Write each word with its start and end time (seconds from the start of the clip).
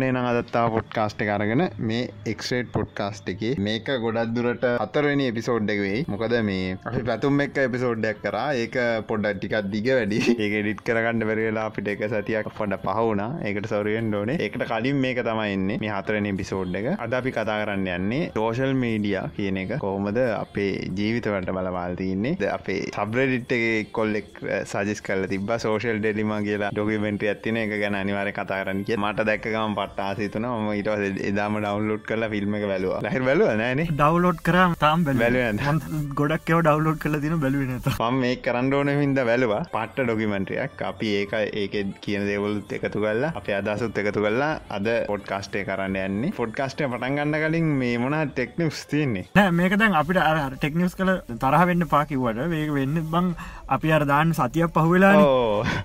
ඔන්නේ 0.00 0.12
නම් 0.12 0.26
අදත්තා 0.28 0.62
පොඩ්කාස්ට 0.72 1.20
කරගෙන 1.20 1.62
මේ 1.80 2.04
එක්ස්රේට් 2.26 2.68
පොඩ්කාස්ට් 2.74 3.26
එක. 3.32 3.42
මේක 3.60 3.88
ගොඩක් 4.04 4.30
දුරට 4.36 4.62
අතරනි 4.84 5.24
එපිසෝඩ් 5.30 5.72
එක 5.72 5.80
වෙයි. 5.84 5.98
මොකද 6.08 6.34
මේ 6.42 6.76
අපි 6.82 7.02
පැතුම් 7.02 7.42
එක් 7.44 7.58
එපිසෝඩ්ඩක් 7.60 8.22
කර. 8.22 8.36
ඒක 8.56 8.78
පොඩ්ඩ 9.10 9.36
ටිකත් 9.38 9.68
දිග 9.74 9.88
වැඩි. 9.90 10.20
ඒක 10.44 10.54
ඩිට් 10.56 10.80
කරගන්න 10.86 11.24
බැරිවෙලා 11.30 11.64
අපිට 11.70 11.90
එක 11.94 12.04
සතියක් 12.06 12.48
පොඩ 12.52 12.76
පහුණ 12.86 13.22
ඒකට 13.42 13.68
සොරියෙන් 13.72 14.08
ඩෝනේ 14.08 14.38
ඒකට 14.38 14.64
කලින් 14.70 15.02
මේක 15.04 15.20
තමයින්නේ 15.28 15.78
මේ 15.84 15.92
හතරන 15.92 16.30
එපිසෝඩ් 16.32 16.80
එක. 16.80 16.88
අද 16.98 17.18
අපි 17.20 17.34
කතා 17.36 17.58
කරන්න 17.62 17.92
යන්නේ 17.96 18.30
සෝෂල් 18.32 18.72
මීඩිය 18.74 19.18
කියන 19.36 19.60
එක. 19.64 19.76
කොහොමද 19.84 20.22
අපේ 20.30 20.72
ජීවිතවට 20.94 21.52
බලවාල් 21.52 21.98
තියන්නේ. 22.00 22.50
අපේ 22.50 22.88
සබ්‍රඩිට් 22.94 23.56
එක 23.58 23.92
කොල්ලෙක් 23.92 24.32
සජස් 24.64 25.04
කල 25.04 25.28
තිබ 25.28 25.54
සෝෂල් 25.58 26.00
ඩෙලිම 26.00 26.34
කියලා 26.40 26.72
ඩොකිමෙන්ට 26.72 27.28
ඇතින 27.28 27.62
එක 27.66 27.76
ගැන 27.84 28.00
අනිවාර 28.02 28.32
කතා 28.32 28.62
කරන්න 28.64 28.84
කිය 28.88 29.00
මට 29.00 29.28
දැක්කම 29.28 29.78
පට 29.90 30.06
ආසිතුන 30.06 30.46
ම 30.48 30.70
ඉට 30.80 30.88
එදාම 31.30 31.58
ඩවන්ලෝඩ් 31.60 32.04
කරලා 32.08 32.30
ෆිල්ම් 32.34 32.54
එක 32.58 32.64
බැලවා. 32.72 33.00
ලහර 33.04 33.22
බැලුව 33.28 33.50
නෑන 33.60 33.82
ඩවලෝඩ් 33.90 34.40
කරම් 34.48 34.76
තාම් 34.84 35.04
බැලුව 35.06 35.84
ගොඩක් 36.20 36.52
එව 36.54 36.62
ඩවලෝඩ් 36.66 36.98
කල 37.04 37.18
තින 37.24 37.36
බැලුවන 37.44 37.80
පම් 37.86 38.20
මේ 38.24 38.36
කරන්නඩෝන 38.46 38.92
හිද 39.02 39.20
බැලවා. 39.30 39.62
පට්ට 39.76 40.06
ඩොකිමෙන්ටයක් 40.06 40.84
අපි 40.90 41.12
ඒක 41.20 41.32
ඒක 41.62 41.74
කියන 42.06 42.26
දේවලුත් 42.30 42.74
එකතු 42.78 43.04
කල්ලා 43.04 43.32
අප 43.40 43.50
අදසුත් 43.60 44.00
එකතු 44.02 44.24
කල්ලා 44.26 44.52
අද 44.78 44.88
පොඩ්කාස්ටේ 45.10 45.64
කරන්න 45.68 46.00
යන්නේ. 46.04 46.32
ෆොඩ්කාස්ටේ 46.40 46.90
පටන් 46.92 47.18
ගන්න 47.20 47.38
කලින් 47.44 47.70
මේ 47.82 47.98
මොන 47.98 48.16
ටෙක්නිස් 48.32 48.84
තියන්නේ? 48.90 49.26
නෑ 49.38 49.54
මේක 49.60 49.78
දැන් 49.80 49.98
අපිට 50.02 50.22
අර 50.22 50.56
ටෙක්නිස් 50.56 50.98
කල 50.98 51.12
තරහ 51.44 51.64
වෙන්න 51.70 51.88
පාකිවට 51.94 52.44
වේ 52.54 52.66
වෙන්න 52.78 53.02
බං 53.14 53.32
අපි 53.76 53.92
අර 53.96 54.04
දාන්න 54.12 54.34
සතියක් 54.38 54.74
පහුවෙලා 54.76 55.14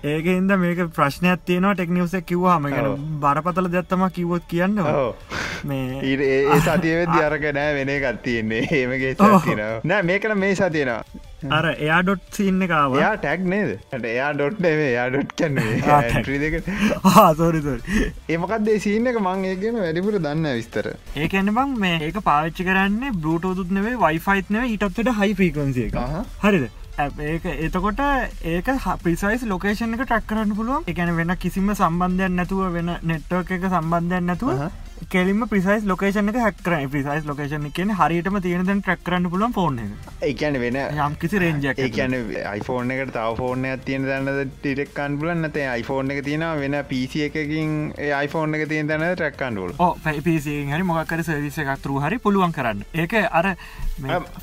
ඒක 0.04 0.26
හිද 0.30 0.56
මේක 0.64 0.80
ප්‍රශ්නයක් 0.98 1.46
තියනවා 1.50 1.76
ටෙක්නිවසක් 1.76 2.26
කිව්වාම 2.32 2.68
ගැන 2.76 3.06
බරපතල 3.24 3.70
දැත්තම 3.96 4.10
කිව්වොත් 4.12 4.44
කියන්න 4.48 4.76
මේ 5.64 6.00
ඒ 6.26 6.60
සතියවෙද 6.66 7.14
අරක 7.20 7.46
නෑ 7.54 7.72
වෙන 7.76 7.90
එකත් 7.90 8.22
තියෙන්නේ. 8.24 8.68
ඒමගේ 8.80 9.16
නෑ 9.84 10.02
මේකන 10.04 10.36
මේ 10.38 10.56
සතියනවා. 10.56 11.04
අර 11.50 11.66
එයා 11.70 12.02
ඩොට් 12.04 12.24
සින්න 12.32 12.68
කාව 12.68 12.98
යා 13.00 13.14
ටැක් 13.18 13.46
නේද? 13.46 13.74
එයා 14.06 14.32
ඩොට් 14.34 14.62
නේ 14.62 14.92
යා 14.92 15.08
ඩොට් 15.10 15.36
කන්න 15.36 15.60
ඒමකක්ද 18.30 18.72
සිීන්න 18.80 19.12
එක? 19.12 19.20
මං 19.22 19.46
ඒගෙන 19.52 19.82
වැඩිපුර 19.82 20.20
දන්න 20.20 20.50
විස්තර. 20.54 20.92
ඒකන්න 21.18 21.54
බං 21.60 21.78
මේ 21.80 22.00
ඒක 22.02 22.24
පාච්චි 22.24 22.68
කරන්නේ 22.70 23.14
බ්ලුටෝතුත් 23.18 23.76
නෙවේ 23.80 24.00
වයිෆයිත් 24.00 24.56
නෙව 24.58 24.72
ඉටත්ට 24.72 25.14
හයි 25.22 25.38
ෆ්‍රීකන්සිය 25.42 25.88
එක 25.90 26.02
හරිද 26.44 26.72
ඒක 26.98 27.46
එතකොට 27.46 28.00
ඒක 28.44 28.68
පිසයිස් 29.04 29.44
ලොකේෂන් 29.44 29.96
එක 29.96 30.06
ටක් 30.06 30.28
කරන්න 30.28 30.56
පුළුවන්. 30.56 30.84
එකන 30.88 31.12
වෙන 31.18 31.36
කිසිම 31.38 31.74
සම්බන්ධයක් 31.74 32.32
නැතුව 32.32 32.72
වෙන 32.72 32.92
නෙට්ටෝක 33.04 33.52
එක 33.52 33.68
සම්බන්ධයක් 33.68 34.24
නැතුව. 34.24 34.62
කෙලිම 35.10 35.48
පිසයිස් 35.48 35.86
ලොකේෂන 35.86 36.30
එක 36.32 36.38
හැක්කර 36.42 36.76
පිසයිස් 36.90 37.26
ලොකේෂන 37.26 37.68
කියන 37.72 37.92
හරියටම 37.94 38.38
තියෙන 38.42 38.66
දැන් 38.66 38.82
ට්‍රක් 38.82 39.04
කරන්න 39.06 39.30
පුලන් 39.30 39.54
ෆෝන් 39.54 39.80
ඒකැන 40.22 40.58
වෙන 40.62 40.78
යම් 40.78 41.16
කිසි 41.22 41.40
රේජක් 41.40 41.80
ඒකැන 41.80 42.16
iPhoneෆෝන් 42.16 42.94
එකට 42.96 43.14
තව 43.14 43.36
ෆෝර්න 43.40 43.66
තියෙන 43.86 44.06
දන්න 44.06 44.52
ටිරෙක්කන් 44.54 45.18
පුලන් 45.20 45.44
නත 45.44 45.58
iPhoneෆෝන් 45.58 46.14
එක 46.16 46.22
තියෙන 46.26 46.46
වෙන 46.62 46.78
පිසි 46.86 47.26
එකකින් 47.28 47.74
iPhoneෆෝන් 47.98 48.58
එක 48.60 48.68
තියෙන 48.70 48.88
තැන 48.88 49.06
ට්‍රක්කන්ඩුල 49.06 49.76
පිසි 50.24 50.56
හරි 50.66 50.84
මොකක්කර 50.84 51.24
සවිස 51.24 51.60
එකක්තුරු 51.66 52.00
හරි 52.00 52.20
පුළුවන් 52.20 52.52
කරන්න. 52.52 52.86
ඒක 52.96 53.14
අර 53.32 53.52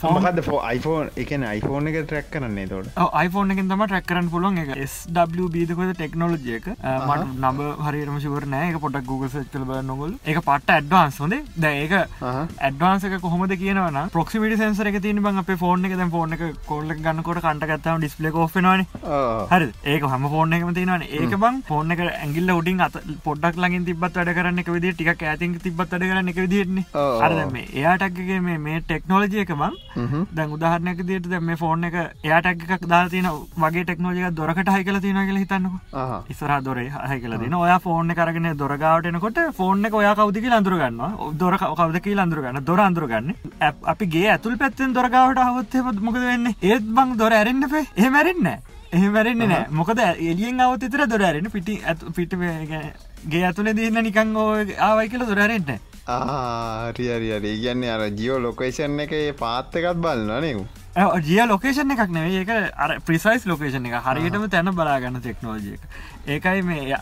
ෆෝමකද 0.02 0.42
ෝ 0.44 0.60
iPhoneෆෝන් 0.68 1.10
එකන 1.16 1.48
iPhoneෆෝන් 1.48 1.90
එක 1.92 1.98
ට්‍රක් 2.02 2.30
කරන්නේ 2.30 2.68
තොට 2.68 2.92
iPhoneෆෝන් 2.96 3.56
එකෙන් 3.56 3.68
තම 3.68 3.86
ට්‍රක් 3.86 4.06
කරන්න 4.06 4.30
පුළුවන්. 4.30 4.58
එක 4.58 4.76
ස්W 4.86 5.48
බීදකොද 5.48 5.94
ටෙක්නෝලජියක 5.94 6.70
මට 6.76 7.28
නබ 7.42 7.68
හරිරම 7.88 8.20
ශවරනෑ 8.20 8.70
එක 8.70 8.80
පොටක් 8.80 9.06
Google 9.06 9.30
සච්චල 9.30 9.64
බ 9.64 9.82
නොගොල් 9.84 10.16
එක 10.24 10.41
පට 10.46 10.76
ඇඩ්වාන්ස්. 10.76 11.18
හොඳේ? 11.24 11.42
ද 11.62 11.64
ඒක 11.64 11.92
ඇඩ්වාන්සක 12.68 13.16
කොහොමද 13.24 13.56
කියනවන 13.62 13.98
ප්‍රොක්සිමිට 14.16 14.56
සන්සර 14.58 14.90
එක 14.92 15.00
තින 15.06 15.22
බං 15.26 15.42
අප 15.42 15.52
ෆෝර්න 15.64 15.84
එක. 15.88 15.96
දැ 16.00 16.08
ෆෝර්න 16.16 16.36
එක 16.38 16.42
කොල්ල 16.70 16.94
ගන්නකොට 17.06 17.42
කටගත්තම 17.44 18.00
ඩිස්පලේ 18.02 18.34
ෝෆෙනවාන 18.44 18.84
හරි 19.52 19.70
ඒක 19.94 20.08
හම 20.12 20.28
ෆෝර්න 20.34 20.52
එකම 20.58 20.74
තියෙනවන. 20.78 21.06
ඒක 21.20 21.36
බං 21.44 21.62
ෆෝර්න 21.70 21.96
එක 21.96 22.04
ඇගිල්ල 22.06 22.54
උඩින් 22.56 22.80
අත 22.88 22.98
පොඩක් 23.24 23.60
ලගින් 23.64 23.84
තිබත් 23.88 24.02
වැඩ 24.02 24.32
කරන්න 24.38 24.62
එක 24.64 24.72
විදි 24.76 24.94
ටික 24.94 25.22
ඇතින් 25.32 25.58
තිබත් 25.66 25.80
අඩ 25.80 26.06
කරන්න 26.08 26.32
එක 26.32 26.40
විදින්නේ 26.44 26.84
අරද 27.26 27.40
මේ 27.52 27.66
එයාටක්ගේ 27.80 28.40
මේ 28.46 28.58
මේ 28.66 28.80
ටෙක්නෝලජය 28.82 29.42
එක 29.44 29.52
බං 29.62 29.74
දැන් 30.36 30.54
උදාහරනක 30.56 31.02
දිට 31.10 31.28
මේ 31.48 31.60
ෆෝර්න 31.62 31.84
එක 31.88 31.96
එයාටක් 32.00 32.64
එකක් 32.76 32.86
දා 32.92 33.02
තින 33.14 33.28
වගේ 33.64 33.84
ටෙක්නෝජික 33.84 34.34
දොරකට 34.40 34.72
හයි 34.74 34.84
කල 34.84 34.98
තියෙන 35.04 35.20
කියල 35.28 35.38
හිතන්නක. 35.42 35.74
ඉස්සර 36.32 36.52
දොරේ 36.66 36.88
හයි 37.10 37.20
කල 37.20 37.34
තින 37.42 37.54
ඔයා 37.54 37.78
ෆෝර්න 37.86 38.14
කරගෙන 38.18 38.48
දොරගාවටනකොට 38.62 39.38
ෆෝර්න 39.58 39.84
එක 39.84 39.94
ඔයා 40.00 40.14
කවදි 40.14 40.31
අඳුරගන්න 40.32 41.00
දොර 41.38 41.56
කවද 41.58 42.00
කිය 42.00 42.18
අඳුරගන්න 42.18 42.64
දොර 42.64 42.80
අඳුරගන්න 42.80 43.34
අපිගේ 43.92 44.28
ඇතුල් 44.32 44.56
පැත්තෙන් 44.56 44.94
දොරගාවට 44.94 45.38
හවත්ය 45.38 45.82
මොකද 46.00 46.20
වෙන්න? 46.20 46.54
ඒත් 46.62 46.82
බං 46.82 47.16
දොර 47.18 47.32
ඇරෙන්න්න 47.32 47.68
පේ 47.68 47.86
එහෙමැරෙන්න 47.96 48.48
එහෙමැරෙන්න්න 48.92 49.48
නෑ 49.48 49.70
මොකද 49.70 50.00
එලියෙන් 50.00 50.60
අවත 50.60 50.88
තර 50.88 51.06
දොර 51.06 51.22
ඇරෙන 51.22 51.50
පිටි 51.50 51.80
ඇතු 51.84 52.12
පිට 52.12 52.36
ගේ 52.36 53.44
ඇතුළ 53.44 53.72
දන්න 53.72 54.04
නිකං 54.04 54.36
ආවයි 54.36 55.08
කියල 55.08 55.26
දොරරෙන්ට 55.26 55.72
ආරියරියරේ 56.08 57.56
කියන්නේ 57.62 57.90
අර 57.90 58.06
ජියෝ 58.10 58.38
ලොකේෂන් 58.42 59.00
එක 59.00 59.12
පාත්තකත් 59.38 60.00
බලන්න 60.00 60.40
නෙව් 60.46 60.64
ජිය 61.24 61.46
ලොකේෂන් 61.48 61.90
එකක් 61.90 62.10
නෙවේ 62.10 62.40
ඒක 62.42 62.50
අර 62.76 63.00
ප්‍රිසයිස් 63.00 63.46
ලොකේෂන් 63.46 63.86
එක. 63.86 63.94
හරියටම 64.04 64.48
තැන 64.50 64.74
බලාගන්න 64.74 65.20
ටෙක්නෝජිය 65.20 65.74
එක 65.74 65.82
ඒකයි 66.26 66.62
මේ 66.62 66.96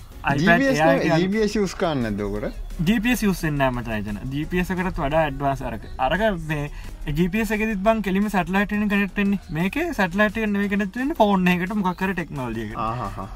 ස් 1.66 1.74
කන්න 1.74 2.16
දකට 2.16 2.52
GPS 2.88 3.22
යුස්සෙන්න්නෑමට 3.22 3.88
GPS 4.32 4.68
කරත් 4.76 4.96
වඩා 4.96 5.24
ඇඩ්වාන්ස් 5.26 5.60
අරක. 5.62 5.82
අරක 5.98 6.22
මේ 6.48 6.70
එක 7.06 7.62
බන් 7.84 8.00
කෙලිම 8.02 8.28
සටලයිටන 8.28 8.88
කනෙක්ටෙන්නේ 8.88 9.40
මේක 9.50 9.76
සටලයිට 9.98 10.38
නේ 10.48 10.68
කනෙත්වෙන්න 10.68 11.12
ෆෝන් 11.18 11.48
එකට. 11.48 11.74
මොකර 11.74 12.12
ටෙක්නෝලිය 12.14 12.72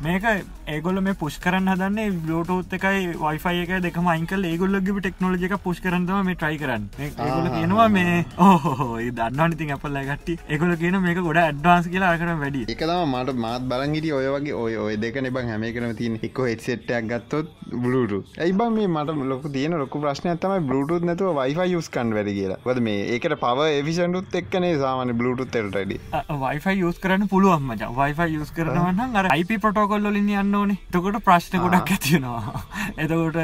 මේක 0.07 0.25
ඒගොල 0.67 1.01
මේ 1.01 1.15
පුෂ් 1.15 1.37
කරන්න 1.39 1.69
හදන්නේ 1.75 2.11
බ්ලෝටෝත් 2.25 2.73
එකයි 2.79 3.13
වයිෆයි 3.25 3.63
එක 3.65 3.83
දෙකම 3.87 4.09
අයිකල් 4.15 4.45
ඒගොල්ලගේ 4.51 5.01
ටෙක්නෝලජි 5.01 5.51
එක 5.51 5.57
පුෂ් 5.67 5.81
කරන්නම 5.81 6.25
මේ 6.25 6.37
ට්‍රයි 6.37 6.59
කරන්න. 6.63 6.89
ඒගොල 6.99 7.49
කියනවා 7.57 7.89
මේ 7.89 8.25
ඕහෝ 8.39 8.97
දන්නවන 9.19 9.57
ඉතින් 9.59 9.75
අපල්ල 9.77 10.01
ගට්ටි 10.09 10.39
ඒගොල 10.49 10.77
කියන 10.85 11.01
මේක 11.09 11.21
ගොඩ 11.29 11.43
ඇඩ්වාන්ස් 11.45 11.91
කියලා 11.93 12.15
අකර 12.17 12.33
වැඩි 12.45 12.65
එකතම 12.77 13.05
මට 13.13 13.37
මාත් 13.47 13.69
බලගිට 13.75 14.11
ඔය 14.21 14.27
වගේ 14.39 14.57
ඔය 14.65 14.77
ඔය 14.87 14.97
දෙක 15.05 15.21
නිබං 15.29 15.53
හැමකරම 15.75 15.97
තින් 15.97 16.19
එක්ක 16.23 16.39
හෙට්සෙට්ටයක් 16.49 17.07
ගත්තොත් 17.11 17.47
බලුරු 17.83 18.19
ඇයිබ 18.39 18.63
මේ 18.77 18.87
මට 18.87 19.27
ලොක 19.31 19.45
තියන 19.55 19.77
ලොක 19.83 19.95
ප්‍රශ්නය 20.05 20.35
තම 20.43 20.67
බලුටුත් 20.69 21.07
නැතුව 21.09 21.39
වයිෆයි 21.39 21.73
යුස්කන් 21.73 22.13
වැඩ 22.17 22.31
කියලා. 22.39 22.59
වද 22.67 22.83
මේ 22.89 23.01
ඒකට 23.15 23.37
පව 23.45 23.69
එවිසන්ටුත් 23.81 24.37
එක්කනේ 24.41 24.73
සාමන 24.83 25.15
බලුටුත් 25.21 25.51
තෙල්ටඩි 25.57 25.99
වයිෆයි 26.45 26.85
යස් 26.89 27.01
කරන 27.05 27.27
පුළුවන් 27.33 27.67
මච. 27.69 27.91
වයිෆයි 28.01 28.41
යස් 28.41 28.53
කරනවන්න 28.59 29.19
අර 29.23 29.31
IP 29.35 29.55
පොටෝකොල්ලින් 29.67 30.31
යන්න 30.43 30.59
ඕනේ. 30.61 30.79
තකොට 30.93 31.21
ප්‍රශ්න 31.29 31.65
ගොඩක් 31.65 31.95
ඇතියෙනවා 31.97 32.65
එතකොට 32.99 33.41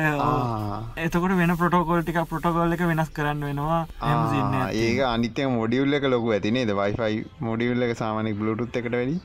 එතකොට 1.06 1.36
වෙන 1.42 1.56
පොටෝකොල් 1.62 2.04
ටික 2.04 2.20
පොටෝකොල් 2.34 2.76
එක 2.78 2.86
වෙනස් 2.92 3.12
කරන්න 3.18 3.44
වෙනවා. 3.48 3.82
ඒක 4.84 5.02
අනිතය 5.10 5.48
මොඩියුල්ල 5.58 5.98
එක 6.00 6.08
ලොකු 6.14 6.36
ඇතිනේ 6.38 6.78
වයිෆයි 6.82 7.24
මොඩියුල්ල 7.48 7.88
එක 7.88 7.96
සාමනෙක් 8.02 8.38
බලුටුත් 8.40 8.80
එකට 8.82 8.98
වැඩි 8.98 9.18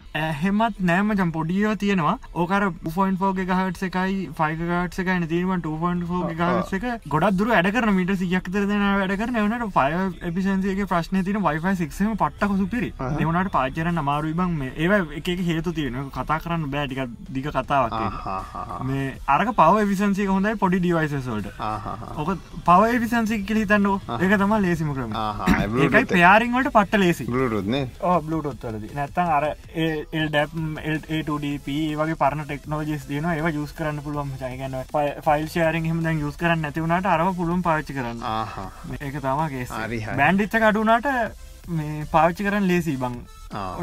හෙමත් 0.43 0.83
නෑමචම් 0.91 1.31
පොඩියෝ 1.35 1.75
තියෙනවා. 1.85 2.17
ඕකර 2.35 2.69
උෆයින් 2.95 3.17
ෝග 3.21 3.39
ගහටස 3.41 3.83
එකයි 3.83 4.15
ෆයිගටස 4.33 4.99
එකයි 5.03 5.27
තිීම 5.27 5.51
2.4 5.59 6.35
ගහස 6.35 6.73
එක 6.77 7.07
ගොඩක් 7.09 7.37
දුර 7.39 7.49
වැඩ 7.49 7.69
කරන 7.75 7.93
මීට 7.95 8.13
සියක්තර 8.21 8.65
දෙන 8.65 8.83
වැඩ 8.99 9.15
කරන 9.19 9.39
එවනට 9.41 9.73
ෆය 9.73 9.87
එපිසන්සිගේ 10.29 10.87
ප්‍රශ්න 10.87 11.23
තින 11.25 11.39
වයිෆයි 11.41 11.75
සික්සම 11.81 12.13
පට්ටක 12.15 12.55
සුපිරි 12.57 12.91
එවනට 12.99 13.51
පාචරන 13.51 13.97
අමාරු 13.97 14.33
බං 14.33 14.55
මේ. 14.55 14.71
ඒ 14.77 15.01
එක 15.21 15.41
හේතු 15.41 15.73
තියෙන 15.73 16.09
කතා 16.11 16.39
කරන්න 16.39 16.67
බෑටික 16.69 17.01
දිග 17.31 17.49
කතාවක් 17.49 18.85
මේ 18.85 19.07
අරක 19.29 19.53
පව 19.53 19.85
විසන්සික 19.85 20.29
හොඳයි 20.29 20.55
පොඩි 20.57 20.79
ඩිවයිසසල්ට 20.79 21.51
ඕක 22.15 22.31
පව 22.65 22.91
විසන්සි 23.03 23.41
කිලි 23.43 23.65
තන්න 23.65 23.87
ඒක 24.19 24.37
තම 24.37 24.55
ලේසිම 24.59 24.93
කරම. 24.93 25.11
ඒකයි 25.79 26.05
පයාරිංවලට 26.07 26.71
පට්ට 26.71 26.99
ලේසි 26.99 27.29
බලුරුත්න 27.29 27.79
බලුටොත්වලද 28.25 28.89
නැත්තන් 28.93 29.31
අර 29.31 29.49
එල්ඩප් 30.15 30.55
වගේ 31.95 32.15
පරන 32.17 32.45
ටෙක්නෝජස් 32.85 33.05
තියන 33.07 33.25
ඒව 33.25 33.47
යුස් 33.51 33.71
කරන්න 33.73 34.01
පුළුවන් 34.05 34.31
චයගන්න 34.39 34.75
ෆයිල් 35.25 35.47
ෂෑරින් 35.47 35.87
හම 35.89 36.01
දැන් 36.05 36.19
යුස් 36.19 36.37
කරන්න 36.37 36.61
නැතිවුණට 36.61 37.07
අරව 37.07 37.31
පුළුවන් 37.35 37.63
පාච්චි 37.65 37.95
කරන්න. 37.97 38.21
ඒක 38.97 39.17
තමගේ 39.17 39.65
බෑන්ඩිච්ච 40.11 40.57
කඩුනාට 40.57 41.07
මේ 41.69 42.05
පාච්චි 42.11 42.45
කරන්න 42.45 42.67
ලේසි 42.67 42.97
බං. 42.97 43.17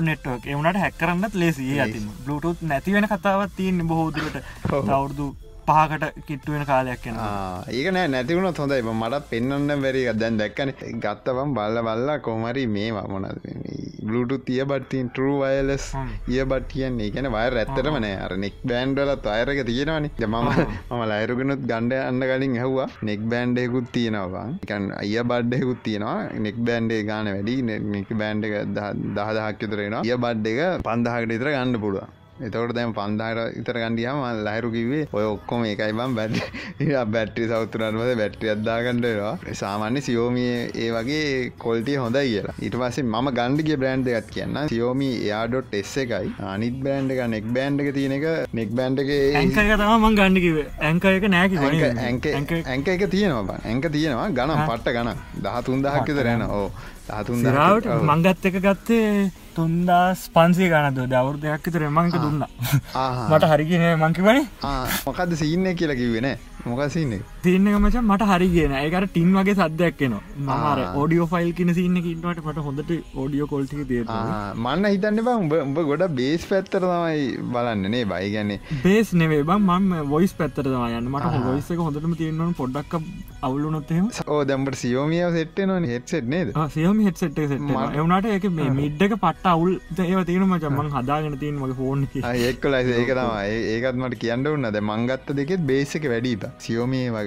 නෙට්වක් 0.02 0.46
එවනට 0.46 0.80
හැකරන්නත් 0.84 1.34
ලේසි 1.34 1.68
ඇති 1.78 2.04
බලුටුත් 2.26 2.62
නැතිවෙන 2.64 3.08
කතාවත් 3.08 3.56
තියන්න 3.56 3.86
බොහෝදුරට 3.86 4.38
අවුරදු 4.70 5.28
පහකට 5.68 6.24
කිට්ටුවෙන 6.28 6.64
කාලයක් 6.70 7.06
යන 7.10 7.18
ඒක 7.78 7.88
නෑ 7.96 8.08
නැතිවුණත් 8.14 8.60
හොඳයි. 8.62 8.82
මට 9.00 9.20
පෙන්න්න 9.30 9.74
බැරි 9.84 10.02
දැන් 10.22 10.38
දැක්කන 10.40 10.72
ගත්තවම් 11.04 11.54
බල්ල 11.58 11.78
බල්ලා 11.88 12.18
කොමරි 12.26 12.64
මේ 12.76 12.90
මොනද 13.14 13.46
බලුටු 14.08 14.38
තිය 14.48 14.62
බටතින් 14.70 15.10
ටරු 15.10 15.32
වයලස් 15.42 15.86
ඒ 16.36 16.44
බට 16.52 16.70
කියන්නේ 16.72 17.10
ගැන 17.16 17.30
වය 17.36 17.44
ඇත්තරම 17.62 17.98
නෑ. 18.06 18.14
අර 18.24 18.32
නෙක් 18.44 18.56
බෑන්ඩලත් 18.72 19.30
අයරක 19.36 19.62
තියෙනවානි. 19.70 20.10
මම 20.18 20.36
මම 20.90 21.04
ලයිරුගෙනුත් 21.12 21.62
ගණ්ඩ 21.70 21.98
අන්න 22.08 22.22
කලින් 22.32 22.58
හැවා 22.62 22.88
නෙක් 23.10 23.22
බෑන්්ඩයකුත් 23.34 23.92
තියෙනවා 23.98 24.46
එකන් 24.64 24.90
අය 25.02 25.14
බඩ්ඩයකුත් 25.32 25.82
තියෙනවා. 25.88 26.18
නෙක් 26.46 26.56
බෑන්්ඩේ 26.68 27.02
ගාන 27.12 27.32
වැඩි. 27.34 27.58
නෙක් 27.94 28.10
බෑන්්ඩ 28.22 28.50
දහදහක් 29.16 29.62
යුතරෙනවා 29.64 30.02
ඒ 30.10 30.18
බඩ් 30.24 30.46
එක 30.52 30.84
පන්දහකට 30.88 31.36
ඉතර 31.38 31.48
ගන්න 31.54 31.80
පුළුවන් 31.84 32.21
එතවට 32.42 32.74
දැම 32.78 32.92
පන්දාට 32.92 33.58
ඉතර 33.60 33.78
ගන්ඩියම 33.82 34.22
ලහිරු 34.40 34.70
කිවේ 34.76 35.04
ඔය 35.12 35.24
ඔක්කොම 35.26 35.64
එකයි 35.64 35.92
බම් 35.92 36.16
බැට් 36.18 36.36
බැට්‍රි 37.14 37.48
සෞතුරන්වද 37.48 38.12
බැට්‍රි 38.20 38.52
අද්දාගන්නඩවා 38.54 39.34
සාමාන්‍ය 39.62 40.02
සියෝමිය 40.02 40.50
ඒ 40.76 40.90
වගේ 40.96 41.26
කොල්ටිය 41.58 41.96
හොඳයි 41.96 42.24
කියලා. 42.26 42.54
ඉට 42.60 42.76
පසේ 42.80 43.04
ම 43.04 43.30
ගණ්ඩිගේ 43.32 43.78
බ්‍රන්ඩ් 43.82 44.12
එකත් 44.12 44.30
කියන්න 44.34 44.60
සියෝමි 44.68 45.10
එයාඩොට් 45.18 45.74
එස් 45.74 45.94
එකයි. 45.96 46.32
අනිත් 46.52 46.78
බෑන්ඩ් 46.84 47.14
එක 47.14 47.22
නෙක් 47.34 47.46
බෑන්ඩ් 47.56 47.84
එක 47.84 47.90
තියෙන 47.98 48.16
එක 48.18 48.26
නෙක් 48.52 48.72
බෑන්ඩ් 48.72 49.04
එක 49.04 49.12
ඇංක 49.42 49.60
තමන් 49.82 50.18
ගණ්ඩිකිව 50.20 50.58
ඇංක 50.82 51.10
එක 51.12 51.28
නෑකි 51.28 51.56
ඇංක 52.70 52.88
එක. 52.88 53.06
තියෙනවා 53.08 53.60
ඇංක 53.64 53.92
තියෙනවා. 53.92 54.28
ගනම් 54.32 54.64
පට්ට 54.64 54.96
ගන 54.96 55.10
දහතුන්දහක්කද 55.44 56.18
රැන 56.22 56.44
ඕ 56.48 56.66
දහතුන් 57.08 57.46
රාවට 57.52 57.88
මංගත් 58.02 58.50
එක 58.50 58.60
ගත්තේ 58.60 59.08
තුන්දස් 59.56 60.20
පන්සේ 60.34 60.68
ගනද 60.72 60.98
දවුර 61.12 61.36
දෙයක් 61.42 61.66
තර 61.74 61.84
මංක 61.88 62.14
දුන්න. 62.24 62.42
මට 63.30 63.44
හරිගෙන 63.52 63.84
මංකිවනේ 64.02 64.44
මොකක්ද 65.06 65.32
සින්න 65.42 65.66
කියලා 65.80 65.98
කිවෙන 66.00 66.28
මොකසින්න 66.66 67.14
තියන්න 67.44 67.70
මච 67.74 68.02
මට 68.02 68.30
හරිගෙන 68.32 68.76
ඒකට 68.80 69.08
ටින් 69.10 69.32
වගේ 69.38 69.56
සද්‍යයක් 69.60 70.04
න 70.10 70.16
මර 70.48 70.84
ෝඩියෝ 70.94 71.28
ෆයිල් 71.32 71.52
කියන 71.58 71.74
සින්න 71.80 71.96
ඉන්නට 72.04 72.42
මට 72.44 72.66
හොඳට 72.68 72.92
ෝඩියෝ 73.14 73.50
කොල්ටි 73.54 73.88
තිය 73.92 74.04
මන්න 74.66 74.90
හිතන්න 74.90 75.24
බ 75.24 75.36
උඹ 75.36 75.58
උඹ 75.60 75.82
ගොඩ 75.90 76.06
බේස් 76.20 76.46
පැත්තර 76.52 76.86
තමයි 76.86 77.26
බලන්නනේ 77.54 78.04
බයි 78.12 78.32
ගැන්නේ 78.36 78.80
බේස් 78.84 79.12
නෙවේ 79.14 79.42
බම් 79.50 79.70
මම 79.70 80.08
වොයිස් 80.08 80.32
පැත්තර 80.38 80.66
යන්න. 80.68 81.08
මට 81.08 81.42
ගොයිස්සක 81.44 81.82
හොඳටම 81.86 82.14
තියෙන්නවන 82.20 82.54
පොඩ්ඩක් 82.60 82.94
අවුලුනොත්තෙම 83.42 84.08
ඕ 84.26 84.40
දැම්ට 84.44 84.78
සියෝමිය 84.82 85.24
සෙට්න 85.36 85.86
හෙට්සෙට් 85.92 86.28
නේද? 86.34 86.52
සියම 86.74 87.02
හෙට්සෙට් 87.06 87.38
එවනට 87.42 88.30
එක 88.36 88.48
මිඩ්ඩක 88.80 89.16
පට්ට 89.24 89.50
අවුල් 89.54 89.74
ඒව 90.06 90.24
තියෙනම 90.30 90.56
චම්මන් 90.64 90.92
හදාගෙන 90.96 91.38
තියන 91.42 91.60
මගේ 91.62 91.78
ෆෝන් 91.80 92.06
ඒක්කලයි 92.22 92.96
ඒක 92.98 93.14
තමයි. 93.20 93.60
ඒකත් 93.74 94.00
මට 94.02 94.20
කියන්න 94.24 94.50
උන්නද 94.54 94.80
මංගත්ත 94.90 95.34
දෙකෙත් 95.40 95.66
බේසක 95.72 96.08
වැඩීත 96.14 96.51
සියෝමේ 96.58 97.24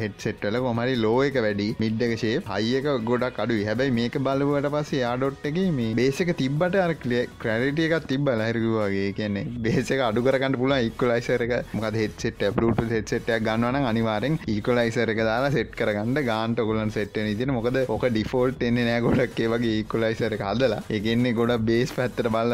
හෙට්සෙට්වල 0.00 0.58
කොමරි 0.60 0.96
ලෝ 0.96 1.16
එක 1.22 1.38
වැඩි 1.38 1.68
මිඩ්ඩක 1.78 2.14
ශේ 2.16 2.34
හයික 2.48 2.88
ගොඩක් 3.04 3.38
අඩු 3.38 3.58
හැබැයි 3.62 3.92
මේක 3.92 4.18
බලුවට 4.20 4.70
පස්සේ 4.70 5.04
ආඩොට්ගේ 5.04 5.66
මේ 5.72 5.94
බේසක 5.94 6.32
තිබ්බට 6.34 6.78
අර 6.78 6.94
ක්‍රඩිටිය 6.96 7.88
එකක් 7.88 8.08
තිබ 8.08 8.32
ලහිරකවාගේ 8.34 9.08
කියන්නේ 9.12 9.46
බේසක 9.60 10.04
අඩු 10.08 10.26
කරන්න 10.28 10.58
පුල 10.58 10.76
ඉක්කොලයිසරක 10.80 11.54
මොක 11.74 11.88
හෙට්සෙට 11.94 12.44
පලට 12.54 12.90
හෙට්සෙට 12.90 13.30
ගන්නවන 13.40 13.88
අනිවාරෙන් 13.88 14.38
ඒකොලයිසරක 14.48 15.22
දාලා 15.24 15.50
සෙට් 15.50 15.74
කරගන්න 15.74 16.24
ගාන්ට 16.24 16.60
ගොලන් 16.62 16.90
සෙට්න 16.90 17.28
ඉතින 17.28 17.52
මොකද 17.52 17.78
ඕක 17.88 18.06
ඩිෆෝල්ට් 18.08 18.62
එන්නේ 18.62 18.84
නෑ 18.84 19.02
ගොඩක්. 19.02 19.38
වගේ 19.48 19.78
ඉකොලයිසර 19.78 20.34
හදලා. 20.40 20.80
එකන්නේ 20.90 21.32
ගොඩ 21.32 21.54
බේස් 21.62 21.90
පැත්තර 21.92 22.28
බල්ල 22.28 22.52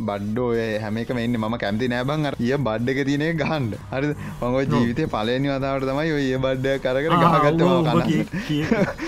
බඩ්ඩෝය 0.00 0.60
හැමක 0.80 1.10
මෙන්න 1.12 1.38
ම 1.40 1.56
කැමති 1.56 1.88
නෑබං 1.88 2.28
ය 2.40 2.52
බඩ්ඩක 2.58 3.00
තියනෙ 3.04 3.28
ගහන්ඩ 3.34 3.76
හරි 3.90 4.12
මංග 4.40 4.58
ජීවිතය 4.72 5.08
පලනි 5.08 5.52
වතාවට 5.60 5.88
තමයි 5.90 6.12
ඔය 6.16 6.26
බඩ්ඩ 6.44 6.80
කරකර 6.84 7.14
ගහගත්ත 7.22 8.34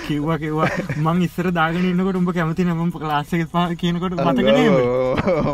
කිව්වා 0.07 0.39
කිව්වා. 0.39 0.71
මං 1.05 1.23
ඉස්සර 1.27 1.49
දාගෙනන්නකොට 1.59 2.19
උඹ 2.21 2.33
කැමති 2.39 2.67
නම 2.67 2.93
ලාස්සක 3.05 3.57
කියනකොට 3.83 4.17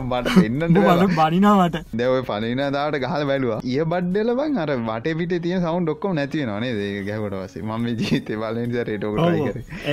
මට 0.08 0.34
පෙන්න්නට 0.34 1.14
බනිනාවට 1.18 1.78
දෙව 1.94 2.14
පලින 2.28 2.62
දාට 2.76 2.98
ගහල 3.04 3.24
බැලවා. 3.30 3.60
ඒ 3.64 3.84
බඩ්ඩල 3.84 4.34
බං 4.40 4.58
අර 4.58 4.70
වට 4.88 5.16
පිට 5.20 5.34
තිය 5.42 5.56
සවන් 5.58 5.86
ඩොක්කොම 5.86 6.16
නැතිව 6.18 6.46
නේ 6.48 6.72
ඒ 6.88 7.02
ගැහට 7.08 7.38
වසේ 7.38 7.62
ම 7.62 7.86
ජීත 8.00 8.32
බලනිසරටක 8.42 9.04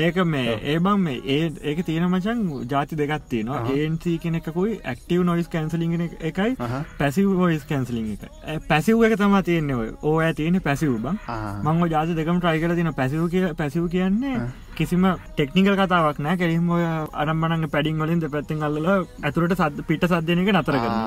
ඒක 0.02 0.18
මේ 0.26 0.58
ඒබම් 0.74 1.06
මේ 1.08 1.22
ඒ 1.36 1.52
ඒක 1.64 1.84
තියෙන 1.86 2.08
මචන් 2.10 2.44
ජාති 2.72 3.00
දෙගත් 3.02 3.30
තියෙනවා. 3.30 3.62
ඒන්සි 3.76 4.18
කෙනෙකුයි 4.24 4.80
ඇක්ටව 4.84 5.24
නොයිස් 5.30 5.50
කැන්සලිගෙන 5.50 6.06
එකයි 6.22 6.52
පැසිව 7.00 7.32
ෝයිස් 7.40 7.66
කැන්සලින් 7.66 8.12
එක. 8.16 8.24
පැසිව් 8.70 9.04
එක 9.08 9.18
තම 9.18 9.38
තියෙන්නේ 9.50 9.92
ඕ 10.04 10.18
තියෙන 10.36 10.62
පැසිව් 10.62 10.95
බං 11.06 11.18
මංග 11.66 11.90
ජාති 11.94 12.16
දෙකම 12.20 12.38
ට්‍රයිකල 12.40 12.76
තින 12.76 12.92
පැසිව 13.00 13.26
කිය 13.34 13.46
පැසිව් 13.60 13.90
කියන්නේ 13.96 14.38
කිසිම 14.78 15.04
ටෙක්නිකල් 15.36 15.76
කතාවක් 15.80 16.20
නෑ. 16.20 16.38
කෙරීම 16.42 16.70
ඔය 16.70 16.84
අරම්බනග 17.22 17.68
පැඩිං 17.74 18.00
වලින් 18.02 18.22
පැත්තිෙන් 18.36 18.64
අල්ල 18.68 18.78
ඇතුරට 19.24 19.56
සද 19.60 19.86
පිට 19.88 20.08
සද්‍යනක 20.12 20.50
නතර 20.54 20.78
කරන්න 20.84 21.04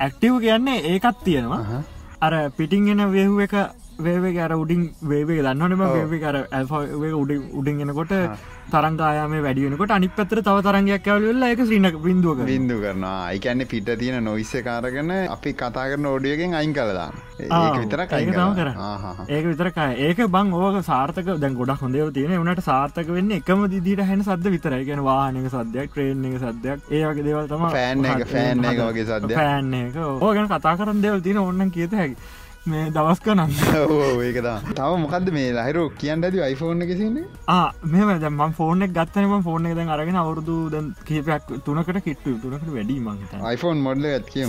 ඇක්ටව් 0.00 0.40
කියන්නේ 0.44 0.78
ඒකත් 0.92 1.24
තියෙනවා. 1.24 1.82
අර 2.20 2.34
පිටිංගෙන 2.56 3.00
වේහු 3.12 3.40
එක 3.46 3.54
වේවේ 4.06 4.38
අර 4.46 4.52
උඩින් 4.62 4.82
වේවේ 5.12 5.42
දන්නනම 5.46 5.84
වේවේ 5.96 6.22
කර 6.24 6.36
ඇ 6.58 7.12
උඩ 7.20 7.32
උඩින්ගෙනකොට 7.60 8.14
තරංගායාම 8.72 9.32
වැඩියෙනකොට 9.46 9.92
අනි 9.96 10.08
පතර 10.18 10.40
තව 10.48 10.56
තරගයක් 10.66 11.08
ඇවලල්ල 11.12 11.46
එක 11.48 11.62
ශ්‍රීනක 11.66 11.96
බින්දුවක 12.04 12.44
බින්දු 12.50 12.76
කරනවා. 12.82 13.16
අයිකන්න 13.30 13.66
පිට 13.72 13.90
තියෙන 14.02 14.24
නොයිස්ස 14.24 14.52
කාරගන 14.68 15.10
අපි 15.36 15.52
කතා 15.62 15.86
කරන 15.90 16.06
ෝඩියගෙන් 16.12 16.54
අයින් 16.60 16.74
කලදා 16.78 17.08
ඒක 17.40 17.78
විතර 17.82 18.04
තම 18.06 18.52
කර 18.58 18.68
ඒක 19.36 19.44
විතරකයි 19.50 20.08
ඒක 20.08 20.22
බං 20.36 20.52
ඕක 20.60 20.78
සාර්ථක 20.90 21.32
දැන් 21.44 21.58
ගොඩක් 21.60 21.84
හොඳව 21.86 22.12
තියෙන 22.18 22.36
වනට 22.38 22.66
සාර්ථක 22.70 23.10
වෙන්න 23.16 23.36
එකම 23.38 23.66
දිදිට 23.74 24.04
හැන 24.10 24.22
සද්ද 24.22 24.54
විතරයි. 24.56 24.84
ගැන 24.90 25.02
වාහනක 25.04 25.48
සද්‍යයක් 25.54 25.90
ට්‍රේන් 25.90 26.24
එක 26.28 26.36
සද්‍යයක් 26.44 26.92
ඒවගේ 26.98 27.24
දේවල් 27.28 27.48
තම 27.50 27.64
ෆෑන් 27.76 28.04
එක 28.12 28.26
ෆෑන් 28.34 28.64
එක 28.72 28.78
වගේ 28.82 29.06
සද්‍ය 29.10 29.34
ෆෑන් 29.40 29.74
එක. 29.80 29.96
ඕගැන 30.20 30.48
කතා 30.52 30.76
කරන 30.78 31.02
දෙවල් 31.02 31.20
තියෙන 31.26 31.42
ඔන්න 31.42 31.70
කියත 31.76 31.92
හැකි 31.92 32.16
මේ 32.66 32.90
දවස් 32.90 33.20
කනන්න 33.20 33.52
ඒකතා 34.24 34.56
තව 34.70 34.90
මොකද 34.98 35.32
මේ 35.32 35.52
ලහිරු 35.52 35.84
කියන්න 35.96 36.24
ඇති 36.24 36.44
iPhoneෆෝන් 36.44 36.82
එක 36.82 36.94
සින්නේ 36.94 37.26
මෙම 37.90 38.10
දැම 38.20 38.42
ෆෝනෙක් 38.52 38.92
ගත්තනම 38.92 39.42
ෆෝන් 39.42 39.66
එක 39.66 39.76
දැන් 39.76 39.90
අරගෙන 39.90 40.16
අවුරදු 40.16 40.56
දැන් 40.70 40.92
කහිපයක් 41.04 41.48
තුනකට 41.64 42.00
කිට්ටු 42.02 42.36
තුනකට 42.42 42.68
වැඩි 42.70 43.00
මංත 43.00 43.32
iPhoneෆෝන් 43.50 43.80
මොඩල 43.80 44.06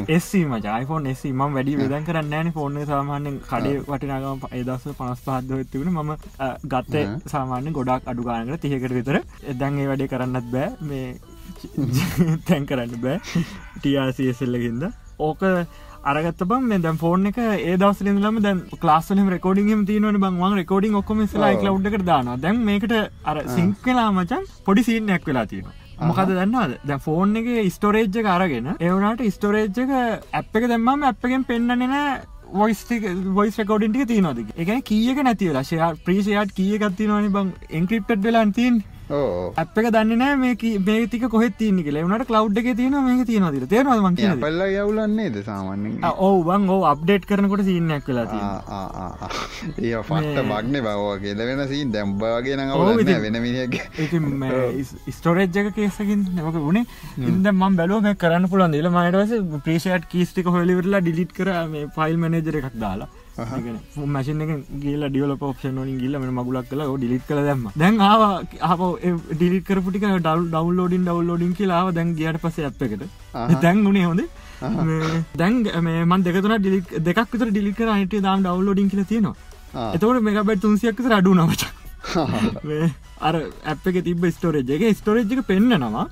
එස්සි 0.09 0.41
මච. 0.45 0.65
iPhone 0.75 1.09
එසි 1.09 1.31
ම 1.33 1.43
වැඩි 1.51 1.75
වෙදන් 1.77 2.05
කරන්න 2.05 2.35
න 2.41 2.51
ෆෝර්න 2.51 2.79
සාමාන්‍යෙන් 2.85 3.37
කඩේ 3.41 3.83
වටිනාගම 3.83 4.43
එදස 4.51 4.87
පනස් 4.93 5.21
පහද 5.21 5.61
තිබෙන 5.71 5.93
මම 5.93 6.11
ගත්තේ 6.65 7.05
සාමාන්‍ය 7.27 7.71
ගොඩක් 7.71 8.07
අඩුගානකට 8.07 8.61
තියකට 8.63 8.97
විතර. 8.97 9.19
එදැන් 9.45 9.79
ඒ 9.79 9.87
වැඩේ 9.87 10.07
කරන්නත් 10.07 10.51
බෑ. 10.51 10.69
මේ 10.81 11.07
තැන් 12.47 12.65
කරන්න 12.65 12.99
බෑ. 12.99 13.45
ටියසිසල්ලකින්ද 13.77 14.89
ඕක 15.19 15.41
අරගත්ත 16.09 16.43
බම් 16.49 16.63
මේ 16.69 16.81
දැම් 16.83 16.97
ෆෝන් 17.01 17.29
එක 17.29 17.37
ඒ 17.41 17.75
දවසලම 17.81 18.37
දැන් 18.45 18.61
ලාස්සලම 18.89 19.27
රකෝඩිගම 19.33 19.83
තියනවන 19.89 20.17
බංවන් 20.23 20.55
රකෝඩින් 20.61 20.97
ඔක්කොම 20.99 21.21
ලා 21.43 21.51
ලව් 21.53 21.91
එකට 21.91 22.05
දාන 22.07 22.31
දැන් 22.45 22.63
මේකට 22.69 22.95
අර 23.31 23.37
සිංකලා 23.57 24.07
මචන් 24.15 24.47
පොඩි 24.65 24.83
සීනයක් 24.87 25.27
වෙලා 25.29 25.45
තියෙනවා. 25.51 25.75
මොකද 26.09 26.31
දන්නවද? 26.31 26.79
දැ 26.89 26.99
ෆෝන් 27.05 27.35
එක 27.41 27.49
ස්ටෝරේජ්ජ 27.75 28.29
අරගෙන 28.35 28.71
ඒවනට 28.73 29.21
ස්ටෝරේජ්ජක 29.35 29.91
ඇප් 30.39 30.57
එක 30.61 30.65
දැම්මම 30.71 31.05
ඇප්ගෙන් 31.09 31.45
පෙන්න්නන 31.49 31.93
වොයිස් 32.61 33.59
රකෝඩින්ටික 33.61 34.09
තියනොද 34.13 34.41
එකන 34.41 34.81
කියක 34.89 35.21
නැතිවලා 35.27 35.63
ශයා 35.69 35.91
ප්‍රීෂයාට් 36.07 36.55
කියකත් 36.57 36.97
තිනවනි 36.97 37.29
බං. 37.37 37.53
එන්ක්‍රිප්ටඩ් 37.79 38.25
වෙලාන්තින් 38.25 38.81
අප 39.57 39.77
එක 39.77 39.87
දන්න 39.91 40.39
මේ 40.39 40.55
මේතික 40.81 41.23
කොහෙත් 41.29 41.57
තියන 41.57 41.83
කියලා. 41.83 42.03
වනට 42.03 42.27
කලව් 42.27 42.57
එක 42.57 42.67
තියෙන 42.77 42.97
මේ 43.01 43.25
තියෙනද 43.25 43.67
තේරවාම 43.67 44.15
පල්ල 44.15 44.61
යවුලන්නේද 44.65 45.37
සාමන්න 45.45 46.05
ඕවන් 46.19 46.69
ඕ 46.69 46.81
අප්ඩේට් 46.85 47.25
කරනකොට 47.25 47.63
සිීනයක් 47.67 48.07
වෙලා 48.07 48.25
ඒ 49.79 50.01
පට 50.03 50.45
බක්න 50.49 50.77
බවගේ 50.81 51.35
වෙන 51.41 51.63
සී 51.67 51.83
දැම්බාගේ 51.93 52.57
නඟ 52.57 52.71
වෙන 53.25 53.39
ස්ටෝරේජ්ජක 55.11 55.73
කේසකින් 55.75 56.27
නමක 56.29 56.57
වුණේ 56.57 56.85
ඉද 57.29 57.51
ම 57.53 57.63
බැලුව 57.75 58.11
කරන්න 58.17 58.49
පුළන් 58.51 58.77
දල 58.77 58.91
මයිටවස 58.91 59.33
ප්‍රේෂට් 59.65 60.07
කීස්ටික 60.11 60.53
හොලිවරලා 60.55 61.01
ඩිලිට් 61.01 61.33
කර 61.33 61.51
මේ 61.67 61.89
ෆයිල් 61.97 62.17
මනජර 62.17 62.61
එකක් 62.61 62.79
දාලා 62.85 63.09
මසින 63.37 64.41
ගේල 64.83 65.03
ඩියල 65.09 65.33
පෝක්ෂන් 65.43 65.77
වලින් 65.81 65.97
ගිල්ල 66.03 66.19
මෙ 66.19 66.31
මගුලක් 66.37 66.67
කල 66.69 66.81
ඩිලිත් 66.97 67.23
කළ 67.27 67.43
දැම 67.47 67.63
දැන් 67.81 67.99
ආව 68.07 68.81
ඩිලිට 69.33 69.65
කරපුටික 69.69 70.05
ඩල් 70.07 70.47
ඩවල්ලෝඩින් 70.53 71.03
ඩවල්ලෝඩින් 71.07 71.53
කියලාව 71.59 71.93
දැන් 71.97 72.15
ගියට 72.19 72.41
පස 72.43 72.59
ඇප් 72.59 72.81
එකට. 72.87 73.03
දැන් 73.63 73.83
ගුණේ 73.85 74.05
හොඳ. 74.09 74.21
දැන් 75.41 75.53
මන් 76.09 76.25
දෙකතුන 76.27 76.57
ඩිලි 76.57 76.79
දෙක් 77.07 77.19
විතර 77.33 77.49
ඩිලිකර 77.51 77.87
අනට 77.95 78.17
දාම් 78.27 78.43
ඩවල්ලෝඩින් 78.47 78.89
කියල 78.91 79.05
තියෙනවා. 79.11 79.35
එතවට 79.95 80.25
මෙගබට 80.27 80.61
තුන්සියක් 80.65 80.99
අඩු 81.19 81.31
නමච 81.33 81.63
මේ 81.65 81.80
අර 83.27 83.35
ඇප් 83.65 83.87
එක 83.89 83.97
තිබ 84.03 84.23
ස්ටෝරේජ් 84.27 84.71
එක. 84.75 84.83
ස්ටෝරේජ් 84.97 85.33
එක 85.35 85.41
පෙන්න්නනවා 85.47 86.05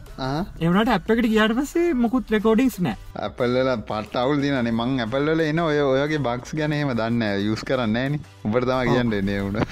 එවනට 0.62 0.92
ඇප් 0.96 1.10
එකට 1.10 1.28
කියාට 1.28 1.56
පස්සේ 1.58 1.94
මොකුත් 1.96 2.30
රෙකෝඩික්ස් 2.30 2.80
නෑ. 2.80 2.98
ඇපල්ල 3.18 3.58
පට 3.88 4.22
අවුල් 4.24 4.42
දිනනේ 4.42 4.72
මං 4.72 5.06
ඇපල්ල 5.06 5.46
එන 5.46 5.60
ඔය 5.60 5.80
ඔයගේ 5.86 6.22
බක්ස් 6.22 6.54
ගැනීම 6.56 6.94
දන්න 6.94 7.24
යුස් 7.46 7.64
කරන්න 7.66 7.98
න 8.08 8.20
උබරතම 8.46 8.84
කියන්න 8.90 9.16
එන්නේ 9.22 9.40
වුණ 9.42 9.64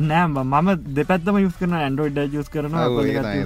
නෑ 0.00 0.26
මම 0.28 0.70
දෙපැත්තම 0.96 1.38
යුස් 1.42 1.58
කරන 1.60 1.76
ඇන්ඩෝයිඩ 1.80 2.38
යුස් 2.38 2.48
කරන 2.48 2.78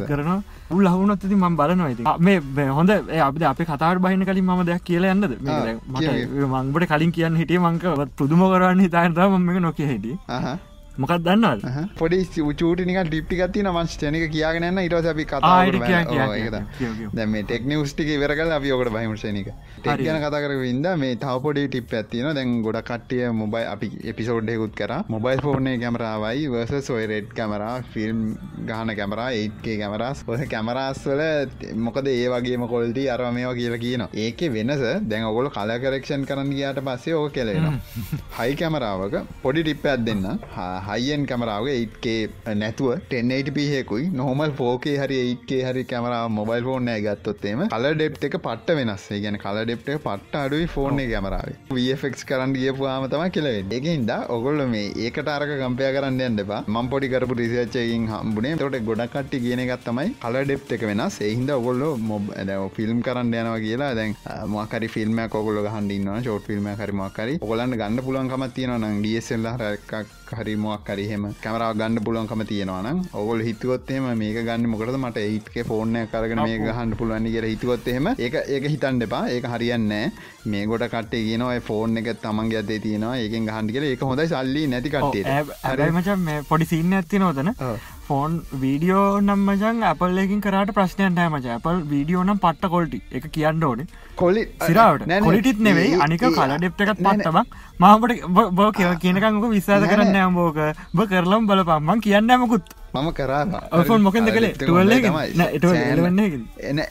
කරන 0.06 0.30
උල් 0.70 0.86
හවුනොත් 0.86 1.20
ති 1.24 1.34
ම 1.34 1.58
බලනවා 1.58 1.90
ඉති 1.90 2.06
මේ 2.20 2.68
හොඳ 2.70 2.94
අප 2.94 3.42
අප 3.50 3.64
කතාට 3.64 3.98
බහින 3.98 4.24
කලින් 4.24 4.46
ම 4.46 4.64
දෙයක් 4.64 4.84
කියලා 4.84 5.12
යන්නද? 5.12 5.36
මංබට 6.46 6.88
කලින් 6.88 7.12
කියන්න 7.12 7.42
හිටිය 7.42 7.58
මංක 7.58 8.08
පුදුම 8.16 8.46
කරන්න 8.46 8.86
හිතාන්තම 8.86 9.38
මෙ 9.42 9.60
නොකිය 9.60 9.90
හිටිය 9.92 10.18
මොකක් 10.98 11.12
දන්නවල් 11.20 11.60
පොඩි 11.94 12.18
චූටිනික 12.56 12.98
ටිප්ටි 13.04 13.38
ගත්ති 13.38 13.64
නමංස් 13.64 13.96
ටනික 13.96 14.26
කියගෙනන්න 14.30 14.80
ඉටස 14.80 15.08
අපි 15.08 15.24
කතා 15.26 15.50
දැම 17.12 17.34
ටෙක්නිවස්ටික 17.42 18.10
වරකල් 18.16 18.52
අපි 18.52 18.72
ඔකට 18.72 18.92
බහිමසනික 18.92 19.50
ටෙක් 19.78 20.00
ගැන 20.00 20.20
කතා 20.20 20.40
කර 20.42 20.54
ඉද 20.64 20.88
මේ 20.96 21.16
තවපොඩි 21.16 21.66
ටිප් 21.68 21.92
ඇතින 21.94 22.28
දැන් 22.32 22.54
ගොඩ 22.62 22.80
කට්ටිය 22.82 23.28
මොබයි 23.32 23.64
අපි 23.66 23.90
එපිසෝඩ්ඩයකුත් 24.06 24.74
කර. 24.74 24.92
මොබයිල් 25.08 25.40
ෆෝර්නය 25.40 25.74
කැමරාවයි 25.78 26.48
වර්ස 26.48 26.86
සොය 26.86 27.04
රෙඩ් 27.06 27.28
කැමරා 27.32 27.74
ෆිල්ම් 27.92 28.22
ගහන 28.66 28.94
කැමරා 28.96 29.28
ඒත්ගේ 29.34 29.76
කැමරස් 29.78 30.24
ඔහ 30.26 30.40
කැමරස්වල 30.46 31.22
මොකද 31.86 32.08
ඒ 32.08 32.26
වගේම 32.30 32.66
කොල්ටි 32.68 33.06
අරම 33.10 33.28
මේවා 33.34 33.54
කියලා 33.54 33.80
කියන 33.80 34.06
ඒක 34.16 34.40
වෙනස 34.50 34.82
දැන් 35.04 35.24
ඔගොල 35.26 35.50
කල 35.50 35.74
කරක්ෂන් 35.78 36.26
කරන්න 36.26 36.52
ගයාට 36.52 36.82
පස්සේ 36.82 37.14
ඕ 37.14 37.28
කෙලෙන 37.30 37.80
හයි 38.38 38.56
කැමරාවක 38.56 39.16
පොඩි 39.42 39.62
ටිප් 39.62 39.86
ඇත් 39.86 40.04
දෙන්න 40.04 40.26
හයිෙන් 40.86 41.26
කැමරාව 41.26 41.68
8ක 41.72 42.16
නැතුව 42.56 42.90
1080පහෙකුයි 43.10 44.10
නොහමල් 44.14 44.52
ෆෝකේ 44.60 44.96
හරි 44.98 45.18
8ක 45.24 45.60
හරි 45.66 45.84
කැමරා 45.86 46.22
මොබයිල් 46.30 46.66
ෆෝර්න 46.68 46.90
ගත්තොත්තේම 47.06 47.62
කල 47.68 47.88
ඩෙප් 47.92 48.18
එක 48.20 48.38
පට්ට 48.38 48.78
වෙනස්සේ 48.78 49.20
ගැන 49.24 49.38
කල 49.38 49.60
ඩෙප්ට 49.62 49.90
පට්ට 49.98 50.40
අඩුයි 50.42 50.68
ෆෝර්න 50.68 51.02
කැමරාව 51.06 51.50
වෆෙක් 51.72 52.20
කරන්න 52.28 52.56
ගියපුවාම 52.56 53.08
තම 53.08 53.24
කෙලවෙ 53.30 53.54
එකහින්ද 53.78 54.12
ඔගොල්ල 54.28 54.62
මේ 54.68 54.92
ඒකට 55.06 55.30
අරක 55.30 55.52
කම්පය 55.56 55.90
කරන්න 55.90 56.20
යන්නපා 56.26 56.60
මම් 56.66 56.90
පොඩි 56.92 57.12
කරපු 57.12 57.38
රිසච්චයකින් 57.40 58.06
හම්බුණේ 58.12 58.56
තොට 58.58 58.78
ගොඩක් 58.82 59.12
කට්ටි 59.12 59.42
කියන 59.44 59.62
ගත්තමයි 59.68 60.14
කල 60.22 60.38
ඩෙප් 60.42 60.72
එක 60.72 60.82
වෙනස්. 60.82 61.18
එහින්ද 61.22 61.50
ඔගොල්ලො 61.52 61.90
මොබ 62.02 62.30
ෆිල්ම් 62.76 63.00
කරන්න 63.02 63.34
යනවා 63.34 63.58
කියලා 63.60 63.92
දැන් 63.94 64.14
මකරි 64.48 64.88
ෆිල්ම් 64.88 65.20
කොගොල 65.28 65.60
හන්ඩින්න 65.68 66.10
ෂෝට් 66.16 66.46
ෆිල්ම් 66.46 66.68
හරිමක්කරි 66.74 67.38
ඔගලන්න 67.40 67.76
ගන්න 67.76 68.04
පුලන්කමත් 68.06 68.54
තියෙන 68.56 68.76
නම් 68.76 69.00
ඩියසල්ල 69.00 69.48
රක්ක් 69.54 70.25
හරිමක් 70.32 70.84
කරහෙම 70.86 71.26
කැමරාව 71.42 71.76
ගන්න 71.76 72.04
පුළුවන්කම 72.04 72.44
තියෙනවාන 72.44 73.02
ඔගොල් 73.14 73.42
හිතුවොත්තේම 73.48 74.08
මේක 74.16 74.38
ගන්න 74.40 74.68
මොකද 74.68 74.94
මට 74.96 75.24
ඒත්ක 75.24 75.58
ෆෝර්නය 75.68 76.06
කරගෙන 76.12 76.42
මේ 76.42 76.58
ගහන්න 76.60 76.96
පුළුවන් 76.96 77.28
කියර 77.28 77.46
හිතුවොත්තෙම 77.46 78.08
ඒ 78.16 78.30
ඒක 78.48 78.66
හිතන් 78.66 79.02
දෙපා 79.02 79.24
ඒක 79.28 79.50
හරියන්නෑ 79.54 80.12
මේ 80.46 80.64
ගොඩ 80.66 80.86
කටේ 80.88 81.24
කියනව 81.26 81.52
ෆෝර්න 81.62 81.98
එක 81.98 82.08
තමන්ගේ 82.22 82.62
අදේ 82.62 82.78
තියෙනවා. 82.80 83.16
ඒකෙන් 83.16 83.46
ගහන්ඩ 83.46 83.74
කියල. 83.74 83.84
ඒක 83.84 84.00
හොඳයි 84.02 84.28
සල්ලි 84.28 84.66
නැති 84.68 84.90
කටේ 84.90 85.42
හරමච 85.64 86.16
මේ 86.20 86.40
පොඩි 86.48 86.72
සින්න 86.72 86.98
ඇති 86.98 87.18
නොදන 87.18 87.52
ෆෝන් 88.08 88.34
වීඩියෝ 88.62 89.20
නම්මජන් 89.20 89.78
අපල්ලකින් 89.90 90.40
කරට 90.44 90.70
ප්‍රශ්නයන් 90.76 91.18
ෑමච. 91.22 91.46
අපල් 91.58 91.78
වීඩියෝ 91.92 92.24
නම් 92.26 92.38
පට්ට 92.44 92.70
කොල්ටි 92.74 93.00
එක 93.16 93.24
කියන්න 93.36 93.64
ඕනේ. 93.68 93.86
කොලි 94.20 94.42
සිරාවට. 94.66 95.06
කොලිටිත් 95.26 95.60
නෙවෙයි 95.66 95.98
අනික 96.06 96.24
කල 96.38 96.54
ඩෙප්ටකත් 96.56 97.02
පත්තමක් 97.06 97.46
මාමට 97.82 98.26
බෝ. 98.58 98.70
කියනකංක 99.04 99.46
විශාද 99.56 99.88
කරන්න 99.92 100.18
ඇම්බෝක 100.22 100.58
බ 100.96 101.08
කරලම් 101.12 101.48
බලපම්මන් 101.50 102.04
කියන්නමකුත් 102.06 102.74
මම 102.94 103.08
කරා. 103.12 103.60
ඔෆන් 103.72 104.02
මොකද 104.02 104.28
කළේ? 104.30 104.52
ටුවල්ලන්න 104.54 106.44
එන 106.62 106.82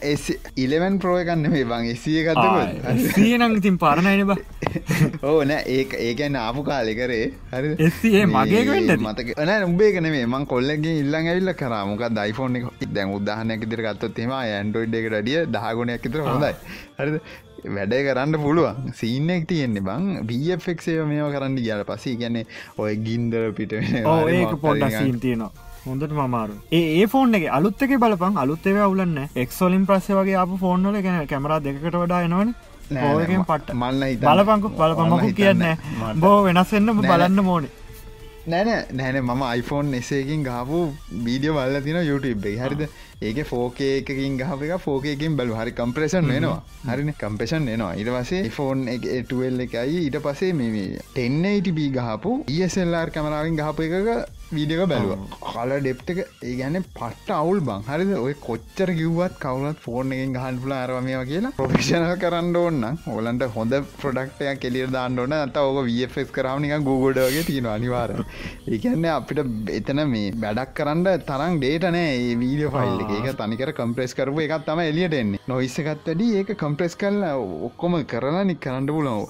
ඉලවන් 0.56 0.98
ප්‍රෝයකන්න 0.98 1.48
මේ 1.54 1.64
බං 1.64 1.88
එසිය 1.92 2.22
ගත්ත 2.26 3.06
සියනං 3.14 3.56
ඉතින් 3.56 3.78
පරණයින 3.78 4.26
බ. 4.28 4.36
ඕ 5.28 5.38
නෑ 5.44 5.62
ඒ 5.68 5.86
ඒකැන්න 6.02 6.38
ආපු 6.42 6.66
කාලෙ 6.68 6.94
කරේ. 6.94 7.30
හරි. 7.52 7.72
එසේ 7.86 8.26
මගේකට 8.26 8.94
මතක 8.98 9.38
න 9.46 9.66
උබේ 9.68 9.90
කනේ 9.96 10.26
මං 10.26 10.46
කොල්ලගේ 10.46 10.98
ඉල්ලන් 11.00 11.18
ඇවිල්ල 11.22 11.54
කරාමක 11.54 12.06
දයිෆෝන් 12.20 12.60
එක? 12.60 12.86
දැන් 12.92 13.16
උදාහනයක් 13.16 13.66
ඉදිර 13.68 13.84
ගත්තොත්තෙම 13.88 14.36
ඇන්ඩෝයිඩ් 14.36 15.00
එකට 15.00 15.18
ඩිය 15.18 15.42
දහගුණයක් 15.48 16.08
ඉතර 16.10 16.24
හොඳයි. 16.28 16.54
හරි 16.98 17.20
වැඩේ 17.76 18.02
කරන්න 18.06 18.40
පුළුවන්. 18.42 18.92
සීනෙක් 18.94 19.48
තියෙන්නේ 19.48 19.86
බං. 19.88 20.10
බFක්ෂය 20.28 20.98
මේෝ 21.04 21.30
කරන්න 21.30 21.56
ගියාල 21.58 21.86
පසේ 21.86 22.16
ගැන්නේ 22.16 22.46
ඔය 22.78 22.96
ගින්දර 23.06 23.48
පිට 23.52 23.72
ඒක 23.72 24.60
පොඩ්ඩ 24.60 24.92
සීන් 24.92 25.20
තියෙනවා 25.20 25.65
හොඳට 25.88 26.14
මමාරු. 26.20 26.56
ඒ 26.72 27.06
ෆෝන් 27.14 27.38
එක 27.38 27.48
අලුත්තක 27.58 27.96
බලපන්. 28.04 28.38
අලුත්තව 28.44 28.78
අවුලන්න 28.86 29.18
එක්සෝලින් 29.44 29.88
ප්‍රස්ස 29.88 30.08
වගේ 30.18 30.38
අප 30.44 30.52
ෆෝන්වල 30.64 31.00
ගැන 31.06 31.26
කැමරා 31.32 31.60
දෙකට 31.66 31.88
වඩා 31.94 32.22
එනවන. 32.28 32.54
ඕකෙන් 33.06 33.48
පට්ට. 33.50 33.74
මල්ල 33.74 34.04
බලපංකු 34.28 34.76
බලපමකු 34.78 35.34
කියන්න. 35.40 35.66
බෝ 36.22 36.36
වෙනස්සෙන්න්න 36.46 37.02
බලන්න 37.02 37.44
මෝනේ 37.50 37.74
නෑන 38.46 38.68
නෑන 38.92 39.16
මම 39.20 39.42
iPhoneෆෝන් 39.42 39.94
එසේකින් 40.00 40.42
ගාපු 40.48 40.80
බීඩියෝ 41.24 41.54
වල්ල 41.56 41.78
තින 41.86 41.96
YouTube 42.08 42.44
එක. 42.50 42.58
හරිද 42.64 42.82
ඒක 43.22 43.38
ෆෝකේ 43.46 43.92
එකකින් 43.98 44.38
ගහ 44.38 44.64
එක 44.64 44.80
ෆෝකයකින් 44.80 45.36
බැලු 45.36 45.54
හරි 45.54 45.72
කම්ප්‍රේෂන් 45.72 46.26
වෙනවා 46.28 46.60
හරින? 46.86 47.12
කම්පේෂන් 47.14 47.68
එනවා. 47.68 47.92
ඉට 47.94 48.10
පසේ 48.16 48.50
ෆෝන් 48.50 48.88
එකටල් 48.88 49.60
එකයි. 49.60 50.00
ඊට 50.00 50.18
පසේ 50.22 50.52
මේ 50.52 51.00
ටෙන්නයිටබ 51.08 51.78
ගහපු 51.96 52.32
ඒසල්ලාර් 52.56 53.10
කමරාවෙන් 53.10 53.56
ගහපු 53.56 53.86
එකක 53.86 54.10
වීඩියක 54.52 54.82
බැලුව. 54.92 55.22
කල 55.44 55.72
ඩෙප්ට 55.78 56.10
එක 56.14 56.20
ඒ 56.42 56.54
ගැන 56.60 56.78
පට්ට 56.90 57.32
අවුල් 57.38 57.60
බං. 57.60 57.86
හරිද? 57.88 58.12
ඔය 58.18 58.34
කොච්චර 58.40 58.92
කිව්වත් 59.00 59.38
කවුලත් 59.40 59.80
ෆෝර්න් 59.80 60.12
එකෙන් 60.12 60.36
ගහන් 60.36 60.60
පුල 60.62 60.76
අරමය 60.76 61.16
කියලා 61.30 61.54
ප්‍රොෆෙෂනල් 61.56 62.14
කරන්න 62.22 62.60
ඕන්න 62.62 62.84
ඕලන්ට 63.14 63.46
හොඳ 63.56 63.74
ප්‍රඩක්ටයක් 64.02 64.60
කෙලිය 64.60 64.86
දාන්න 64.92 65.18
ඕන. 65.18 65.36
අත 65.38 65.56
ඕක 65.56 65.80
වFස් 65.88 66.30
කරාවනික 66.30 66.76
ගුගොඩ 66.90 67.22
වගේ 67.24 67.46
තියෙන 67.48 67.70
අනිවාර 67.72 68.14
ඒකන්න 68.68 69.08
අපිට 69.16 69.42
එතන 69.80 70.04
මේ 70.06 70.30
වැඩක් 70.36 70.76
කරන්න 70.78 71.26
තරම් 71.30 71.58
ඩේටනෑ 71.58 72.14
ඒ 72.14 72.38
වීඩියෝ 72.42 72.74
ෆයිල් 72.76 73.05
ඒක 73.14 73.38
තනිකර 73.40 73.72
කම්ප්‍රෙස් 73.78 74.14
කරපු 74.18 74.42
එකත් 74.44 74.66
තම 74.68 74.82
එලියට 74.84 75.16
එන්නේ. 75.20 75.40
නොයිස්සකත් 75.52 76.08
වැඩි 76.08 76.28
ඒක 76.40 76.52
කම්ප්‍රෙස් 76.62 76.96
කල්ල 77.02 77.22
ඔක්කොම 77.68 77.96
කරලා 78.12 78.44
නික් 78.50 78.60
කරන්න 78.66 78.86
පුලෝ 78.88 79.28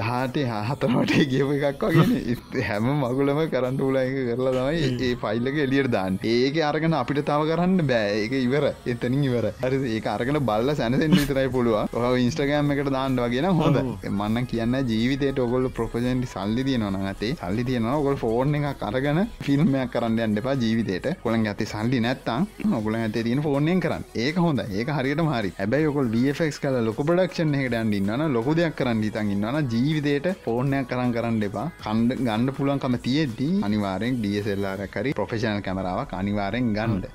දහටේ 0.00 0.46
හතරමට 0.70 1.14
ගියප 1.32 1.52
එකක් 1.70 1.86
වගේ 1.88 2.64
හැම 2.68 2.90
මගුලම 3.02 3.42
කරන්න 3.54 3.80
පුල 3.82 4.00
එක 4.02 4.14
කරලා 4.30 4.54
තමයි 4.58 4.92
ඒ 5.08 5.12
ෆයිල්ලක 5.24 5.60
එලියට 5.66 5.90
දාන්න. 5.96 6.20
ඒක 6.34 6.60
අරගෙන 6.70 6.98
අපිට 7.02 7.22
තව 7.30 7.50
කරන්න 7.50 7.86
බෑ. 7.92 8.14
ඒක 8.22 8.36
ඉවර. 8.40 8.68
එතනින් 8.86 9.24
ඉවර. 9.30 9.50
හරි 9.64 9.82
ඒක 9.96 10.10
අරගෙන 10.14 10.40
බල්ල 10.50 10.74
සැනසෙන් 10.80 11.18
විතරයි 11.20 11.54
පුළුව 11.56 11.98
ඔහ 11.98 12.14
ඉන්ස්ටගෑම් 12.26 12.74
එකට 12.76 12.92
දාන්න 12.98 13.20
වගෙන 13.24 13.50
හොඳ. 13.60 13.82
මන්න 14.14 14.46
කියන්න 14.50 14.76
ජීවිතයට 14.90 15.38
ඔගොල් 15.44 15.68
ප්‍රොපජන්ටි 15.76 16.28
සල්ලි 16.34 16.64
තියනවා 16.66 17.02
ඇතේ 17.10 17.32
සල්ලි 17.40 17.64
තියනවා 17.68 17.96
ඔගොල් 18.00 18.16
ෆෝර්න 18.22 18.54
එක 18.58 18.66
කරගන 18.82 19.20
ෆිල්ම්මයක් 19.46 19.90
කරන්න 19.94 20.18
යන්න 20.26 20.40
එපා 20.40 20.54
ජීවිතයට 20.62 21.08
කොළන් 21.24 21.46
ඇති 21.52 21.66
සල්ලි 21.72 22.00
නැත්තම් 22.04 22.46
ඔගොල 22.78 22.98
ඇත 23.14 23.24
තියෙන 23.24 23.42
ෆෝර්නෙන් 23.42 23.80
කරන්න. 23.80 24.04
ඒක 24.16 24.36
හොඳ 24.36 24.60
ඒක 24.60 24.88
හරියට 24.88 25.22
හරි. 25.28 25.50
හැබැයි 25.58 25.90
ඔකොල් 25.90 26.08
වෆක් 26.08 26.60
කල 26.62 26.78
ලොක 26.88 26.98
පඩක්ෂන් 27.00 27.54
එකට 27.60 27.76
අන්ඩින්නන 27.80 28.24
ලොකු 28.36 28.54
දෙයක් 28.54 28.74
කරන්න 28.80 29.04
ඉතන් 29.08 29.30
ඉන්නන 29.34 29.60
ජීවිතයට 29.72 30.28
ෆෝර්නයක් 30.46 30.88
කරන් 30.90 31.14
කරන්න 31.16 31.42
එපා. 31.48 31.66
කණ්ඩ 31.84 32.18
ගන්න 32.20 32.52
පුලන්කම 32.58 32.98
තියෙද්දී 33.06 33.62
අනිවාරෙන් 33.62 34.18
ඩිය 34.18 34.34
ඩියසෙල්ලාරකරි 34.34 35.14
ප්‍රොෆෙෂනල් 35.14 35.62
කැමරාවක් 35.62 36.18
අනිවාරෙන් 36.20 36.72
ගන්ඩ 36.76 37.06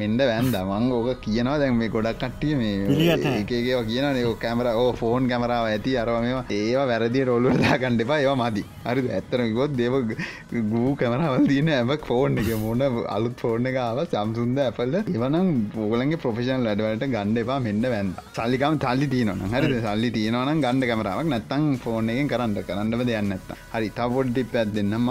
මෙන්ඩ 0.00 0.20
වැන්ද. 0.30 0.54
මං 0.70 0.86
ඕක 0.96 1.20
කියනවා. 1.24 1.58
දැන් 1.62 1.76
මේ 1.80 1.88
ගොඩක් 1.94 2.18
කට්ටිය 2.22 2.54
මේ 2.60 2.74
ඒකේවා 3.32 3.84
කියන 3.90 4.06
ඒ 4.10 4.34
කැමර 4.44 4.66
ඕ 4.72 4.92
ෆෝන් 5.00 5.28
කැමරාව 5.32 5.66
ඇති 5.70 5.96
අරම 6.02 6.18
මේවා. 6.26 6.44
ඒවා 6.58 6.86
වැරදි 6.92 7.24
රොල්ලුදා 7.30 7.78
කණ්ඩපා 7.82 8.18
ඒවා 8.22 8.38
මදි. 8.42 8.64
හරි 8.86 9.04
ඇත්තන 9.18 9.54
ගොත් 9.58 9.72
දෙව 9.80 9.94
ගූ 10.72 10.94
කැමරාවල් 11.02 11.46
තියන 11.52 11.70
ඇබක් 11.78 12.06
ෆෝන් 12.10 12.38
එක. 12.42 12.50
මොන 12.64 12.84
අලුත් 13.16 13.36
ෆෝර්න 13.42 13.70
එක 13.70 13.78
ආව 13.86 14.00
සම්සුන්ද 14.06 14.58
ඇපල්ල 14.66 14.96
එවනම් 15.02 15.50
පෝලගේ 15.74 16.20
ප්‍රොෆෙෂන් 16.24 16.66
ලඩවලට 16.66 17.06
ගණ්ඩ 17.14 17.42
එපා. 17.44 17.58
මෙන්න 17.66 17.84
වැන්ද. 17.94 18.22
සල්ලිකම 18.38 18.78
තල්ලි 18.86 19.08
තියනන 19.14 19.44
හරි 19.54 19.82
සල්ලි 19.86 20.10
තියනවන 20.18 20.62
ගණඩ 20.64 20.90
කමරාවක් 20.92 21.28
නැත්තං 21.34 21.66
ෆෝන් 21.84 22.14
එකෙන් 22.14 22.32
කරන්න. 22.32 22.56
කරන්නව 22.68 23.02
දෙයන්න 23.10 23.34
ඇත්ත 23.36 23.50
හරි. 23.74 23.90
තවොඩ්ඩි 23.98 24.44
පැත් 24.54 24.72
දෙන්න 24.76 24.94
ම 24.96 25.08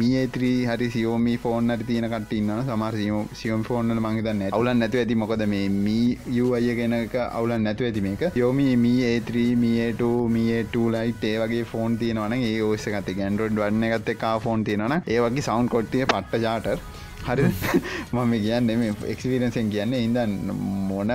මීඒත්‍රී 0.00 0.58
හරි 0.70 0.88
සියෝමි 0.94 1.34
ෆෝන් 1.44 1.74
අරි 1.74 1.84
තියන 1.90 2.06
කටඉන්න 2.12 2.64
සමාර 2.68 2.94
සියෝම් 3.40 3.62
ෆෝන් 3.68 3.83
ඔන්න 3.86 4.00
මංහිතන්න 4.00 4.42
අවුලන් 4.50 4.78
නැතු 4.78 5.00
ඇති 5.00 5.16
මොකද 5.16 5.44
මේ 5.46 5.68
මී 5.76 6.18
යු 6.30 6.52
අය 6.54 6.68
ගෙනක 6.78 7.14
අවුලන් 7.20 7.64
නැතු 7.64 7.84
ඇති 7.84 8.04
මේක? 8.06 8.24
යෝමි 8.36 8.66
මී 8.78 9.00
ඒත්‍රී 9.04 9.50
මියට 9.56 10.02
මියට 10.30 10.76
ලයිට් 10.94 11.24
ඒ 11.24 11.36
වගේ 11.42 11.64
ෆෝන් 11.66 11.98
තියනවන 11.98 12.36
ඒ 12.40 12.58
ඔස 12.64 12.86
ගත 12.88 13.16
ගැන්ඩරෝඩ් 13.20 13.60
වන්න 13.60 13.88
ගත්ත 13.92 14.18
කා 14.18 14.36
ෆෝන් 14.40 14.64
තියෙනන 14.64 14.98
ඒ 14.98 15.18
වගේ 15.20 15.48
සෞන් 15.48 15.68
කොට්ටිය 15.68 16.06
පට්ට 16.06 16.44
ජාටර් 16.44 16.78
හරි. 17.26 17.44
මම 18.12 18.32
කියන්න 18.36 18.70
මේ 18.74 18.90
එක්ස්පිරන්සෙන් 19.12 19.70
කියන්නේ 19.70 20.02
ඉදන් 20.06 20.34
මොන 20.88 21.12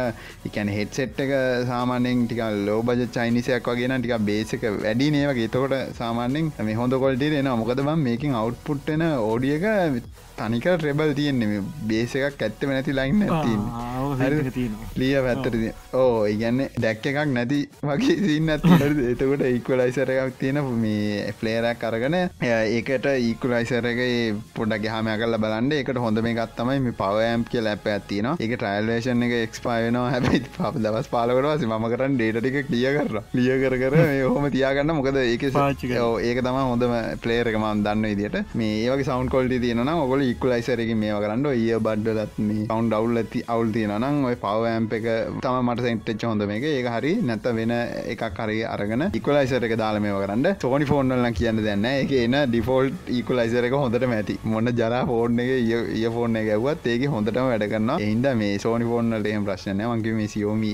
එකන 0.47 0.71
හෙට්සෙට් 0.77 1.19
එක 1.25 1.33
සාමානෙන් 1.67 2.23
ටික 2.23 2.41
ලෝ 2.61 2.79
බජ 2.83 3.05
චයිනිසයක් 3.09 3.69
වගෙන 3.71 3.95
ටික 3.97 4.15
බේසක 4.23 4.65
වැඩි 4.77 5.11
නේවගේ 5.11 5.49
තකොට 5.49 5.75
සාමානෙන් 5.99 6.49
මේ 6.61 6.79
හොඳ 6.81 6.97
කොල්ට 7.03 7.27
එන 7.33 7.51
මොකද 7.55 7.81
බම් 7.81 8.01
මේකින් 8.01 8.39
අවට්පුට්ටන 8.41 9.05
ඕඩියක 9.09 9.67
තනික 10.39 10.67
රෙබල් 10.79 11.13
තියෙන්නේ. 11.13 11.62
බේස 11.86 12.15
එකක් 12.17 12.41
ඇත්තම 12.41 12.72
නැති 12.72 12.93
ලයින්න 12.93 13.24
ඇතින් 13.27 13.62
ලිය 14.98 15.13
පැත්තරද 15.19 15.63
ඕ 15.93 16.25
ඉගන්න 16.27 16.62
දැක්ක 16.77 17.05
එකක් 17.12 17.31
නැති 17.31 17.60
වගේ 17.84 18.17
සින්න 18.24 18.51
එතකොට 19.12 19.43
ඉක්වලයිසර 19.50 20.12
එකක් 20.15 20.39
තියෙන 20.39 20.62
මේ 20.77 21.34
ෆ්ලේරක් 21.39 21.81
කරගන 21.81 22.17
ඒකට 22.19 23.08
ඊකුලයිසරගේ 23.12 24.36
පොඩක් 24.55 24.88
හම 24.89 25.12
කල 25.22 25.39
බලන්ඩ 25.39 25.77
එකට 25.79 26.01
හොඳ 26.05 26.24
මේ 26.25 26.36
ගත්තමයි 26.39 26.84
මේ 26.86 26.98
පවෑම් 27.00 27.46
කිය 27.46 27.63
ලැප 27.63 27.88
ඇතින 27.88 28.31
එක 28.31 28.55
ට්‍රයිල්ලේෂන් 28.55 29.27
එක 29.27 29.36
එක්ස්පායනවා 29.39 30.10
හැබයි 30.15 30.43
ප 30.50 30.74
දවස් 30.79 31.10
පාලකටවාස 31.10 31.65
ම 31.69 31.88
කරන්න 31.89 32.17
ඩේටික 32.17 32.69
ලිය 32.69 32.88
කර 32.98 33.22
ලිය 33.34 33.51
කර 33.63 33.77
කර 33.81 33.98
හොම 34.29 34.50
තියාගන්න. 34.50 34.93
මොකද 34.93 35.17
ඒක 35.17 35.46
පාචික 35.53 35.96
ඒක 36.24 36.41
තම 36.41 36.60
හොඳම 36.62 36.96
පලේරකම 37.24 37.65
දන්න 37.79 38.10
ඉදිට 38.10 38.55
මේ 38.55 38.81
ඒවගේ 38.84 39.05
සෞන් 39.05 39.29
කොල්ටි 39.29 39.60
තියෙන 39.60 39.93
ඔගොල 39.96 40.24
ඉක්ලයිසරක 40.31 40.91
මේ 40.95 41.15
කරන්න 41.17 41.45
ඒ 41.51 41.79
බඩ්ඩලත් 41.79 42.39
මේ 42.41 42.65
කවන්් 42.65 42.89
ඩවල් 42.89 43.21
ඇති 43.24 43.43
අවුල් 43.48 43.71
තියෙනනම් 43.71 44.25
ඔය 44.25 44.38
පවෑම්ප 44.38 44.93
එක 44.93 45.07
තම 45.39 45.59
මට 45.65 45.88
සෙන්ට්ච 45.88 46.25
හොඳ 46.25 46.45
මේක. 46.45 46.67
ඒ 46.71 46.83
හරි 46.89 47.13
නැත 47.24 47.50
වෙන 47.53 47.75
එකක් 47.75 48.25
හරි 48.39 48.59
අරගෙන 48.65 49.07
ඉක්ලයිසර 49.13 49.69
එක 49.69 49.77
දාල 49.77 50.00
මේ 50.00 50.15
කරන්න. 50.17 50.50
සෝනි 50.59 50.86
ෆෝන්ල්ල 50.86 51.31
කියන්න 51.33 51.63
දෙන්න 51.63 51.89
එක 51.93 52.15
එන 52.19 52.39
ඩිෆෝල්් 52.45 52.91
ඉකුලයිසර 53.19 53.69
එක 53.69 53.79
හොඳට 53.79 54.09
ඇති. 54.12 54.39
මොන්න 54.45 54.71
ජරා 54.74 55.01
ෆෝර්න් 55.05 55.39
එක 55.39 55.50
ඒ 55.95 56.09
ෆෝර්න 56.09 56.36
එක 56.36 56.50
ඇවත් 56.53 56.86
ඒක 56.88 57.03
හොඳටම 57.09 57.48
වැඩගන්න 57.50 57.91
එහින්ද 57.98 58.27
මේ 58.36 58.57
සෝනි 58.59 58.86
ෆෝර්නලට 58.89 59.27
එම 59.29 59.45
ප්‍රශ්නය 59.48 59.86
මගේ 59.91 60.13
මේ 60.13 60.29
සියෝමි 60.33 60.71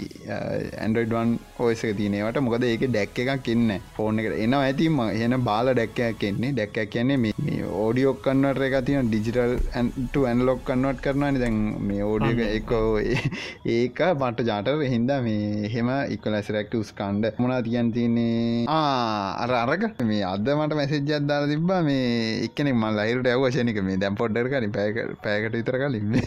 ඇන්ඩඩවන් 0.78 1.32
ඔයසක 1.60 1.92
තිනවට 2.00 2.40
මොකද 2.46 2.66
ඒක 2.66 2.86
දැක්ක 2.90 3.20
එකක් 3.26 3.50
ඉන්න 3.54 3.74
ෆෝර්න 3.96 4.22
එකට 4.22 4.38
එනවා 4.38 4.64
ඇතිම 4.66 5.00
එන 5.26 5.38
බාල 5.44 5.72
දැක්කයක් 5.74 6.20
කෙන්නේ 6.20 6.54
දැක්කක් 6.54 6.92
කියන්නේ 6.94 7.20
මේ 7.20 7.62
ඕඩියෝක්කන්නට 7.76 8.64
එක 8.68 8.78
තින 8.88 9.12
ඩිජිටල් 9.46 9.78
ඇන්ට 9.78 10.16
ඇන්ලොක් 10.22 10.60
කන්නවට් 10.68 11.02
කරනවා 11.06 11.32
දැන් 11.36 11.58
මේ 11.88 12.04
ඕඩියක 12.04 12.40
එකෝ 12.50 12.98
ඒක 13.00 14.00
පට 14.20 14.46
ජාටර් 14.50 14.82
හින්දා 14.86 15.20
මේ 15.22 15.70
හෙම 15.74 15.90
ඉක්වලැසිරක්ට 16.16 16.76
උස්කණ්ඩ 16.76 17.40
මොනා 17.40 17.62
තියන් 17.62 17.92
තියන්නේ? 17.96 18.66
අර 18.68 19.54
අරක 19.62 20.02
මේ 20.04 20.24
අද 20.24 20.50
මට 20.56 20.80
මැසෙජ්ජත් 20.80 21.28
දාලා 21.30 21.52
තිබ්බා. 21.54 21.82
මේ 21.82 22.10
එක්කනෙ 22.48 22.74
මල් 22.74 23.02
අයිරට 23.06 23.32
ඇවශනක 23.34 23.82
මේ 23.90 23.98
දැම් 23.98 24.20
පොඩ්ඩර 24.22 24.52
කලින් 24.52 24.76
පැක 24.78 25.00
පෑකට 25.24 25.58
විතර 25.60 25.80
කලින්. 25.82 26.20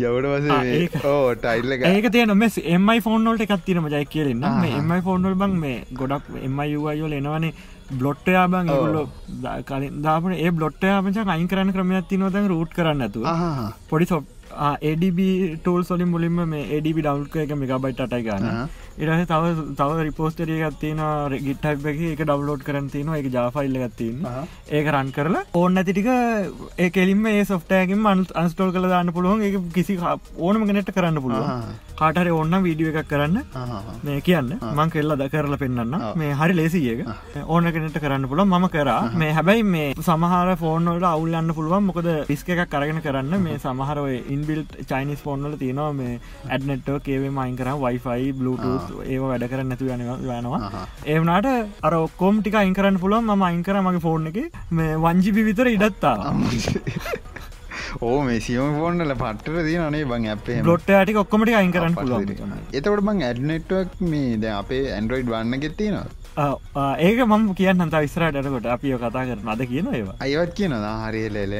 යවට 0.00 0.30
වස 0.30 1.04
ඕ 1.06 1.34
ටයිල්ල 1.36 1.76
ඒක 1.90 2.10
තියන 2.12 2.36
මෙ 2.36 2.50
එමයි 2.68 3.00
ෆෝන්නොල්ට 3.00 3.46
එකක් 3.46 3.66
තිරම 3.66 3.90
ජයි 3.90 4.06
කියලෙන්න 4.06 4.48
එමයි 4.72 5.02
ෆෝන්නල් 5.02 5.36
බං 5.36 5.60
මේ 5.64 5.84
ගොඩක් 5.94 6.32
එමයි 6.40 6.72
යුවයෝල 6.72 7.20
එනවනේ 7.20 7.54
බ්ලොට්ටයා 7.92 8.48
බං 8.48 8.68
ඒගොල්ලො 8.68 9.02
කලින් 9.68 10.02
දාපන 10.02 10.36
ඒ 10.36 10.50
බ්ලොට්ටයා 10.50 10.98
පච 11.04 11.26
අයින් 11.28 11.48
කරන්න 11.48 11.72
ක්‍රමයක් 11.72 12.10
තිනවතන් 12.10 12.52
රූට් 12.52 12.76
කරන්න 12.76 13.06
ඇතු 13.06 13.24
පොඩි 13.90 14.10
සොප් 14.12 14.36
ADB 14.82 15.18
ටෝල් 15.56 15.82
සොලින් 15.84 16.08
මුලින්ම 16.08 16.38
මේ 16.52 16.62
ADB 16.76 16.98
ඩවල්ක 16.98 17.36
එක 17.36 17.52
මෙගබයිට 17.54 18.00
අටයි 18.00 18.22
ගන්න. 18.22 18.70
ඉරහ 18.98 19.12
තව 19.24 19.52
තව 19.78 20.06
රිපෝස්ටරිය 20.08 20.58
ගත්තින 20.62 21.02
ගිට්ටක් 21.46 21.86
එක 22.08 22.22
ඩවලෝඩ් 22.22 22.64
කරතින 22.66 23.12
එක 23.18 23.28
ජාෆයිල්ල 23.36 23.78
ගත්තින්න 23.84 24.26
ඒක 24.70 24.90
රන් 24.94 25.12
කරලා 25.12 25.44
ඕන්න 25.54 25.82
ඇතිටික 25.82 26.10
ඒ 26.78 26.90
කෙලින්ම 26.90 27.26
ඒ 27.26 27.44
සොෆ්ටයකින් 27.44 27.98
මන් 27.98 28.26
අන්ස්ටෝල් 28.34 28.74
කළ 28.74 28.90
දාන්න 28.94 29.12
පුළුවන්. 29.12 29.42
ඒ 29.42 29.62
කිසි 29.72 29.98
ඕනම 30.38 30.66
ගනට 30.66 30.92
කරන්න 30.92 31.22
පුළුවන් 31.22 31.89
කාටර 32.00 32.28
ඔන්න 32.40 32.54
වීඩිය 32.66 32.90
එකක් 32.92 33.08
කරන්න. 33.12 33.38
මේ 34.06 34.20
කියන්න. 34.26 34.50
මං 34.76 34.90
කෙල්ල 34.94 35.16
ද 35.20 35.28
කරලා 35.34 35.60
පෙන්න්න 35.62 35.96
මේ 36.20 36.32
හරි 36.40 36.54
ලේසියක 36.60 37.00
ඕන 37.46 37.72
කෙනට 37.74 37.98
කරන්න 38.04 38.28
පුළ 38.30 38.44
ම 38.44 38.68
කරා. 38.74 38.98
මේ 39.22 39.32
හැබැයි 39.38 39.64
මේ 39.74 39.88
සමහර 40.08 40.56
ෆෝනොල්ට 40.62 41.06
අවුල්ලන්න 41.12 41.54
පුළුවන්. 41.58 41.88
මොකද 41.90 42.08
පිස්ක 42.30 42.48
එකක් 42.54 42.70
කරගෙන 42.74 43.00
කරන්න. 43.06 43.34
මේ 43.46 43.58
සමහරව 43.64 44.06
ඉන්බිල් 44.36 44.62
චයිනිස් 44.90 45.24
ෆෝන්වල 45.26 45.56
තියෙනවා 45.62 45.92
මේ 46.00 46.20
ඇඩ්නෙට්ටෝ 46.48 46.98
කේවේ 47.08 47.32
මයින් 47.38 47.56
කර. 47.60 47.72
වයිෆයි 47.84 48.32
බලුට 48.40 48.64
ඒ 49.06 49.18
වැඩ 49.24 49.48
කර 49.52 49.64
නැතු 49.70 49.90
යන 49.94 50.06
යනවා. 50.08 50.86
ඒවනාට 51.14 51.50
අර 51.86 51.94
ඔක්කෝම් 52.04 52.40
ටික 52.40 52.60
අයින්කරන්න 52.62 53.02
පුළුවන්. 53.04 53.34
ම 53.38 53.48
අයින්කර 53.50 53.80
මගේ 53.88 54.04
ෆෝන් 54.06 54.30
එක. 54.32 54.38
මේ 54.78 54.96
වංජිපි 55.06 55.42
විතර 55.50 55.68
ඉඩත්තා 55.76 56.16
ඕ 58.02 58.22
මේ 58.22 58.40
සියම 58.40 58.78
ෆෝන්ල 58.78 59.14
පට්ට 59.14 59.66
දී 59.68 59.82
නේ 59.88 60.06
බං 60.06 60.30
අපේ 60.34 60.62
ලොට්ට 60.62 60.90
ඇටි 60.92 61.16
ඔක්කොමට 61.16 61.54
අයින් 61.54 61.74
කරන්න 61.74 61.98
පුළුවන්. 61.98 62.56
එතකොට 62.72 63.04
බං 63.04 63.26
ඇඩ්නෙට්වක් 63.28 64.00
මේ 64.06 64.32
ද 64.38 64.54
අපේ 64.54 64.82
ඇන්ඩරෝයිඩ් 64.94 65.32
වන්න 65.34 65.62
ගෙත්තිනවා 65.66 66.06
ඒක 66.36 67.18
මම 67.20 67.54
කියන්න 67.54 67.82
ත 67.84 67.94
විස්රටකොට 67.96 68.66
අපිය 68.66 68.94
කතා 68.96 69.24
කරන 69.26 69.48
අද 69.48 69.62
කියන 69.66 69.88
ඒවා. 69.90 70.14
අයවත් 70.20 70.52
කියනවා. 70.54 70.92
හරිලෙල 71.04 71.54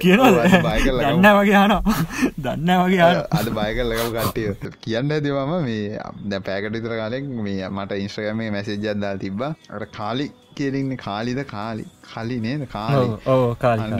කියන 0.00 0.20
දන්න 0.22 1.28
වගේ 1.38 1.64
යන 1.64 1.74
දන්න 2.44 2.70
වගේ 2.82 3.08
අද 3.30 3.48
බයකල්ලකව 3.50 4.14
කට්ටිය. 4.16 4.54
කියන්න 4.80 5.10
ඇතිවම 5.10 5.52
මේ 5.64 5.98
දැ 6.26 6.40
පෑකට 6.40 6.72
විතර 6.72 6.96
කාලෙක් 6.96 7.26
මේ 7.40 7.68
මට 7.70 7.98
ඉන්ස්්‍රගමේ 7.98 8.50
මැසේජ්ජද්දා 8.50 9.16
තිබ්බ. 9.18 9.42
අට 9.42 9.88
කාලි 9.92 10.30
කියරන්න 10.54 10.96
කාලිද? 10.96 11.42
කාලි 11.46 11.84
කලි 12.04 12.38
නේද? 12.40 12.62
කාලි. 12.68 13.08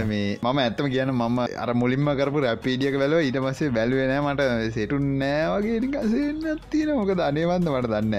මේ 0.04 0.38
මම 0.42 0.58
ඇත්තම 0.58 0.88
කියන 0.88 1.12
මම 1.12 1.38
අර 1.56 1.70
මුලින්ම 1.74 2.10
කරපු 2.14 2.42
රැපීඩියක 2.44 2.96
වැලව 2.96 3.20
ඊට 3.20 3.38
පස්සේ 3.38 3.70
බැලුවෙන 3.70 4.14
මට 4.22 4.72
සෙටුන් 4.74 5.06
නෑවගේ 5.18 5.78
තියෙන 6.70 6.92
මොකද 6.94 7.22
අනේවන්ද 7.22 7.68
මට 7.68 7.92
දන්න 7.94 8.16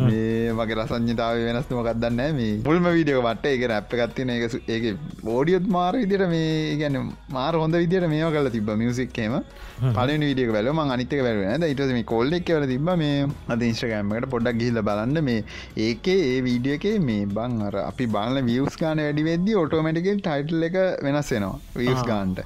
මේ 0.00 0.52
මගේ 0.52 0.78
රසං්ඥතාව 0.78 1.40
වෙනස් 1.46 1.70
මොකක් 1.70 1.90
දන්න 1.96 2.36
මේ 2.36 2.52
මුල්ම 2.66 2.90
වීඩියක 2.90 3.22
වට 3.22 3.54
එක 3.54 3.64
රැප් 3.68 3.96
එකත්තින 3.96 4.34
එක 4.36 4.58
ඒක 4.68 4.86
බෝඩියොත් 5.22 5.66
මාර 5.68 5.94
විදිට 5.94 6.26
මේ 6.28 6.76
ගැන 6.82 7.00
මාර 7.30 7.54
හොඳ 7.54 7.76
විදිට 7.76 8.08
මේ 8.08 8.30
කල 8.30 8.50
තිබ 8.50 8.70
මියසික්කේම 8.82 9.40
පලන 9.80 10.22
විඩිය 10.22 10.52
වැල 10.52 10.68
ම 10.70 10.80
අනිතක 10.86 11.14
වැලන 11.26 11.64
ඉට 11.64 11.80
මේ 11.90 12.04
කොල්ලෙක් 12.04 12.50
වල 12.50 12.66
තිබ 12.70 12.88
මේ 12.94 13.28
අද 13.48 13.62
ඉන්ස්්‍රගෑමකට 13.62 14.28
පොඩක් 14.30 14.58
ගිහිල 14.60 14.80
බලන්න. 14.82 15.20
මේ 15.22 15.44
ඒකේ 15.78 16.18
ඒ 16.26 16.40
වීඩිය 16.42 16.74
එකේ 16.74 16.96
මේ 17.00 17.24
බං 17.28 17.54
අර 17.62 17.76
අපි 17.82 18.06
බාල 18.08 18.40
වියස් 18.42 18.76
ගාන 18.76 19.00
වැඩි 19.00 19.19
වෙද්දි 19.28 19.58
ඔටෝමටිකල් 19.62 20.20
ටයිටල් 20.26 20.68
එක 20.70 20.78
වෙනස්සෙනවා 21.08 21.58
වියස් 21.82 22.02
ගාන්ට 22.10 22.40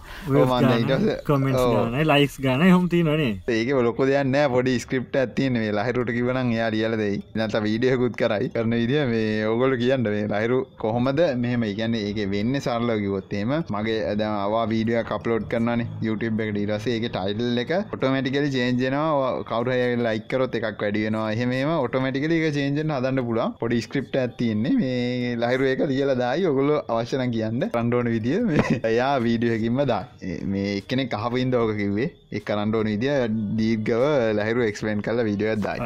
ලයිස් 2.13 2.37
ගන 2.47 2.67
හොම 2.77 2.89
තිනනේ 2.95 3.33
ඒක 3.49 3.75
ලොක 3.89 4.05
දෙයන්න 4.13 4.37
පොඩි 4.55 4.79
ස්ක්‍රප් 4.85 5.17
ඇතින 5.23 5.53
මේ 5.63 5.73
ලහිරුට 5.79 6.11
කිවන 6.17 6.39
යා 6.53 6.69
ලියල 6.75 6.95
දෙයි. 7.01 7.17
නත 7.39 7.55
වීඩියකුත් 7.67 8.15
කරයි. 8.21 8.49
කරන 8.55 8.75
විදිිය 8.81 9.05
මේ 9.13 9.47
ඔගොල 9.53 9.73
කියන්න 9.83 10.07
මේ 10.15 10.27
ලහිරු 10.33 10.59
කොහොමද 10.83 11.21
මෙහම? 11.45 11.65
ඉගන්න 11.71 11.95
ඒක 12.01 12.19
වෙන්න 12.35 12.55
සරල 12.61 12.91
කිවොත්තේම 13.03 13.53
මගේ 13.75 13.99
ඇද 14.11 14.23
අවා 14.29 14.65
වීඩිය 14.73 15.03
කපලෝඩ් 15.11 15.47
කරන 15.53 15.83
YouTube 16.07 16.43
එකට. 16.45 16.59
ඉරසේ 16.65 16.97
ඒක 16.97 17.07
ටයිටල් 17.17 17.63
එක 17.65 17.73
ඔටෝමටිකල 17.95 18.49
චේන්ජනවා 18.57 19.31
කවරය 19.51 19.79
ලයිකරොත් 20.07 20.55
එකක් 20.61 20.83
වැඩියෙනවා 20.85 21.29
එහෙම 21.35 21.73
ඔටෝමටිකල 21.87 22.37
එක 22.39 22.47
චේන්ජන 22.59 22.95
හදන්න 22.97 23.25
පුලා 23.29 23.49
පොඩි 23.63 23.83
ස්ක්‍රප් 23.87 24.19
ඇතින්නේ 24.25 24.75
මේ 24.81 25.35
ලහිරු 25.43 25.71
එක 25.73 25.85
ලියල 25.93 26.15
දායි. 26.23 26.47
ඔගොලො 26.53 26.64
අවශ්‍යන 26.89 27.33
කියන්න 27.33 27.65
රන්ඩෝන 27.69 28.11
විදිිය 28.15 28.59
එයා 28.91 29.15
වීඩියකින්ම 29.21 29.81
දා. 29.87 30.03
මේ 30.45 30.77
එකනෙ 30.79 31.07
කහපයින්ද 31.15 31.55
ඕක 31.55 31.73
කිව්වේ. 31.81 32.11
එක් 32.33 32.45
කරන්ඩෝන 32.45 32.91
විදිිය 32.93 33.29
දීර්ගව 33.59 34.05
ලහිරු 34.39 34.67
එක්ස්පලන් 34.69 35.03
කල 35.03 35.25
වීඩියෝ 35.29 35.57
දයි. 35.57 35.79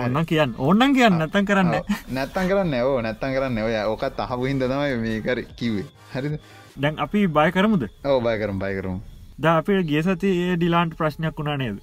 ඔන්න 0.00 0.20
කියන්න. 0.26 0.54
ඕන්නන් 0.58 0.94
කියන්න. 0.94 1.18
නැත්තන් 1.18 1.46
කරන්න 1.46 1.72
නැත්තන් 2.10 2.52
කරන්න 2.52 2.76
ඕ 2.82 3.00
නැත්තන් 3.00 3.38
කරන්න 3.38 3.64
ඔය 3.64 3.80
ඕකත් 3.84 4.22
අහපුහින්ද 4.26 4.66
තමයි 4.66 5.00
මේකර 5.06 5.42
කිව්වේ. 5.56 5.88
හරිද? 6.12 6.38
දැන් 6.76 6.98
අපි 6.98 7.26
බය 7.30 7.50
කරමුද? 7.50 7.90
ඕ 8.04 8.20
බය 8.20 8.38
කරම් 8.38 8.58
බය 8.58 8.72
කරම්. 8.78 9.02
ද 9.36 9.44
අපේ 9.50 9.82
ගේ 9.84 10.02
සති 10.02 10.30
ඩිලාන්ට 10.54 10.94
ප්‍රශ්නයක් 10.96 11.34
වුණා 11.36 11.58
නේද 11.58 11.78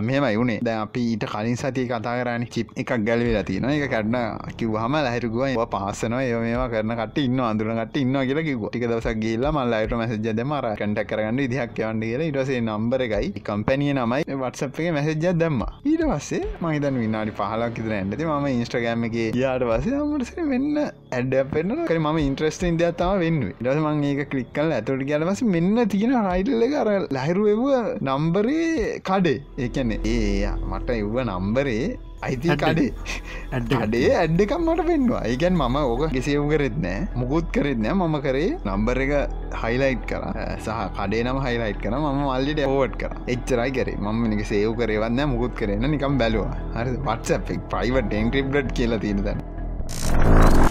මෙමයි 0.00 0.36
වුණේ 0.36 0.60
ද 0.62 0.68
අපි 0.68 1.02
ඊට 1.12 1.26
කලින් 1.26 1.56
සතිය 1.56 1.86
කතා 1.86 2.14
කරන්න 2.20 2.46
චිප් 2.48 2.70
එකක් 2.76 2.92
ගැලවෙලා 3.06 3.44
තින 3.44 3.64
එක 3.66 3.90
කරන්න 3.90 4.54
කිව්හම 4.58 4.96
ලහිරුගුව 5.06 5.66
පාසනවා. 5.70 6.22
ඒ 6.22 6.40
මේවා 6.40 6.68
කරන 6.68 6.94
කට 7.00 7.18
ඉන්න 7.26 7.40
අඳුරනට 7.40 7.96
ඉන්න 7.96 8.14
කියලා 8.20 8.46
කිව 8.48 8.66
ටික 8.68 8.86
දවසක් 8.86 9.16
ගේල්ලා 9.24 9.52
මල් 9.52 9.74
අයට 9.78 9.94
මැසජ 10.00 10.28
දෙම 10.32 10.54
කටක් 10.56 11.08
කරන්න 11.10 11.40
විදිහක් 11.42 11.78
යවන්න 11.78 12.00
කියලා. 12.02 12.28
ඉටසේ 12.30 12.60
නම්බර 12.60 13.04
එකයි 13.06 13.42
කම්පැනිය 13.48 13.92
නමයි 13.94 14.38
වටසප් 14.42 14.80
එක 14.80 14.92
මැසජ්ජ 14.98 15.26
දැම්ම. 15.42 15.60
ඊට 15.84 16.04
පස්සේ 16.12 16.42
මහිතන් 16.62 17.00
විනාඩි 17.02 17.34
පහලක් 17.40 17.82
ඉදර 17.82 17.96
ඇන්නති 17.98 18.24
ම 18.26 18.46
ඉන්ස්ට්‍රගෑම 18.52 19.04
එක 19.08 19.18
යාට 19.42 19.66
පසේ 19.70 19.98
අමටස 20.00 20.32
වෙන්න 20.52 20.78
ඇඩ 20.78 21.36
පෙන්න්න 21.52 21.84
කර 21.90 21.98
ම 21.98 22.20
ඉන්ට්‍රස්ටන් 22.22 22.78
දයාතාව 22.82 23.18
වෙන්න. 23.24 23.42
ඩස 23.60 23.82
මං 23.82 24.04
ඒක 24.12 24.30
කලික්කල් 24.32 24.76
ඇතුට 24.78 25.04
කියලවස 25.10 25.42
මෙන්න 25.56 25.82
තියෙන 25.94 26.16
රයිටල්ල 26.28 26.66
කර 26.74 26.90
ලහිරුවව 27.18 28.00
නම්බරේ 28.00 29.00
කඩේ. 29.10 29.38
ඒකැන 29.64 29.92
ඒ 30.04 30.48
මට 30.70 30.88
එව්ව 31.02 31.16
නම්බරේ 31.24 31.84
අයිති 32.26 32.50
ඇඩ් 32.52 32.62
කඩේ. 32.62 32.90
කඩේ 33.82 34.10
ඇඩ්ඩකම් 34.22 34.66
මට 34.68 34.84
පෙන්වා 34.88 35.22
ඒකැන් 35.30 35.56
මම 35.60 35.76
ඕක 35.82 36.02
ගෙසයවු 36.16 36.44
කරෙත් 36.52 36.76
නෑ. 36.84 37.08
මුකුත් 37.20 37.48
කරෙත් 37.56 37.80
නෑ. 37.84 37.96
මම 38.00 38.16
කරේ 38.26 38.50
නම්බර 38.66 39.00
එක 39.06 39.14
හයිලයිට් 39.62 40.04
කර. 40.10 40.22
සහ 40.64 40.82
කඩේ 40.98 41.24
නම 41.24 41.40
හයිලයිට් 41.46 41.80
කන 41.86 41.98
ම 42.02 42.22
මල්ලිට 42.28 42.62
ඕවට් 42.68 43.00
කර. 43.02 43.16
එච්චරයි 43.34 43.76
කරේ. 43.78 43.98
මම 44.04 44.22
නික 44.34 44.44
සේව් 44.52 44.76
කරවන්න 44.80 45.24
මුකුත් 45.34 45.58
කරන්න 45.60 45.90
නිකම් 45.96 46.20
බැලවා. 46.22 46.54
හරි 46.76 46.96
වත්සක් 47.08 47.58
ප්‍රයිවට 47.72 48.16
ෙන්ක්‍රප්ඩ් 48.22 48.72
කියලා 48.78 49.02
තියෙනදන්න 49.06 50.65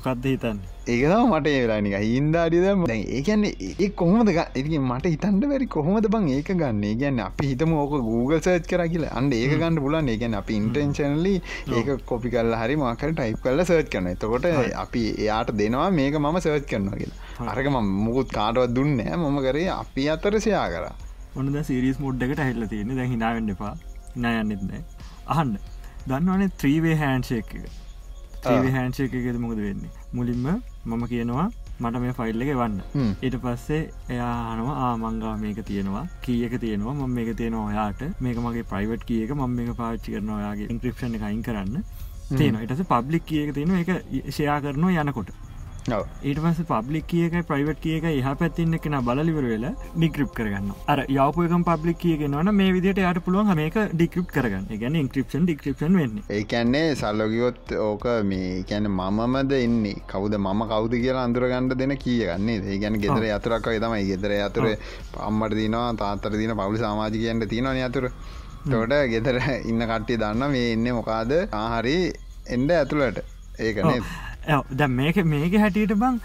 මොකක්ද 0.00 0.26
හිතන්න? 0.28 0.58
ඒකම 0.92 1.30
මට 1.30 1.50
ඒලානික 1.52 1.94
හින්දාඩිදම 2.02 2.82
දැන් 2.90 3.02
ඒකන්නේ 3.16 3.70
ඒ 3.84 3.88
කොහොමද 4.00 4.30
ඉති 4.60 4.78
මට 4.80 5.10
හිතන්ට 5.14 5.44
වැරි 5.50 5.66
කොහොමද 5.74 6.06
බං 6.14 6.28
ඒක 6.36 6.50
ගන්න? 6.60 6.84
ගැන්න 7.00 7.20
අපි 7.26 7.50
හිතම 7.50 7.72
ඕක 7.80 7.94
Google 8.08 8.40
සර්ච් 8.40 8.68
කර 8.70 8.84
කියලා. 8.92 9.12
අන්ඩ 9.18 9.36
ඒක 9.40 9.52
ගන්න 9.62 9.80
පුලන් 9.84 10.08
ඒගැන් 10.12 10.36
අපි 10.40 10.56
ඉන්ටෙන්ශනලි 10.60 11.34
ඒක 11.78 11.90
කොපි 12.10 12.32
කල් 12.34 12.54
හරි 12.60 12.78
මාකර 12.84 13.10
ටයිප් 13.12 13.42
කල්ල 13.44 13.64
සර්ච් 13.64 13.90
කරන 13.94 14.08
තකොට 14.22 14.48
අපි 14.84 15.02
එයාට 15.24 15.52
දෙනවා 15.60 15.90
මේක 15.98 16.16
මම 16.22 16.40
සර්ච් 16.46 16.70
කරනවා 16.72 17.00
කියලා. 17.02 17.52
අරක 17.52 17.68
ම 17.74 17.78
මුකුත් 18.06 18.32
කාටවත් 18.38 18.74
දුන්නෑ 18.78 19.20
මම 19.20 19.38
කරේ 19.48 19.68
අපි 19.76 20.08
අතරසයා 20.14 20.64
කර. 20.76 20.86
ඔන්න 21.36 21.60
සිරිස් 21.70 22.00
මුඩ් 22.06 22.26
එකට 22.28 22.42
හැල්ල 22.46 22.70
තියෙන 22.72 22.96
දැ 23.00 23.10
හිනාවෙන්න 23.12 23.52
එපා. 23.56 23.74
නයන්නෙත් 24.16 24.64
නෑ 24.70 24.82
අහන්න. 25.34 25.54
දන්නවනේ 26.08 26.50
ත්‍රීවේ 26.60 26.96
හෑන්ශය 27.02 27.38
එක 27.42 27.52
ත්‍රීවේ 28.44 28.74
හෑන්ශය 28.76 29.08
එකද 29.08 29.38
මොකද 29.44 29.60
වෙන්නේ? 29.66 29.90
මුලින්ම 30.16 30.46
මම 30.90 31.02
කියනවා 31.12 31.46
මට 31.80 32.00
මේ 32.04 32.12
ෆයිල් 32.18 32.42
එක 32.44 32.52
වන්න. 32.60 32.78
ඊට 33.26 33.36
පස්සේ 33.44 33.80
එයා 34.14 34.32
හනවා 34.52 34.76
ආමංගා 34.86 35.34
මේක 35.42 35.60
තියෙනවා. 35.70 36.04
කියක 36.24 36.54
තියෙනවා. 36.64 36.94
ම 36.94 37.14
මේක 37.18 37.30
තියෙනවා 37.40 37.66
ඔයාට. 37.70 38.02
මේක 38.26 38.38
මගේ 38.46 38.64
ප්‍රයිවට් 38.72 39.04
කියක 39.10 39.30
ම 39.36 39.44
මේක 39.58 39.70
පාච්චි 39.80 40.16
කරන 40.16 40.30
ඔයාගේ 40.38 40.70
ඉන්ක්‍රපෂණ 40.74 41.16
එක 41.18 41.26
අයින් 41.28 41.42
කරන්න. 41.48 41.84
තියෙන 42.38 42.58
ඉටස 42.64 42.82
පබ්ලික් 42.92 43.24
කියක 43.30 43.54
තියෙන 43.54 43.76
එක 43.82 43.90
ෂයා 44.34 44.58
කරනවා 44.66 45.04
යනකොට. 45.04 45.30
ඊට 45.88 46.38
පස 46.44 46.60
පබ්ලික් 46.70 47.06
කියක 47.10 47.34
ප්‍රයිවට් 47.48 47.80
කියක 47.84 48.04
එහ 48.04 48.34
පැත්තින්න 48.40 48.78
කෙන 48.84 48.96
බලලිවර 49.06 49.46
වෙලා 49.52 49.72
ඩික්‍රප් 49.96 50.32
කරගන්න 50.38 50.74
අර 50.92 51.00
යවපයක 51.06 51.54
පබ්ලික් 51.68 51.98
කියගෙනවන 52.02 52.52
මේ 52.54 52.72
විදිට 52.76 53.00
යට 53.02 53.20
පුළුවන් 53.26 53.54
මේක 53.60 53.78
ඩික්‍රප් 53.94 54.28
කරගන්න. 54.34 54.66
ගැන 54.82 54.98
ඉන්ක්‍රපෂන් 55.02 55.46
ඩික්‍රපෂන් 55.46 55.96
වෙන්නේ. 56.00 56.24
ඒකැන්නේ 56.38 56.94
සල්ලොගියොත් 57.02 57.72
ඕක 57.86 58.04
මේ 58.32 58.62
කැන 58.70 58.90
මමද 58.90 59.52
එන්නේ 59.60 60.04
කවද 60.12 60.38
මම 60.38 60.62
කවද 60.72 61.02
කියලා 61.04 61.24
අඳුරගණඩ 61.30 61.78
දෙන 61.82 61.96
කියගන්නේ 62.04 62.60
ඒ 62.60 62.78
ගැන 62.84 63.00
ගෙදර 63.04 63.28
අතුරක් 63.38 63.68
තමයි. 63.86 64.04
ගෙදර 64.12 64.36
අතුර 64.48 64.68
පම්මට 65.14 65.58
දිනවා 65.60 65.92
තාත්තර 66.04 66.38
දින 66.42 66.56
පවුලි 66.62 66.82
සමාජිකයන්ට 66.84 67.50
තියෙනවන 67.54 67.84
අතුර 67.88 68.10
තොට 68.70 68.96
ගෙදර 69.14 69.38
ඉන්න 69.70 69.86
කට්ටි 69.90 70.20
දන්න 70.24 70.50
මේ 70.56 70.72
එන්න 70.74 70.90
මොකාද 71.00 71.32
ආහරි 71.64 72.00
එන්ඩ 72.56 72.76
ඇතුළට. 72.80 73.24
ඒකනේ 73.60 74.28
දැ 74.50 74.88
මේක 74.88 75.16
මේක 75.32 75.58
හැටියට 75.64 75.94
බං 76.02 76.20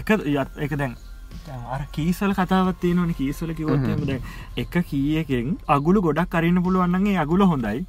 එක 0.00 0.10
යත් 0.10 0.58
එක 0.66 0.76
දැන් 0.80 0.96
අර 1.74 1.82
කීසල 1.96 2.32
කතාවත් 2.38 2.80
තියෙනවන 2.82 3.12
කීසල 3.20 3.52
කිවොත්තම 3.58 4.06
දැ 4.10 4.20
එක 4.56 4.74
කියකෙන් 4.90 5.56
අගුළු 5.76 6.02
ගොඩක් 6.06 6.30
කරන්න 6.32 6.62
පුළුවන්න්නගේ 6.64 7.18
අගුල 7.24 7.44
හොඳයි. 7.52 7.84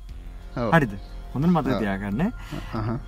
හරිද? 0.55 0.93
හොඳ 1.33 1.45
මත 1.45 1.65
තියාගන්න. 1.79 2.21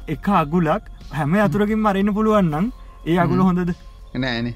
එක 0.08 0.28
අගුලක් 0.42 0.92
හැම 1.12 1.34
අතුරකින් 1.46 1.80
මරන්න 1.86 2.14
පුළුවන්නම් 2.14 2.72
ඒ 3.06 3.18
අගුල 3.18 3.42
හොඳද? 3.48 3.72
නෑනේ 4.16 4.56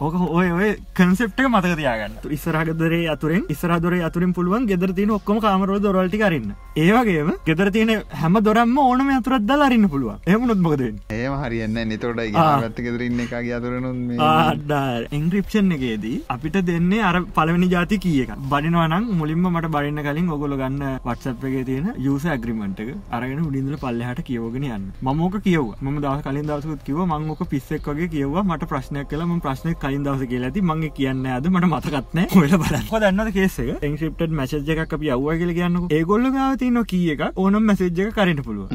ඕක 0.00 0.14
ඔය 0.18 0.48
ඔය 0.50 0.68
කන්සෙප්ට 0.98 1.40
මතක 1.48 1.74
තියාගන්න. 1.78 2.14
ඉස්සරහගදරේ 2.36 3.06
අතුරෙන් 3.12 3.44
ඉස්සරහදොරේ 3.54 4.02
අතුරින් 4.06 4.32
පුළුවන් 4.34 4.64
ගෙදර 4.66 4.90
තින 4.92 5.10
ඔක්කොම 5.16 5.38
කාමරෝ 5.44 5.78
දොරල්ටි 5.78 6.18
කරන්න 6.18 6.48
ඒවගේම 6.76 7.30
ගෙදර 7.46 7.70
තියෙන 7.70 8.02
හැම 8.20 8.38
දොරම්ම 8.46 8.76
ඕනම 8.84 9.10
අතුරත් 9.16 9.46
දල් 9.50 9.62
අරන්න 9.66 9.86
පුළුවන්. 9.92 10.18
එහමුණොත් 10.26 10.58
මොකදෙන් 10.66 10.96
ඒම 11.18 11.36
හරින්න 11.42 11.78
නිතොට. 11.90 12.18
ගත්ත 12.18 12.84
ගෙදරන්න 12.86 13.20
එක 13.26 13.34
අතුරනුන් 13.58 14.00
ආඩා 14.30 15.06
එංග්‍රිප්ෂන් 15.18 15.70
එකේදී 15.76 16.16
අපිට 16.36 16.58
දෙන්නේ 16.70 17.02
අර 17.10 17.20
පලවෙනි 17.38 17.70
ජාති 17.74 18.00
කියක 18.06 18.34
බඩිනවනම් 18.50 19.06
මුලින්ම 19.20 19.46
මට 19.52 19.72
බඩන්න 19.76 20.02
කලින් 20.08 20.34
ඔගොල 20.38 20.58
ගන්න 20.62 20.98
වටසප් 21.06 21.52
එක 21.52 21.66
තියෙන 21.70 21.88
යුස 22.08 22.26
ඇග්‍රිමට 22.34 22.82
එක 22.86 22.92
අරගෙන 23.20 23.46
උඩින්දල 23.46 23.78
පල්ලහට 23.86 24.26
කියවගෙන 24.26 24.68
යන්න. 24.72 24.90
මෝක 25.22 25.38
කියව 25.46 25.70
ම 25.80 26.02
දව 26.02 26.18
කලින් 26.26 26.50
දවසකුත් 26.50 26.84
කිව 26.90 27.00
මංගෝක 27.06 27.46
පිස්සෙක් 27.54 27.88
වගේ 27.94 28.12
කියව 28.18 28.42
මට 28.42 28.70
ප්‍රශ්නයක් 28.74 29.10
කලම 29.14 29.38
ප්‍රශ්නය 29.46 29.78
කලින් 29.84 30.04
දවස 30.08 30.28
කියලා 30.32 30.50
ඇති. 30.50 30.64
මගේ 30.70 30.92
කියන්න 30.98 31.26
අද 31.38 31.48
මට 31.52 31.70
මතකත්න 31.70 32.22
හොල 32.34 32.56
බල 32.64 32.76
දන්න 33.04 33.32
කේසක 33.38 33.84
එංක්‍රප්ට 33.88 34.36
මැසජ් 34.40 34.72
එකක් 34.76 34.96
අපි 34.98 35.12
අව්ව 35.16 35.38
කියල 35.42 35.54
කියන්න 35.60 35.80
ඒගොල්ල 35.98 36.30
ගාවතින 36.36 36.80
කිය 36.92 37.12
එක 37.14 37.24
ඕනම් 37.44 37.70
මැසේජ් 37.70 38.02
එක 38.06 38.14
කරට 38.18 38.44
පුළුව 38.48 38.74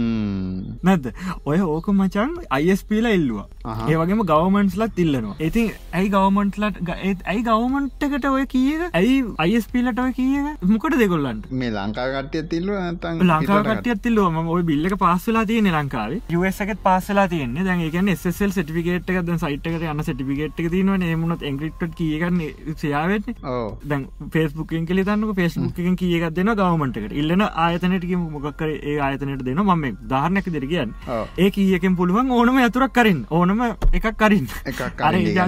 නැද 0.89 1.11
ඔය 1.45 1.59
ඕක 1.75 1.91
මචන් 1.93 2.35
අයිස්පීල 2.59 3.09
ඉල්ලවා. 3.11 3.45
ඒවගේම 3.91 4.25
ගවමන්ස්ලත් 4.31 4.99
ඉල්ලනවා. 5.05 5.35
ඉතින් 5.49 5.71
ඇයි 5.99 6.11
ගවමන්ට්ලට 6.15 6.93
ඇයි 6.95 7.43
ගවමන්ට්කට 7.49 8.29
ඔය 8.33 8.45
කියක 8.55 8.85
ඇයි 9.01 9.17
අයිස්පීලට 9.45 10.03
ඔය 10.05 10.11
කියක 10.19 10.67
මොකට 10.73 10.99
දෙකොල්ලන්ට 11.03 11.49
මේ 11.61 11.71
ලංකාගටය 11.75 12.43
තිල්ල 12.53 12.71
නතන් 12.79 13.23
ලංකාවට 13.29 13.89
ඇතිල්ලුවම 13.93 14.49
ඔය 14.55 14.63
බිල්ලක 14.63 14.95
පාස්සලා 15.03 15.45
තියෙන 15.45 15.69
ලංකාවේ. 15.71 16.21
යසකත් 16.29 16.81
පාසලා 16.83 17.27
තියන්නේ. 17.27 17.63
දැන් 17.67 17.81
ඒකන 17.85 18.11
ස්සල් 18.15 18.51
සටිකේට 18.55 19.09
ද 19.27 19.37
සයිට්කට 19.43 19.85
යන්න 19.91 20.03
සටිකේට් 20.03 20.61
තිනව 20.75 20.95
ඒමුණත් 21.01 21.43
එංග්‍රිට් 21.43 21.83
කියගන්න 21.93 22.39
සයාවෙන්න. 22.75 23.35
ඕ 23.45 23.77
දැන් 23.83 24.07
පේස්බුකෙන් 24.31 24.85
කෙලි 24.85 25.03
තන්නක 25.03 25.35
පේස්බුකෙන් 25.35 25.95
කියගත් 25.95 26.33
දෙන 26.35 26.51
ගවමන්ටකට 26.53 27.13
ඉල්ලන 27.13 27.41
ආයතනටක 27.41 28.13
මොකක්කර 28.27 28.69
ඒ 28.83 28.97
ආයතනයට 28.99 29.43
දෙන 29.43 29.61
මම 29.65 29.85
ධාරණක 30.07 30.49
දෙරගියන්. 30.49 30.93
ඒ 31.37 31.49
කියකෙන් 31.51 31.95
පුළුවන් 31.95 32.31
ඕනම 32.31 32.57
ඇතුරක් 32.59 32.93
කරින් 32.93 33.25
ඕනම 33.31 33.61
එකක් 33.93 34.07
කරින් 34.17 34.47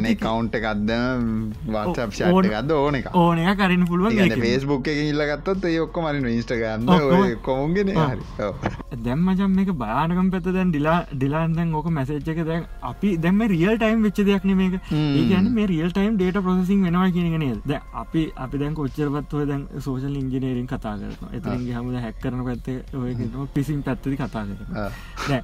ඒ 0.06 0.16
කවුන්ට 0.18 0.56
එකක්ද 0.56 0.92
වත්සප් 1.68 2.12
ඕන- 2.28 2.46
එක 2.98 3.08
ඕනය 3.16 3.46
කරින් 3.56 3.86
පුළුවන්. 3.86 4.18
ෆේස්බුක් 4.42 4.88
එක 4.88 5.00
ඉල්ලගත්තත් 5.06 5.66
ඒ 5.66 5.80
ඔක්කො 5.80 6.02
මරින් 6.02 6.28
ඉස්ටගන්න 6.34 6.86
කොමුන්ගෙන. 7.42 7.94
දැම්මජම් 9.04 9.52
මේක 9.52 9.72
බානකම් 9.78 10.30
පැත 10.32 10.48
දැන් 10.50 10.72
ඩිලා 10.72 10.98
ඩිලාන්දැන් 11.14 11.74
ඕක 11.74 11.88
මැසේච්චක 11.92 12.42
දැන් 12.46 12.66
අපි 12.84 13.18
දැම 13.18 13.42
රියල් 13.48 13.78
ටයිම් 13.78 14.04
වෙච්ච 14.04 14.22
දෙයක්න 14.24 14.56
මේක. 14.56 14.76
හ්ම්. 14.86 15.12
ඒකන 15.42 15.54
මේ 15.56 15.68
රියල් 15.68 15.92
ටයිම් 15.92 16.18
ඩේට 16.18 16.40
ප්‍රසසින් 16.46 16.84
වෙනවා 16.86 17.10
කියනගෙන 17.16 17.62
ද 17.66 17.80
අපි 17.94 18.24
අපි 18.38 18.58
දැන් 18.58 18.76
කොච්චරපත්ව 18.80 19.46
දැන් 19.52 19.64
සෝෂල් 19.86 20.16
ඉංජිනේරින් 20.22 20.68
කතා 20.68 20.96
කරන 21.00 21.36
එතරගේ 21.38 21.76
හම 21.78 21.90
හැක් 22.06 22.20
කරන 22.24 22.44
පැත්ත 22.48 22.68
පිසින් 23.56 23.84
පැත්තති 23.84 24.16
කතා 24.16 24.46
කරන 24.48 24.78
ආ. 24.78 24.90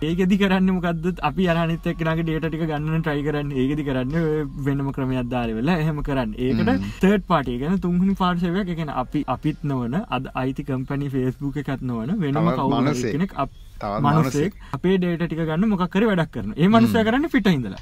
ඒකෙදි 0.01 0.39
කරන්න 0.43 0.71
මොකක්ද 0.77 1.21
අපි 1.21 1.49
අනිත 1.55 1.87
එක්නගේ 1.87 2.23
ඩේට 2.23 2.47
ටික 2.47 2.65
ගන්න 2.65 3.01
ට්‍රයි 3.01 3.23
කරන්න. 3.27 3.51
ඒකෙදි 3.53 3.87
කරන්න 3.89 4.15
වෙනම 4.65 4.91
ක්‍රමයක් 4.91 5.29
දාල 5.29 5.53
වෙලා 5.59 5.77
එහෙම 5.83 6.01
කරන්න. 6.03 6.35
ඒකට 6.39 6.73
තර්ඩ් 7.01 7.27
පාටි 7.27 7.57
ගැන 7.59 7.79
තුන්හනි 7.79 8.15
පාර්ශවයක් 8.15 8.73
එකෙන 8.75 8.89
අපි 9.03 9.23
අපිත් 9.27 9.63
නොවන 9.63 9.95
අද 10.09 10.31
අයිති 10.35 10.63
කම්පනි 10.63 11.09
ෆේස්බුක් 11.09 11.57
එකත් 11.63 11.81
නොවන 11.83 12.17
වෙනම 12.19 12.51
කවු. 12.53 12.83
කෙනෙක් 13.13 13.33
අප 13.37 13.49
මනුසෙක් 14.07 14.53
අපේ 14.73 14.97
ඩේට 14.97 15.23
ටික 15.25 15.43
ගන්න 15.43 15.69
මොකක්කර 15.73 16.07
වැඩක් 16.11 16.33
කරන 16.33 16.53
ඒ 16.55 16.67
මනුසය 16.69 17.03
කරන්න 17.03 17.29
පිට 17.29 17.47
ඉඳලා. 17.49 17.81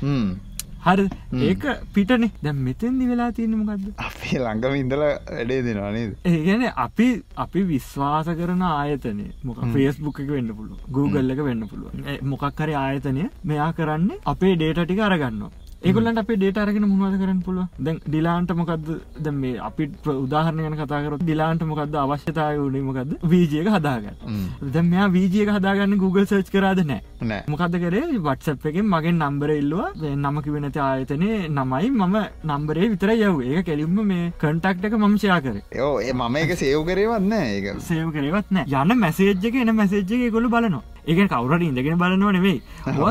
හරි 0.85 1.05
ඒක 1.49 1.63
පිටනේ. 1.93 2.31
දැම් 2.43 2.57
මෙතෙන්දි 2.67 3.09
වෙලා 3.11 3.31
තියෙන 3.37 3.57
මොකක්ද 3.59 3.87
අපි 4.07 4.37
ළඟම 4.43 4.75
ඉඳල 4.81 5.03
වැඩේ 5.05 5.61
දෙනවා 5.67 5.91
නේද? 5.97 6.15
ඒගැන 6.31 6.65
අපි 6.85 7.07
අපි 7.45 7.63
විශ්වාස 7.73 8.27
කරන 8.39 8.61
ආයතනය. 8.71 9.27
මොක 9.43 9.59
ෆේස්බුක් 9.75 10.19
එක 10.23 10.29
වෙන්න 10.37 10.55
පුළුව 10.57 10.79
Google 10.97 11.33
එක 11.33 11.43
වෙන්න 11.49 11.67
පුළුව 11.67 11.91
මොකක්කර 12.33 12.69
ආයතනය 12.85 13.29
මෙයා 13.51 13.71
කරන්නේ 13.77 14.21
අපේ 14.33 14.55
ඩේට 14.55 14.83
ටික 14.85 15.01
අරගන්න 15.07 15.45
ඒගොල්ලන්ට 15.85 16.19
අපේ 16.19 16.37
ඩේට 16.37 16.57
අරගෙන 16.57 16.85
මුණවද 16.91 17.17
කරන්න 17.21 17.41
පුළුව 17.45 17.65
දැන් 17.79 17.97
ඩිලාන්ට 18.05 18.51
මොකක්ද 18.59 18.87
දැ 19.25 19.33
මේ 19.33 19.59
අපි 19.67 19.85
උදාහරණයන 20.13 20.77
කතාකර 20.79 21.17
ඩිලාන්ට 21.21 21.65
මොකක්ද 21.71 21.97
අවශ්‍යතාය 22.03 22.57
වුණේ 22.61 22.85
මොකක්ද 22.87 23.11
වීජයක 23.31 23.69
හදාගන්න. 23.75 24.15
හ්ම්. 24.23 24.71
දැ 24.73 24.83
මෙයා 24.83 25.09
වීජයක 25.15 25.51
හදාගන්න 25.57 25.97
Google 25.97 26.25
සර්ච් 26.25 26.49
කරාද 26.55 26.81
නෑ. 26.83 27.41
මොකද 27.47 27.77
කරේ? 27.83 28.03
වටසප් 28.19 28.71
එකෙන් 28.71 28.89
මගේ 28.93 29.13
නම්බර 29.13 29.53
ඉල්ලවා. 29.57 29.91
නමකි 30.15 30.55
වෙනති 30.55 30.79
ආයතනය 30.79 31.29
නමයි 31.49 31.91
මම 31.91 32.17
නම්බරේ 32.45 32.89
විතර 32.95 33.13
යව් 33.13 33.43
ඒ 33.43 33.63
කෙලින්ම 33.69 34.01
මේ 34.05 34.31
කටක්ට 34.39 34.89
එක 34.89 34.97
මම 35.01 35.15
ෂයා 35.17 35.39
කර. 35.41 35.61
ඒ 36.01 36.13
මම 36.13 36.41
එක 36.43 36.57
සේව් 36.63 36.81
කරේවන්න 36.89 37.37
ඒක. 37.37 37.71
සේව 37.81 38.11
කරේවත් 38.17 38.51
නෑ. 38.51 38.83
යන 38.83 38.99
මැසේජ්ක 39.05 39.61
එන 39.63 39.75
මැසේජ්ක 39.75 40.29
ගොලු 40.31 40.49
බලනවා 40.49 40.94
ඒක 41.05 41.19
කවරට 41.27 41.63
ඉඳගෙන 41.63 41.97
බලන්නව 41.97 42.31
නෙවෙයි 42.31 42.61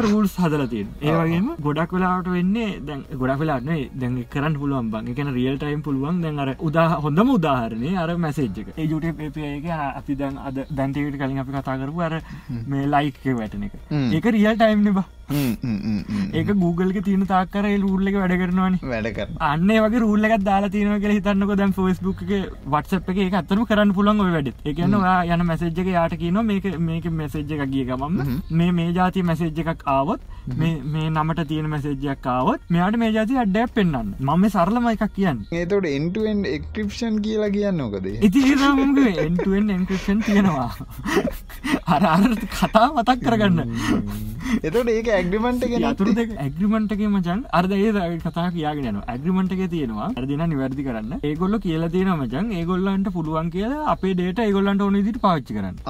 රූල්ස් 0.05 0.35
හදලතින් 0.43 0.89
ඒවගේම 1.03 1.49
ගොඩක් 1.61 1.93
වෙලාට 1.95 2.29
වෙන්නේ 2.29 2.71
දැන් 2.83 3.05
ගොඩක් 3.15 3.41
වෙලාන්න 3.41 3.71
දැන් 3.95 4.17
කරන්න 4.27 4.59
පුළුවන් 4.59 4.91
බං. 4.91 5.11
එකන 5.13 5.33
රියල් 5.33 5.59
ටයිම් 5.59 5.83
පුළුවන්. 5.83 6.21
දැන් 6.21 6.39
අර 6.39 6.51
උදා 6.61 6.87
හොඳම 6.99 7.35
උදාහරණය 7.37 7.97
අර 7.97 8.17
මැසේජ්ක 8.19 8.73
ඒ 8.75 8.87
ජුට 8.87 9.11
පපක 9.13 9.81
අපි 9.93 10.17
දැන් 10.17 10.39
අද 10.41 10.63
දැන්ටකට 10.71 11.19
කලින් 11.19 11.39
අපි 11.39 11.53
කතා 11.53 11.79
කරපු 11.79 12.03
අර 12.03 12.15
මේ 12.69 12.87
ලයික 12.89 13.21
වැටන 13.33 13.69
එක. 13.69 13.79
ඒක 13.91 14.33
රියල් 14.33 14.57
ටයිම් 14.57 14.83
නෙබා 14.83 15.07
ඒක 15.31 16.49
Googleක 16.55 16.99
තියන 17.03 17.25
තාක්කර 17.27 17.65
රුල්ලක 17.81 18.15
වැඩ 18.15 18.35
කරනවනි 18.35 18.79
වැඩ 18.85 19.09
කර 19.11 19.29
අන්න 19.41 19.67
වගේ 19.67 20.01
රුල්ලක් 20.01 20.35
දාලා 20.41 20.71
තියන 20.71 21.01
කියල 21.01 21.13
හිතන්නක 21.13 21.55
දැම් 21.57 21.73
ෆස්බුක් 21.73 22.21
වටසප් 22.67 23.09
එක 23.19 23.35
අත්තරම 23.35 23.65
කරන්න 23.65 23.95
පුළන් 23.95 24.21
වැඩ 24.27 24.53
එකනවා 24.65 25.17
යන 25.27 25.47
මැසේජ්ක 25.47 25.89
යාට 25.89 26.17
කියන 26.19 26.41
මේක 26.45 26.69
මේක 26.81 27.09
මැසේජ් 27.13 27.55
එක 27.55 27.65
ගිය 27.85 27.91
ගමම 27.91 28.41
මේ 28.59 28.71
මේ 28.79 28.93
ජාති 28.99 29.23
මැසේජ් 29.31 29.61
එකක් 29.65 29.83
ආවොත් 29.95 30.21
මේ 30.59 31.09
නමට 31.11 31.47
තියෙන 31.51 31.69
මැසේජ්යක් 31.73 32.27
ආවොත් 32.35 32.61
මෙයාට 32.75 32.97
මේ 33.03 33.13
ජාති 33.17 33.39
අඩ්ඩයක් 33.43 33.75
පෙන්න්න 33.77 34.15
මම 34.21 34.45
සරලම 34.55 34.89
එකක් 34.91 35.05
කියන්න. 35.17 35.39
ඒතට 35.53 35.89
එන්ටුවෙන් 35.91 36.45
එක්ක්‍රපෂන් 36.51 37.17
කියලා 37.27 37.51
කියන්න 37.57 37.81
නොකද 37.83 38.07
ඉති 38.29 38.43
එන්ටුවෙන් 39.27 39.71
එන්ක්‍රපෂන් 39.77 40.21
තියෙනවා. 40.27 40.71
අර 41.95 42.03
අර 42.13 42.37
කතා 42.57 42.87
මතක් 42.93 43.19
කරගන්න. 43.25 43.61
එතට 44.63 44.91
ඒක 44.97 45.09
ඇග්‍රිමන්ට 45.19 45.65
යතුර 45.71 46.13
ඇග්‍රිමන්ටක 46.47 47.05
මචන් 47.09 47.45
අර්ද 47.61 47.73
ඒ 47.79 48.19
කතා 48.27 48.47
කියගෙන 48.57 49.01
ඇග්‍රිමන්ටක 49.15 49.65
තියෙනවා. 49.75 50.11
අරදින 50.21 50.45
නිවැරදි 50.53 50.87
කරන්න. 50.89 51.15
ඒගොල්ල 51.31 51.59
කියලා 51.67 51.93
තියෙන 51.97 52.13
මචන්. 52.19 52.53
ඒගොල්ලන්ට 52.61 53.13
පුළුවන් 53.17 53.51
කියලා 53.57 53.89
අපේ 53.95 54.15
ඩේට 54.15 54.45
ඒගොල්ලන්ට 54.47 54.87
ඕන 54.89 55.01
දිට 55.09 55.21
පාච්චි 55.27 55.59
කරන්න. 55.59 55.81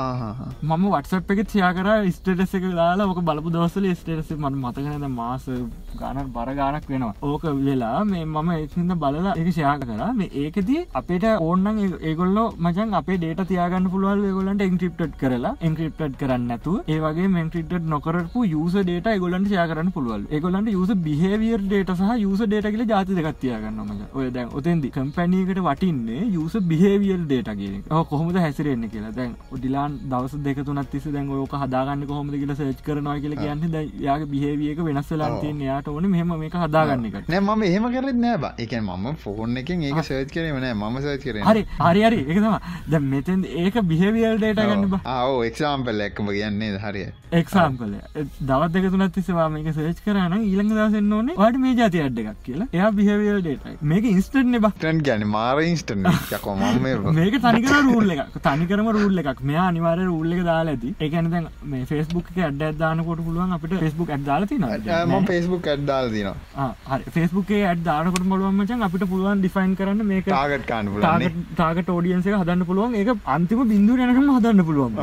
මම 0.62 0.88
වටසප් 0.94 1.36
එක 1.36 1.44
තියා 1.54 1.74
කර 1.84 2.10
ස්ටේටස 2.16 2.54
එක 2.58 2.66
දාලා 2.80 3.08
ඕක 3.12 3.20
බලපු 3.28 3.54
දවසල 3.54 3.88
ස්ටේටස 4.00 4.30
මට 4.36 4.54
මතකනද 4.62 5.08
මාස 5.18 5.46
ගානක් 6.02 6.28
බර 6.36 6.54
ගානක් 6.60 6.88
වෙනවා. 6.92 7.14
ඕක 7.30 7.44
වෙලා 7.66 8.04
මේ 8.10 8.24
මම 8.24 8.50
ඒහිද 8.56 8.94
බලලා 9.02 9.34
එක 9.42 9.50
ශයා 9.58 9.74
කර. 9.82 10.00
මේ 10.20 10.30
ඒකදී 10.44 10.80
අපේට 11.00 11.26
ඕන්නන් 11.48 11.82
ඒගොල්ල 12.10 12.40
මචන් 12.64 12.94
අපේ 13.00 13.18
ඩේට 13.22 13.44
තියාගන්න 13.52 13.90
පුළුවන් 13.94 14.24
ඒගොල්ලන්ට 14.30 14.66
එන්ක්‍රිප්ටඩ් 14.68 15.18
කරලා. 15.22 15.54
එන්ක්‍රිප්ටඩ් 15.68 16.18
කරන්න 16.20 16.50
ඇතු 16.56 16.74
ඒවගේ 16.96 17.28
මෙන්ක්‍රිප්ටඩ් 17.36 17.90
නොකරපු 17.94 18.44
යුස 18.54 18.76
ඩේට 18.80 19.10
ගොලන්ට 19.24 19.48
ෂය 19.48 19.66
කරන්න 19.72 19.92
පුළුවන්. 19.96 20.26
ඒගොලන්ට 20.34 20.72
යුස 20.76 20.90
බිහවියර් 21.06 21.60
ඩේට 21.66 21.94
සහ 21.96 22.12
යුස 22.24 22.40
ඩේට 22.46 22.70
කියල 22.74 22.84
ජාති 22.92 23.18
දෙකත්තියාගන්නම 23.18 23.90
ඔය 24.18 24.30
දැන් 24.36 24.48
ඔතෙන්දි 24.60 24.90
කම්පැනීකට 24.96 25.60
වටින්නේ 25.68 26.30
යුස 26.36 26.54
බිහවියල් 26.70 27.24
ඩේට 27.26 27.50
කිය 27.60 27.82
කොහොමද 28.10 28.36
හැසිරෙන්න්න 28.44 28.90
කියලා. 28.92 29.12
දැන් 29.18 29.32
ඩිලාන් 29.52 29.98
දවස 30.10 30.34
දෙක 30.46 30.58
තුනත් 30.66 30.90
තිස 30.92 31.06
දැන් 31.16 31.30
ඕක 31.38 31.54
හදාගන්න 31.74 32.06
කොහොමද 32.08 32.34
කියලා 32.40 32.56
සේච් 32.58 32.80
කරනවා 32.86 33.16
කියල 33.22 33.34
කියන්න 33.40 33.62
යාගේ 34.06 34.28
බිහවියක 34.32 34.80
වෙනස්සලා 34.88 35.30
තියන 35.42 35.60
යාට 35.66 35.88
ඕන 35.88 36.06
මෙහම 36.14 36.34
මේක 36.42 36.56
හදාගන්න 36.62 37.06
එක 37.08 37.16
නෑ 37.28 37.42
මම 37.42 37.64
එහෙම 37.68 37.88
කරත් 37.94 38.20
නෑ 38.24 38.52
එක 38.64 38.74
මම 38.80 39.06
ෆෝන් 39.24 39.56
එකෙන් 39.62 39.82
ඒක 39.82 40.00
සේච් 40.04 40.34
කරම 40.34 40.60
නෑ. 40.64 40.74
ම 40.74 41.00
සේච් 41.06 41.26
කර 41.26 41.36
හරි 41.40 41.64
හරි 41.80 42.04
හරි. 42.06 42.20
එකතම 42.26 42.56
ද 42.88 43.02
මෙතන් 43.06 43.44
ඒක 43.64 43.80
බිහවියල් 43.90 44.38
ඩේට 44.38 44.62
ගන්න 44.62 44.98
ආව 45.14 45.34
එක්සාම්පල් 45.50 46.06
එක්කම 46.08 46.30
කියන්නේ 46.30 46.82
හරිය 46.84 47.08
එක්සාම්පල 47.40 47.96
දවත් 48.42 48.72
දෙක 48.76 48.88
තුනත් 48.92 49.16
තිසවා 49.18 49.48
මේක 49.56 49.70
සේච් 49.78 50.02
කරන 50.06 50.38
ඊළඟ 50.40 50.72
දසන්න 50.72 51.12
ඕන 51.18 51.32
වට 51.36 51.62
මේ 51.64 51.76
ජාති 51.80 52.04
අඩ්ඩ 52.06 52.22
එකක් 52.24 52.42
කියලා. 52.46 52.68
එයා 52.72 52.92
බිහවියල් 53.00 53.40
ඩේට 53.40 53.84
මේක 53.92 54.10
ඉන්ස්ටන් 54.12 54.60
එබ 54.60 54.70
ටන් 54.70 55.04
ගැන 55.08 55.26
මාර 55.36 55.64
ඉන්ස්ටන් 55.64 56.10
යකොම 56.38 56.64
මේක 57.20 57.40
තනිකර 57.46 57.76
රූල් 57.82 58.16
එකක්. 58.16 58.40
තනිකරම 58.46 58.92
රූල් 58.98 59.22
එකක්. 59.22 59.44
මෙයා 59.50 59.66
අනිවාර 59.72 59.98
රූල් 60.02 60.32
එක 60.34 60.42
දාලා 60.50 60.74
ඇති. 60.74 60.94
ඒකන 61.00 61.30
දැන් 61.32 61.48
මේ 61.72 61.84
ෆෙස්බුක් 61.90 62.26
අඩ 62.46 62.62
දානකොට 62.80 63.20
පුළුවන් 63.26 63.54
අපිට 63.56 63.74
ෆෙස්බුක් 63.82 64.10
ඇඩ්දාලති 64.16 64.58
ම 64.60 65.26
ෆෙස්බුක් 65.30 65.68
ඇඩ්දාල් 65.72 66.10
හරි. 66.10 66.22
ෆෙස්බුක්ේ 67.16 67.62
ඇඩ්දානකොට 67.70 68.26
මොළුවන්මචන් 68.32 68.86
අපිට 68.88 69.04
පුළුවන් 69.12 69.42
ඩිෆයින් 69.42 69.74
කරන්න 69.78 70.06
මේක 70.10 70.26
ටාගට 70.28 70.66
කාන්න 70.70 70.90
ටාගට 71.54 71.92
ෝඩියන්ස 71.96 72.28
හදන්න 72.32 72.66
පුළුවන්. 72.70 72.94
ඒක 73.00 73.10
අන්තිම 73.36 73.62
බින්දු 73.72 73.98
යනකම 73.98 74.30
හදන්න 74.36 74.64
පුළුවන්. 74.68 75.00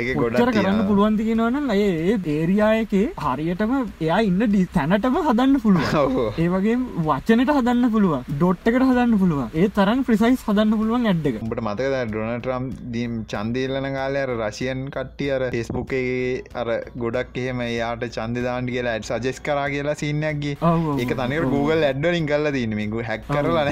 ඒ 0.00 0.14
ගොඩ 0.20 0.38
කරන්න 0.56 0.82
පුළුවන්ති 0.90 1.28
කියෙනවන 1.28 1.70
ඒ 1.76 2.18
ඒරියායකේ 2.36 3.04
හරියටම 3.26 3.74
එයා 4.06 4.20
ඉන්න 4.30 4.40
ඩි 4.46 4.62
තැනටම 4.76 5.18
හදන්න 5.28 5.60
පුළුවන්. 5.64 6.30
ඒවගේ 6.44 6.76
වචනට 7.08 7.58
හදන්න 7.58 7.90
පුළුවන්. 7.96 8.24
ඩොට්ටකට 8.32 8.88
හදන්න 8.90 9.18
පුළුවන්. 9.24 9.48
ඒ 9.54 9.68
තරන් 9.78 10.04
ප්‍රසයිස් 10.08 10.46
හදන්න 10.48 10.78
පුළුවන් 10.80 11.10
ඇඩ්ඩක 11.12 11.42
උට 11.42 11.62
මතක 11.66 12.04
ඩොනටරම් 12.10 12.70
දීම් 12.94 13.12
චන්දේල්ලන 13.32 13.88
කාලය 13.96 14.22
රශයන් 14.30 14.80
කට්ටිය 14.94 15.30
අර 15.36 15.42
ෆෙස්බුකේ 15.96 16.42
අර 16.60 16.66
ගොඩක් 17.02 17.38
එහෙම 17.42 17.60
යාට 17.62 18.04
චන්දදාන්ඩ 18.16 18.72
කියලා 18.74 18.94
ඇඩ් 18.96 19.06
සජෙස් 19.08 19.38
කරා 19.46 19.66
කියලා 19.74 19.96
සින්නක්ගේ 20.02 20.54
ඒක 21.02 21.12
තනක 21.20 21.50
Google 21.54 21.86
ඇඩ්ඩලින් 21.88 22.28
කල්ල 22.30 22.50
දීනමිකු 22.56 23.04
හැක් 23.08 23.26
කරලන 23.30 23.70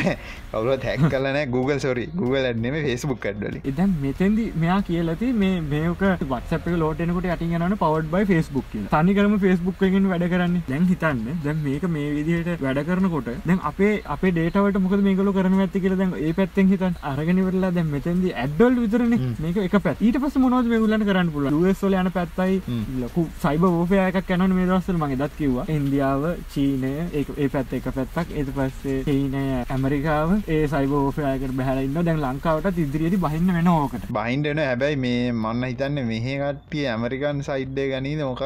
කවුලත් 0.52 0.87
හැක් 0.88 1.04
කලන 1.14 1.38
Google 1.56 1.78
සොරි 1.87 2.06
Google 2.20 2.44
ඇඩ්නෙම 2.50 2.78
ෆෙස්බුක් 2.88 3.26
ඇඩ්ඩල 3.30 3.58
එදැන් 3.72 3.94
මෙතැදි 4.04 4.46
මෙයා 4.64 4.80
කියලති 4.90 5.30
මේ 5.42 5.60
මේක 5.72 6.04
වත්සප 6.24 6.76
ලෝටනකට 6.84 7.30
අටි 7.37 7.50
යන 7.60 7.76
පවඩ් 7.84 8.12
බයි 8.14 8.30
ෆෙස්බුක් 8.32 8.76
තනිකරම 8.94 9.37
ෆෙස්බුක් 9.46 9.84
එකෙන් 9.88 10.10
වැඩ 10.12 10.28
කරන්න. 10.34 10.56
දැන් 10.70 10.88
හිතන්න 10.92 11.24
දැන් 11.46 11.62
මේක 11.68 11.88
මේ 11.96 12.08
විදිහට 12.18 12.64
වැඩ 12.66 12.82
කරනකොට 12.90 13.32
දැන් 13.48 13.64
අපේ 13.72 13.92
අපේ 14.16 14.34
ඩේටවට 14.38 14.80
මොකද 14.87 15.06
මේකල 15.08 15.32
කරන 15.38 15.60
ඇති 15.60 15.84
කියල 15.87 15.96
දැන් 16.02 16.14
ඒ 16.20 16.32
පැත්තෙන් 16.40 16.72
හිතන් 16.72 17.00
අරගෙනවරලා 17.12 17.72
දැන් 17.78 17.90
මෙතැදි 17.96 18.34
ඇඩ්ඩල් 18.44 18.80
විතරන. 18.84 19.14
මේක 19.44 19.56
එක 19.66 19.76
පැත් 19.87 20.04
ඊට 20.06 20.20
පස 20.22 20.37
මොනවද 20.44 20.70
මේගුලන් 20.72 21.06
කරන්න 21.08 21.32
පුල 21.34 21.48
ුවස්ල 21.50 21.94
යන 22.04 22.10
පැත්තයි. 22.16 22.60
ලොකු 23.02 23.26
සයිබ 23.42 23.64
ෝපයක 23.70 24.18
කැනන 24.28 24.54
මේ 24.58 24.66
දවස්සල් 24.70 24.98
මගේ 25.02 25.18
දත් 25.22 25.38
කිව්වා. 25.38 25.66
ඉන්දියාව 25.76 26.24
චීනය 26.54 26.92
ඒ 27.22 27.48
පැත්ත 27.54 27.74
එක 27.78 27.88
පැත්තක්. 27.98 28.34
එත 28.42 28.50
පස්සේ 28.58 28.98
චීනය 29.08 29.44
ඇමරිකාව 29.76 30.34
ඒ 30.56 30.60
සයිබ 30.74 30.92
ෝපයකට 31.00 31.56
බැහලන්න 31.60 31.98
දැන් 32.08 32.22
ලංකාවට 32.26 32.82
ඉදිරියට 32.84 33.18
බහින්න 33.26 33.54
වෙන 33.58 33.70
ඕකට. 33.74 34.08
බහින්ඩන 34.18 34.62
හැබැයි 34.66 35.00
මේ 35.06 35.32
මන්න 35.32 35.68
හිතන්න 35.70 36.02
මෙහකටිය 36.12 36.86
ඇමරිකන් 36.94 37.42
සයිඩ්ඩ 37.48 37.82
ගනීද? 37.94 38.24
මොකක් 38.30 38.42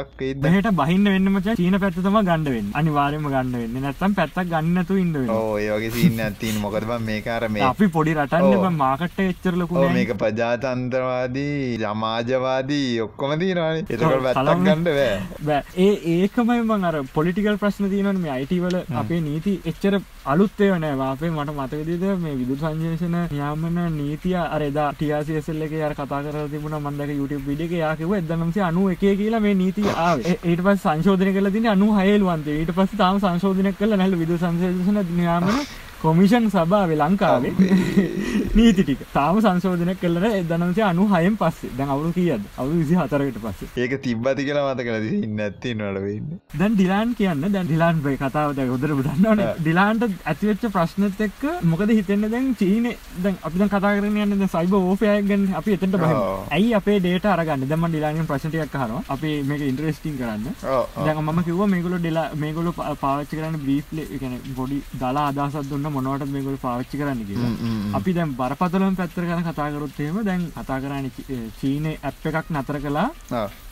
හට 0.58 0.74
බහින්න 0.82 1.12
වෙන්නම 1.14 1.40
චීන 1.48 1.78
පැත්තම 1.84 2.20
ගණඩවෙන් 2.30 2.72
අනිවාරම 2.82 3.28
ගන්න 3.34 3.56
වෙන්න. 3.62 3.82
නැත්තම් 3.86 4.18
පැත්තක් 4.20 4.52
ගන්නතු 4.54 5.00
ඉන්න 5.04 5.16
ඒගේ 5.18 5.90
සින්න 5.98 6.20
ඇතින් 6.26 6.60
මොකද 6.62 6.88
මේකාර 7.08 7.48
මේ 7.54 7.66
අපි 7.68 7.88
පොඩි 7.96 8.14
රටන්න 8.18 8.78
මාකට 8.82 9.20
එච්චරලකු 9.24 9.84
මේක 9.98 10.12
ප්‍රජාතන්ත්‍රවාදී 10.22 11.78
ජමාජවාදී 11.82 12.88
ඔක්කොම 13.06 13.34
තියනවාන. 13.48 13.76
එතකට 13.78 14.06
වැත්තක් 14.26 14.62
ගණඩ 14.62 14.88
බෑ. 15.42 15.62
ඒ 15.78 15.92
ඒකමයි 16.14 16.60
මං 16.60 16.84
අර 16.84 16.96
පොලිටිකල් 17.14 17.58
ප්‍රශ්න 17.58 17.90
තියනන 17.90 18.20
මේ 18.20 18.32
අයිටවල 18.32 18.78
අපේ 18.98 19.20
නීති 19.22 19.54
එච්චර 19.66 19.98
අලුත්තේ 20.26 20.70
වනෑ 20.72 20.98
වාපේ 20.98 21.30
මට 21.30 21.56
මතකදද 21.56 22.04
මේ 22.18 22.36
විදු 22.36 22.58
සංජේෂන 22.58 23.16
යාමන 23.38 23.80
නීතිය 23.96 24.36
අරදා 24.38 24.88
ටියසිසල්ල 24.92 25.66
එක 25.68 25.74
යාර 25.74 25.94
කතා 25.94 26.22
කර 26.24 26.38
තිබුණ 26.48 26.78
මන්දක 26.80 27.12
YouTube 27.12 27.44
විඩියක 27.48 27.74
යාකිව 27.74 28.14
එදනම්සේ 28.14 28.64
අනු 28.64 28.88
එක 28.90 29.04
කියලා 29.18 29.40
මේ 29.40 29.56
නීතිය 29.56 29.90
ආව. 29.96 30.24
ඒට 30.28 30.62
පස් 30.62 30.86
සංශෝධන 30.86 31.34
කල 31.34 31.50
තින 31.50 31.68
අනු 31.68 31.90
හයල්වන්තේ. 31.98 32.58
ඊට 32.62 32.74
පස් 32.74 32.96
තාම 32.98 33.20
සංශෝධනය 33.20 33.74
කල 33.74 33.96
නැල 33.96 34.18
විදු 34.22 34.38
සංශේෂන 34.38 35.22
යාමන 35.22 35.62
කොමිෂන් 36.02 36.48
සභාව 36.50 36.90
ලංකාවේ 36.94 37.54
නීති 38.56 38.82
ටික. 38.82 39.00
තාම 39.12 39.40
සංශෝධන 39.40 39.92
කලට 39.96 40.28
එදනසේ 40.32 40.84
අනු 40.84 41.06
හයම් 41.12 41.36
පස්සේ. 41.36 41.70
දැන් 41.78 41.90
අවුරු 41.94 42.10
කියද 42.12 42.44
අවු 42.56 42.70
විසි 42.72 42.94
හතරකට 42.94 43.38
පස්සේ. 43.44 43.68
ඒක 43.76 43.94
තිබ්බති 44.02 44.46
කියලා 44.48 44.66
මත 44.68 44.86
කල 44.86 45.08
ඉන්න 45.18 45.40
ඇත්ති 45.40 45.74
නඩවෙන්න 45.74 46.28
දැන් 46.54 46.74
ඩිලාන් 46.74 47.14
කියන්න. 47.14 47.44
දැන් 47.48 47.66
ඩිලාන් 47.66 48.02
බයි 48.04 48.16
කතාවද 48.16 48.60
හොදර 48.64 48.94
දන්නවන 48.98 49.42
ඩිලාන්ට 49.58 50.06
ඇතිවෙච්ච 50.24 50.68
ප්‍රශ්නත් 50.70 51.20
එක්ක 51.20 51.42
මොකද 51.64 51.92
හිතෙන්න 51.92 52.28
දැන් 52.28 52.48
චීන? 52.54 52.88
දැන් 53.18 53.38
අපි 53.42 53.68
කතා 53.68 53.94
කරන 53.96 54.18
යන්න 54.18 54.48
සයිබ 54.48 54.74
ඕපයගෙන් 54.74 55.48
අපි 55.54 55.76
එතට 55.78 55.96
බහ 55.96 56.14
ඇයි 56.50 56.74
අපේ 56.74 56.98
ඩේට 57.00 57.28
අරගන්න? 57.28 57.66
දම 57.66 57.88
ඩිලාගෙන් 57.88 58.30
ප්‍රශ්ටයක් 58.30 58.76
හර 58.76 58.96
අපි 59.08 59.34
මේක 59.44 59.66
ඉන්ට්‍රස්ටිං 59.68 60.18
කරන්න. 60.18 60.46
දැන් 60.98 61.22
මම 61.24 61.42
කිව 61.44 61.62
මේගොල 61.68 61.98
ඩෙලා 61.98 62.26
මේගොල 62.36 62.72
පාච්චි 62.76 63.36
කරන්න 63.36 63.60
බ්‍රීෆ්ල 63.60 64.02
ගොඩි 64.56 64.82
දලා 64.96 65.28
අදසත් 65.30 65.70
දුන්න 65.70 65.87
මොනවට 65.96 66.30
මේගොල 66.34 66.56
පාච්චි 66.64 66.98
කරන්න 67.00 67.22
කියලා. 67.28 67.52
අපි 67.98 68.12
දැන් 68.18 68.34
බරපතලම් 68.40 68.94
පැත්තර 69.00 69.24
ගැන 69.30 69.42
කතාකරොත්තේම 69.48 70.16
දැන් 70.28 70.42
කතා 70.56 70.78
කරන්න 70.82 71.10
චීනය 71.60 71.92
ඇප් 72.02 72.26
එකක් 72.30 72.50
නතර 72.56 72.78
කලා 72.84 73.08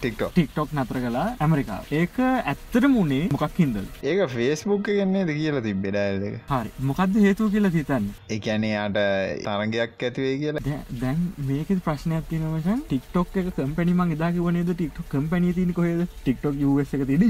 ටික්ටොක් 0.00 0.72
නතර 0.76 0.98
කලා 1.04 1.26
ඇමරිකා 1.46 1.80
ඒක 2.00 2.16
ඇත්තර 2.22 2.88
මුණේ 2.94 3.28
මොකක් 3.34 3.58
හින්ද 3.60 3.76
ඒක 4.02 4.20
ෆේස්බුක් 4.34 4.88
ගන්නේද 4.88 5.30
කියලා 5.38 5.62
තිබෙඩල්ල 5.66 6.24
හරි. 6.50 6.70
මොකක්ද 6.88 7.16
හේතු 7.26 7.50
කියලා 7.54 7.72
හිතන්න. 7.76 8.06
එකැනේ 8.36 8.72
යාට 8.74 8.98
තරගයක් 9.46 10.04
ඇතිවේ 10.08 10.36
කියලා. 10.42 10.62
දැන් 11.02 11.20
මේක 11.48 11.72
ප්‍රශ්නයක් 11.86 12.28
තිනවචන් 12.30 12.80
ටික්ටොක් 12.86 13.36
එක 13.42 13.48
කම්පැනිමක් 13.58 14.14
එදාක 14.16 14.38
වනේද 14.46 14.70
ටික්ටොක් 14.74 15.08
කම්පැනී 15.14 15.54
තින 15.58 15.72
කොහෙද? 15.78 16.00
ටික්ටොක් 16.22 16.54
එක 16.96 17.06
තින 17.12 17.22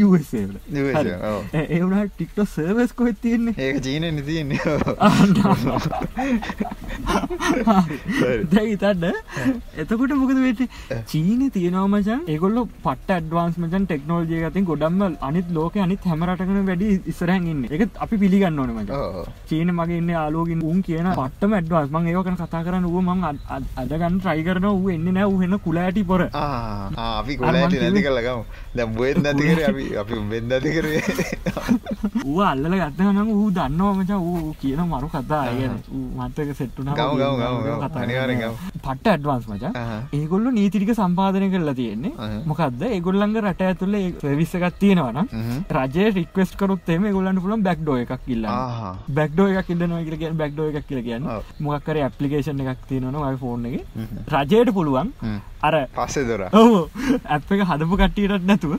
ඒවුණට 1.53 2.13
ටික්ටො 2.17 2.45
සර්වස් 2.55 2.93
කොහෙ 2.99 3.13
තියන්නේ? 3.23 3.55
ඒක 3.59 3.81
චීන 3.83 4.23
තියන්නේ. 4.27 4.61
දැයිතන්න 8.53 9.05
එතකොට 9.83 10.13
මොකද 10.21 10.39
වෙට 10.47 10.63
චීන 11.13 11.51
තියෙනවා 11.51 11.87
මචන් 11.89 12.21
ඒගොල්ල 12.57 12.69
පට 12.85 13.11
ඩවන්ස් 13.23 13.57
මචන් 13.61 13.85
ටෙක්නෝජය 13.89 14.39
ගතින් 14.43 14.65
ගොඩම්ම 14.69 15.17
අනිත් 15.29 15.49
ලෝක 15.57 15.75
අනිත් 15.85 16.03
හැමරටකන 16.11 16.61
වැඩි 16.69 16.89
ඉස්සරහන් 17.13 17.47
ඉන්න. 17.53 17.63
එක 17.75 17.83
අපි 18.05 18.17
පිළිගන්න 18.23 18.59
ඕන 18.63 18.71
මච. 18.77 18.91
චීන 19.49 19.71
මගේ 19.79 19.99
ඉන්න 20.03 20.11
ආලෝගින් 20.23 20.63
උන් 20.71 20.79
කියන 20.87 21.09
පට්ටම 21.19 21.57
ඇඩ්වාස් 21.59 21.89
මං 21.95 22.09
ඒකන 22.13 22.37
කතා 22.41 22.63
කරන්න 22.67 22.87
වූ 22.93 23.03
මං 23.09 23.21
අදගන්න 23.83 24.17
ට්‍රයි 24.21 24.43
කරන 24.49 24.67
වූ 24.69 24.91
එන්න 24.95 25.09
නෑ 25.17 25.29
වහෙන 25.33 25.55
කුලාටි 25.67 26.03
පොර. 26.11 26.23
අපි 26.33 27.37
කොලාට 27.43 27.77
නැති 27.83 28.05
කලගම 28.07 28.41
දැම් 28.77 28.97
බෙන් 29.01 29.17
නැතිකර 29.27 29.61
අපි 30.05 30.15
බෙන් 30.33 30.45
නැති 30.53 30.71
කරේ. 30.77 31.01
ඌ 32.25 32.41
අල්ල 32.53 32.65
ගත්තනම් 32.83 33.29
ඌ 33.37 33.49
දන්නවා 33.59 33.95
මච. 34.01 34.11
ඌ 34.31 34.55
කියන 34.63 34.81
මරු 34.95 35.09
කතා. 35.17 35.43
අය 35.53 35.61
මත්තක 36.19 36.51
සෙට්ටුන 36.63 36.87
පට 38.87 39.07
ඇඩ්වාන්ස් 39.15 39.45
මච. 39.53 39.65
ඒගොල්ල 40.17 40.47
නීතිරික 40.59 40.95
සම්පාධනය 41.03 41.49
කරලා 41.55 41.75
තියෙන්නේ 41.83 42.13
මොකක්ද 42.51 42.83
ඒගොල්ලන්ග 42.89 43.37
රට 43.43 43.63
ඇතුල්ල 43.69 43.97
විස්සකත් 44.41 44.77
තියෙනවන 44.83 45.19
රජය 45.79 46.05
රික්වස්ට 46.19 46.59
කරුත්තේම 46.61 47.09
ගොල්ලන්න 47.17 47.43
පුළන් 47.45 47.65
බැක්්ඩෝ 47.69 47.97
එකක් 48.05 48.15
කිල්ල 48.27 48.47
බැක්්ඩෝ 49.19 49.49
එකක් 49.61 49.75
ඉල්ලන 49.75 49.97
කියල 50.23 50.37
බැක්්ඩෝ 50.43 50.69
එකක් 50.71 50.87
කියල 50.91 51.03
කියන්න. 51.09 51.27
මොකක්කර 51.67 51.97
ඇපලිකේෂන් 52.07 52.63
එකක් 52.65 52.87
තියෙනවා 52.91 53.35
ෆෝන් 53.43 53.67
එක. 53.71 53.85
රජයට 54.35 54.73
පුළුවන් 54.79 55.13
අර 55.67 55.75
පස්සේ 55.97 56.27
දොර. 56.29 56.43
ඔහු 56.61 56.81
ඇප් 57.35 57.53
එක 57.57 57.63
හදපු 57.71 57.99
කට්ටියටත් 58.03 58.47
නැතුව 58.51 58.73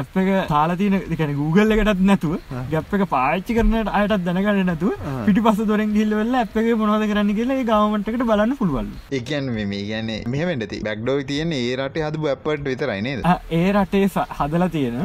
ඇප් 0.00 0.16
එක 0.22 0.30
තාලතින 0.52 0.98
දෙකන 1.12 1.34
Google 1.40 1.76
එකටත් 1.76 2.02
නැතුව 2.10 2.34
ගැප් 2.74 2.94
එක 2.98 3.06
පාච්චි 3.14 3.58
කරනට 3.58 3.92
අයටත් 4.00 4.26
දැනගන්න 4.28 4.62
නැතුව 4.70 5.06
පිටි 5.28 5.46
පස 5.46 5.62
දොරෙන් 5.70 5.94
ගිල්ලවෙල්ල 5.98 6.38
ඇප් 6.42 6.58
එක 6.62 6.72
මොනවද 6.82 7.06
කරන්න 7.12 7.32
කියලා 7.38 7.62
ගවමටකට 7.70 8.26
බලන්න 8.32 8.56
පුළුවන්. 8.60 8.90
එකන් 9.20 9.52
මේ 9.72 9.82
ගැන 9.92 10.12
මෙහමටති 10.34 10.82
බැක්්ඩෝ 10.90 11.18
තියන 11.30 11.52
ඒ 11.60 11.72
රට 11.78 12.04
හදපු 12.08 12.32
ඇපට 12.34 12.64
විතරයිනේද 12.96 13.22
ඒ 13.50 13.72
රටේ 13.72 14.08
හදලා 14.38 14.68
තියෙන 14.68 14.96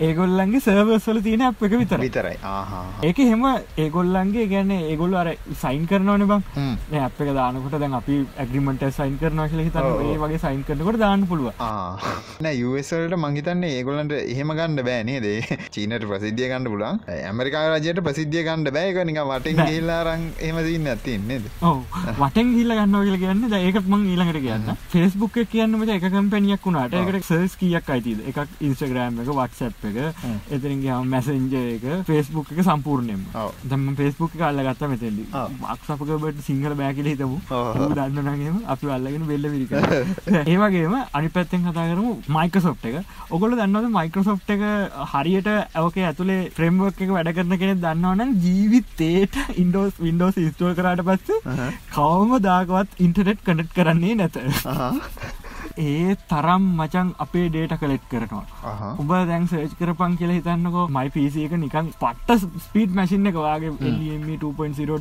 ඒගොල්ලන්ගේ 0.00 0.60
සර්වස්වල 0.60 1.20
තියෙන 1.22 1.42
අප 1.48 1.62
එක 1.62 1.74
විතර 1.82 2.00
විතරයි. 2.00 2.36
ඒක 3.02 3.18
හෙම 3.18 3.44
ඒගොල්ලන්ගේ 3.76 4.46
ගැන 4.48 4.70
ඒගොල්ල 4.72 5.14
අර 5.14 5.28
සයින් 5.62 5.86
කරනවන 5.86 6.26
බං. 6.26 6.42
අප 7.00 7.20
එක 7.20 7.32
දානකොට 7.34 7.78
දැන් 7.78 7.98
අපි 8.00 8.18
ඇග්‍රිමට 8.36 8.84
සයින් 8.98 9.18
කරනවා 9.18 9.48
කියල 9.48 9.64
හිතන්න. 9.66 9.90
ඒ 10.04 10.18
වගේ 10.24 10.42
සයින් 10.44 10.64
කරනකොට 10.64 11.00
දාන්න 11.04 11.26
පුළුව 11.26 11.52
යසල්ට 12.82 13.16
මංහිතන්න 13.24 13.64
ඒගොලන්ට 13.70 14.16
එහෙම 14.18 14.54
ගණඩ 14.58 14.86
බෑනේදේ 14.88 15.58
චීනට 15.70 16.08
ප්‍රසිද්ධිය 16.12 16.50
ගණඩ 16.52 16.72
පුලන් 16.74 17.00
ඇමරිකා 17.18 17.64
රජයට 17.74 18.02
ප්‍රසිද්ධිය 18.08 18.46
ගණඩ 18.48 18.74
බෑක 18.78 19.02
නික 19.10 19.20
වටෙන් 19.32 19.62
ගේල්ලාරං 19.62 20.26
එහෙමදන්න 20.38 20.90
ඇතින්නේද 20.94 21.50
වටෙන් 22.20 22.54
හිල්ල 22.58 22.76
ගන්න 22.78 22.98
කියල 23.08 23.18
කියන්න 23.24 23.58
ඒකත් 23.60 23.90
මං 23.92 24.08
ඊළඟට 24.12 24.42
කියන්න 24.46 24.76
ෆෙස්බුක් 24.94 25.38
කියන්නම 25.52 25.88
එක 25.96 26.08
කම්පැනියක් 26.12 26.66
වුණට 26.66 26.94
එකට 27.02 27.31
සර්ස් 27.32 27.56
කියක් 27.60 27.90
අයිතිද? 27.96 28.22
එකක් 28.30 28.62
ඉන්ස්ටග්‍රෑම් 28.68 29.20
එක 29.24 29.32
වටසප් 29.32 29.82
එක 29.90 29.98
එතරින්ගේ 30.56 30.98
මැසෙන්ජ 31.12 31.54
එක 31.60 31.86
ෆෙස්බුක් 32.08 32.52
එක 32.56 32.62
සම්පූර්ණයම 32.68 33.22
දම 33.64 33.88
ෆෙස්බුක් 34.00 34.38
අල්ල 34.48 34.62
ගත්ත 34.68 34.90
මෙතෙදි 34.92 35.26
අක්සපකට 35.74 36.42
සිංහල 36.48 36.78
බෑකිල 36.80 37.10
හිතමු. 37.12 37.38
දන්නනගේම 37.92 38.58
අපි 38.74 38.92
අල්ලගෙන 38.96 39.26
බෙල්ල 39.30 39.50
විරික 39.52 39.72
ඒවගේම 40.46 40.96
අනි 41.12 41.28
පැත්තෙන් 41.36 41.64
කතා 41.66 41.86
කරමු 41.90 42.12
මයිකසොප් 42.36 42.86
එක. 42.90 42.96
ඔගොල 43.30 43.56
දන්නවද 43.58 43.92
මයිකරසොප් 43.96 44.50
එක 44.54 44.62
හරියට 45.12 45.50
ඇවක 45.52 45.96
ඇතුළේ 46.02 46.50
ෆ්‍රෙම්වක් 46.56 47.02
එක 47.06 47.14
වැඩ 47.16 47.32
කරන 47.36 47.56
කෙනෙ 47.62 47.74
දන්නවනම් 47.84 48.34
ජීවිතේට 48.44 49.38
ඉන්ඩෝස් 49.62 50.00
වින්ඩෝස් 50.00 50.40
ස්ටෝ 50.44 50.74
කරට 50.78 51.04
පස්ස 51.08 51.30
කවම 51.94 52.36
දාගවත් 52.48 53.00
ඉන්ටනෙට් 53.06 53.44
කනෙට් 53.46 53.72
කරන්නේ 53.78 54.18
නැත 54.20 54.38
ඒ 55.76 56.16
තරම් 56.30 56.64
මචන් 56.78 57.08
අපේ 57.24 57.46
ඩේට 57.48 57.74
කලෙට් 57.82 58.04
කරනවා. 58.10 58.44
උබ 59.02 59.10
දැන් 59.30 59.46
සේච් 59.52 59.74
කරපන් 59.80 60.16
කියලා 60.20 60.38
හිතන්නකෝ 60.38 60.86
මයි 60.96 61.10
පිසි 61.16 61.44
එක 61.46 61.54
නිකන් 61.64 61.90
පට්ට 62.02 62.62
ස්පීඩ් 62.66 62.94
මැසින්න 62.98 63.30
එක 63.30 63.38
වගේ 63.44 63.70
2.0 64.42 64.98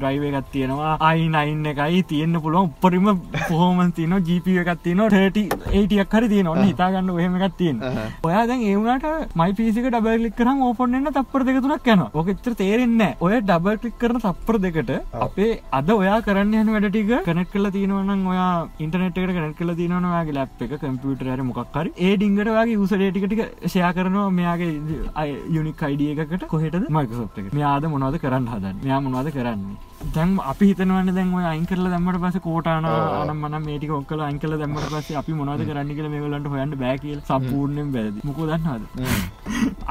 ඩයිව 0.00 0.24
එකත් 0.30 0.50
තියෙනවා 0.52 0.96
අයිනයින් 1.10 1.66
එකයි 1.72 2.02
තියෙන්න්න 2.12 2.40
පුළුවන්. 2.44 2.70
උපරිම 2.76 3.08
පොහෝමන් 3.48 3.92
තියන 3.98 4.16
ජීප 4.30 4.46
එකත් 4.64 4.82
තියන 4.86 5.02
ටට 5.08 5.72
ඒටියක් 5.72 6.16
හරි 6.18 6.28
තියෙන 6.34 6.52
ඔන්න 6.54 6.64
හිතාගන්න 6.64 7.10
එහෙම 7.18 7.36
එකත් 7.40 7.56
තියෙන. 7.62 7.80
ඔයා 8.28 8.46
දැන් 8.50 8.62
ඒවනට 8.70 9.36
මයි 9.42 9.52
පිසික 9.60 9.90
ඩබල් 9.90 10.22
ලික් 10.26 10.36
කරම් 10.40 10.62
ඕපොන්න්න 10.68 11.12
තප්පර 11.16 11.44
දෙක 11.48 11.60
තුනක් 11.64 11.90
යන 11.94 12.04
ඔකෙච්චර 12.22 12.54
තේරෙන්න 12.62 13.02
ඔය 13.20 13.40
ඩබල් 13.40 13.78
කලික් 13.82 13.98
කරන 14.00 14.20
තප්පර 14.26 14.58
දෙකට 14.64 14.90
අපේ 15.26 15.50
අද 15.78 15.90
ඔයා 15.96 16.18
කරන්න 16.26 16.54
යන 16.60 16.72
වැඩටික 16.74 17.12
කනෙට් 17.28 17.50
කල 17.52 17.70
තියෙනවනම් 17.76 18.26
ඔයා 18.32 18.52
ඉන්ට 18.84 18.95
ඉන්ටනෙට 18.96 19.34
කනට 19.36 19.58
කල 19.58 19.74
තිනවාගේ 19.80 20.36
ලැප් 20.38 20.62
එක 20.66 20.76
කම්පියුටර 20.82 21.42
මොක්කර 21.48 21.90
ඒ 21.96 22.12
ඩිංගට 22.16 22.50
වගේ 22.50 22.78
උසඩේටිකට 22.84 23.66
ෂයා 23.66 23.92
කරනවා 23.92 24.30
මෙයාගේ 24.30 25.34
යුනික් 25.56 25.82
අයිඩිය 25.82 26.14
එකකට. 26.14 26.46
කොහෙට 26.48 26.80
මයිකසොප් 26.90 27.38
එක 27.38 27.52
මෙයාද 27.52 27.90
මොනවද 27.94 28.22
කරන්න 28.24 28.48
හදන්න? 28.54 28.80
මෙයා 28.84 29.00
මොනවද 29.00 29.30
කරන්නේ? 29.36 29.85
දැන් 30.14 30.32
අපි 30.50 30.66
හිතනවන්න 30.70 31.14
දැන් 31.16 31.30
ඔය 31.38 31.44
අයින් 31.50 31.64
කරලා 31.68 31.90
දැම්මට 31.92 32.18
පස්සේ 32.22 32.42
කෝටාන 32.46 32.86
අනම් 32.88 33.38
මනම් 33.44 33.64
මේ 33.66 33.76
ටික 33.78 33.92
ඔක්කොලා 33.98 34.26
අයින් 34.28 34.38
කරලා 34.42 34.58
දැම්මට 34.62 34.88
පස්සේ 34.94 35.16
අපි 35.20 35.36
මොනවද 35.38 35.62
කරන්න 35.68 35.92
කියලා 35.96 36.12
මේගොල්ලන්ට 36.14 36.48
හොයන්න 36.54 36.74
බෑ 36.82 36.98
කියලා 37.04 37.24
සම්පූර්ණයෙන් 37.30 37.92
වැරදි. 37.94 38.20
මොකෝ 38.28 38.46
දන්නවද? 38.50 38.84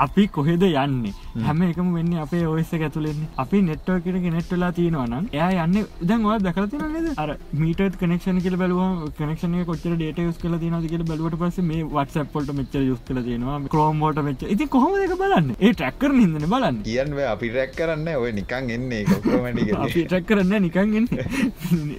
අපි 0.06 0.28
කොහෙද 0.38 0.66
යන්නේ? 0.68 1.14
හැම 1.48 1.64
එකම 1.70 1.90
වෙන්නේ 1.98 2.22
අපේ 2.26 2.44
OS 2.52 2.74
එක 2.78 2.86
ඇතුළේ 2.88 3.16
ඉන්නේ. 3.16 3.30
අපි 3.44 3.62
network 3.70 4.08
එකට 4.12 4.22
connect 4.28 4.54
වෙලා 4.56 4.72
තියෙනවා 4.80 5.08
නම් 5.08 5.26
එයා 5.40 5.66
යන්නේ 5.66 5.86
දැන් 6.12 6.30
ඔයා 6.30 6.40
දැකලා 6.48 6.68
තියෙනවද 6.74 6.98
නේද? 6.98 7.10
අර 7.24 7.30
meter 7.64 7.90
connection 8.04 8.42
කියලා 8.46 8.62
බැලුවම 8.64 8.94
connection 9.22 9.58
එක 9.62 9.68
කොච්චර 9.72 9.98
data 10.04 10.28
use 10.30 10.40
කරලා 10.44 10.62
තියෙනවද 10.66 10.90
කියලා 10.94 11.10
බැලුවට 11.12 11.40
පස්සේ 11.44 11.68
මේ 11.72 11.82
WhatsApp 11.98 12.38
වලට 12.38 12.58
මෙච්චර 12.62 12.86
use 12.94 13.04
කරලා 13.10 13.26
තියෙනවා. 13.30 13.58
Chrome 13.76 14.06
වලට 14.06 14.28
මෙච්චර. 14.30 14.54
ඉතින් 14.58 14.74
කොහොමද 14.78 15.02
ඒක 15.02 15.18
බලන්නේ? 15.24 15.60
ඒ 15.60 15.74
track 15.82 16.00
කරන 16.06 16.22
හින්දානේ 16.26 16.54
බලන්නේ. 16.56 16.86
කියන්නේ 16.92 17.28
අපි 17.34 17.54
track 17.58 17.76
කරන්නේ 17.82 18.18
ඔය 18.24 18.32
නිකන් 18.42 18.74
එන්නේ 18.78 19.04
ඒක 19.04 19.14
ඔක්කොම 19.18 19.52
අපි 19.86 19.95
ට්‍රක් 19.98 20.28
කරන්න 20.30 20.66
නිකන්ගෙන් 20.66 21.08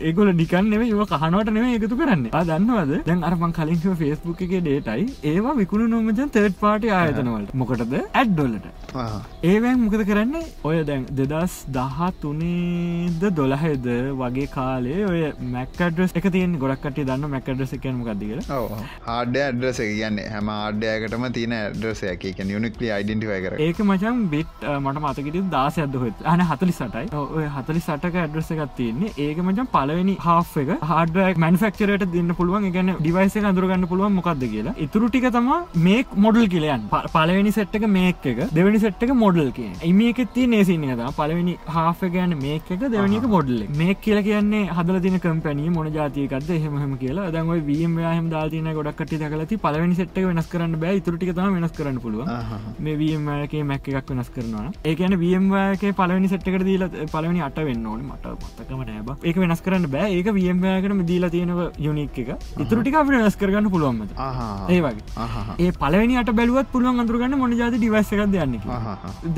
ඒගොල 0.08 0.32
නිකන් 0.42 0.70
නෙම 0.72 0.84
ඒව 0.86 1.02
කහනවට 1.12 1.52
නෙම 1.56 1.68
එකතු 1.70 2.00
කරන්න. 2.02 2.26
දන්නවද? 2.50 3.02
දැන් 3.08 3.24
අරමං 3.30 3.56
කලින්ම 3.58 3.96
ෆෙස්බුක් 4.02 4.42
එක 4.46 4.54
ඩේටයි 4.58 5.06
ඒවා 5.32 5.56
විකුණු 5.60 5.88
නොමජන් 5.94 6.32
තර්ඩ් 6.36 6.58
පාටි 6.62 6.92
ආයතනවලට 6.98 7.54
මොකටද? 7.62 7.96
ඇඩ්ඩොල්ලට 8.14 8.66
ඒවැන් 9.52 9.80
මොකද 9.84 10.04
කරන්නේ? 10.10 10.44
ඔය 10.64 10.82
දැන් 10.90 11.06
දෙදස් 11.20 11.56
දහා 11.78 12.10
තුනේද 12.22 13.26
දොළහෙද 13.38 13.88
වගේ 14.22 14.48
කාලේ 14.56 15.00
ඔය 15.10 15.22
මැක්කඩ්‍රස් 15.54 16.16
එක 16.20 16.30
තියෙන් 16.36 16.58
ගොඩක්ට 16.62 17.02
දන්න 17.02 17.30
මැකඩ්‍රස 17.34 17.74
එකන 17.78 18.00
මොකක්දික 18.00 18.50
ආඩ 19.16 19.36
ඇඩ්‍රස 19.42 19.80
කියන්න 19.82 20.20
හැම 20.34 20.52
ආඩ්‍යයකටම 20.54 21.26
තියන 21.36 21.56
ඇඩ්‍රසයක 21.58 22.26
යුනික්ලි 22.54 22.90
අයිඩෙන්ටිවයි 22.96 23.40
කර 23.46 23.58
ඒක 23.66 23.82
මචන් 23.86 24.22
බිට් 24.34 24.66
මට 24.74 25.04
මතකට 25.04 25.50
දාස 25.56 25.78
ඇදහොත් 25.84 26.24
අන 26.32 26.44
හතලි 26.50 26.76
සටයි 26.78 27.22
ඔය 27.38 27.46
හතලි 27.56 27.84
සටක 27.88 28.20
ඇඩ්‍රස 28.24 28.50
එකක් 28.56 28.76
තියන්නේ. 28.80 29.12
ඒක 29.26 29.38
මචන් 29.46 29.70
පලවෙනි 29.76 30.16
හා 30.26 30.40
එක. 30.64 30.70
හඩ 30.92 31.38
මැන්ෆක්චරට 31.44 32.06
දෙන්න 32.16 32.34
පුළුවන්. 32.40 32.70
ගැන 32.76 32.92
ඩිවයිස 33.00 33.36
අඳුරගන්න 33.50 33.88
පුළුවන් 33.90 34.14
මොකක්ද 34.18 34.44
කියලා. 34.54 34.74
ඉතුරු 34.84 35.08
ටික 35.10 35.28
තම 35.36 35.50
මේක් 35.86 36.14
මොඩල් 36.24 36.46
කියලයන් 36.54 36.86
පලවෙනි 37.16 37.52
සට්ක 37.56 37.84
මේක 37.96 38.26
එක 38.32 38.40
දෙවැනි 38.56 38.80
සට්ක 38.84 39.12
මොඩල් 39.22 39.50
කිය 39.58 39.92
මේක 40.00 40.18
ති 40.34 40.46
නේසින්න 40.52 40.86
ද 41.00 41.10
පලවෙනි 41.18 41.54
හා 41.74 41.92
ගැන 42.14 42.34
මේක 42.44 42.70
එක 42.76 42.82
දෙවනික 42.94 43.26
මොඩල් 43.34 43.60
මේ 43.80 43.94
කියල 44.04 44.20
කියන්නේ 44.28 44.62
හදල 44.78 44.98
තින 45.06 45.18
කම්පැනී 45.24 45.70
මොන 45.76 45.88
ජාතියකක්ද 45.96 46.50
එහෙමහම 46.56 46.96
කියලා. 47.02 47.30
දඟයි 47.34 47.66
වීම 47.68 47.98
යාහම 48.04 48.30
දාතින 48.34 48.68
ගොඩක්ට 48.78 49.14
දකලති 49.22 49.60
පලවෙනි 49.64 49.94
සට්ක 50.00 50.26
වෙනස් 50.30 50.48
කරන්න 50.52 50.76
බෑ. 50.82 50.96
ඉතුරටික 51.00 51.32
තම 51.38 51.56
වෙනස් 51.58 51.76
කරන්න 51.78 52.00
පුළුව 52.04 52.26
මේ 52.86 52.96
වීමගේ 53.02 53.64
මැක් 53.70 53.88
එකක් 53.92 54.10
වෙනස් 54.14 54.30
කරනවා. 54.36 54.72
ඒකන 54.90 55.18
වීමගේ 55.24 55.92
පලවෙනි 56.00 56.32
සට්කට 56.32 56.66
දීල 56.70 56.88
පලවෙනි 57.14 57.44
අට 57.48 57.58
වෙන්න 57.76 57.86
ඕන 57.92 58.00
මට 58.08 58.26
මතකම 58.40 58.82
නෑබ 58.88 59.08
ඒක 59.28 59.36
වෙනස් 59.44 59.60
කරන්න 59.66 59.86
බෑ. 59.94 60.08
ඒක 60.16 60.28
වියම්මයකට 60.38 61.06
දීලා 61.10 61.30
තියෙනව 61.36 61.60
යුනික් 61.86 62.18
එක. 62.22 62.30
ඉතුරටික 62.64 62.94
අප 63.00 63.08
වෙනස් 63.12 63.36
කරගන්න 63.40 63.70
පුළුවන්මද 63.74 64.10
ඒ 64.74 64.80
වගේ. 64.86 65.04
ඒ 65.64 65.70
පලවෙනිට 65.80 66.32
බැලුවත් 66.40 66.70
පුළුවන් 66.74 67.02
අඳුරගන්න 67.04 67.38
මොන 67.42 67.56
ජාති 67.60 67.80
ඩිවස් 67.82 68.12
එකක් 68.16 68.24
දෙයන්න 68.34 68.54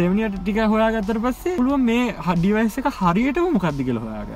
දෙවනිට 0.01 0.39
ටික 0.43 0.61
හොයාගත්තර 0.75 1.21
පස්සේ 1.27 1.57
පුළුවන් 1.61 1.85
මේ 1.91 2.05
හඩිවයිස 2.29 2.79
එක 2.83 2.91
හරියට 3.01 3.41
මොකක්ද 3.57 3.83
කියල 3.89 4.01
හොයාග 4.05 4.31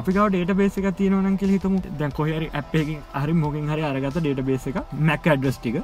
අපිකව 0.00 0.22
ඩේට 0.28 0.54
බේස 0.60 0.78
එක 0.82 0.90
තියෙනවන 1.00 1.38
කිය 1.42 1.52
හිතම. 1.54 1.78
දැන් 2.00 2.12
කොහරි 2.18 2.50
ඇප්පකින් 2.52 3.00
හරි 3.22 3.32
මොකින් 3.44 3.70
හරි 3.72 3.82
අරගත 3.90 4.18
ඩේට 4.20 4.44
බේස 4.50 4.66
එක 4.72 4.80
මැක් 5.10 5.30
ඇඩ්‍රස් 5.34 5.58
ටික 5.60 5.80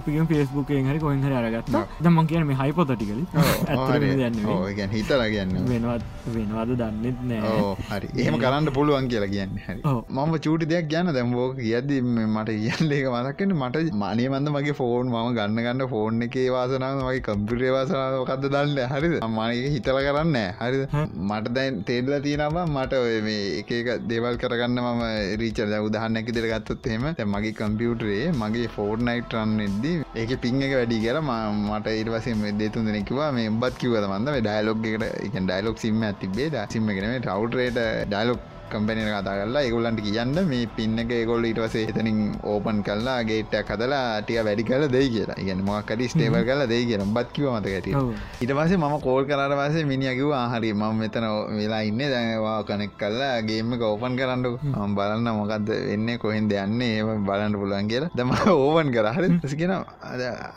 අපි 0.00 0.18
ෆෙස්බුකෙන් 0.32 0.90
හරි 0.92 0.98
කොහෙන් 1.04 1.22
හරි 1.26 1.36
අරගත්ත. 1.40 1.74
දමන් 2.04 2.26
කියන 2.30 2.46
මේ 2.50 2.58
හයිපොතටිකල 2.62 3.20
ඇ 3.68 4.88
හිතලා 4.92 5.28
කියන්න 5.32 5.56
වෙනවත් 5.70 6.04
වෙනවාද 6.34 6.70
දන්නෙත් 6.94 7.18
නෑ. 7.22 7.76
හරි. 7.90 8.08
එහෙම 8.16 8.36
කරන්න 8.36 8.68
පුළුවන් 8.72 9.08
කියලා 9.08 9.28
කියන්න 9.28 9.56
හරි. 9.58 9.80
මම 10.10 10.34
චූටි 10.38 10.66
දෙයක් 10.66 10.88
ගැන 10.88 11.12
දැම්බෝක 11.12 11.56
කියද්දි 11.58 12.00
ම- 12.02 12.30
මට 12.34 12.50
කියල්ලේක 12.56 13.06
මතක්කෙන 13.14 13.54
මට 13.56 13.94
මානය 13.94 14.28
මන්ද 14.28 14.48
මගේ 14.48 14.72
ෆෝන් 14.72 15.06
ම 15.08 15.16
ගන්න 15.34 15.58
ගන්න 15.58 15.88
ෆෝන් 15.88 16.22
එක 16.22 16.36
වාසනාව 16.52 17.02
මගේ 17.02 17.22
කම්පිරේ 17.22 17.72
වාසනාව 17.72 18.24
කද 18.24 18.44
දන්න? 18.46 18.78
හරිද? 18.92 19.14
මනක 19.22 19.72
හිතල 19.74 19.98
කරන්න 19.98 20.36
හරි 20.60 20.82
මට 21.22 21.52
දැන් 21.52 21.82
තේඩල 21.84 22.18
තියෙනවා 22.22 22.66
මට 22.66 23.00
ඔය 23.00 23.20
මේ 23.20 23.42
එක 23.60 23.72
එක 23.72 23.88
දේවල් 24.06 24.36
කරගන්න 24.36 24.80
මම 24.80 25.02
රීචර 25.36 25.74
උදහන්න 25.80 26.16
ඇකි 26.16 26.32
දෙර 26.32 26.48
ගත්තොත් 26.48 26.86
එහෙම 26.86 27.06
මගේ 27.32 27.52
කම්පියුටරේ 27.52 28.32
මගේ 28.34 28.68
ෆෝර්් 28.68 28.96
නයිට් 29.00 29.34
රන්න 29.34 29.60
එද්දි 29.60 29.92
ඒක 30.16 30.32
පින් 30.40 30.62
එක 30.62 30.74
වැඩි 30.74 31.02
කර 31.04 31.20
මට 31.22 31.86
ඒවසේ 31.88 32.52
දෙතුන් 32.54 32.86
දෙනෙකිවා 32.86 33.30
මේ 33.32 33.50
බත් 33.52 33.78
කිවද 33.78 34.04
මන්ද? 34.04 34.28
ඩයිලොග් 34.42 34.86
එකට 34.86 35.04
එක 35.26 35.34
ඩයිලොක් 35.40 35.78
සිම්ම 35.78 36.02
ඇතිබේ 36.02 36.48
සිම්ම 36.82 36.94
ගෙනේ 36.94 37.18
ටවටරේට 37.20 37.78
ඩයිලොක් 38.06 38.40
කම්පැනින 38.74 39.08
කතා 39.12 39.36
කරලා 39.40 39.62
ඒගොල්ලන්ට 39.66 40.00
කියන්න 40.06 40.36
මේ 40.50 40.66
පින්න 40.76 40.98
එක 41.02 41.12
ඒගොල්ල 41.18 41.44
ඉටවසේ 41.50 41.84
එතනින් 41.92 42.20
ඕපන් 42.52 42.82
කල්ලා 42.88 43.18
ගේට්ටක් 43.30 43.70
කදලා 43.70 44.02
ටිය 44.22 44.40
වැඩි 44.48 44.64
කල 44.70 44.84
දෙයි 44.94 45.08
කියලා. 45.14 45.38
ඉගන්න 45.42 45.64
මොක්කරි 45.68 46.08
ස්ටේවල් 46.12 46.44
කල 46.48 46.62
දෙයි 46.72 46.86
කියෙන 46.90 47.14
බත් 47.16 47.32
කිව 47.36 47.48
මත 47.54 47.94
ඔව්. 48.02 48.12
ඉට 48.44 48.52
පසේ 48.58 48.80
මම 48.82 48.96
කෝල් 49.06 49.24
කරට 49.30 49.56
පසේ 49.60 49.84
මිනිියකිව 49.92 50.32
ආහරි 50.40 50.72
මම 50.72 50.94
මෙතන 51.02 51.28
වෙලා 51.58 51.82
ඉන්න. 51.90 52.02
දැවා 52.14 52.58
කනෙක් 52.68 52.96
කල්ලා 53.00 53.42
ගේම 53.48 53.72
ඕපන් 53.90 54.16
කරන්නු 54.20 54.52
මම 54.62 54.94
බලන්න 54.98 55.28
මොකක්ද 55.40 55.68
වෙන්න 55.90 56.08
කොහෙන් 56.22 56.48
දෙයන්නේ 56.52 56.92
ඒ 56.98 57.18
බලන්න 57.28 57.58
පුලන් 57.62 57.88
කියලා. 57.92 58.10
දම 58.16 58.30
ඕවන් 58.56 58.92
කරහර 58.96 59.24
කියෙන 59.58 59.74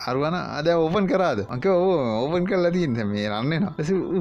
අරුවන 0.07 0.35
අද 0.35 0.67
ඕපන් 0.67 1.07
කරාද? 1.11 1.39
අක 1.55 1.65
ඕ 1.65 1.95
ඕපන් 2.21 2.45
කරලා 2.49 2.71
තියන්න 2.75 2.97
මේ 3.11 3.27
රන්න 3.29 3.69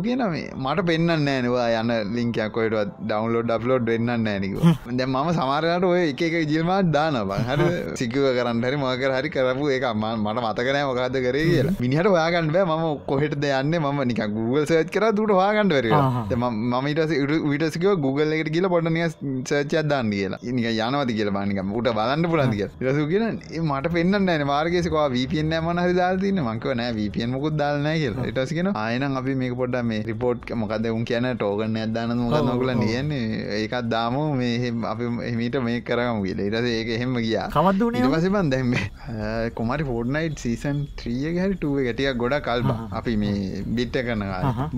කියන 0.05 0.23
මේ 0.35 0.51
මට 0.65 0.87
පෙන්න්න 0.89 1.25
නෑනවා 1.27 1.69
යන 1.81 1.91
ලින්කයක් 2.17 2.53
කොයිටත් 2.57 2.93
ඩවන්ලෝඩ් 3.09 3.84
අප්ලෝඩ් 3.85 3.91
වෙන්න 3.93 4.11
නෑනික 4.27 4.55
දැ 4.99 5.07
ම 5.07 5.29
සමාරයට 5.39 5.85
ඔය 5.89 6.01
එක 6.11 6.23
එක 6.27 6.35
ජිල්මත් 6.53 6.91
දානවා. 6.97 7.39
හරි 7.49 7.67
සිකුව 8.01 8.27
කරන්න 8.39 8.63
හරි 8.67 8.77
මොකර 8.83 9.11
හරි 9.17 9.31
කරපු 9.35 9.69
එක 9.77 9.85
ම 9.93 10.05
මට 10.25 10.45
මතකනෑ 10.47 10.85
මොකක්ද 10.91 11.19
කරේ 11.27 11.45
කියලා. 11.51 11.75
මිනිහට 11.85 12.11
වාගන්න 12.17 12.51
බෑ. 12.57 12.67
ම 12.71 12.85
කොහෙට 13.11 13.35
යන්න? 13.35 13.75
ම 13.85 14.03
නික 14.11 14.23
Google 14.37 14.65
සච් 14.67 14.89
කර 14.95 15.07
දුට 15.19 15.35
වාගන්නට 15.41 15.75
වර 15.77 15.87
මමට 16.41 17.01
විටසික 17.53 17.87
Google 18.07 18.31
එකට 18.39 18.53
කියල 18.57 18.69
පොට 18.75 18.91
නිය 18.97 19.07
සච්චත් 19.09 19.85
දාන්න 19.93 20.11
කියලා. 20.17 20.41
නික 20.59 20.67
යනවති 20.73 21.19
කියල 21.21 21.33
බානික 21.39 21.63
ට 21.85 21.97
බලන්න 21.99 22.29
පුලන්දික 22.33 22.71
රසු 22.89 23.07
කියන 23.13 23.41
මට 23.71 23.93
පෙන්න්න 23.97 24.21
නෑ 24.29 24.49
මාර්ගේසකවා 24.53 25.09
වපියන් 25.17 25.51
නෑමන 25.53 25.83
හරි 25.85 25.99
දාල්තින්න 26.01 26.43
මංකව 26.47 26.79
නෑ 26.81 26.97
වපියන් 26.99 27.31
මොකුත් 27.37 27.59
දාල්නෑ 27.63 27.99
කියලා. 28.03 28.29
ඉටසිකෙන 28.33 28.73
ආයන 28.85 29.05
අපි 29.21 29.35
මේක 29.43 29.55
පොඩ 29.61 29.77
මේ 29.91 30.03
රිපෝට් 30.11 30.53
මොකද 30.63 30.87
උන් 30.95 31.05
කියන 31.11 31.27
ටෝගන්න 31.35 31.77
ඇදදාන 31.83 32.17
මොක 32.23 32.37
නොකල 32.49 32.71
නියන්නේ 32.81 33.59
ඒකත් 33.75 33.91
දාම. 33.95 34.19
මේ 34.41 34.73
අපි 34.93 35.11
එමීට 35.31 35.59
මේ 35.67 35.81
කරම 35.89 36.23
කියල. 36.25 36.41
ඉරස 36.49 36.69
ඒක 36.73 36.91
එහෙම 36.97 37.15
ගියා. 37.19 37.47
කවද්ද 37.55 37.89
වනේ 37.89 38.03
ඉටපස 38.03 38.29
බන් 38.35 38.51
දැම 38.55 38.75
කොමරි 39.59 39.89
ෆෝඩ්නයිට් 39.91 40.45
සීසන් 40.45 40.81
ත්‍රිය 41.01 41.35
හැරි 41.39 41.57
ටුව 41.57 41.79
ගැටිය 41.87 42.11
ගොඩ 42.23 42.37
කල්බ 42.47 42.71
අපි 43.01 43.17
මේ 43.23 43.63
බිට්ට 43.79 44.01
කරන 44.09 44.25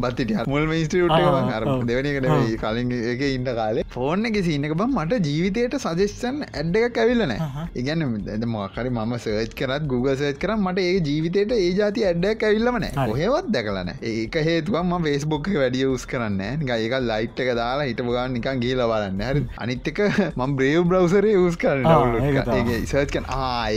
බත්තිට 0.04 0.34
මුල් 0.52 0.68
ස්ටට 0.78 1.84
දෙවනිකට 1.90 2.60
කලින් 2.62 2.92
එක 3.12 3.24
ඉන්න 3.28 3.50
කාලේ. 3.60 3.86
ෆෝර්න 3.96 4.30
එක 4.30 4.38
සිීනක 4.48 4.76
බම් 4.80 4.96
මට 4.96 5.20
ජීවිතයට 5.28 5.78
සජෙස්ටන් 5.86 6.42
ඇඩ්ඩ 6.46 6.80
එක 6.80 6.96
කැවිල්ලනෑ 6.98 7.66
ඉගන්න 7.82 8.06
ඇද 8.34 8.46
මොකරි 8.54 8.90
ම 8.90 9.16
සර්ච් 9.18 9.56
කරත් 9.60 9.88
Google 9.92 10.16
සර්ච් 10.16 10.40
කරම් 10.44 10.66
මට 10.66 10.86
ඒ 10.86 10.98
ජීවිතයට 11.08 11.56
ඒ 11.56 11.70
ජාති 11.80 12.06
ඇඩ්ඩක් 12.10 12.46
ඇවිල්ලමන 12.48 12.88
ඔහෙවත් 13.06 13.50
දැකලන 13.56 13.92
ඒක 14.12 14.40
හේතුවම 14.48 14.94
වේස්බුක් 15.06 15.50
වැඩිය 15.56 15.86
උස් 15.94 16.06
කරන්න 16.06 16.40
ඒක 16.76 16.94
ලයිට් 17.10 17.44
එක 17.44 17.52
දාලා 17.60 17.88
හිට 17.90 18.02
ගන්න 18.06 18.36
නිකන් 18.36 18.62
ගීල 18.76 18.86
බලන්න. 18.92 19.20
හරි. 19.28 19.42
අනිත්තක 19.64 20.00
මම් 20.36 20.56
බ්‍රේව් 20.58 20.82
බ්‍රවසරේ 20.90 21.36
උස් 21.44 21.56
කරන්න 21.56 22.18
ඒක 22.22 22.38
තමයි. 22.48 22.80
සර්ච් 22.90 23.10
කන 23.16 23.24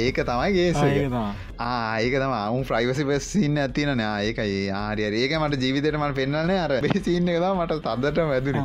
ඒක 0.06 0.20
තමයි 0.30 0.50
ගේ 0.56 0.68
ඒක 0.70 1.10
තමයි. 1.10 1.24
ඒක 2.04 2.14
තම 2.24 2.34
අවු 2.40 2.60
ප්‍රයිවසි 2.70 3.06
පසින්න 3.10 3.58
ඇතින 3.64 4.04
ඒකයි. 4.06 4.60
ආරිය 4.82 5.20
ඒක 5.24 5.36
මට 5.40 5.62
ජීවිතයටමට 5.64 6.16
පෙන්න්නන 6.20 6.54
අර 6.66 6.74
සින්න 7.08 7.32
එක 7.34 7.40
මට 7.62 7.80
තදට 7.88 8.28
වැදුර 8.32 8.58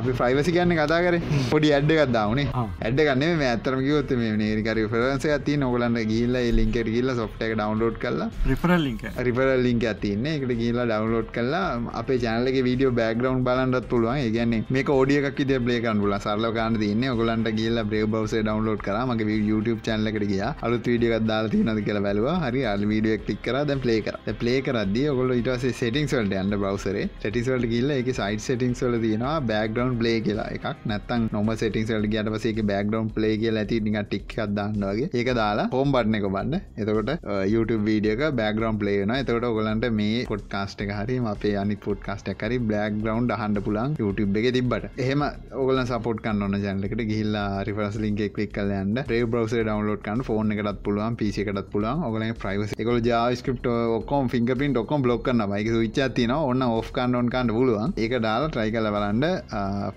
අපි 0.00 0.16
ප්‍රයිවසි 0.20 0.56
කියන්න 0.56 0.76
කතා 0.80 1.00
කර. 1.06 1.18
පොඩි 1.52 1.72
ඇඩ්ඩ 1.78 1.94
එකක් 1.96 2.12
දවනේ 2.16 2.48
ආ. 2.52 2.66
ඇඩ 2.86 3.04
ගන්න 3.08 3.36
මේ 3.42 3.50
ඇතරම 3.54 3.80
කිවොත් 3.86 4.14
මේ 4.22 4.36
නේරිකර 4.42 4.82
ෆරන්ස 4.94 5.26
ඇති 5.36 5.56
නොගලන්න 5.64 6.00
ගිල්ල 6.12 6.38
ලින්කට 6.58 6.92
ගිල්ල 6.96 7.14
සොට් 7.20 7.40
එක 7.48 7.56
ඩවන්ලෝඩ් 7.56 7.98
කරලා. 8.04 8.28
රිපරල් 8.52 8.80
ලින්ක 8.86 9.02
රිපර 9.28 9.48
ලින්ක 9.66 9.88
ඇතින්න 9.92 10.26
එකට 10.34 10.54
කියලා 10.62 10.86
ඩවන්ලෝඩ් 10.92 11.30
කරලා 11.36 11.64
අපේ 12.02 12.18
චනලක 12.24 12.58
වීඩියෝ 12.68 12.94
බෑග්‍රවන්් 13.00 13.42
බලන්නත් 13.48 13.88
පුළුවන්. 13.92 14.22
ඒගැන්නේ 14.26 14.64
මේ 14.76 14.84
ෝඩියක් 14.96 15.24
ද 15.46 15.58
බ්ලේකන් 15.66 15.75
පුල 15.84 16.14
සරල 16.18 16.46
කාන්න 16.58 16.78
තින්න 16.82 17.04
ඔගලන්ට 17.12 17.48
කියල 17.58 17.78
බ්‍රේ 17.90 18.06
බවසේ 18.14 18.42
ඩවන්ලෝඩ් 18.46 18.82
කර. 18.86 18.96
මගේ 19.10 19.38
YouTube 19.50 19.80
චනලකට 19.86 20.26
ගිය. 20.32 20.42
අලුත් 20.66 20.86
වීඩියක් 20.90 21.26
දාලා 21.30 21.52
තියනද 21.54 21.82
කියලා 21.86 22.04
බැලවා. 22.06 22.36
හරි 22.44 22.64
අල් 22.72 22.84
වීඩියක් 22.92 23.28
ලික් 23.30 23.40
කර 23.46 23.56
දැ 23.70 23.78
ප්ලේ 23.84 24.00
කර. 24.06 24.16
ප්ලේ 24.42 24.58
කරද 24.66 24.96
ඔගොල 25.12 25.34
ඉටසේ 25.36 25.72
සෙටිං 25.80 26.08
වලට 26.12 26.38
අන්න 26.42 26.54
බවසරේ 26.64 27.06
ටටිස්වලට 27.22 27.68
කියල්ල 27.72 27.94
එක 27.98 28.10
සයිට 28.20 28.44
සෙටිංස් 28.48 28.82
වල 28.86 28.98
තියෙනවා 29.04 29.34
බෑග්‍රවන්් 29.50 29.94
ප්ලේ 30.02 30.18
කියලා 30.26 30.48
එකක්. 30.56 30.66
නැත්තන් 30.92 31.28
නොම 31.36 31.52
සෙටිං 31.62 31.86
වලට 31.90 32.12
ගට 32.14 32.34
පසේ 32.36 32.66
බෑග්‍රවන්් 32.72 33.10
ප්ලේ 33.18 33.34
කියල 33.42 33.62
ඇති 33.62 33.80
නික 33.88 33.98
ටික් 34.08 34.36
දන්නවගේ 34.58 35.10
ඒක 35.20 35.32
දාලා 35.40 35.68
හෝම් 35.76 35.92
බට්න 35.96 36.18
එක 36.20 36.28
බන්න. 36.36 36.60
එතකොට 36.80 37.12
YouTube 37.54 37.82
වීඩියක 37.90 38.24
බෑග්‍රවන්් 38.40 38.80
ප්ලේන 38.82 39.14
එතකොට 39.18 39.48
ඔගලන්ට 39.50 39.90
මේ 40.00 40.24
පොට් 40.32 40.46
කාස්ට 40.54 40.84
එක 40.86 40.92
හරි 40.98 41.18
අපේ 41.34 41.56
අනි 41.62 41.76
පොට් 41.86 42.00
කාස්ට 42.08 42.30
කරි 42.42 42.58
බ්ලක් 42.68 43.00
ග්‍රවන්් 43.02 43.30
හන්ඩ 43.40 43.62
පුලන් 43.66 43.94
YouTube 44.02 44.38
එක 44.40 44.48
තිබට 44.56 45.00
එහෙම 45.04 45.22
ඔගල 45.66 45.80
සපොට් 45.90 46.18
කන්න 46.24 46.56
ජැනලකට 46.64 47.00
ගහිල්ලා 47.10 47.46
රිෆරස් 47.68 47.96
ලින්ක 48.02 48.20
කලික් 48.34 48.52
කලන්න 48.56 48.98
රේ 49.12 49.22
බ්‍රවස 49.32 49.54
ඩවන්ලෝඩ් 49.56 50.02
කන්න 50.06 50.20
ෆෝන් 50.28 50.52
එකටත් 50.54 50.80
පුළුවන් 50.86 51.16
පිසි 51.20 51.42
එකටත් 51.42 51.70
පුළුවන්. 51.72 52.02
ඔගල 52.08 52.24
ප්‍රයිවස් 52.42 52.74
එකල 52.82 52.98
ජාස්කප් 53.08 53.66
ඔක්කොම් 53.96 54.28
ෆිංග 54.32 54.50
පින් 54.60 54.76
ඔක්කොම් 54.82 55.02
බ්ලොක් 55.06 55.24
කන්න 55.26 55.42
මයික 55.52 55.70
විච්චාතින 55.74 56.34
ඔන්න 56.36 56.62
ඔෆ් 56.66 56.90
කන්න 56.96 57.18
ඔන් 57.20 57.30
කන්න 57.34 57.52
පුළුවන්. 57.56 57.94
ඒක 58.04 58.14
දාලා 58.26 58.50
ට්‍රයි 58.52 58.74
කල 58.76 58.88
බලන්ඩ 58.96 59.26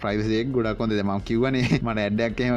ප්‍රයිවසේක් 0.01 0.51
ගොඩක්කොද 0.55 0.95
ම 1.03 1.11
කිවනේ 1.29 1.79
මට 1.85 2.05
ඇඩ්ඩක්ම 2.05 2.55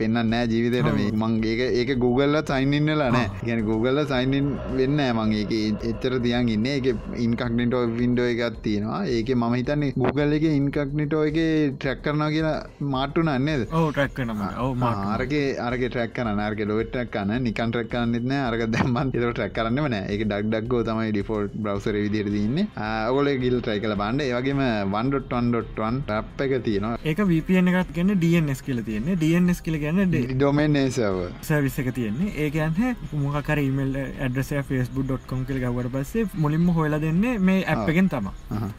පෙන්න්න 0.00 0.22
නෑ 0.32 0.50
ජීවිතයට 0.54 0.90
මේ. 0.98 1.12
මංගේ 1.22 1.68
ඒක 1.82 1.94
Google 2.04 2.42
සයින්ඉන්නලා 2.50 3.10
නෑ. 3.16 3.30
ගැන 3.46 3.64
Google 3.70 4.06
සයින්න් 4.12 4.50
වෙන්න 4.80 5.04
මං. 5.06 5.36
ඒක 5.42 5.54
එච්චර 5.92 6.18
තියන් 6.26 6.52
ඉන්න. 6.56 6.66
එක 6.74 6.90
ඉන්කක්නිටෝ 7.26 7.84
වින්ඩෝ 8.00 8.28
එකත් 8.34 8.58
තියෙනවා. 8.66 9.00
ඒක 9.16 9.34
ම 9.36 9.46
හිතන්නේ 9.58 9.94
Google 10.02 10.36
එක 10.40 10.48
ඉන්කක්නිටෝ 10.50 11.22
එක 11.30 11.38
ට්‍රැක් 11.78 12.04
කරනවා 12.04 12.30
කියලා 12.34 12.47
ටැක්කනම 13.90 14.42
ඔව 14.58 14.84
ආරගේ 14.84 15.44
අරග 15.60 15.82
ට්‍රක් 15.86 16.18
නරක 16.28 16.60
ලොටක් 16.70 17.12
කන්න 17.12 17.44
නිකන් 17.44 17.70
ට්‍රක් 17.70 17.90
කන්නෙත්න 17.92 18.34
අරග 18.40 18.64
දැම්මන් 18.68 19.10
එත 19.10 19.20
ට්‍රක් 19.20 19.54
කරන්න 19.54 19.82
වන 19.84 19.98
එක 19.98 20.24
ඩක්ඩක්ගෝ 20.24 20.82
තමයි 20.84 21.12
ඩිෆෝල්් 21.12 21.50
බ්‍රවසර 21.56 21.98
විදිර 21.98 22.28
දන්න 22.28 22.68
ඔගොල 23.08 23.30
ගිල් 23.38 23.58
ට්‍රයි 23.58 23.80
කල 23.80 23.96
බන්ඩ 23.96 24.26
ඒවගේම 24.28 24.62
වන්ඩොට්වන් 24.92 25.52
ටප් 26.02 26.46
එක 26.46 26.54
තියෙනවා. 26.64 26.98
ඒක 27.04 27.20
VPN 27.24 27.70
එකත් 27.72 27.92
ගැන්න 27.96 28.14
DNS 28.20 28.62
කියල 28.62 28.82
තියන්නේ. 28.84 29.16
DNS 29.16 29.60
කියල 29.62 29.78
ගැන්න 29.82 30.16
ඩොමෙන් 30.32 30.76
ඒසව 30.76 31.20
සර්විස 31.42 31.78
එක 31.82 31.90
තියන්නේ. 31.94 32.32
ඒකන්හ 32.38 32.80
මොකර 33.14 33.58
ඉමල් 33.60 33.96
ඇඩස 33.98 34.52
ෆස්බු.කොම් 34.62 35.44
කියල 35.48 35.60
ගවට 35.60 35.92
පස්සේ 35.94 36.26
මුලින්ම 36.36 36.68
හොලා 36.70 37.00
දෙන්නේ 37.00 37.38
මේ 37.40 37.64
ඇප් 37.66 37.88
එකෙන් 37.88 38.08
තම 38.08 38.30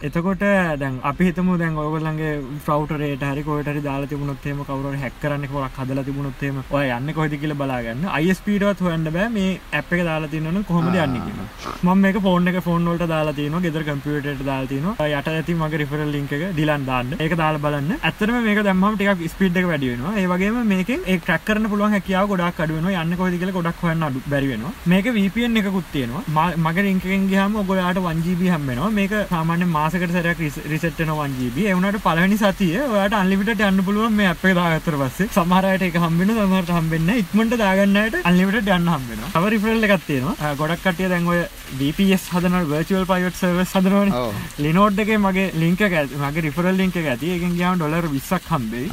එතකොට 0.02 0.46
දැන් 0.80 1.00
අපි 1.04 1.30
හිතම 1.30 1.52
දැන් 1.58 1.78
ඔයගොල්ලන්ගේ 1.78 2.34
ෆ්‍රවටරේට 2.66 3.24
හරි 3.24 3.44
කොටරි 3.60 3.86
දාලා 3.88 4.12
තිබුණොත්තේම 4.14 4.62
කවර 4.68 4.96
හැක්කරන්න 5.04 5.48
කොක් 5.54 5.80
හදල 5.80 6.04
තිබුණොත්තේම 6.10 6.60
ඔය 6.72 6.86
යන්න 6.98 7.14
කොහෙද 7.18 7.34
කියල 7.42 7.54
බලාගන්න. 7.62 8.04
අයිස්පීඩත් 8.18 8.84
හොයන්න 8.88 9.08
බෑ. 9.16 9.30
මේ 9.38 9.50
ඇප් 9.74 9.94
එක 9.96 10.04
දාලා 10.10 10.32
තින්නන 10.34 10.64
කොහොමද 10.70 10.96
යන්න 10.96 11.18
කියලා. 11.26 11.48
මම 11.84 12.02
මේ 12.04 12.24
ෆෝන් 12.28 12.52
එක 12.52 12.60
ෆෝන් 12.68 12.90
වලට 12.90 13.10
දාලා 13.14 13.36
තියන 13.40 13.58
ගෙදර 13.66 13.84
කම්පියුටට 13.90 14.44
දාලා 14.50 14.70
තින 14.72 14.88
යට 15.10 15.30
ඇති 15.34 15.58
මගේ 15.62 15.82
රිෆරල් 15.84 16.16
එක 16.20 16.34
ඩිලන් 16.54 16.86
දාන්න. 16.90 17.14
ඒක 17.20 17.36
දාලා 17.42 17.64
බලන්න. 17.66 17.92
ඇතරම 18.02 18.38
මේක 18.48 18.62
දැම්ම 18.70 18.86
ටික 18.96 19.24
ස්පීඩ් 19.34 19.60
එක 19.62 19.70
වැඩියෙනවා 19.72 20.14
ඒවගේම 20.22 20.60
මේක 20.74 20.94
ඒ 20.96 21.18
ට්‍රක් 21.18 21.46
කරන 21.48 21.70
පුළුවන් 21.74 21.96
හැකියාව 21.96 22.30
ගොඩක් 22.34 22.64
අඩුවෙන 22.66 22.90
යන්න 22.94 23.18
කොහෙද 23.22 23.38
කියලා 23.42 23.58
ගොඩක් 23.60 23.86
හොයන්න 23.88 24.08
අඩු 24.10 24.24
බැරි 24.34 24.52
වෙනවා. 24.54 24.74
මේක 24.94 25.12
VPN 25.18 25.62
එකකුත් 25.64 25.92
තියෙනවා. 25.94 26.48
මගේ 26.66 26.88
ලින්කෙන් 26.90 27.28
ගියාම 27.34 27.60
ඔයගොල්ලන්ට 27.64 28.04
1GB 28.06 28.54
හම්බ 28.54 28.70
වෙනවා. 28.72 28.92
මේක 29.00 29.18
සාමාන්‍ය 29.34 29.70
මාසෙකට 29.78 30.16
සැරයක් 30.18 30.44
රිසෙට් 30.74 31.00
වෙනවා 31.00 31.28
1GB 31.28 31.68
ඒ 31.68 31.76
වුණාට 31.76 32.02
පළවෙනි 32.06 32.38
සතියේ 32.38 32.84
ඔයාලට 32.94 33.20
අන්ලිමිටඩ් 33.22 33.49
අන්ලිමිට 33.50 33.66
යන්න 33.66 33.84
පුළුවන් 33.86 34.14
මේ 34.14 34.28
අපේ 34.30 34.54
දාගතර 34.54 34.96
පස්සේ. 35.00 35.30
සමහරයට 35.34 35.84
එක 35.88 35.96
හම්බෙන 36.04 36.32
සමහරට 36.38 36.72
හම්බෙන්න 36.76 37.10
ඉක්මට 37.22 37.56
දාගන්නට 37.62 38.18
අන්ලිමිට 38.30 38.70
යන්න 38.76 38.90
හම්බෙන 38.94 39.24
තව 39.34 39.52
රිෆරල් 39.54 39.88
එකක් 39.88 40.06
තියෙනවා. 40.08 40.52
ගොඩක් 40.60 40.84
කටිය 40.86 41.10
දැන් 41.10 41.26
ඔය 41.34 41.40
VPS 41.80 42.28
හදන 42.34 42.68
virtual 42.70 43.06
private 43.10 43.38
service 43.40 43.74
හදනවනේ. 43.74 44.22
ලිනෝඩ් 44.66 45.02
එකේ 45.04 45.18
මගේ 45.26 45.48
ලින්ක් 45.62 45.82
එක 45.88 46.14
මගේ 46.24 46.46
රිෆරල් 46.48 46.78
ලින්ක් 46.82 47.00
එක 47.02 47.10
ඇති. 47.14 47.32
ඒකෙන් 47.36 47.56
ගියාම 47.58 47.80
ඩොලර් 47.82 48.10
20ක් 48.14 48.54
හම්බෙයි. 48.54 48.88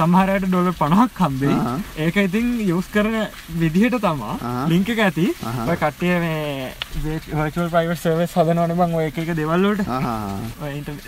සමහරයට 0.00 0.48
ඩොලර් 0.48 0.76
50ක් 0.82 1.28
හම්බෙයි. 1.28 1.56
ඒක 2.06 2.20
ඉතින් 2.26 2.52
යූස් 2.68 2.92
කරන 2.92 3.16
විදිහට 3.62 3.98
තමා. 4.04 4.36
ලින්ක් 4.74 4.92
එක 4.96 5.02
ඇති. 5.08 5.26
ඔය 5.68 5.76
කට්ටිය 5.84 6.20
මේ 6.26 6.72
virtual 7.40 7.72
private 7.72 8.00
service 8.04 8.36
හදනවනේ 8.36 8.76
බං 8.82 8.96
ඔය 9.00 9.08
එක 9.08 9.22
එක 9.24 9.34
දේවල් 9.40 9.68
වලට. 9.70 9.88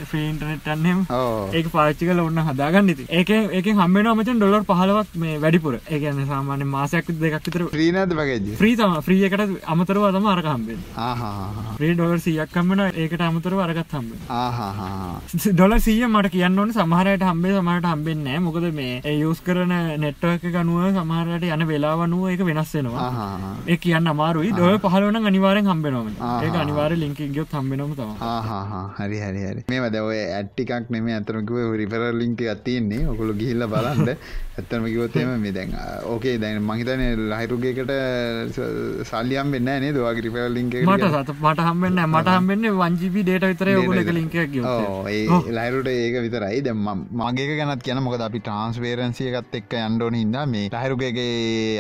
ෆ්‍රී 0.09 0.27
ඉන්ටර්නෙට් 0.33 0.73
යන්නෙම. 0.77 1.07
ඕ 1.11 1.49
ඒක 1.53 1.73
පාච්චි 1.75 2.09
කල 2.09 2.21
ඔන්න 2.25 2.45
හදාගන්න 2.49 2.94
ඉති 2.95 3.09
ඒක 3.21 3.31
ඒක 3.59 3.71
හම්බෙන 3.81 4.11
මචන් 4.15 4.41
ඩොලර් 4.41 4.65
පහලවක් 4.71 5.15
මේ 5.25 5.37
වැඩිපුර. 5.45 5.75
ඒකන්න 5.95 6.27
සාමාන්‍ය 6.33 6.67
මාසයක් 6.75 7.13
දෙකක් 7.23 7.47
විතර 7.49 7.67
්‍රීනද 7.79 8.17
වගේජ 8.21 8.57
්‍රී 8.63 8.77
තම 8.81 8.97
්‍රී 9.09 9.25
එකට 9.31 9.69
අමතරව 9.75 10.09
තම 10.17 10.31
අරක 10.35 10.51
හම්බෙන් 10.55 10.81
ආහා 11.09 11.77
්‍රී 11.81 11.95
ඩොලර් 11.99 12.19
සියක් 12.27 12.55
කම්බෙන 12.57 12.85
ඒකට 12.87 13.27
අමතරව 13.29 13.65
අරගත් 13.67 13.97
හම්බෙන් 13.99 14.19
ආහා 14.41 15.21
ඩොල 15.47 15.79
සිය 15.87 16.01
මට 16.09 16.33
කියන්න 16.35 16.59
ඕන 16.63 16.73
සමහරයට 16.79 17.25
හම්බේ 17.31 17.55
සමහට 17.59 17.91
හම්බෙන්නේ 17.93 18.39
මොකද 18.47 18.67
මේ 18.79 18.95
ඒ 19.11 19.17
යස් 19.31 19.41
කරන 19.47 19.73
නෙට්ව 20.05 20.31
එක 20.35 20.45
ගනුව 20.57 20.99
සමහරට 20.99 21.45
යන 21.57 21.67
වෙලාවනුව 21.71 22.31
එක 22.35 22.43
වෙනස් 22.49 22.75
වෙනවා. 22.77 23.07
ආහා 23.09 23.53
ඒ 23.73 23.77
කියන්න 23.85 24.11
අමාරුයි. 24.13 24.53
ඩොල 24.57 24.79
පහලවන 24.85 25.31
අනිවාරෙන් 25.31 25.71
හම්බෙනම. 25.73 26.09
ඒක 26.45 26.57
අනිවාර 26.63 26.93
ලින්ක 27.03 27.21
ගියොත් 27.35 27.55
හම්බෙනම 27.59 27.95
තම 27.99 28.13
හරි 28.99 29.19
හරි 29.25 29.43
හරි. 29.49 29.63
මේ 29.73 29.81
වද 29.85 30.03
ඔය 30.09 30.19
ඇට්ටිකක් 30.39 30.91
නෙම 30.97 31.09
ඇතරමකිව 31.17 31.75
රිපර 31.81 32.03
ලින්ක 32.21 32.41
අතියන්නේ 32.85 33.09
ඔකුළු 33.09 33.35
ගිහිල්ල 33.35 33.65
බලන්ද 33.67 34.11
ඇත්තම 34.57 34.85
කිවොත්තේම 34.87 35.31
මේ 35.39 35.53
දැන් 35.53 35.73
ඕකේ 36.05 36.35
දැන් 36.39 36.61
මහිතන 36.63 37.03
ලහිරුගේකට 37.31 37.93
සල්ලියම් 39.11 39.53
වෙන්න 39.55 39.71
නේ 39.77 39.93
දවාගේ 39.93 40.25
රිපර 40.27 40.47
ලින්ක 40.51 40.77
මට 40.83 41.11
සත 41.13 41.35
මට 41.39 41.67
හම්බෙන්න 41.69 42.03
මට 42.07 42.37
හම්බෙන්න 42.37 42.69
වංජිපි 42.81 43.25
ඩේට 43.25 43.49
විතර 43.53 43.73
එක 43.73 44.13
ලින්ක 44.13 44.37
ලයිරුට 45.51 45.89
ඒක 45.89 46.17
විතරයි. 46.21 46.61
දැ 46.61 46.77
මගේ 47.23 47.59
ගැනත් 47.61 47.83
කියන 47.83 48.03
මොකද 48.03 48.27
අපි 48.29 48.43
ට්‍රන්ස්වේරන්සිය 48.43 49.33
එකත් 49.33 49.59
එක්ක 49.61 49.77
අන්ඩෝන 49.81 50.21
හිද 50.21 50.39
මේ 50.47 50.71
ලහිරුගේ 50.71 51.29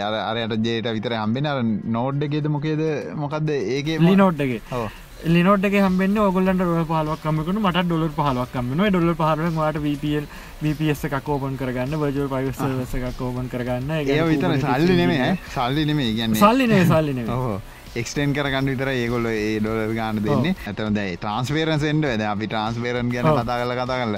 අර 0.00 0.14
අරයට 0.22 0.58
ජේට 0.66 0.92
විතර 0.98 1.18
හම්බෙන 1.20 1.46
අර 1.46 1.62
නෝඩ් 1.98 2.28
එකේද 2.28 2.50
මොකේද 2.50 2.84
මොකක්ද 3.16 3.56
ඒගේ 3.56 4.02
ලිනෝඩ්ගේ 4.02 4.62
ඔව්. 4.72 5.03
ලිනෝට 5.24 5.64
හම්බෙන් 5.64 6.18
ඔගොල්ලන්ට 6.20 6.62
ොල 6.62 6.84
පහලක් 6.88 7.20
කමකන 7.22 7.58
මට 7.60 7.84
ඩොලර් 7.86 8.10
පහලක් 8.16 8.50
කමන 8.52 8.82
ඩොල 8.90 9.14
පහරුවෙන් 9.20 9.54
වාට 9.56 9.78
VPL 9.84 10.26
VPS 10.62 11.04
එකක් 11.08 11.28
ඕපන් 11.34 11.56
කරගන්න 11.60 11.96
වජල් 12.02 12.28
පයිවස 12.32 12.94
එකක් 12.98 13.22
ඕපන් 13.22 13.48
කරගන්න. 13.48 13.90
ඒ 14.04 14.26
විතර 14.30 14.56
සල්ලි 14.60 14.96
නෙමේ 14.96 15.30
සල්ලි 15.54 15.86
නෙමේ 15.86 16.10
ගැන්නේ 16.18 16.42
සල්ලිනේ 16.42 16.84
සල්ලින 16.84 17.22
ඔහෝ 17.36 17.56
එක්ස්ටේන් 17.94 18.34
කරගන්න 18.34 18.70
විතර 18.72 18.90
ඒගොල්ල 18.90 19.30
ඒ 19.30 19.58
ඩොලර් 19.58 19.94
ගාන 19.94 20.20
දෙන්නේ. 20.20 20.54
ඇතම 20.64 20.94
දැයි 20.96 21.18
ට්‍රන්ස්පේරන්සෙන්ට 21.18 22.08
වැද 22.10 22.24
අපි 22.26 22.48
ට්‍රන්ස්පේරන් 22.48 23.12
ගැන 23.14 23.30
කතා 23.30 23.58
කල 23.60 23.74
කතා 23.76 23.98
කල 24.02 24.14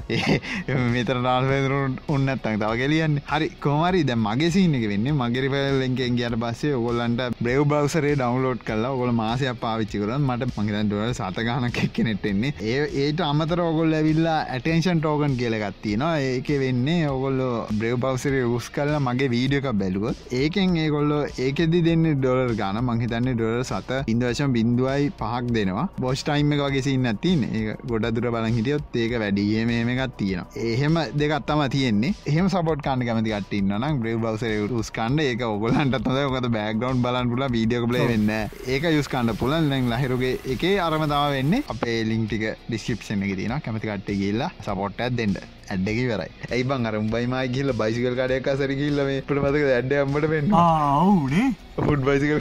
මෙතර 0.96 1.16
ට්‍රන්ස්පේරුන් 1.16 1.98
උන්නත්තක් 2.08 2.48
තව 2.56 2.72
කෙලියන්න 2.82 3.20
හරි 3.26 3.50
කොමරි 3.60 4.04
දැ 4.04 4.18
මගේ 4.18 4.50
සිීනක 4.50 4.86
වෙන්න. 4.86 5.08
මගේරි 5.16 5.48
පලෙන්කෙන් 5.50 6.16
ගට 6.18 6.40
පස්සේ 6.42 6.74
ඔගොල්ලන්ට 6.74 7.22
බ්‍රව් 7.38 7.64
බවසරේ 7.66 8.14
ඩවන්ලෝඩ් 8.16 8.62
කල්ලා 8.68 8.92
ඔගොල 8.96 9.12
මාසයක් 9.14 9.60
පාවිච්චි 9.60 10.02
කරන 10.02 10.22
මට 10.22 10.50
මගේන් 10.58 10.88
ඩොල 10.88 11.12
සතගානක් 11.12 11.80
එක්ක 11.84 12.00
නෙට්ටෙන්නේ 12.08 12.52
ඒ 12.64 12.86
ඒට 13.04 13.22
අමතර 13.22 13.62
ඔගොල් 13.62 13.96
ඇවිල්ලා 13.98 14.38
ඇටේෂන් 14.56 15.00
ටෝගන් 15.00 15.36
කියලගත්තිනවා 15.40 16.12
ඒක 16.26 16.50
වෙන්නේ 16.62 17.08
ඔගොල්ලො 17.08 17.48
බ්‍රව් 17.72 18.00
බවසරේ 18.04 18.44
රුස් 18.44 18.68
කල්ලා 18.70 19.02
මගේ 19.08 19.30
වීඩියක 19.34 19.68
බැලුවොත් 19.74 20.34
ඒකෙන් 20.34 20.76
ඒගොල්ලො 20.84 21.20
ඒකෙදි 21.38 21.82
දෙන්න 21.88 22.06
ඩොලර් 22.14 22.54
ගාන 22.54 22.80
මහිතන්නේ 22.82 23.36
ඩොලර් 23.36 23.65
සත. 23.70 24.00
ඉන්දවශම් 24.12 24.54
බින්දුවයි 24.56 25.10
පහක් 25.20 25.54
දෙනවා. 25.56 25.86
බොස් 26.04 26.24
ටයිම් 26.26 26.52
එක 26.56 26.62
වගේ 26.66 26.84
සින්න 26.88 27.10
තින් 27.24 27.44
ඒ 27.48 27.76
ගොඩ 27.92 28.08
දුර 28.16 28.28
බලන් 28.34 28.58
හිටියොත් 28.58 28.96
ඒක 29.02 29.16
වැඩිය 29.22 29.64
මේම 29.70 29.92
එකත් 29.94 30.16
තියෙන 30.20 30.44
එහෙම 30.70 30.98
දෙකත්තම 31.22 31.62
තියෙන්නේ. 31.76 32.14
එහම 32.32 32.48
සපොට් 32.54 32.84
කාන්න 32.86 33.06
කැමති 33.08 33.34
කටන්න 33.34 33.76
නම් 33.80 34.00
බ්‍රව් 34.02 34.22
බවසර 34.24 34.68
රුස් 34.72 34.92
කන්ඩ 34.98 35.26
ඒක 35.30 35.46
ඔගොලන්ට 35.48 36.00
ොද 36.00 36.22
ොක 36.24 36.50
බෑග්‍රවන්් 36.58 37.02
බලන් 37.06 37.32
පුල 37.32 37.46
වීඩියක 37.56 37.88
බල 37.90 38.00
වෙන්න 38.12 38.32
ඒක 38.74 38.88
යුස්කන්ඩ 38.98 39.36
පුලන් 39.42 39.70
ලැන් 39.72 39.90
ලහිරුගේ 39.92 40.34
එකේ 40.54 40.76
අරමතාව 40.86 41.36
වෙන්න. 41.36 41.60
අපේ 41.74 41.98
ලිංටික 42.12 42.48
ඩිස්ක්‍රපෂන 42.68 43.26
එක 43.26 43.36
තින 43.42 43.58
කැමති 43.66 43.86
කට්ට 43.90 44.18
කියල්ලා 44.22 44.50
සපොට්ටත් 44.66 45.16
දෙන්න 45.20 45.38
ඇඩ්ඩකි 45.74 46.04
වරයි 46.12 46.30
ඇයිබන් 46.52 46.88
අර 46.90 46.96
උඹයිමයි 47.02 47.52
කියල්ල 47.54 47.76
බයිසිකල් 47.82 48.18
කඩයක් 48.22 48.50
සර 48.56 48.72
කිල්ලම 48.80 49.12
පටමතක 49.28 49.70
ඇඩ්ඩ 49.76 50.02
අම්මට 50.02 50.28
වෙන්න? 50.34 50.52
ආවුනේ 50.62 51.46
හුඩ් 51.86 52.04
බයිසිකල් 52.08 52.38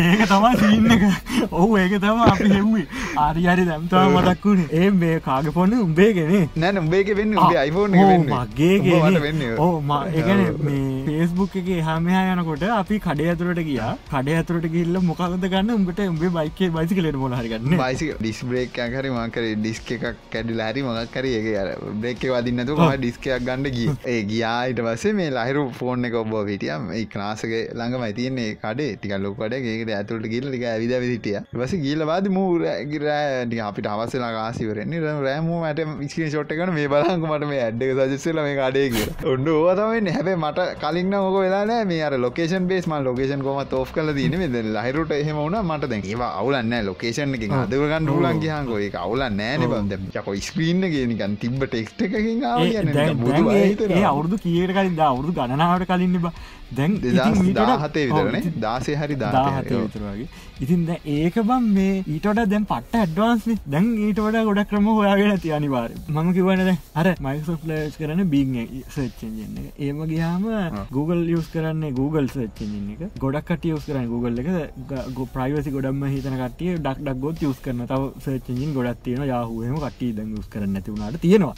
ඒක 0.00 0.22
තමා 0.32 0.52
සින්න 0.60 0.86
ඔහු 1.50 1.76
ඒක 1.82 1.94
තම 2.04 2.20
අපි 2.26 2.48
හෙව්වේ. 2.52 2.86
ආරිහරි 3.24 3.64
දැම්තාව 3.70 4.14
මතක් 4.16 4.44
වුණේ 4.48 4.80
ඒ 4.80 4.90
මේ 5.00 5.16
කාග 5.26 5.50
පොන්න 5.58 5.76
උඹේගෙනේ 5.80 6.42
නැන 6.64 6.82
උඹේක 6.82 7.10
වෙන්න 7.20 7.36
උඹේ 7.38 7.60
අයිෆෝන් 7.64 7.98
මගේ 8.30 9.20
වෙන්න 9.26 9.44
ඕ 9.66 10.00
ඒගන 10.20 10.44
මේ 10.68 10.84
පේස්බුක් 11.08 11.58
එක 11.62 11.70
හමයා 11.88 12.22
යනකොට 12.34 12.64
අපි 12.78 13.00
කඩේ 13.06 13.28
ඇතුරට 13.32 13.62
ගියා. 13.68 13.92
කඩේ 14.12 14.38
ඇතුරට 14.38 14.70
ගිල්ල 14.76 15.00
මොකක්ද 15.10 15.48
ගන්න? 15.52 15.74
උඹට 15.78 16.00
උඹේ 16.06 16.32
බයිකේ 16.38 16.70
බයිසි 16.76 17.00
කලට 17.00 17.20
මොහරගන්න 17.24 17.76
බයිසි 17.82 18.10
ඩිස් 18.20 18.40
බ්‍රේක් 18.48 18.80
හරි 18.96 19.10
මකර 19.16 19.44
ඩිස්ක 19.60 19.92
එකක් 19.96 20.24
කැඩි 20.32 20.58
ලහරි 20.60 20.86
මොක් 20.88 21.12
කර 21.14 21.24
ඒ 21.30 21.54
අර 21.62 21.68
බ්‍රේක් 22.44 22.46
වදින්නතු 22.46 22.74
ම 22.76 22.92
ඩිස්කයක් 22.96 23.42
ගන්න 23.42 23.66
ගිය? 23.68 23.88
ඒ 24.06 24.22
ගියායිට 24.24 24.80
පස්සේ 24.80 25.12
මේ 25.12 25.30
ලහිරු 25.30 25.62
ෆෝන් 25.72 26.04
එක 26.04 26.14
ඔබ 26.14 26.32
හිටියම් 26.44 26.90
ඒ 26.92 27.04
ක්නාසක 27.06 27.52
ළඟ 27.72 27.96
මයිතියන්නේ 28.00 28.56
කඩේ. 28.56 28.96
ටික 28.96 29.14
ලොකට 29.18 29.54
ඒකට 29.54 29.90
ඇතුළට 29.90 30.28
ගිල්ල 30.28 30.48
ටික 30.48 30.64
ඇවිද 30.64 30.94
විදිටිය 30.96 31.38
වස 31.54 31.74
ගීලවාද 31.76 32.28
මූරගිරෑටි 32.30 33.60
අපිට 33.60 33.86
අවසලා 33.86 34.32
කාසිවරන්නේ 34.36 35.14
රෑමූමට 35.20 35.82
විස්කි 36.00 36.28
ෂොට්ටකන 36.28 36.74
මේ 36.74 36.88
බලංක 36.88 37.24
මට 37.24 37.50
මේ 37.50 37.62
ඇඩ්ඩක 37.62 38.02
සජස්සල 38.08 38.40
මේ 38.40 38.56
කඩේ 38.60 38.86
කිය 38.90 39.08
ඔන්න 39.32 39.48
ඕතමෙන් 39.48 40.12
හැබේ 40.16 40.36
මට 40.36 40.68
කලින් 40.82 41.10
මොක 41.16 41.38
වෙලා 41.38 41.80
මේ 41.84 42.02
අර 42.02 42.18
ලොකේෂන් 42.18 42.68
බේස් 42.68 42.88
ම 42.88 42.96
ලොකේෂන් 43.00 43.42
කොම 43.42 43.62
තෝ් 43.66 43.84
කල 43.90 44.12
දන 44.12 44.46
ද 44.48 44.64
ලහිරුට 44.70 45.12
එහෙම 45.12 45.38
වුණ 45.38 45.60
මට 45.62 45.90
දැ 45.90 46.02
ඒවා 46.04 46.32
අවුලන්න 46.40 46.76
ලොකේෂන් 46.84 47.38
එක 47.38 47.48
අදවගන්න 47.54 48.10
ූලන් 48.10 48.40
කියහකෝ 48.40 48.80
එක 48.80 48.96
අවුල 48.96 49.26
නෑන 49.32 49.66
බන්ද 49.66 49.98
යකො 50.12 50.36
ස්ක්‍රීන්න 50.40 50.90
ගෙනකන් 50.90 51.36
තිබ 51.38 51.60
ටෙක්ට 51.64 52.02
එකකින් 52.36 53.90
ඒ 53.90 54.04
අවුරදු 54.04 54.36
කියට 54.38 54.72
කලින් 54.72 55.00
අවුරදු 55.02 55.32
ගණනාවට 55.32 55.86
කලින්න 55.86 56.18
බ 56.18 56.26
දැන් 56.70 56.98
දාහතේ 57.60 58.06
විතරනේ 58.08 58.54
දාසේ 58.58 58.96
හරි 58.96 59.20
දාහතේ 59.22 59.78
විතරගේ 59.78 60.28
ඉතින් 60.60 60.86
දැ 60.86 60.98
ඒක 61.16 61.38
බම් 61.42 61.70
මේ 61.76 61.94
ඊටට 62.06 62.42
දැන් 62.46 62.68
පට 62.72 63.02
ඇඩ්වාන්ස්න 63.02 63.60
දැන් 63.66 63.92
ඊට 64.00 64.20
වඩ 64.20 64.44
ගොඩ 64.50 64.64
ක්‍රම 64.70 64.90
හොයාගෙන 64.92 65.40
ති 65.40 65.54
අනිවාර 65.58 65.90
මම 66.08 66.32
කිවනද 66.32 66.74
අර 66.94 67.06
මයිසෝ 67.20 67.58
ලස් 67.64 67.96
කරන 67.98 68.24
බිං 68.30 68.54
සච්චෙන්ජන්න 68.88 69.70
ඒම 69.78 70.04
ගයාම 70.06 70.44
Google 70.90 71.22
යස් 71.34 71.48
කරන්න 71.52 71.94
Google 71.94 72.28
සච්චෙන්ජන්න 72.28 72.90
එක. 72.94 73.02
ගොඩක් 73.18 73.46
කට 73.48 73.70
යස් 73.70 73.86
කරන්න 73.88 74.08
Google 74.08 74.42
එක. 74.42 74.48
ගො 75.14 75.26
ප්‍රයිවසි 75.34 75.72
ගොඩම 75.76 76.04
හිතන 76.06 76.36
කටිය 76.40 76.76
ඩක් 76.76 76.98
ඩක් 77.00 77.20
ගොත් 77.20 77.42
යස් 77.42 77.60
කරන 77.64 77.84
තව 77.86 78.10
සච්චෙන්ජින් 78.20 78.74
ගොඩක් 78.76 79.02
තියෙන 79.04 79.26
යාහුවම 79.30 79.78
කට්ටි 79.78 80.10
දැන් 80.18 80.34
යස් 80.38 80.48
කරන්න 80.52 80.80
ඇතිවුණට 80.80 81.20
තියෙනවා. 81.20 81.54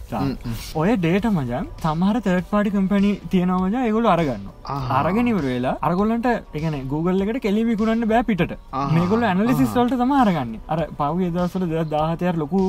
ඔය 0.74 0.96
ඩේට 0.96 1.28
මජන් 1.32 1.70
සමහර 1.84 2.20
තර්ට 2.20 2.50
පාටි 2.50 2.74
කම්පැනි 2.76 3.12
තියෙනවමජ 3.30 3.76
ඒගොලු 3.82 4.12
අරගන්න 4.14 4.48
අරගෙනවර 4.98 5.44
වෙලා 5.46 5.74
අරගොල්ලන්ට 5.88 6.28
එකන 6.58 6.76
Google 6.92 7.24
එකට 7.26 7.40
කෙලි 7.46 7.64
විකුණන්න 7.70 8.08
බෑ 8.12 8.24
පිට 8.30 8.54
මේගොල 8.94 9.26
ඇනලිසිස්වල්ට 9.30 9.96
තම 10.02 10.14
අරගන්න. 10.22 10.52
අර 10.68 10.80
පව 11.00 11.30
දසල 11.36 11.66
ද 11.66 11.84
දාහතයක් 11.94 12.40
ලොකු 12.42 12.62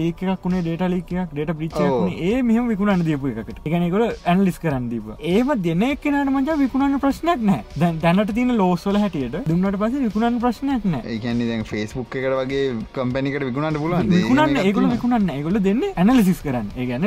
ලේකක් 0.00 0.22
වුණේ 0.44 0.62
ඩේට 0.62 0.84
ලිකක් 0.94 1.12
ඩේට 1.32 1.52
පිච් 1.62 1.78
ඒ 1.78 2.42
මෙහම 2.42 2.68
විකුණන්න 2.72 3.06
දීපු 3.08 3.32
එකට 3.34 3.60
එකනෙකොල 3.64 4.06
ඇනලිස් 4.06 4.60
කරන්න 4.64 4.88
දීප 4.92 5.08
ඒම 5.32 5.54
දෙන 5.66 5.84
එක්කනට 5.90 6.32
මජ 6.34 6.58
විකුණන්න 6.62 7.00
ප්‍රශ්නයක් 7.04 7.44
නෑ 7.50 7.62
දැන් 7.76 8.00
දැනට 8.04 8.34
තින 8.38 8.54
ලෝස්වල 8.62 9.00
හැටියට 9.04 9.38
දුන්නට 9.48 9.80
පස 9.82 9.98
විකුණන්න 10.06 10.40
ප්‍රශ්නයක් 10.44 10.88
නෑ 10.94 11.02
ඒකන්නේ 11.14 11.50
දැන් 11.50 11.66
ෆෙස්බුක් 11.72 12.18
එකට 12.20 12.38
වගේ 12.40 12.64
කම්පැනිකට 12.96 13.48
විකුණන්න 13.48 13.80
පුලන් 13.82 14.14
විකුණන්න 14.14 14.62
ඒගොල 14.64 14.88
විකුණන්න 14.94 15.30
ඒගොල 15.30 15.60
දෙන්න 15.60 15.82
ඇනලිසිස් 15.88 16.40
කරන්න. 16.42 16.68
ඒගැන 16.76 17.04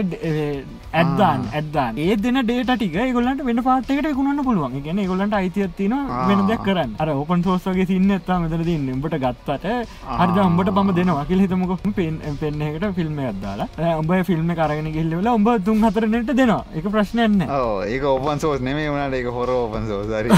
ඇත්දාන් 0.94 1.48
ඇත්දාන් 1.54 2.00
ඒ 2.00 2.16
දෙන 2.18 2.42
ඩේට 2.44 2.72
ටික 2.74 2.98
ගොල්ලන්ට 3.18 3.44
වෙන 3.48 3.64
පාට්කට 3.64 4.08
විකුණන්න 4.08 4.44
පුළුවන්. 4.52 4.78
ගැන 4.86 5.04
ගොලන්ට 5.12 5.36
අයිතියත්තින 5.42 5.98
වෙන 6.30 6.46
දෙයක් 6.52 6.64
කරන්න. 6.68 6.96
අර 7.02 7.10
ඔපන් 7.16 7.44
සෝස්ගේ 7.48 7.88
සින්න 7.92 8.12
ඇත්තා 8.18 8.40
මෙතර 8.46 8.64
තින්න 8.70 8.88
උඹට 8.98 9.16
ගත්තට 9.26 9.66
හරිද? 10.20 10.38
උඹට 10.50 10.74
පම 10.78 10.90
දෙනවා 11.00 11.26
කියල 11.30 11.42
හිතමක. 11.46 11.74
පෙන් 11.98 12.16
පෙන්න්නකට 12.42 12.86
ෆිල්ම් 12.98 13.20
ඇදදාලා 13.28 13.96
උඹ 14.02 14.12
ෆිල්ම් 14.30 14.52
කරගෙන 14.60 14.88
ගිල්ලවෙල 14.98 15.28
උඹ 15.34 15.50
තුන් 15.66 15.84
හතරනට 15.88 16.32
දෙනවා. 16.40 16.64
එක 16.78 16.86
ප්‍රශ්නයන්න 16.96 17.42
ඒක 17.96 18.04
ඔපන් 18.12 18.40
සෝස් 18.44 18.60
නෙමේ 18.68 18.90
වුණට 18.94 19.18
එක 19.20 19.28
හොර. 19.38 19.50
ඔපන් 19.58 19.84
සෝසරි 19.92 20.30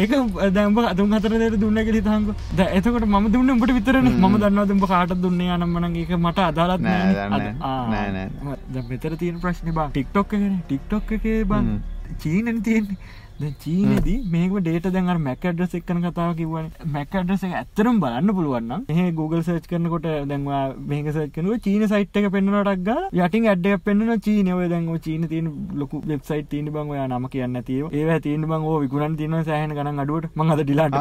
ඒක 0.00 0.12
දැම්බ 0.58 0.78
අතුන් 0.92 1.16
හතරට 1.18 1.58
දුන්න 1.64 1.78
ගෙලි 1.88 2.00
තහංක 2.08 2.28
ද 2.58 2.68
එතකට 2.78 3.06
ම 3.06 3.28
දුන්න 3.34 3.54
උඹට 3.56 3.74
විතරන. 3.78 4.12
ම 4.22 4.38
දන්න 4.42 4.68
දුම්ඹ 4.72 4.86
කාට 4.94 5.16
දුන්න? 5.24 5.40
අනම්මන 5.56 5.96
ඒක 6.02 6.12
මට 6.18 6.38
අදාලත් 6.50 6.80
නෑ 6.86 8.28
ද 8.74 8.84
මෙතර 8.90 9.12
තියෙන 9.20 9.36
ප්‍රශ්න 9.44 9.74
බා. 9.78 9.88
ටික්ටොක් 9.94 10.32
ටික්ටොක් 10.68 11.12
එක 11.16 11.26
බං 11.50 11.66
චීනන 12.14 12.62
තියෙන්නේ 12.62 12.94
ද 12.94 13.25
චීනදී 13.64 14.18
මේක 14.30 14.56
ඩේට 14.58 14.90
දැන් 14.92 15.22
මැක 15.22 15.44
ඩ්‍රස් 15.46 15.74
එක්කන 15.80 16.02
කතාව 16.04 16.34
කිවන 16.40 16.70
මැක 16.92 17.12
ඩ්‍රස 17.12 17.44
ඇත්තරම් 17.52 18.00
බලන්න 18.00 18.34
පුළුවන්න 18.38 18.86
ඒ 18.96 19.08
Google 19.12 19.42
සර්ච් 19.42 19.68
කරනකොට 19.72 20.08
දැන්වා 20.32 20.62
මේක 20.92 21.12
සච් 21.12 21.28
කනුව 21.34 21.60
චීන 21.60 21.86
සයිට් 21.88 22.16
එක 22.16 22.30
පෙන්න්නටක් 22.32 22.92
යටින් 23.20 23.50
ඇඩ්ඩක් 23.52 23.84
පෙන්න්න 23.84 24.16
චීනව 24.20 24.62
දැන් 24.70 24.88
චීන 25.06 25.28
තියන 25.28 25.52
ලොකු 25.74 26.02
වෙබ්සයිට් 26.06 26.48
තියන 26.50 26.72
බං 26.72 26.94
ඔයා 26.94 27.06
නම 27.08 27.28
කියන්න 27.28 27.60
තිය 27.68 27.82
ඒ 27.92 28.20
තියන 28.20 28.46
බං 28.48 28.66
විකුණන් 28.82 29.16
තියන 29.18 29.36
සෑහන 29.48 29.74
ගන 29.76 30.00
අඩුවට. 30.04 30.30
මං 30.36 30.52
අද 30.52 30.62
ඩිලාට 30.62 30.94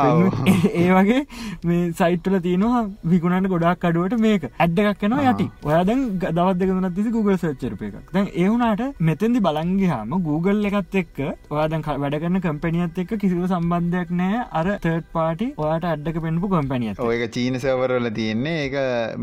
ඒ 0.74 0.90
වගේ 0.92 1.22
මේ 1.64 1.82
සයිට්ල 2.00 2.38
තියනවා 2.46 2.84
විකුණට 3.06 3.50
ගොඩක් 3.54 3.88
අඩුවට 3.90 4.18
මේක. 4.20 4.48
ඇඩ්ඩක් 4.60 5.02
කන 5.02 5.18
යටි. 5.22 5.48
ඔයා 5.64 5.84
දැන් 5.84 6.04
දවත් 6.20 6.58
දෙකනත් 6.62 6.96
තිසි 6.98 7.16
Google 7.18 7.38
සච්චරප 7.38 7.82
එකක්. 7.88 8.14
දැන් 8.14 8.30
ඒවුනාට 8.36 8.86
මෙතැදි 9.02 9.44
බලංගිහාම 9.48 10.16
Google 10.30 10.72
එකත් 10.72 11.00
එක්ක 11.04 11.18
ඔයාදන් 11.50 11.86
වැඩ 12.04 12.20
කරන 12.26 12.41
කම්පැනියත් 12.43 12.99
එක්ක 13.01 13.11
කිසිව 13.21 13.41
සම්බන්ධයක් 13.45 14.11
නෑ 14.19 14.38
අර 14.59 14.67
තර්ඩ් 14.84 15.05
පාටි 15.15 15.47
ඔයාට 15.63 15.86
අඩ්ඩක 15.91 16.17
පෙන්පු 16.23 16.49
කම්පැනියත්. 16.53 17.01
ඔයක 17.07 17.23
චීන 17.36 17.59
සවරල 17.59 18.09
තියෙන්නේ. 18.17 18.55
ඒක 18.63 18.76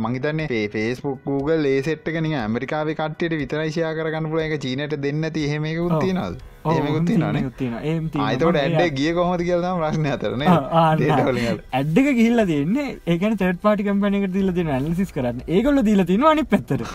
මහිතන්නේ 0.04 0.62
පේස්පුක් 0.74 1.26
Google 1.26 1.66
ඒ 1.72 1.82
සෙට්කන 1.88 2.30
ඇමරිකාව 2.34 2.92
කට්ට 2.94 3.36
විතරයිශයා 3.42 3.92
කරගන්න 3.98 4.30
පුල 4.32 4.42
එක 4.46 4.56
චීනට 4.66 4.96
දෙන්න 5.06 5.28
ති 5.36 5.44
හෙමක 5.52 5.82
උත්තිනල් 5.86 6.38
ඒමකුත්ති 6.70 7.18
නේ? 7.18 7.92
අයිතකට 8.26 8.60
ඇඩ්ඩ 8.62 8.96
ගිය 8.98 9.12
කොහොද 9.18 9.44
කියලම 9.48 9.82
ප්‍රශ්න 9.82 10.08
අතරන 10.14 10.46
ඇඩ්ඩක 10.46 12.10
ගිල්ල 12.20 12.46
තියන්නේ. 12.52 12.88
ඒකන 13.06 13.36
තට 13.36 13.62
පාටි 13.66 13.88
කම්පනක 13.88 14.32
තිල 14.36 14.56
තින 14.58 14.74
ඇලිසිස් 14.78 15.14
කරන්න. 15.16 15.46
ඒකොල්ල 15.48 15.82
දීල 15.88 16.06
තින 16.06 16.28
අනි 16.32 16.46
පැත්තර 16.54 16.86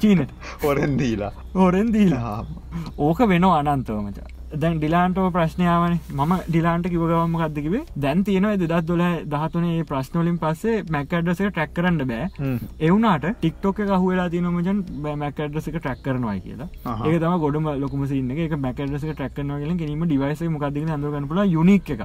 චීනට. 0.00 0.36
හොරෙන් 0.64 0.98
දීලා. 1.02 1.32
හොරෙන් 1.54 1.94
දීලා. 1.96 2.36
ඕක 3.08 3.26
වෙන 3.32 3.48
අනන්තවමචා 3.50 4.39
දැන් 4.52 4.78
ඩිලාන්ටෝ 4.78 5.26
ප්‍රශ්නයාවන 5.34 5.92
ම 6.12 6.32
ඩිලාන්ට 6.46 6.86
කිවගවම 6.92 7.34
ගදකිවේ 7.40 7.82
දැන් 8.04 8.24
තියෙනව 8.24 8.54
දෙදත් 8.62 8.86
දොල 8.86 9.02
දහතුනේ 9.32 9.84
ප්‍රශ්නොලින් 9.90 10.38
පස්සේ 10.42 10.82
මැකඩ්‍රසක 10.90 11.50
ටැක් 11.50 11.74
කරන්න 11.76 12.00
බෑ. 12.10 12.56
එවුනාට 12.80 13.26
ටික්ටෝක 13.36 13.82
හුවලා 13.92 14.28
තිනමජන් 14.32 14.80
මැකඩ්‍රසක 15.22 15.76
ටැක් 15.76 16.02
කරනවා 16.06 16.34
කියලා. 16.46 16.68
ඒ 17.06 17.18
තම 17.18 17.36
ගොඩම 17.44 17.68
ලොකම 17.82 18.02
සින්න 18.12 18.30
එක. 18.36 18.56
මැකඩ්‍රසක 18.66 19.12
ටැක්කනවාගල 19.12 19.76
ගැනීම 19.82 20.04
ඩිවයිස 20.04 20.42
මොකක්දි 20.56 20.84
හඳගන්නපුල 20.86 21.42
යුනික් 21.54 21.90
එක 21.96 22.02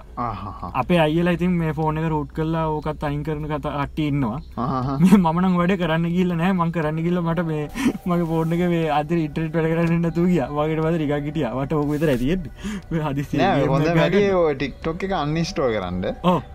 අපේ 0.73 1.01
අයිල 1.05 1.33
ඉතින් 1.33 1.57
මේ 1.63 1.73
ෆෝන 1.73 1.97
එක 1.97 2.07
රෝට් 2.13 2.31
කරලා 2.37 2.67
ඕකත් 2.75 3.07
අයින් 3.09 3.23
කරන 3.23 3.49
කත 3.53 3.73
අට්ට 3.83 4.03
ඉන්නවා. 4.05 4.39
මමන 4.99 5.57
වැඩ 5.57 5.75
කරන්න 5.81 6.07
ගිල්ල 6.17 6.37
නෑ 6.43 6.53
මං 6.53 6.75
කරන්න 6.77 7.03
ගිල්ල 7.07 7.23
මට 7.25 7.47
මේ 7.49 7.65
මගේ 8.05 8.45
එක 8.59 8.69
වේ 8.75 8.85
අද 8.99 9.11
ඉටට 9.17 9.59
වැඩ 9.59 9.73
කරන්න 9.73 10.09
තුගිය 10.21 10.41
වගේ 10.59 10.81
වද 10.85 11.03
රිගිටිය 11.03 11.49
වට 11.57 11.81
ඕක 11.81 11.91
විතර 11.95 12.15
ඇතිය 12.15 12.34
හදිසි 13.05 13.37
ටික්ටොක් 14.59 15.03
එක 15.07 15.13
අන්නිස්ටෝ 15.21 15.69
කරන්න. 15.75 16.05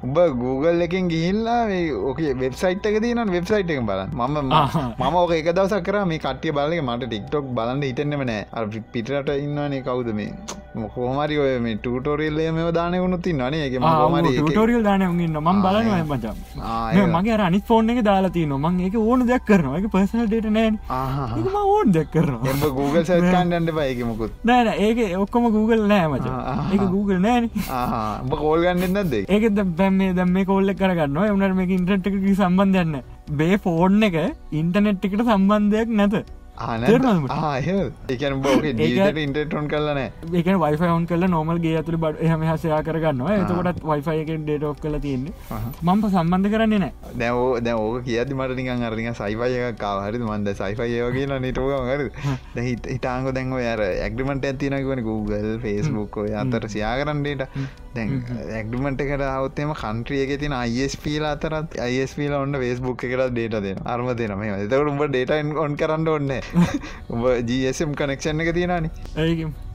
උඹ 0.07 0.18
Google 0.43 0.85
එකින් 0.87 1.09
ගිහිල්ලා 1.12 1.61
ඕක 2.11 2.20
වෙබ්සයිට් 2.45 2.87
එක 2.93 2.97
තියන 3.07 3.24
වෙබ්සයිට් 3.37 3.70
එක 3.74 3.83
බල 3.91 4.03
මම 4.12 4.39
මම 5.01 5.16
ඕක 5.22 5.33
එක 5.41 5.53
දවසක් 5.57 5.83
කර 5.89 5.97
මේ 6.12 6.22
කටිය 6.26 6.53
බලක 6.59 6.83
මට 6.87 7.11
ටික්ටොක් 7.11 7.53
බලන්න 7.59 7.83
හිතෙන්නෙම 7.91 8.24
නෑ. 8.33 8.47
පිටරට 8.93 9.31
ඉන්නවානේ 9.45 9.83
කවුද 9.87 10.09
මේ? 10.20 10.33
මොකෝමරි 10.74 11.37
ඔය 11.43 11.53
මේ 11.64 11.76
ටූටෝරියල්ලය 11.76 12.45
මේ 12.57 12.72
දාන 12.72 12.95
වුණුත්ති 13.03 13.33
නනේ 13.39 13.62
එක 13.68 13.74
මරි 13.85 14.35
ටෝරියල් 14.49 14.83
දාන 14.89 15.03
න්න 15.07 15.39
මම් 15.41 15.59
බලන 15.64 15.87
මචා. 16.11 16.35
මගේ 17.16 17.39
අනි 17.47 17.61
ෆෝන් 17.70 17.91
එක 17.95 18.01
දාලාති 18.09 18.47
නොමන් 18.53 18.81
ඒක 18.87 18.95
ඕන 19.01 19.20
දෙයක් 19.31 19.45
කරනවා. 19.49 19.78
එක 19.81 19.87
පර්සනල් 19.95 20.26
ඩේට 20.26 20.51
නෑන. 20.57 20.74
ඕන් 21.62 21.93
දෙයක් 21.97 22.11
කරනවා. 22.14 22.45
එම 22.53 22.61
Google 22.78 23.05
සල්කන්ඩ 23.05 23.70
බයික 23.78 24.01
මොකුත්. 24.11 24.33
නෑන 24.45 24.68
ඒක 24.87 24.99
ඔක්කොම 25.24 25.45
Google 25.57 25.70
නෑ 25.91 26.07
මචා. 26.12 26.57
ඒක 26.73 26.83
Google 26.95 27.18
නෑන. 27.18 27.45
උඹ 28.25 28.35
කෝල් 28.43 28.61
ගන්න 28.66 28.99
නද 29.05 29.14
ඒක? 29.29 29.45
දැම් 29.55 30.37
කෝල්ල 30.51 30.75
කරගන්න 30.75 31.16
එවනට 31.25 31.57
මේ 31.57 31.71
ඉන්ට්‍රට් 31.79 32.07
එක 32.11 32.16
සම්බන්ධයන්න 32.35 33.01
බේ 33.39 33.57
ෆෝර්න් 33.64 34.03
එක 34.03 34.16
ඉන්ටනෙට් 34.53 35.05
එකට 35.05 35.23
සම්බන්ධයක් 35.27 35.89
නැත 35.89 36.14
බෝක 38.41 38.69
ඉන්ටටොන් 39.19 39.69
කරලන 39.69 40.03
ඒක 40.03 40.53
වයිෆවන් 40.59 41.07
කල 41.07 41.29
නොමල් 41.29 41.61
ගේ 41.61 41.77
ඇතුළ 41.77 41.99
බට 41.99 42.29
හම 42.29 42.47
හසයා 42.47 42.83
කරගන්නවා. 42.83 43.37
එතකොටත් 43.37 43.85
වයිෆයකෙන් 43.85 44.45
ඩේට 44.45 44.65
ඔක් 44.65 44.81
කල 44.81 44.99
තියන්නේ. 45.01 45.33
මම්ප 45.83 46.05
සම්බන්ධ 46.11 46.53
කරන්නේ 46.53 46.81
නෑ 46.81 47.15
දැව 47.17 47.39
දැ 47.63 47.75
ඕක 47.77 48.05
කියද 48.05 48.33
මට 48.33 48.57
නිකන් 48.59 48.85
අරනික 48.85 49.17
සයිෆය 49.17 49.73
කාහරි 49.79 50.19
මන්ද 50.21 50.55
සයිෆය 50.57 50.89
වගේ 51.03 51.39
නිටෝක 51.41 51.89
හර 51.89 52.03
හිතාංග 52.87 53.29
දැන්ව 53.33 53.61
යාර 53.61 53.83
ඇක්ඩිමට 53.85 54.47
ඇතිනකවන 54.47 55.03
Google 55.03 55.53
ෆස්බුක් 55.61 56.19
අතර 56.37 56.69
සයා 56.69 56.93
කරන්නට 57.01 57.45
දැන් 57.95 58.11
ඇක්ඩිමට 58.53 59.05
එකට 59.05 59.25
අවත්තේම 59.29 59.73
කන්ට්‍රියක 59.75 60.33
තින 60.39 60.55
අයිස්පීල 60.55 61.27
අතරත් 61.27 61.79
අයිස්පීල 61.81 62.37
ඔන්න 62.37 62.59
ෆස්බුක් 62.61 63.07
එකට 63.07 63.25
ඩේට 63.31 63.59
දෙන 63.61 63.81
අර්ම 63.87 64.11
දෙනම 64.15 64.45
එතකට 64.47 64.77
උඹ 64.85 65.05
ඩේට 65.07 65.59
ඔන් 65.59 65.77
කරන්න 65.77 66.09
ඔන්න 66.09 66.31
ජSම් 67.49 67.93
කනෙක්ෂන් 67.95 68.41
එක 68.43 68.51
තියෙනනි 68.55 68.91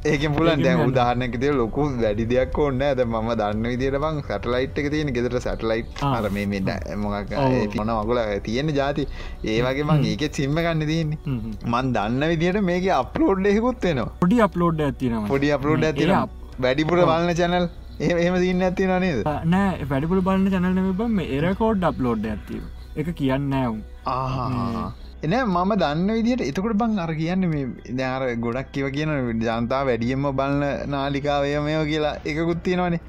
ඒක 0.06 0.24
පුලන් 0.36 0.62
දැන් 0.64 0.82
උදාහනක 0.84 1.36
තිය 1.42 1.52
ලොකු 1.54 1.86
වැඩි 2.02 2.26
දෙයක් 2.32 2.58
ඕන්න 2.58 2.82
ඇද 2.88 3.00
ම 3.06 3.16
දන්න 3.34 3.66
විදිට 3.66 3.98
බං 4.04 4.20
සටලයිට් 4.22 4.82
එක 4.82 4.90
තියෙන 4.94 5.12
ගෙදර 5.18 5.38
සටලයිට් 5.40 6.04
අර 6.10 6.30
මේ 6.30 6.46
මෙන්න 6.46 6.70
මොක් 6.98 7.34
මොන 7.76 7.92
මගුල 8.00 8.20
තියෙන 8.48 8.74
ජාති 8.80 9.08
ඒ 9.46 9.58
වගේ 9.68 9.88
මං 9.88 10.06
ඒක 10.12 10.26
සිම්ම 10.34 10.60
ගන්න 10.60 10.86
තියන්නේ. 10.92 11.20
මන් 11.66 11.94
දන්න 11.96 12.28
විදිට 12.34 12.62
මේක 12.64 12.90
අප්ලෝඩ් 12.98 13.50
එෙකුත් 13.54 13.88
වෙනවා 13.88 14.12
පොඩි 14.22 14.44
අප්ලෝඩ් 14.48 14.86
ඇතින 14.88 15.18
පොඩි 15.28 15.52
අප්ලෝඩ් 15.58 15.88
ඇතින 15.90 16.14
වැඩිපුර 16.60 17.02
බලන්න 17.04 17.36
චැනල් 17.42 17.68
එහෙම 18.00 18.38
සින්න 18.44 18.68
ඇති 18.70 18.92
නනේද 18.92 19.24
නෑ. 19.46 19.90
වැඩිපුර 19.92 20.22
බලන්න 20.22 20.52
චැනල් 20.54 20.94
බම් 21.02 21.20
එරකෝඩ් 21.30 21.90
අප්ලෝඩ් 21.92 22.30
ඇති 22.34 22.62
එක 22.96 23.10
කියන්න 23.16 23.52
ඇවුම් 23.54 23.82
ආහා 24.08 24.86
එන 25.24 25.34
මම 25.46 25.72
දන්න 25.82 26.10
විදිට 26.18 26.42
එතකොට 26.42 26.76
බං 26.80 27.00
අර 27.00 27.12
කියන්න 27.20 27.46
මේ 27.52 27.94
දැර 28.00 28.24
ගොඩක් 28.46 28.72
කිව 28.74 28.88
කියන 28.96 29.12
ජනතා 29.42 29.82
වැඩියම්ම 29.90 30.26
බලන්න 30.40 30.92
නාලිකාවය 30.94 31.54
මෙෝ 31.68 31.84
කියලා 31.92 32.16
එකකුත් 32.26 32.64
තියෙනවානේ. 32.66 33.00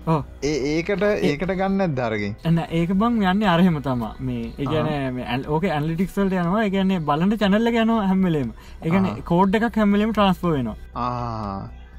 ඒ 0.42 0.56
ඒකට 0.72 1.02
ඒකට 1.30 1.52
ගන්න 1.60 1.96
දරගින් 1.98 2.36
එන්න 2.50 2.60
ඒක 2.80 2.92
බං 3.02 3.18
යන්න 3.32 3.46
අරහෙම 3.54 3.80
තමා 3.86 4.12
මේ 4.28 4.52
ඒගැන 4.58 5.48
ඕක 5.48 5.66
ඇන්ලිටික්සල්ට 5.70 6.36
යනවා 6.42 6.66
ඒගැන්නේ 6.66 7.00
බලට 7.08 7.40
චැනල්ල 7.42 7.72
ගැන 7.78 7.96
හැම්මලේම 8.10 8.52
ඒගැන 8.82 9.10
කෝඩ් 9.32 9.58
එකක් 9.60 9.80
හැම්මලීම 9.82 10.12
ට්‍රන්ස්පෝ 10.12 10.54
වෙනවා. 10.56 11.08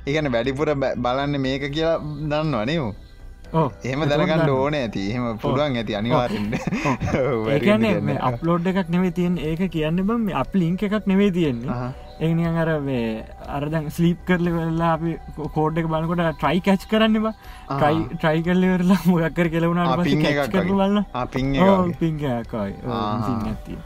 ඒගැන 0.08 0.32
වැඩිපුර 0.38 0.74
බලන්න 0.78 1.42
මේක 1.48 1.68
කියලා 1.76 2.00
දන්නවනේ 2.32 2.80
එහෙම 3.84 4.02
දැනගන්න 4.12 4.50
ඕන 4.56 4.74
ඇති. 4.80 5.04
එහෙම 5.12 5.38
පුළුවන් 5.44 5.78
ඇති 5.82 5.96
අනිවාරෙන්ට 6.00 6.54
ඒකන 7.54 8.12
අප්ලෝඩ් 8.32 8.68
එකක් 8.74 8.90
නෙවේ 8.96 9.14
තියෙන් 9.20 9.38
ඒක 9.52 9.64
කියන්න 9.78 10.04
බම් 10.10 10.28
අප 10.42 10.52
ලිංක 10.62 10.84
එකක් 10.90 11.08
නෙවේ 11.14 11.32
තියෙන්නේ. 11.38 11.80
ඒනියන් 12.28 12.56
අර 12.62 12.70
වේ 12.86 13.24
අරදැන් 13.58 13.92
ස්ලීප් 13.98 14.20
කරල 14.28 14.48
වෙල්ලා 14.54 14.94
අපි 14.98 15.12
කෝඩ් 15.58 15.76
එක 15.82 15.90
බලකොට 15.92 16.24
ට්‍රයි 16.40 16.64
කැච් 16.68 16.88
කරන්නවා 16.94 17.34
ට්‍රයි 17.74 18.00
ට්‍රයි 18.16 18.40
කරලවෙරලා 18.48 19.02
මොගක්කර 19.12 19.48
කෙලවුණට 19.56 20.50
කර 20.56 20.66
බලන්න. 20.72 21.06
පින් 21.36 21.48
පින්කයි 22.02 22.32
ඇතිය 22.40 23.78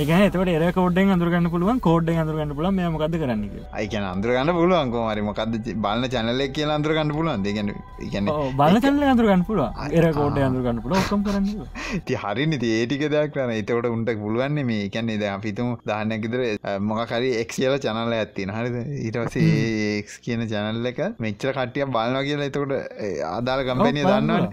ඒකන 0.00 0.22
එතවට 0.24 0.50
එර 0.54 0.72
කෝඩ්ඩෙන් 0.76 1.10
අඳුරගන්න 1.12 1.46
පුළුවන් 1.52 1.78
කෝඩ් 1.84 2.08
අඳුරගන්න 2.22 2.50
පුල 2.56 2.66
මොකද 2.94 3.14
කරන්න 3.20 3.44
අයිකන 3.78 4.04
අඳුරගන්න 4.08 4.50
පුළුවන්. 4.58 4.90
කෝමරි 4.94 5.22
මොකද 5.28 5.54
බලන්න 5.84 6.10
චනල 6.14 6.42
කිය 6.56 6.66
අඳුරගන්න 6.74 7.12
පුළුවන් 7.16 7.44
දෙගන්න 7.46 7.70
ඉගන්න 8.06 8.28
බල 8.60 8.76
චනල 8.84 9.06
අඳුරගන්න 9.12 9.44
පුළුව 9.48 9.94
එර 9.98 10.06
කෝඩ් 10.18 10.36
අඳුරගන්න 10.48 10.82
පුල 10.84 10.96
ඔක්කම් 10.98 11.22
කරන්න 11.28 11.46
ති 12.08 12.18
හරිනි. 12.24 12.58
ඒටික 12.72 13.04
දෙයක් 13.14 13.32
කරන 13.36 13.52
එතවට 13.54 13.88
උන්ට 13.94 14.12
පුළුවන්න්නේ 14.24 14.66
මේ 14.72 14.90
කැන්නේ 14.96 15.16
ද 15.22 15.32
පිතුම 15.46 15.72
දාන්නකිතර 15.92 16.44
මොකරි 16.90 17.32
එක් 17.40 17.56
කියල 17.56 17.78
චනල 17.86 18.12
ඇත්තින 18.18 18.52
හරිද? 18.56 18.76
ඊටවසේ 19.06 19.96
ඒක් 19.96 20.12
කියන 20.26 20.44
චැනල්ල 20.52 20.90
එක 20.92 21.00
මෙච්චර 21.26 21.54
කටිය 21.60 21.88
බලනවා 21.96 22.26
කියලා 22.28 22.50
එතකොට 22.52 22.76
ආදාල 23.32 23.64
කම්පැනිය 23.70 24.04
දන්නවන. 24.12 24.46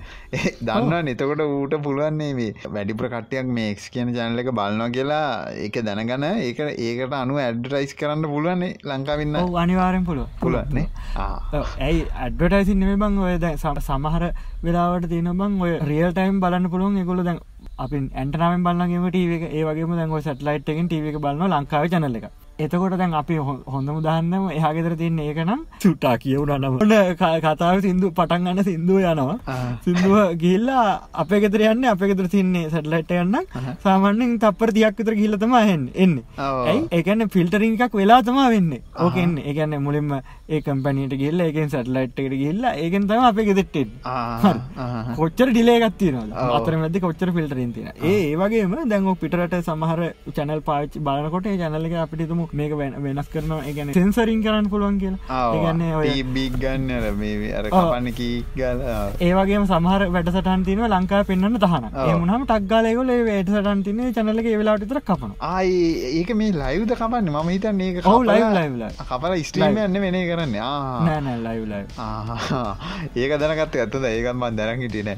දන්න 0.72 1.12
නතකොට 1.12 1.46
ඌට 1.50 1.78
පුළුවන්නේ 1.90 2.32
මේ 2.42 2.56
වැඩිපුර 2.78 3.12
කට්ටයක් 3.18 3.54
මේ 3.60 3.76
එක් 3.76 3.86
කියන 3.98 4.16
චැනල 4.16 4.46
එක 4.46 4.54
බලනවා 4.62 4.92
කියලා 4.98 5.33
ඒක 5.64 5.80
දැනගන 5.88 6.26
ඒක 6.30 6.60
ඒකට 6.64 7.16
අනු 7.20 7.40
ඇඩ්ටයිස් 7.44 7.96
කරන්න 8.00 8.28
පුළුවන්නේ 8.34 8.72
ලංකාවින්න 8.92 9.40
අනිවාරෙන් 9.64 10.06
පුළුව 10.10 10.28
පුළුවන්නේ 10.40 10.86
ඇයි 11.80 12.04
ඇඩ්වටයිසි 12.26 12.78
නෙම 12.82 13.00
බං 13.00 13.18
ඔය 13.26 13.38
දැ 13.46 13.56
සමහර 13.58 14.30
වෙලාවට 14.64 15.10
තියෙන 15.10 15.32
බං 15.42 15.60
ඔය 15.62 15.74
රියල් 15.90 16.12
ටයිම් 16.14 16.40
බලන්න 16.44 16.72
පුළුවන්. 16.74 17.02
එකොල 17.04 17.24
දැන් 17.24 17.42
අපි 17.78 18.04
ඇන්ටනාවෙන් 18.14 18.64
බලන්නගේම 18.66 19.10
ටීව 19.10 19.50
ඒ 19.50 19.64
වගේම 19.66 19.98
දැන් 20.00 20.16
සටලයිට් 20.22 20.74
එකින් 20.74 20.88
ටීව 20.88 21.12
එක 21.12 21.20
බලන්න 21.26 21.54
ලංකාව 21.54 21.90
චනල 21.92 22.20
එක 22.20 22.43
එතකොට 22.60 22.96
දැන් 22.98 23.14
අපි 23.14 23.36
හොඳම 23.68 23.98
දාන්නම 24.04 24.44
එහා 24.52 24.74
ගෙදර 24.76 24.94
තියන්න 24.96 25.20
ඒක 25.20 25.40
නම් 25.44 25.62
චුට්ටා 25.84 26.14
කියවුනනම 26.18 26.78
කතාව 27.44 27.82
සිින්දු 27.82 28.12
පටන් 28.12 28.46
ගන්න 28.46 28.64
සිින්දුව 28.64 29.00
යනවා. 29.04 29.38
සිින්දුව 29.86 30.38
ගිල්ලා 30.38 30.84
අප 31.14 31.34
ගෙතර 31.44 31.64
යන්න 31.72 31.88
අප 31.94 32.04
ගෙතර 32.04 32.28
තින්නේ 32.30 32.70
සැටලයිට 32.70 33.14
යන්න 33.16 33.38
සාමන්‍යෙන් 33.84 34.38
තපර 34.40 34.74
තියක් 34.78 35.00
විතර 35.00 35.16
ගිල්ලතම 35.16 35.56
හෙන් 35.62 35.90
එන්න 35.96 36.16
ඇයි? 36.40 36.84
ඒකන්න 36.92 37.28
ෆිල්ටරින් 37.30 37.74
එකක් 37.78 37.98
වෙලා 38.02 38.22
තමා 38.22 38.50
වෙන්න. 38.50 38.78
ඕකෙන් 38.98 39.34
ඒකන්න 39.44 39.74
මුලින්ම 39.82 40.14
ඒ 40.48 40.62
කම්පනීට 40.62 41.18
ගිල්ල 41.24 41.40
ඒකෙන් 41.40 41.74
සැටලයිට්ට 41.74 42.22
ගිල්ලා 42.36 42.76
ඒකෙන් 42.76 43.10
තම 43.10 43.28
අප 43.30 43.42
ගෙදෙට්ටෙන් 43.50 43.90
කොච්චර 45.18 45.50
ඩිලේගත්තින 45.50 46.22
අතර 46.52 46.78
මැද 46.78 47.02
කොච්චර 47.02 47.34
ෆිල්ටරින් 47.34 47.74
තින 47.74 47.90
ඒ 48.04 48.16
ඒවගේම 48.30 48.78
දැන් 48.86 49.12
පිටරට 49.18 49.60
සමහර 49.64 50.06
චැනල් 50.34 50.62
පාච් 50.62 51.02
බලකොට 51.02 51.52
චැනල්ල 51.58 51.92
අපිටතුම 52.04 52.43
මේක 52.60 52.74
වෙනස් 53.06 53.30
කරන 53.34 53.54
ගැන 53.78 53.94
සෙන්සරින් 53.94 54.44
කරන්න 54.46 54.70
පුළුවන් 54.74 55.00
කියලා. 55.04 55.40
ඒගන්න 55.56 55.84
ඔය 56.00 56.24
බික් 56.36 56.58
ගන්න 56.64 57.18
මේ 57.20 57.52
අර 57.60 57.70
කපන්නකී 57.74 58.38
ගල 58.58 58.84
ඒවගේ 59.28 59.62
සමහර 59.72 60.08
වැඩසටන් 60.16 60.66
තින 60.70 60.84
ලංකා 60.94 61.24
පෙන්න්න 61.30 61.60
තහන 61.66 61.90
ඒමුණම 62.08 62.46
ටක්ගාලයකොල 62.52 63.14
වැඩ 63.30 63.54
සටන් 63.56 63.84
තින 63.88 64.02
චනලගේ 64.18 64.58
වෙලාටතර 64.62 65.02
කපන 65.10 65.36
ආයි 65.52 65.80
ඒක 66.20 66.36
මේ 66.42 66.52
ලයිව්ද 66.62 66.96
කපන්න? 67.02 67.32
මම 67.34 67.50
හිතන්න 67.56 67.82
ඒක 67.88 67.98
ලයිව් 68.04 68.48
ලයිව් 68.60 68.78
ලයිව් 68.82 69.02
කපල 69.10 69.38
ස්ට්‍රීම 69.50 69.82
යන්න 69.86 70.02
වෙන 70.06 70.20
කරන්න. 70.30 70.56
නෑ 71.08 71.38
ලයිව් 71.48 71.64
ලයිව් 71.72 71.88
ඒක 73.16 73.32
දැනකත් 73.44 73.80
ඇත්තද? 73.84 74.06
ඒකත් 74.12 74.36
මන් 74.36 74.58
දැරන් 74.60 74.82
හිටියන 74.84 75.12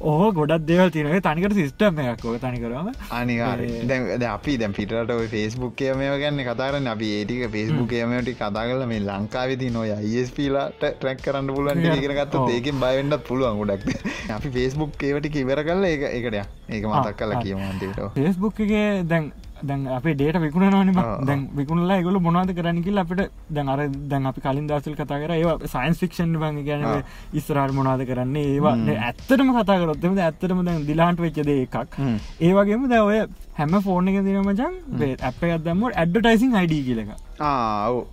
ඕහ 0.00 0.32
ගොඩක් 0.38 0.66
දේවල් 0.70 0.90
තිනක 0.94 1.20
තනිකට 1.26 1.54
සිිස්ටම් 1.60 2.00
එකක් 2.04 2.24
ඕක 2.26 2.40
තනිකරම. 2.42 2.92
අනිකාර 3.18 3.60
දැ 3.90 4.28
අපි 4.32 4.56
දැ 4.62 4.70
පිටට 4.78 5.12
ෆෙස්බුක් 5.32 5.74
කියමය 5.76 6.08
ගන්න 6.22 6.44
කතාරන්න 6.62 6.86
අපි 6.86 7.06
ඒටික 7.12 7.42
ෆෙස්බුක් 7.50 7.88
කියමට 7.90 8.30
කතා 8.32 8.64
කල 8.64 8.82
මේ 8.86 9.02
ලංකාවිති 9.02 9.68
නොය 9.70 9.90
අයිස්පීලාට 9.92 10.78
ට්‍රැක් 10.80 11.20
කරන්න 11.20 11.50
පුළුවන් 11.50 11.86
ඒකරගත්ත 11.86 12.36
ඒකෙන් 12.56 12.78
බයවෙන්නත් 12.78 13.16
පුළුවන් 13.28 13.58
ගොඩක්. 13.60 13.88
අපි 14.36 14.50
ෆෙස්බුක් 14.50 15.02
ඒවට 15.02 15.36
ඉවර 15.36 15.62
කල්ල 15.62 15.84
ඒ 15.84 15.96
එකටය 16.10 16.42
ඒක 16.70 16.84
මතක් 16.86 17.16
කල 17.18 17.34
කියමන්ටට 17.40 18.02
ෆෙස්බුක්ගේ 18.16 18.86
දැන් 19.04 19.32
දැන් 19.68 19.86
අපේ 19.98 20.14
ඩේට 20.14 20.38
විකුණනවන 20.44 20.92
දැන් 21.28 21.40
විකුණලා 21.58 22.00
ගොල 22.06 22.18
මොනාද 22.26 22.50
කරනිකිල් 22.58 23.02
අපට 23.02 23.22
දැන් 23.56 23.68
අර 23.74 23.80
දැන් 24.12 24.26
අපි 24.30 24.40
කලින් 24.46 24.66
දසල් 24.70 24.96
කතා 25.00 25.20
කර 25.22 25.34
ඒවා 25.38 25.70
සයින්ස් 25.74 26.02
ෆික්ෂන් 26.02 26.34
බං. 26.42 26.62
ගැන 26.68 27.04
ඉස්රාට 27.40 27.74
මොනාද 27.78 28.04
කරන්නේ? 28.10 28.46
ඒවා 28.56 28.74
ඇත්තටම 29.08 29.54
කතා 29.58 29.78
කරොත්තම 29.82 30.18
ඇත්තටම 30.26 30.64
දැන් 30.68 30.86
දිලාන්ට 30.90 31.24
වෙච්චද 31.26 31.50
එකක්. 31.54 31.96
ඒවගේම 32.40 32.88
දැ 32.92 33.02
ඔය 33.08 33.18
හැම 33.58 33.74
ෆෝර්න 33.86 34.08
එක 34.10 34.18
දින 34.28 34.40
මචන් 34.42 34.74
අප 35.22 35.40
ගදම 35.42 35.82
ඇඩ්ටයිසින් 35.92 36.54
අයිඩ 36.60 36.78
කියලක 36.86 37.10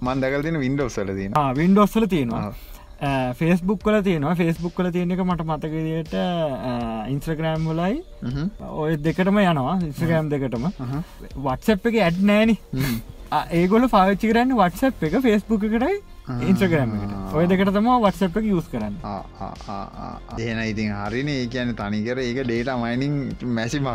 මන් 0.02 0.24
දකල් 0.24 0.44
තින 0.48 0.60
වින්ඩෝස්සල 0.66 1.14
තින 1.20 1.38
වින්ඩෝස්සල 1.60 2.08
තියෙනවා 2.14 2.52
ෆේස්බුක් 3.40 3.84
කල 3.84 4.02
තියෙනවා. 4.04 4.36
ෆේස්බුක් 4.36 4.74
කල 4.76 4.92
තියෙන 4.92 5.12
එක 5.12 5.22
මට 5.24 5.46
මතකදියට 5.48 6.16
ඉන්ස්්‍රග්‍රෑම් 7.14 7.70
වලයි. 7.72 8.04
ඔය 8.82 8.98
දෙකටම 8.98 9.40
යනවා. 9.44 9.80
ඉස්්‍රගෑම් 9.88 10.30
දෙකටම. 10.34 10.68
වටසප් 11.36 11.92
එක 11.92 12.00
ඇඩ් 12.08 12.22
නෑන 12.32 12.56
ඒගොල 13.52 13.88
පාච්චි 13.90 14.32
කරන්න 14.32 14.56
වටසප් 14.58 15.04
එක 15.10 15.20
ෆේස්බුක් 15.24 15.64
එකටයි 15.70 16.02
ඉන්ස්්‍රග්‍රෑම් 16.50 16.92
එකට. 16.96 17.34
ඔය 17.38 17.46
දෙකට 17.50 17.72
තම 17.76 17.88
වටසප් 18.04 18.38
එක 18.42 18.48
යස් 18.54 18.68
කරන්න. 18.72 18.96
එහෙන 20.38 20.60
ඉතින් 20.72 20.92
හරින 20.98 21.30
ඒ 21.36 21.48
කියන 21.54 21.74
තනිකර 21.80 22.22
ඒක 22.26 22.42
ඩේට 22.46 22.70
මයිනිං 22.84 23.16
මැසිමක් 23.58 23.88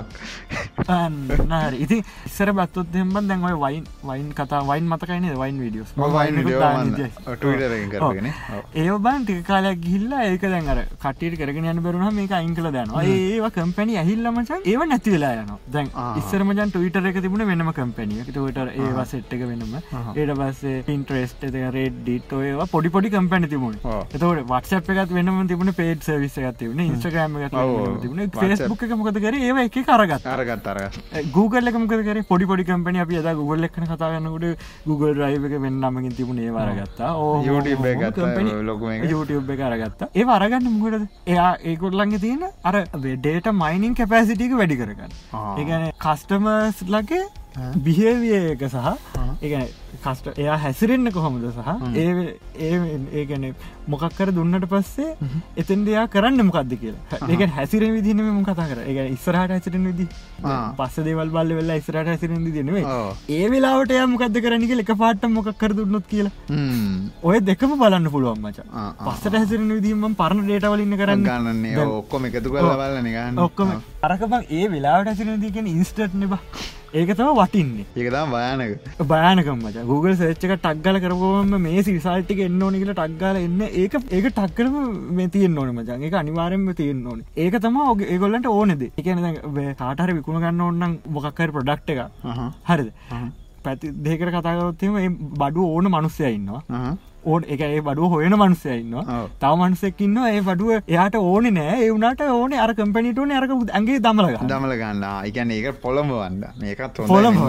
හරි. 0.89 1.79
ඉති 1.87 1.99
ඉස්සර 2.29 2.53
බත්තුත් 2.59 2.91
දෙම්බන් 2.95 3.29
දැන් 3.31 3.45
ඔය 3.51 3.55
වයින් 3.65 3.85
වයින් 4.11 4.29
කතා 4.41 4.63
වයින් 4.71 4.89
මතකයින 4.93 5.29
වයින් 5.43 5.61
විඩියස් 5.65 5.95
ඒ 8.75 8.99
බන් 9.07 9.25
ටික 9.25 9.47
කාලයක් 9.51 9.79
ගිල්ලා 9.87 10.25
ඒක 10.33 10.49
දැන් 10.55 10.69
අර 10.75 10.81
කටියට 11.05 11.39
කරගෙන 11.41 11.71
යන 11.73 11.83
බරුණ 11.87 12.15
මේක 12.19 12.33
අයිංකල 12.41 12.69
දනවා. 12.71 13.05
ඒවා 13.05 13.53
කම්පැනි 13.59 13.99
ඇහිල්ලමචන් 14.03 14.67
ඒව 14.73 14.87
නැතිවෙලා 14.93 15.33
යන 15.45 15.55
දැන් 15.77 15.89
ඉස්සරමජන් 16.23 16.75
ටවිටර 16.75 17.11
එක 17.13 17.23
තිබුණ 17.27 17.47
වෙනම 17.53 17.73
කම්පැනිය 17.81 18.27
ටවිට 18.31 18.59
ඒවා 18.67 19.07
සෙට් 19.15 19.33
එක 19.39 19.47
වෙනම. 19.51 19.75
ඒට 20.19 20.35
පස්සේ 20.43 20.83
පින්ට්‍රෙස්ට 20.91 21.49
රේඩ් 21.79 22.09
ඩිට 22.25 22.45
ඒවා 22.49 22.67
පොඩි 22.73 22.89
පොඩි 22.95 23.09
කම්පැනි 23.15 23.49
තිබුණ. 23.53 23.77
එතවට 24.15 24.45
වටසප් 24.51 24.89
එකත් 24.95 25.13
වෙනම 25.17 25.47
තිබුණ 25.51 25.73
පේට් 25.79 26.07
සවිස 26.07 26.37
තිබුණ. 26.61 26.81
ඉස්ට්‍රගෑම 26.85 27.37
තිබුණ. 28.03 28.31
ෆෙස්බුක් 28.39 28.83
එක 28.87 28.95
මොකද 29.01 29.19
කර? 29.25 29.37
ඒව 29.49 29.61
එක 29.65 29.79
කරගත් 29.89 30.29
අරගත් 30.35 30.69
අර 30.73 30.81
Google 31.37 31.69
එක 31.71 31.79
මොකද 31.83 32.05
කර? 32.09 32.23
පොඩි 32.33 32.49
පොඩි 32.51 32.65
කම්පැනි 32.71 33.03
අප 33.05 33.15
අද 33.21 33.31
Google 33.41 33.69
එක්න 33.69 33.89
කතාගන්නකට 33.93 34.67
Google 34.87 35.15
රයිව 35.21 35.49
එක 35.51 35.57
වෙන්නමකින් 35.67 36.17
තිබුණ 36.19 36.43
ඒ 36.47 36.51
වරගත්තා 36.57 37.13
YouTube 39.13 39.53
අරගත්තා. 39.71 40.09
ඒ 40.15 40.25
අරගන්න 40.39 40.69
මුකටද? 40.81 41.09
එයා 41.27 41.53
ඒකොල්ලන්ගේ 41.73 42.25
තියෙන 42.27 42.45
අර 42.65 42.77
ඩේට 42.97 43.53
මයිනින් 43.63 43.95
කැපෑසිටික 44.01 44.59
වැඩි 44.61 44.81
කරගන්න. 44.83 45.17
ඒගැන 45.61 45.91
කස්ටමර්ස් 46.05 46.85
ලගේ 46.97 47.25
බිහේවිය 47.87 48.35
එක 48.55 48.63
සහ 48.69 48.77
ඒ 49.43 49.65
කස්ට 50.05 50.39
එයා 50.43 50.57
හැසිරෙන්න්න 50.59 51.13
කොහොමද 51.17 51.45
සහ 51.51 51.69
ඒ 51.95 52.29
ඒගැන 53.21 53.45
මොකක්කර 53.93 54.33
දුන්නට 54.37 54.67
පස්සේ 54.73 55.15
එතන් 55.57 55.85
දෙයා 55.87 56.07
කරන්න 56.15 56.47
මොකක්ද 56.49 56.75
කියලා. 56.83 57.21
ඒක 57.29 57.43
හැසිරෙන 57.59 57.95
විදිනම 57.97 58.43
කතා 58.49 58.67
කර 58.71 58.81
ඒ 58.85 59.07
ඉස්සරහට 59.17 59.55
හැසිරෙන 59.55 59.87
විදි 59.91 60.07
පස්ස 60.79 60.97
දෙවල් 61.07 61.31
බල්ල 61.37 61.55
වෙල්ලා 61.59 61.79
ඉස්රට 61.83 62.11
හැසිරෙන 62.13 62.45
දිනෙවේ 62.57 62.85
ඒ 63.39 63.47
වෙලාවට 63.55 63.95
එයා 63.97 64.09
මොකක්ද 64.15 64.41
කරනික 64.47 64.75
එක 64.85 64.93
පාට 65.03 65.25
මොකක්කර 65.39 65.77
දුන්නොත් 65.79 66.07
කියලා. 66.13 66.33
ඔය 67.23 67.39
දෙකම 67.41 67.79
බලන්න 67.83 68.11
පුළුවන් 68.15 68.43
මචා. 68.45 68.67
පස්සට 69.07 69.39
හැසිරෙන 69.41 69.71
විදීම 69.79 70.05
පරණ 70.21 70.45
ඩේටවලින්න 70.49 70.99
කරන්න. 71.03 71.25
ගන්නන්නේ 71.31 71.87
ඔක්කොම 72.01 72.31
එකතු 72.31 72.51
කරලා 72.51 72.77
බලන්න 72.83 73.11
ගන්න 73.17 73.43
ඔක්කොම 73.47 73.75
අරකබං 74.05 74.49
ඒ 74.59 74.65
වෙලාවට 74.73 75.11
හැසිරෙන 75.11 75.45
දිකෙන 75.45 75.69
ඉන්ස්ටට් 75.75 76.17
නෙබ 76.23 76.35
ඒක 76.95 77.11
තම 77.19 77.31
වටින්නේ. 77.39 77.85
ඒකතම් 77.99 78.33
භයානක. 78.35 78.73
භයනකම 79.13 79.63
මච. 79.63 79.85
Google 79.91 80.15
සච්චක 80.19 80.57
ටක්ගල 80.57 80.99
කරපුවම 81.05 81.55
මේ 81.67 81.85
සිරිසල්ටික 81.87 82.43
එන්න 82.47 82.61
ඕනි 82.67 82.83
කියලා 82.83 82.99
ටක්ගල 83.01 83.39
එන්න. 83.45 83.63
ඒක 83.83 83.95
ඒක 84.17 84.29
ටක්කරම 84.31 84.77
මේ 85.19 85.31
තියෙන් 85.37 85.59
ඕන 85.59 85.73
මචන් 85.77 86.05
ඒක 86.09 86.19
අනිවාරෙන්ම 86.23 86.69
තියෙන් 86.81 87.07
ඕන. 87.07 87.25
ඒක 87.37 87.57
තම 87.65 87.81
ඔගේ 87.87 88.11
ඒගොල්ලන්ට 88.15 88.51
ඕනෙද 88.53 88.85
එකන 88.91 89.25
කාටර 89.81 90.15
විකුණ 90.19 90.45
ගන්න 90.45 90.69
ඔන්නන් 90.69 91.01
මොකක්කර 91.17 91.57
ප්‍රඩක්් 91.57 91.91
එක 91.95 92.05
හරිද? 92.71 92.93
පැති 93.65 93.91
දෙකට 94.07 94.31
කතාගරොත්තම 94.37 94.97
බඩු 95.41 95.67
ඕන 95.75 95.91
මනුස්සය 95.91 96.31
ඉන්නවා 96.31 96.63
ඕන 97.27 97.47
එක 97.49 97.61
ඒ 97.61 97.81
බඩුව 97.81 98.15
හොයන 98.15 98.35
මනුසය 98.35 98.71
ඉන්න 98.75 98.97
තව 99.41 99.53
මනුසෙක්කින්න 99.61 100.19
ඒ 100.25 100.41
බඩුව 100.41 100.73
එයාට 100.75 101.19
ඕන 101.21 101.49
නෑ. 101.51 101.77
ඒ 101.79 101.91
වුණට 101.91 102.25
ඕන 102.29 102.57
අර 102.65 102.75
කම්පැනිටන 102.75 103.33
අරක 103.33 103.55
ඇගේ 103.73 104.01
දමල 104.01 104.31
දමල 104.45 104.77
ගන්න. 104.83 105.05
එකන 105.25 105.51
ඒක 105.51 105.81
පොළඹ 105.81 106.15
වන්න 106.15 106.45
මේකත් 106.61 107.03
පොළඹ 107.07 107.41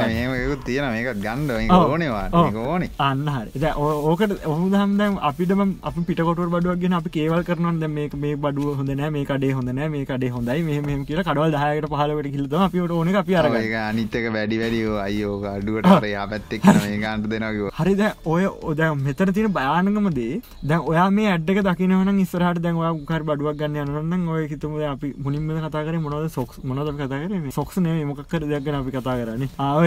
තියෙන 0.65 0.89
මේක 0.91 1.11
ගන්ඩ 1.19 1.51
ඕනවා 1.79 2.45
ඕනේ. 2.65 2.91
අන්න 2.99 3.27
හරි. 3.29 3.73
ඕකට 3.75 4.35
ඔහු 4.45 4.69
දහම්දම් 4.69 5.19
අපිටම 5.29 5.65
අපි 5.83 6.05
පිටකොට 6.07 6.43
බඩුවගෙන 6.47 6.93
අපි 6.93 7.09
කේවල් 7.09 7.43
කරනවද 7.45 7.87
මේ 7.89 8.09
මේ 8.17 8.35
බඩුව 8.37 8.77
හොඳ 8.77 8.95
නෑ 8.95 9.11
මේ 9.11 9.25
කඩේ 9.25 9.53
හොඳ 9.53 9.71
නෑ 9.71 9.89
මේ 9.89 10.05
කඩේ 10.05 10.31
හොඳයි 10.31 10.63
මෙහම 10.63 11.05
කියල 11.05 11.21
කඩවල් 11.21 11.55
දායකට 11.55 11.89
පහලවට 11.91 12.31
කිලත 12.35 12.55
අපිට 12.59 12.91
ඕන 12.91 13.15
අපි 13.15 13.35
අර 13.35 13.49
අනිත්තක 13.81 14.25
වැඩි 14.35 14.59
වැඩියෝ 14.61 14.97
අයෝ 14.99 15.35
අඩුවට 15.51 15.89
අරයා 15.91 16.25
පැත්තෙක් 16.31 16.65
මේ 16.77 16.97
ගන්ට 16.97 17.31
දෙනකව 17.33 17.69
හරිද 17.79 18.03
ඔය 18.25 18.45
ඔද 18.71 18.81
මෙතර 18.99 19.33
තියෙන 19.65 19.85
භයානකමදේ 19.85 20.41
දැන් 20.63 20.81
ඔයා 20.81 21.09
මේ 21.11 21.27
ඇඩ්ක 21.31 21.59
දකිනවන 21.67 22.19
ඉස්රහට 22.19 22.61
දැන් 22.61 22.77
කර 23.05 23.23
බඩුවක් 23.23 23.57
ගන්න 23.59 23.93
යනන්න 24.03 24.27
ඔය 24.29 24.47
හිතම 24.47 24.75
අපි 24.91 25.13
මුලින්ම 25.17 25.49
කතාකර 25.65 25.97
මොනද 25.99 26.29
සොක්ස් 26.29 26.59
මොනද 26.63 26.91
කතා 26.99 27.21
කර 27.23 27.51
සොක්ස් 27.51 27.77
නේ 27.77 28.05
මොකක්කර 28.05 28.45
දෙයක්ගන 28.45 28.79
අපි 28.81 28.91
කතා 28.91 29.15
කරන්නේ. 29.21 29.49
ආව 29.57 29.83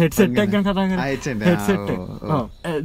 හෙට්සෙට්ක් 0.00 0.40
ගන 0.52 0.64
කතා 0.68 0.86
කර. 0.90 0.98
හෙට්සෙට් 1.48 1.90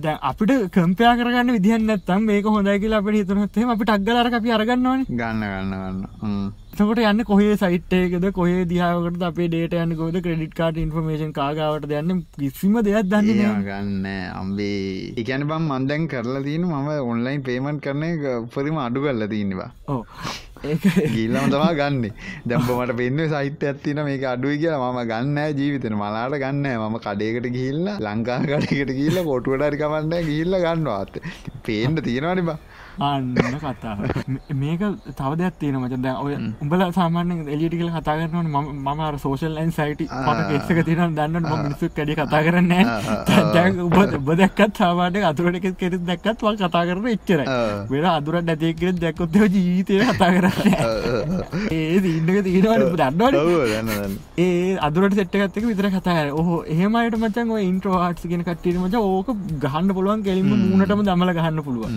දැන් 0.02 0.18
අපිට 0.32 0.52
කම්පයා 0.72 1.14
කරගන්න 1.18 1.56
විදිහන්න 1.58 1.88
නැත්තම් 1.92 2.28
මේක 2.32 2.46
හොඳයි 2.48 2.80
කියලා 2.80 3.04
අපිට 3.04 3.22
හිතනොත් 3.22 3.58
එහෙම 3.58 3.74
අපිට 3.76 3.96
අග්ගලර 3.96 4.34
අපි 4.34 4.58
අරගන්නවනේ. 4.58 5.06
ගන්න 5.10 5.44
ගන්න 5.44 5.74
ගන්න 5.74 6.63
එතකොට 6.74 7.00
යන්න 7.00 7.22
කොහේ 7.30 7.56
සයිට්යකද 7.62 8.24
කොහේ 8.38 8.62
දිහාාවකට 8.70 9.24
අපේ 9.28 9.48
ඩේට 9.50 9.74
යන්න 9.80 9.96
කොද 10.00 10.16
ක්‍රඩිට් 10.26 10.56
කාට 10.60 10.78
ඉන්ෆර්මේෂන් 10.84 11.34
කාගාවට 11.36 11.92
යන්න? 12.00 12.24
කිසිම 12.38 12.80
දෙයක් 12.88 13.12
දන්න 13.12 13.60
ගන්න 13.68 14.08
අම්බේ. 14.40 15.14
ඉගැන 15.22 15.46
බම් 15.52 15.68
මන්දැන් 15.70 16.08
කරලා 16.14 16.42
තියන 16.48 16.66
මම 16.70 16.90
ඔන්ලයින් 17.12 17.46
පේමන්ට් 17.50 17.84
කරන 17.86 18.08
උපරිම 18.32 18.80
අඩු 18.86 19.06
කල්ල 19.06 19.28
තින්නවා 19.36 19.70
ඕ 19.88 20.02
ගිල්ලම 21.14 21.46
තමා 21.54 21.70
ගන්න. 21.80 22.10
දැම්පමට 22.50 22.98
පෙන්න්න 23.02 23.24
සහිත්‍ය 23.36 23.70
ඇත්තින 23.70 24.04
මේක 24.10 24.28
අඩුව 24.34 24.58
කියලා. 24.58 24.90
මම 24.90 25.02
ගන්න 25.14 25.58
ජීවිතන 25.62 26.00
මලාට 26.02 26.40
ගන්න 26.44 26.68
මම 26.82 27.00
කඩේකට 27.06 27.50
ගිල්ල 27.60 27.86
ලංකා 28.08 28.42
කඩකට 28.50 28.98
ගිල්ල 29.02 29.24
කොටුවටරි 29.32 29.84
කමන්න 29.84 30.30
ගිල්ල 30.32 30.62
ගන්නවාත් 30.66 31.22
පේන්ට 31.68 32.08
තියෙනවානි 32.10 32.50
බා 32.50 32.60
අන්න 33.00 33.36
කතා 33.64 33.96
මේක 34.54 34.82
තව 35.14 35.32
දෙයක් 35.40 35.56
තියෙන 35.60 35.78
මච. 35.82 36.02
දැ 36.02 36.16
ඔය 36.24 36.34
උඹල 36.62 36.82
සාමාන්‍ය 36.92 37.34
එලියට 37.50 37.78
කියල 37.80 37.92
කතා 37.92 38.18
කරනවන. 38.20 38.48
මම 38.48 39.18
සෝෂල් 39.24 39.54
ලයින් 39.58 39.72
සයිට 39.72 40.02
පට 40.26 40.50
කෙස්සක 40.52 40.86
තින 40.86 41.16
දන්න 41.16 41.48
මිනිස්සු 41.64 41.90
කඩි 41.90 42.16
කතා 42.16 42.42
කරන්න 42.46 42.74
උබ 43.82 43.98
උබ 44.20 44.30
දැක්කත් 44.42 44.78
සාමාන්‍ය 44.78 45.24
අතුරට 45.30 45.58
කෙර 45.82 45.94
දැක්කත් 46.10 46.40
වල් 46.42 46.58
කතා 46.58 46.84
කරන 46.90 47.08
එච්චර 47.14 47.42
වෙන 47.92 48.06
අදුරට 48.12 48.52
ඇතිකර 48.54 48.94
දැක්කොත්ත 49.04 49.36
ජීවිතය 49.56 50.00
කතා 50.12 50.30
කරන්න 50.36 51.72
ඒ 51.72 51.98
ඉන්නක 52.14 52.40
තියෙනවට 52.48 53.02
දන්නවට 53.02 54.40
ඒ 54.46 54.78
අදුරට 54.88 55.18
සෙට්ටගත්තක 55.20 55.66
විතර 55.72 55.90
කතාර 55.98 56.26
ඕහ 56.34 56.62
එහෙමයට 56.76 57.18
මචන් 57.22 57.56
ඔය 57.58 57.64
ඉන්ට්‍රෝහටස් 57.72 58.30
ගෙන 58.32 58.46
කට්ටීම 58.48 58.86
මච 58.86 58.96
ඕක 59.02 59.34
ගහන්න 59.66 59.94
පුළුවන් 59.98 60.26
කෙලින්ම 60.28 60.50
මූුණටම 60.54 61.04
දමල 61.10 61.34
ගහන්න 61.40 61.64
පුළුවන් 61.68 61.94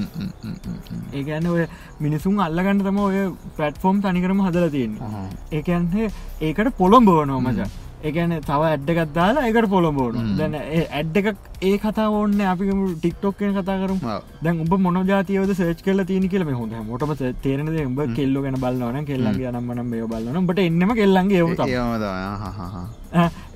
ඒගැන්න 1.13 1.47
ඔය 1.47 1.65
මිනිසුන් 2.01 2.39
අල්ලගන්න 2.41 2.85
තම 2.85 3.01
ඔය 3.01 3.25
පටෆෝම් 3.57 4.05
තනිකරම 4.05 4.45
හදල 4.47 4.71
තියෙන්නේ. 4.71 5.27
ඒකන්හ 5.53 5.99
ඒකට 6.43 6.73
පොළොම්බෝනෝ 6.79 7.41
මචා. 7.41 7.69
ඒගැන 8.05 8.33
තව 8.49 8.63
ඇඩ්ඩකත් 8.67 9.13
දාලා 9.15 9.45
එකට 9.51 9.69
පොළොබෝඩු 9.73 10.23
දැන 10.39 10.55
ඇඩ් 10.59 11.17
එකක් 11.21 11.29
ඒ 11.63 11.77
කතා 11.79 12.09
ඕන්න 12.17 12.43
අපි 12.53 12.69
ටික්ටොක් 12.73 13.39
කියන 13.39 13.55
කතා 13.57 13.77
කරු 13.83 13.97
දැන් 14.45 14.61
උඹ 14.65 14.75
මොන 14.87 14.99
ජාතියවද 15.11 15.53
සේච් 15.61 15.81
කල 15.87 16.05
තියන 16.11 16.29
කියලම 16.33 16.53
හොඳ 16.61 16.77
මොටම 16.91 17.15
තේරන 17.45 17.73
උඹ 17.85 18.03
කෙල්ලෝ 18.19 18.45
ගැන 18.45 18.61
බලන්නවන 18.65 19.09
කෙල්ලන්ගේ 19.11 19.53
නම්මනම් 19.53 19.91
මේ 19.93 20.11
බලන්න 20.13 20.49
බට 20.51 20.69
එන්නම 20.69 20.95
කෙල්ලන්ගේ 21.01 21.43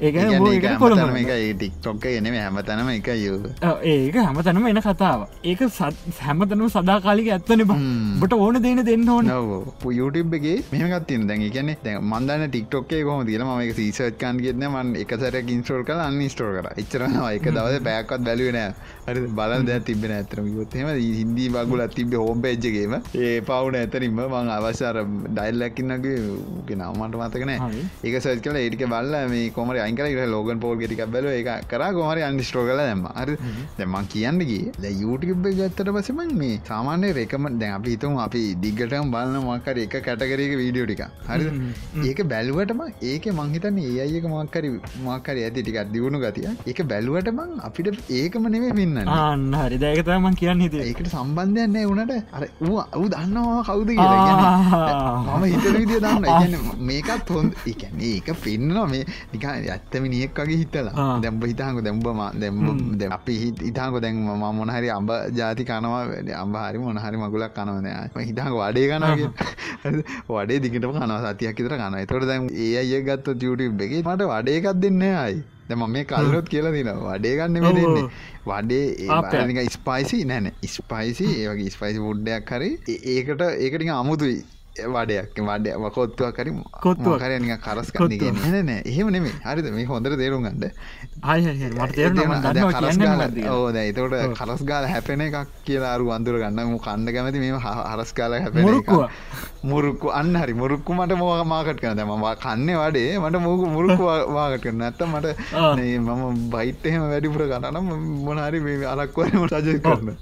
ඒක 0.00 0.78
කොළම 0.78 1.16
එක 1.16 1.32
ටික්ටොක් 1.54 2.06
එනෙම 2.06 2.36
හැමතනම 2.36 2.90
එක 2.90 3.10
යු 3.16 3.34
ඒක 3.84 4.16
හැමතනම 4.16 4.66
එන 4.66 4.80
කතාව 4.80 5.26
ඒක 5.44 5.64
හැමතනම 6.20 6.66
සදාකාලික 6.70 7.30
ඇත්තන 7.30 7.64
බට 7.66 8.32
ඕන 8.38 8.60
දෙන 8.60 8.84
දෙන්න 8.84 9.08
ඕන 9.08 9.30
යුටබ්ගේ 9.92 10.56
මෙමකත්තින 10.72 11.26
දැන් 11.26 11.46
ගැන 11.50 11.74
මන්දන්න 12.02 12.46
ටික්ටොක්ේ 12.46 13.02
කොම 13.04 13.24
තිල 13.26 13.44
ම 13.44 13.52
එක 13.60 13.74
සීසට්කාන් 13.74 14.40
ගෙත්න 14.40 14.66
මන් 14.66 14.94
එක 14.96 15.16
සැර 15.16 15.40
ඉන්ස්ටෝල් 15.50 15.84
කල 15.84 16.00
අන්න 16.00 16.22
ස්ටෝල් 16.30 16.56
කර 16.56 16.70
එච්චරනවා 16.76 17.32
එක 17.32 17.50
දවස 17.50 17.82
බෑකත් 17.82 18.24
බැලුවනෑ 18.24 18.72
හරි 19.02 19.20
බලන් 19.30 19.62
දැ 19.64 19.78
තිබෙන 19.80 20.12
ඇතරම 20.12 20.46
යොත්තෙම 20.50 20.88
හින්දී 20.96 21.48
බගුල 21.50 21.82
තිබ 21.90 22.14
හෝම් 22.16 22.42
පේජ්ජගේම 22.42 22.94
ඒ 23.20 23.30
පවුන 23.42 23.76
ඇතරින්ම 23.76 24.20
මං 24.24 24.50
අවසාර 24.56 24.96
ඩයිල්ලැකින්නගේ 25.28 26.16
නවමට 26.74 27.16
මතකන 27.20 27.52
ඒක 28.04 28.16
සච් 28.16 28.36
කල 28.44 28.58
ඒටික 28.60 28.84
බල්ල 28.86 29.14
මේ 29.30 29.46
කොමර 29.50 29.76
අයිකර 29.78 30.26
ලෝගන් 30.26 30.60
පෝල් 30.60 30.76
ගෙටික 30.76 31.02
බැල 31.08 31.28
එක 31.32 31.50
කර 31.66 31.84
කොමර 31.98 32.18
අන්ස්ටෝ 32.22 32.64
කල 32.64 32.82
දැම 32.82 33.04
අර 33.14 33.28
දැමන් 33.78 34.10
කියන්නගේ 34.14 34.60
ද 34.78 34.92
යුටබ 34.96 35.48
ගත්තට 35.50 35.90
පසම 35.90 36.20
මේ 36.34 36.60
සාමාන්‍ය 36.70 37.12
රෙකම 37.12 37.48
දැන් 37.54 37.74
අපි 37.78 37.96
හිතුම් 37.96 38.18
අපි 38.18 38.42
දිගටම 38.58 39.14
බලන්න 39.14 39.48
මක්කර 39.48 39.82
එක 39.86 39.96
කැටකරක 40.00 40.54
වීඩියෝ 40.54 40.88
ටික 40.88 41.04
හරි 41.28 41.48
ඒක 42.04 42.22
බැලුවටම 42.26 42.84
ඒක 43.06 43.26
මංහිතන්න 43.34 43.82
ඒ 43.84 43.96
අයක 44.06 44.28
මක්කරි 44.32 44.74
මක්කර 45.00 45.36
ඇති 45.38 45.60
ටිකක් 45.60 45.80
දියුණු 45.94 46.20
ගතිය 46.20 46.48
ඒක 46.66 46.80
බැලුවට 46.86 47.34
මං 47.34 47.58
අපිට 47.62 48.00
ඒකම 48.12 48.46
නෙවේ 48.48 48.89
පින්න 48.90 49.08
අන්න 49.08 49.52
හරි. 49.54 49.76
දැකතමන් 49.78 50.34
කියන්න 50.34 50.60
හිත 50.60 50.74
ඒකට 50.76 51.08
සම්බන්ධයන්න 51.08 51.76
වනට 51.90 52.12
අර 52.32 52.44
වූ 52.60 53.08
දන්නවා 53.08 53.62
කවුද 53.64 53.90
මම 53.90 55.44
හිත 55.44 55.66
විදිිය 55.76 56.00
දන්න 56.00 56.56
මේකත් 56.80 57.30
හොඳ 57.30 57.52
එකන 57.66 58.00
ඒක 58.02 58.28
පෙන්නවා 58.44 58.86
මේ 58.86 59.04
නික 59.32 59.44
ඇත්තම 59.44 60.04
නියෙක් 60.06 60.34
වගේ 60.36 60.58
හිතලා. 60.62 61.06
දැම්බ 61.20 61.44
හිතාක 61.44 61.82
දැම්බම 61.82 62.20
දැම්බ 62.36 63.02
අපි 63.10 63.34
හිතාක 63.60 64.00
දැන් 64.00 64.16
ම 64.18 64.44
මොනහරි 64.52 64.90
අම්බ 64.90 65.10
ජාති 65.32 65.64
කනවා. 65.64 66.02
අම්බ 66.36 66.56
හරි 66.56 66.78
මොනහරි 66.78 67.16
මගුලක් 67.16 67.54
කනවනය 67.54 67.90
හිතාක 68.26 68.52
වඩේ 68.52 68.86
කනගේ 68.90 69.28
වඩේ 70.30 70.60
දිගට 70.60 70.84
කනවා. 70.84 71.20
සතියක් 71.30 71.56
විතර 71.58 71.76
කන 71.76 71.96
තොට 72.06 72.26
දැන් 72.26 72.48
ඒ 72.50 72.76
අය 72.78 73.02
ගත්ත 73.02 73.34
ටියුටි 73.34 73.70
එක 73.80 74.04
මට 74.04 74.22
වඩේකක් 74.32 74.66
දෙන්න 74.82 75.02
අයි 75.02 75.42
දැම 75.70 75.84
මේ 75.88 76.04
කල්ලොත් 76.04 76.48
කියලා 76.48 76.72
දින 76.72 76.92
වඩේ 77.00 77.34
ගන්න 77.40 77.68
දෙන්නේ. 77.78 78.06
වඩේ 78.46 79.68
ස්පයිසි 79.70 80.22
නැන 80.24 80.52
ස්පයිසි 80.68 81.28
ඒවගේ 81.34 81.70
ස්පයිසි 81.70 82.06
පුඩ්ඩයක් 82.06 82.54
හරි. 82.54 82.70
ඒකට 83.14 83.46
ඒකටික 83.48 83.92
අමුතුයි 83.96 84.40
වඩයක් 84.94 85.34
වඩ 85.48 85.66
වකොත්තුව 85.84 86.32
කරි 86.36 86.50
කොත්තුව 86.84 87.18
කරය 87.22 87.38
නික 87.42 87.60
කරස් 87.64 87.90
නෑ 88.68 88.82
එහෙම 88.86 89.08
නෙමේ 89.10 89.34
හරිද? 89.44 89.66
මේ 89.74 89.86
හොඳර 89.92 90.16
තේරුම් 90.20 90.42
ගන්න. 90.46 90.70
ඕද 93.50 93.76
එතවට 93.82 94.36
කරස් 94.38 94.62
ගාල 94.70 94.84
හැපෙන 94.92 95.20
එකක් 95.26 95.36
කියලා 95.66 95.94
අරු 95.94 96.12
අන්දුර 96.16 96.38
ගන්න 96.42 96.78
කන්න 96.86 97.08
කැමති 97.14 97.38
මේ 97.44 97.58
හරස් 97.64 98.12
කාල 98.18 98.32
හැපෙන 98.38 98.62
මුරුක්කු. 99.70 100.08
අන්න 100.20 100.34
හරි. 100.42 100.54
මුරුක්කු 100.62 100.90
මට 100.98 101.18
මෝක 101.22 101.42
මාකට 101.52 101.80
කන 101.82 102.00
ම 102.06 102.24
කන්නේ 102.44 102.76
වඩේ. 102.82 103.18
මට 103.18 103.36
මූක 103.46 103.62
මුරුක්කු 103.76 104.04
වාකට 104.36 104.62
කරන්න 104.64 104.82
ඇත්ත 104.88 105.02
මට 105.12 105.26
මම 106.06 106.22
බයිට්හෙම 106.54 107.02
වැඩිපුර 107.12 107.42
ගන්නනම් 107.52 107.86
මොනහරි 108.26 108.60
මේ 108.66 108.86
අලක්වරම 108.92 109.42
රජ 109.50 109.68
කරන්න. 109.84 110.16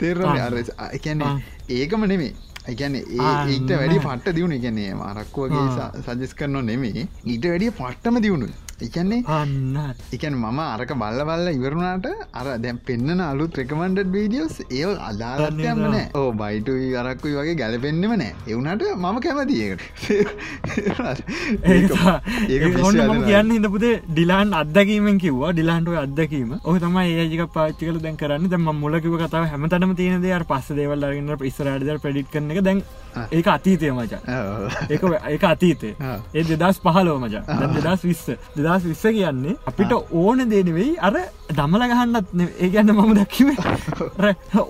තේරම 0.00 0.34
අර 0.46 0.54
එකන්නේ 0.96 1.32
ඒකම 1.78 2.04
නෙමේ 2.12 2.34
එකැන 2.64 2.94
ඒට 2.96 3.70
වැඩි 3.72 3.98
පට්ට 4.00 4.36
දියුණු 4.36 4.56
එකන්නේ 4.56 4.92
මරක්කුවගේ 4.96 5.88
සජස් 6.02 6.34
කරන 6.34 6.60
නෙමේ 6.64 6.92
ඊට 7.24 7.44
වැඩිය 7.44 7.72
පට්ටම 7.72 8.22
දියුණු 8.22 8.48
එකන්නේ 8.86 9.22
අන්න. 9.38 9.76
එකන් 10.16 10.34
මම 10.40 10.60
අරක 10.64 10.92
බල්ල 11.02 11.20
බල්ල 11.30 11.46
ඉවරුණාට 11.52 12.06
අර 12.40 12.46
දැම් 12.64 12.78
පෙන්න්න 12.88 13.20
අලු 13.28 13.44
ත්‍රකමන්ඩ 13.56 14.12
වීඩියෝස් 14.16 14.56
ඒ 14.80 14.84
අදාරත්යමන 15.08 15.96
ඕ 16.20 16.28
බයිටුයි 16.40 16.88
අරක්කුයි 17.02 17.34
වගේ 17.38 17.56
ගැලපෙන්න්නෙම 17.62 18.14
නෑ. 18.22 18.32
එවුණට 18.52 18.82
මම 18.96 19.16
කැමතියකට 19.26 19.82
ඒ 21.72 21.80
කියන්න 23.28 23.54
හිදපුදේ 23.56 23.94
ඩිලාන් 24.10 24.52
අදකීමෙන් 24.62 25.18
කිවවා. 25.24 25.52
ඩිලාන්ටුව 25.54 25.96
අදකීම 26.04 26.50
ඔහ 26.64 26.76
තම 26.84 26.98
ඒජක 27.04 27.44
පාච්චිකල 27.56 27.98
දැන් 28.04 28.16
කරන්න. 28.22 28.50
දැම 28.52 28.68
මුලකිව 28.82 29.16
කතාව 29.22 29.48
හැමතනම 29.54 29.96
තියනද 30.02 30.28
පස්ස 30.50 30.76
දේවල් 30.80 31.08
අරගන්න 31.08 31.38
පිස්සරඩ 31.42 31.90
පඩික් 32.04 32.28
කරන 32.32 32.50
එක. 32.54 32.60
දැන් 32.68 32.80
ඒක 33.30 33.48
අතීතය 33.48 33.90
මචා 33.92 34.20
ඒක 34.88 35.04
ඒක 35.26 35.44
අතීතේ 35.44 35.94
ඒ 36.34 36.44
දෙදස් 36.52 36.80
පහලෝ 36.80 37.16
මචා 37.18 37.42
දෙදස් 37.76 38.04
විස්ස 38.04 38.24
දෙදස් 38.56 38.84
විස්ස 38.84 39.04
කියන්නේ 39.08 39.56
අපිට 39.66 39.94
ඕන 39.94 40.44
දේනෙවෙයි 40.50 40.96
අර 41.00 41.14
දමල 41.52 41.86
ගහන්නත් 41.90 42.34
ඒ 42.58 42.70
ගැන්න 42.70 42.94
මම 42.94 43.14
දක්කිව 43.14 43.48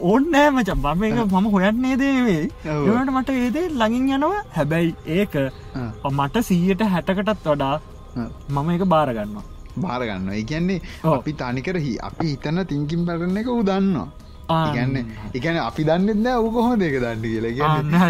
ඕන්නෑ 0.03 0.51
මච 0.51 0.77
බම 0.79 1.05
එක 1.05 1.19
මම 1.23 1.51
හොයන්නේ 1.51 1.97
දේවෙයි 1.97 2.45
ඒට 2.69 3.11
මට 3.11 3.39
ඒදේ 3.39 3.67
ලඟින් 3.73 4.13
යනවා 4.19 4.45
හැබැයි 4.53 4.95
ඒක 5.17 5.41
මට 6.13 6.45
සීයට 6.45 6.87
හැටකටත් 6.89 7.47
වඩා 7.47 7.75
මම 8.17 8.71
එක 8.71 8.85
බාරගන්නවා 8.89 9.45
බාරගන්න 9.79 10.29
ඒකන්නේ 10.33 10.81
අපි 11.13 11.33
තනිකරහි 11.35 11.95
අපි 12.03 12.27
හිතන්න 12.27 12.67
තිංකින් 12.67 13.07
පැරන්න 13.07 13.41
එක 13.41 13.51
උදන්නවා 13.53 14.07
ඉගන්න 14.45 14.97
එකන 15.35 15.57
අපි 15.67 15.83
දන්නෙත්න 15.89 16.27
ඔ 16.33 16.51
කොහොම 16.57 16.75
දෙක 16.81 16.97
දන්න 17.05 17.23
කියලා. 17.23 18.09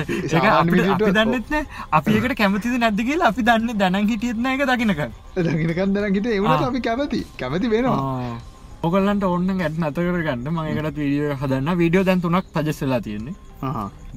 දන්නෙත්න 1.18 1.55
අපිකට 1.99 2.35
කැමති 2.41 2.78
නැද්ද 2.85 3.01
කියලා 3.11 3.28
අපි 3.35 3.43
දන්න 3.51 3.78
දැන 3.82 4.09
හිටියත්න 4.09 4.47
එක 4.55 4.66
දකිනක 4.72 5.05
දකිනකන් 5.37 5.95
දැනකිට 5.95 6.26
එවුණට 6.39 6.66
අපි 6.70 6.80
කැමති. 6.89 7.20
කැමති 7.39 7.70
වෙනවා. 7.70 8.39
ඔගලන්ට 8.85 9.24
ඔන්න 9.24 9.61
ඇත් 9.61 9.74
අතකර 9.89 10.22
ගන්න 10.26 10.49
මකට 10.55 10.97
වීඩියෝ 11.03 11.37
හදන්න. 11.43 11.68
වීඩියෝ 11.80 12.05
දැන් 12.09 12.20
තුනක් 12.24 12.47
පජස්සලා 12.55 13.01
තියෙන්නේ. 13.01 13.35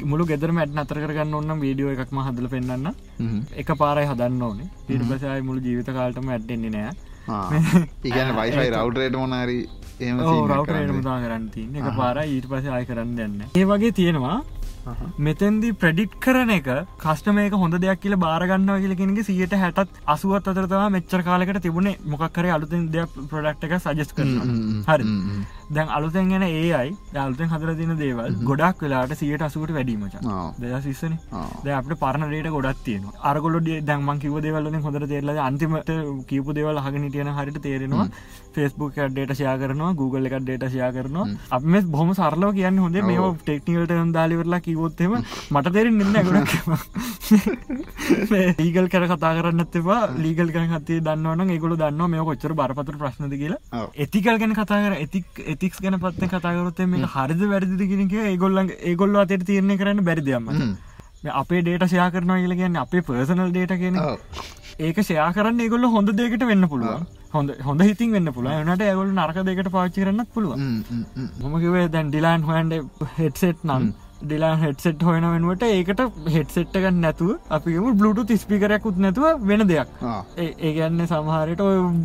මුළු 0.09 0.23
ගෙදර 0.31 0.51
මැට් 0.57 0.77
අතර 0.83 0.97
කරගන්න 1.03 1.37
ඔන්න 1.39 1.59
වීඩියෝ 1.65 1.93
එකක්ම 1.95 2.17
හදල 2.27 2.47
පෙන්න්න 2.53 2.89
එක 3.61 3.69
පාරයි 3.81 4.07
හදන්න 4.09 4.41
ඕනේ. 4.47 4.67
ඊටපසයි 4.89 5.41
මුළු 5.49 5.61
ජීවිත 5.67 5.89
කාල්ටම 5.97 6.27
ඇඩ්ඩෙන්නේ 6.35 6.73
නෑ. 6.75 6.93
ඉගැන 8.09 8.35
වයිෆයි 8.39 8.69
රවටරේට 8.73 9.15
මොනාරී 9.21 9.63
රවටරේට 9.99 10.93
මුදා 10.97 11.17
කරන්න 11.23 11.49
තින්න 11.55 11.75
එක 11.79 11.89
පාර 11.97 12.17
ඊට 12.25 12.47
පස 12.51 12.69
අය 12.77 12.85
කරන්න 12.85 13.15
දෙන්න 13.19 13.41
ඒ 13.55 13.65
වගේ 13.71 13.91
තියෙනවා. 13.99 14.37
මෙතැන්දි 15.27 15.69
ප්‍රඩිට් 15.81 16.13
කරන 16.25 16.51
එක 16.57 16.67
කස්ටමේක 17.03 17.55
හොඳ 17.61 17.75
දෙයක් 17.83 17.99
කියල 18.03 18.15
බාරගන්නවා 18.25 18.79
කියලකින්ගේ 18.83 19.27
සියට 19.29 19.55
හැටත් 19.63 19.97
අසුවත් 20.13 20.47
අතරතවා 20.51 20.89
මෙච්චර 20.95 21.23
කාලකට 21.29 21.61
තිබුණේ. 21.65 21.97
මොකක්කර 22.05 22.45
අලුතින් 22.57 22.85
දෙයක් 22.93 23.17
ප්‍රඩක්් 23.31 23.65
එක 23.67 23.73
සජස් 23.85 24.13
කරන 24.17 24.83
හරි 24.87 25.05
දැන් 25.69 25.89
අලුතැන් 25.89 26.29
ගැන 26.29 26.43
ඒ 26.43 26.71
අයි 26.73 26.91
අලුතෙන් 27.17 27.49
හදර 27.51 27.73
තින 27.79 27.93
දේවල් 28.01 28.35
ගොඩක් 28.49 28.83
වෙලාට 28.83 29.13
සියට 29.21 29.41
අසුකට 29.41 29.73
වැඩීමච 29.77 30.15
දෙදස් 30.61 30.85
විස්සන. 30.85 31.15
ද 31.63 31.75
අපට 31.77 31.95
පරණඩේට 32.03 32.51
ගොඩත් 32.55 32.83
තියෙන 32.85 33.07
අරගොලොඩ 33.23 33.69
දැන්මන් 33.89 34.21
කිව 34.23 34.37
දෙවල්ලින් 34.45 34.81
හොඳර 34.81 35.07
තේරල 35.11 35.31
අන්තිමට 35.39 35.91
කීපු 36.29 36.55
දේවල් 36.57 36.81
හගෙන 36.85 37.09
තියන 37.11 37.31
හරිට 37.37 37.59
තේරෙනවා. 37.61 38.07
ෆෙස්බුක් 38.55 38.95
ඩේට 38.97 39.33
ෂයා 39.33 39.57
කරනවා 39.61 39.93
Google 39.93 40.29
එක 40.29 40.37
ඩේට 40.39 40.67
ෂයා 40.69 40.91
කරනවා. 40.91 41.27
අප 41.51 41.63
මේ 41.65 41.83
බොහම 41.95 42.13
සරලව 42.13 42.53
කියන්න 42.59 42.79
හොඳේ 42.79 43.05
මේ 43.09 43.27
ටෙක්නිකල්ට 43.41 44.13
දාලිවරලා 44.13 44.61
කිවොත්තෙම 44.61 45.17
මට 45.51 45.75
තේරෙන් 45.75 46.01
ඉන්න 46.01 46.17
ගොඩක් 46.23 46.51
ලීගල් 48.59 48.87
කර 48.87 49.05
කතා 49.11 49.33
කරන්නත්තවා 49.37 49.99
ලීගල් 50.17 50.51
කර 50.55 50.65
හතේ 50.73 51.01
දන්නවන 51.01 51.53
ඒගොල 51.55 51.75
දන්න 51.75 52.09
මේ 52.09 52.25
කොච්චර 52.29 52.53
බරපතර 52.53 52.97
ප්‍රශ්නද 52.97 53.33
කියලා. 53.35 53.85
එතිකල් 53.97 54.39
ගැන 54.39 54.55
කතා 54.55 54.81
කර. 54.85 54.93
එතික් 55.05 55.25
එතික්ස් 55.57 55.83
ගැන 55.83 55.99
පත්ත 55.99 56.31
කතාකරොත් 56.33 56.83
මේ 56.87 57.13
හරිද 57.15 57.47
වැරදිද 57.53 57.87
කියෙනක 57.91 58.15
ඒගොල්ලන් 58.25 58.75
ඒගොල්ල 58.83 59.23
අතයට 59.23 59.47
තියරණය 59.49 59.77
කරන්න 59.79 60.05
බැරිදයම 60.09 60.53
අපේ 61.35 61.61
ඩේට 61.61 61.87
ෂයා 61.87 62.09
කරනවා 62.11 62.39
කියල 62.43 62.55
කියන්න 62.55 62.81
අපේ 62.83 63.03
පර්සනල් 63.03 63.51
ඩේට 63.51 63.77
කියෙන 63.77 64.01
ඒක 64.79 64.97
ෂයා 65.01 65.29
කරන්න 65.35 65.63
ඒගොල්ල 65.65 65.85
හොඳ 65.93 66.09
දෙකට 66.13 66.43
වෙන්න 66.49 66.67
පුළුවන්. 66.71 67.05
හොඳ 67.33 67.49
හොඳ 67.61 67.81
හිතින් 67.81 68.11
වෙන්න 68.11 68.31
පුළුව 68.33 68.59
නට 68.65 68.83
ඇගොල 68.83 69.09
නරක 69.11 69.39
දෙකට 69.47 69.69
පාච්චි 69.71 70.03
කරන්නත් 70.03 70.29
පුළුව 70.33 70.53
මොමකිවේ 71.43 71.87
දැන් 71.89 72.11
ඩිලාන් 72.11 72.45
හොන්ඩ 72.49 72.75
හෙට්සෙට් 73.17 73.65
නම් 73.65 73.87
ඩිලා 74.21 74.53
හෙට්සෙට් 74.61 75.03
හොයන 75.07 75.25
වෙනුවට 75.25 75.63
ඒකට 75.67 76.01
හෙට්සෙට් 76.35 76.77
එකක් 76.79 76.87
නැතුව 76.95 77.31
අපිම 77.49 77.87
බ්ලුට 77.99 78.31
ස්පිකරයක්කුත් 78.43 78.97
නැතුව 78.97 79.45
වෙන 79.49 79.63
දෙයක්. 79.71 79.89
ඒගන්න 80.37 81.03
සමහරයට 81.05 81.61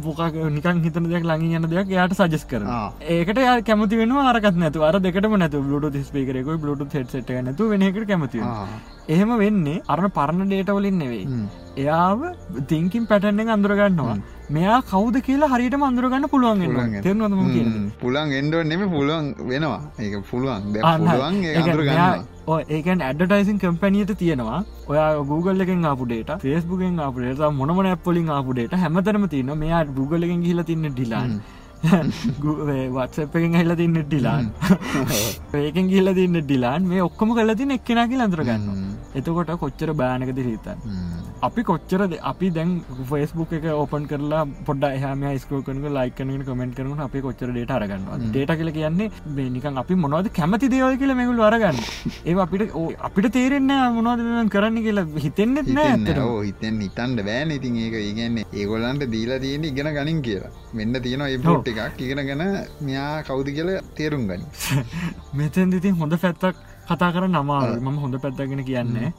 බොක 0.06 0.20
නිකන් 0.56 0.82
හිතන 0.86 1.08
දෙයක් 1.12 1.24
ලඟින් 1.30 1.56
යන 1.58 1.70
දෙයක් 1.70 1.94
යායට 1.96 2.16
සජස් 2.18 2.44
කර 2.50 2.62
ඒකට 3.16 3.42
යා 3.46 3.56
කැමති 3.62 4.00
වෙන 4.02 4.12
අරකත් 4.24 4.60
නැතු 4.64 4.84
අර 4.88 5.00
දෙකට 5.06 5.30
නැතු 5.36 5.62
බ්ලුට 5.62 5.98
ස්පිකරෙක 6.08 6.52
බ්ලුට 6.64 6.98
හෙට්සෙට් 6.98 7.32
නැතු 7.48 7.70
වෙනකට 7.72 8.06
කැමති 8.12 8.44
එහෙම 9.08 9.34
වෙන්නේ 9.44 9.82
අරන 9.88 10.10
පරණ 10.18 10.46
ඩේටවලින් 10.46 10.98
නෙවෙයි. 10.98 11.26
එයාව 11.78 12.20
තිංකින් 12.68 13.08
පැටන්ෙන් 13.10 13.48
අඳුරගන්නවා 13.48 14.16
මෙයා 14.56 14.78
කවුද 14.90 15.16
කියලා 15.26 15.50
හරියට 15.52 15.76
අඳුරගන්න 15.88 16.26
පුළුවන් 16.32 16.60
තෙරනොම 17.04 17.32
පුළන් 18.02 18.32
එන්ඩුව 18.40 18.62
නෙම 18.72 18.82
පුළුවන් 18.94 19.26
වෙනවා. 19.50 19.80
ඒ 20.00 20.20
පුළුවන්. 20.30 20.62
පුළුවන් 21.04 21.34
ඒකන් 22.70 23.02
ඇඩටයිසින් 23.08 23.58
කම්පැනියට 23.62 24.12
තියෙනවා. 24.22 24.60
ඔයා 24.90 25.08
Google 25.30 25.64
එකෙන් 25.64 25.88
ආපුඩේට 25.90 26.30
ෆේස්බුකෙන් 26.44 27.00
ආපුඩේට 27.06 27.42
මොනම 27.60 27.82
ඇප්පොලින් 27.86 28.30
ආපුඩේට 28.36 28.78
හැමතරම 28.84 29.26
තියන්න 29.34 29.58
මෙයා 29.64 29.82
Google 29.98 30.26
එකෙන් 30.28 30.46
ගිල 30.46 30.62
තින්න 30.70 30.88
ඩිලාන් 30.92 31.34
වත්සපෙන් 32.96 33.58
හිල 33.60 33.76
තින්න 33.82 33.98
ඩිලාන්. 34.02 34.52
ඒකෙන් 35.62 35.92
ගිල්ල 35.92 36.14
තින්න 36.20 36.40
ඩිලාන්. 36.40 36.88
මේ 36.92 37.02
ඔක්කොම 37.08 37.34
කල 37.38 37.54
තින 37.60 37.76
එක්කෙනකි 37.78 38.22
අඳරගන්න 38.26 38.66
එතකොට 39.20 39.50
කොච්චර 39.62 39.90
බෑනකද 40.00 40.38
හිතන් 40.48 40.78
අපි 41.48 41.62
කොච්චරද 41.70 42.12
අපි 42.30 42.48
දැන් 42.56 42.70
ෆස්බුක් 43.10 43.52
එක 43.58 43.66
ඕපන් 43.72 44.04
කරලා 44.12 44.42
පොඩ 44.68 44.84
හම 45.02 45.24
ස්කෝ 45.42 45.60
කනක 45.66 45.92
ලයිකන 45.96 46.30
කමෙන්ට 46.48 46.76
කරන 46.78 47.02
අපි 47.06 47.22
කොච්චර 47.26 47.50
ඩේට 47.52 47.74
අරගන්න 47.76 48.06
ඩේට 48.28 48.52
කියල 48.60 48.70
කියන්නේ 48.78 49.10
බේනිකන් 49.38 49.80
අපි 49.82 49.98
මොනවද 50.04 50.30
කැමති 50.38 50.70
දේවල් 50.74 50.96
කියල 51.02 51.14
මෙගුල් 51.20 51.42
අරගන්න. 51.48 51.78
ඒ 52.28 52.36
අපිට 52.46 52.64
අපිට 53.08 53.28
තේරෙන්න 53.36 53.72
මොනවද 53.98 54.50
කරන්න 54.54 54.78
කියලා 54.86 55.06
හිතෙන්න්නෙත් 55.26 55.68
නෑ 55.78 55.92
හිතෙන් 56.48 56.80
හිතන්ට 56.86 57.22
බෑන. 57.28 57.50
ඉතින් 57.58 57.76
ඒක 57.84 57.98
ඉගන්නේ 58.10 58.46
ඒගොල්ලන්ට 58.60 59.04
දීලා 59.16 59.40
තියෙන 59.44 59.68
ඉගෙන 59.72 59.92
ගනින් 59.98 60.22
කියලා. 60.28 60.52
වෙන්න 60.78 61.02
තියෙනවා 61.04 61.30
ඒ 61.34 61.42
එකක් 61.74 62.00
ඉගෙන 62.00 62.22
ගැන 62.26 62.42
මෙයා 62.80 63.22
කවුද 63.24 63.48
කියල 63.50 63.70
තේරුම් 63.96 64.26
ගනි. 64.26 64.44
මෙතැන් 65.38 65.72
ඉතින් 65.72 65.94
හොඳ 65.94 66.18
පැත්තක් 66.18 66.56
කතා 66.88 67.12
කර 67.12 67.28
නමා 67.28 67.62
මම 67.76 67.98
හොඳ 67.98 68.18
පැත්තගෙන 68.18 68.64
කියන්නේ. 68.64 69.12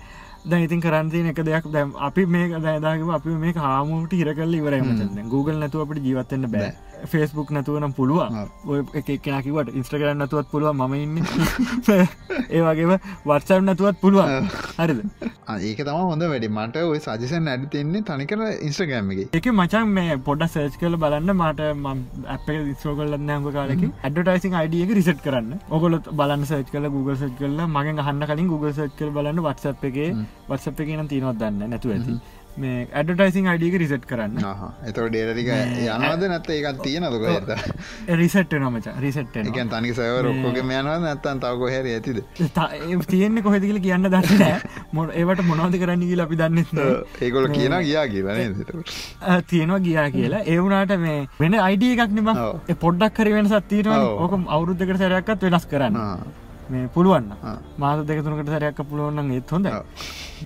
දැ 0.45 0.63
ඉතින් 0.63 0.81
කරන්තින 0.81 1.27
එක 1.27 1.39
දෙයක් 1.41 1.67
දැම් 1.71 1.93
අපි 1.99 2.25
මේ 2.27 2.47
දෑදාගම 2.59 3.11
අපි 3.11 3.35
මේ 3.37 3.53
කාමුට 3.55 4.13
හිරකල්ල 4.13 4.55
ඉවරම 4.55 4.89
Google 5.29 5.59
නැතුව 5.59 5.85
අපට 5.85 6.03
ජීවත්තන්න 6.03 6.51
බෑ 6.51 6.71
ෆෙස්බුක් 7.11 7.51
නැතුවනම් 7.51 7.93
පුළුවන්. 7.93 8.37
ඔය 8.65 8.79
එකක්නකිවට 8.99 9.71
ඉස්ට්‍රකරන්න 9.73 10.21
නැතුවත් 10.21 10.49
පුළුව 10.51 10.73
ම 10.75 10.93
ඉන්න. 10.95 11.17
ඒවගේම 12.49 12.93
වත්සම් 13.25 13.65
නැතුවත් 13.67 13.99
පුළුවන්. 14.01 14.49
හරිද? 14.79 15.01
ඒක 15.61 15.81
තම 15.81 16.01
හොඳ 16.01 16.25
වැඩි. 16.25 16.49
මට 16.49 16.83
ඔය 16.83 16.99
සජසන් 16.99 17.49
ඇඩි 17.53 17.71
තින්නේ 17.75 18.03
තනිකර 18.03 18.43
ඉස්ට්‍රගෑම් 18.61 19.11
එක. 19.15 19.49
මචන් 19.53 19.93
මේ 19.97 20.17
පොඩ 20.27 20.45
සර්ච් 20.47 20.77
කල 20.81 20.97
බලන්න. 20.97 21.33
මට 21.35 21.61
අප 22.35 22.47
ස්ෝ 22.83 22.95
කල්ලන්න 22.95 23.29
ඇඟ 23.29 23.49
කාලෙක. 23.57 23.83
ඇඩටයිසින් 24.03 24.59
අයිඩියක 24.61 24.95
රිසට් 24.99 25.25
කරන්න. 25.25 25.57
ඔගොලොත් 25.69 26.11
බලන්න 26.13 26.45
සච් 26.45 26.71
කල 26.71 26.87
Google 26.89 27.17
සච් 27.17 27.33
කල 27.41 27.59
මගෙන් 27.67 28.05
හන්න 28.07 28.29
කලින් 28.29 28.53
Google 28.53 28.73
සච් 28.73 28.91
කල 28.99 29.11
බලන්න 29.17 29.43
වත්සප් 29.47 29.91
එක. 29.91 29.99
වත්සප් 30.49 30.85
එක 30.85 30.95
නම් 30.97 31.11
තිනොත් 31.11 31.39
දන්න 31.39 31.69
නැතු 31.69 31.93
ඇති 31.93 32.19
මේ 32.55 32.87
ඇඩටයිසින් 32.93 33.47
අඩියක 33.49 33.75
රිසට් 33.81 34.05
කරන්න. 34.05 34.37
එතට 34.87 34.99
ඩේරටික 35.05 35.47
යනද 35.53 36.25
නැත්ත 36.31 36.49
ඒකත් 36.55 36.81
තියෙනක 36.83 37.25
ඇත 37.31 38.17
රිසට් 38.19 38.53
නොමච 38.61 38.89
රිසට් 39.05 39.37
එක 39.41 39.57
තනි 39.71 39.93
සවර 39.93 40.29
ඔක්කෝගම 40.31 40.73
යන 40.73 40.89
නැත්තන් 41.05 41.41
තවකො 41.45 41.71
හැර 41.73 41.89
ඇතිද? 41.93 42.19
තියෙන්නේ 43.07 43.45
කොහෙතිකල 43.47 43.79
කියන්න 43.87 44.09
දන්න 44.09 44.61
මො 44.91 45.07
ඒවට 45.13 45.43
මොනවද 45.49 45.79
කරන්න 45.81 46.05
කියලා 46.11 46.29
අපි 46.29 46.39
දන්න 46.43 46.61
ඒකොල 47.21 47.49
කියන 47.49 47.77
ගියා 47.87 48.05
කියලා 48.13 49.41
තියෙනවා 49.49 49.81
ගියා 49.87 50.07
කියලා. 50.11 50.45
ඒවුනාට 50.45 50.95
මේ 50.99 51.17
වෙන 51.39 51.59
අයිඩිය 51.59 51.97
එකක් 51.97 52.15
නිම 52.19 52.31
පොඩ්ඩක් 52.85 53.17
කර 53.17 53.33
වෙන 53.39 53.51
සත්තිීරවා 53.51 53.99
ඕකම 54.23 54.47
අවුරුද්ධකට 54.49 55.03
සැරයක්කත් 55.03 55.49
වෙනස් 55.49 55.69
කරන්න. 55.73 55.99
මේ 56.69 56.87
පුළුවන්න 56.93 57.33
මාස 57.77 58.05
දෙකතුනකට 58.07 58.49
සැරයක් 58.49 58.79
පුළුවන්න 58.89 59.31
ඒත් 59.37 59.51
හොඳ 59.51 59.67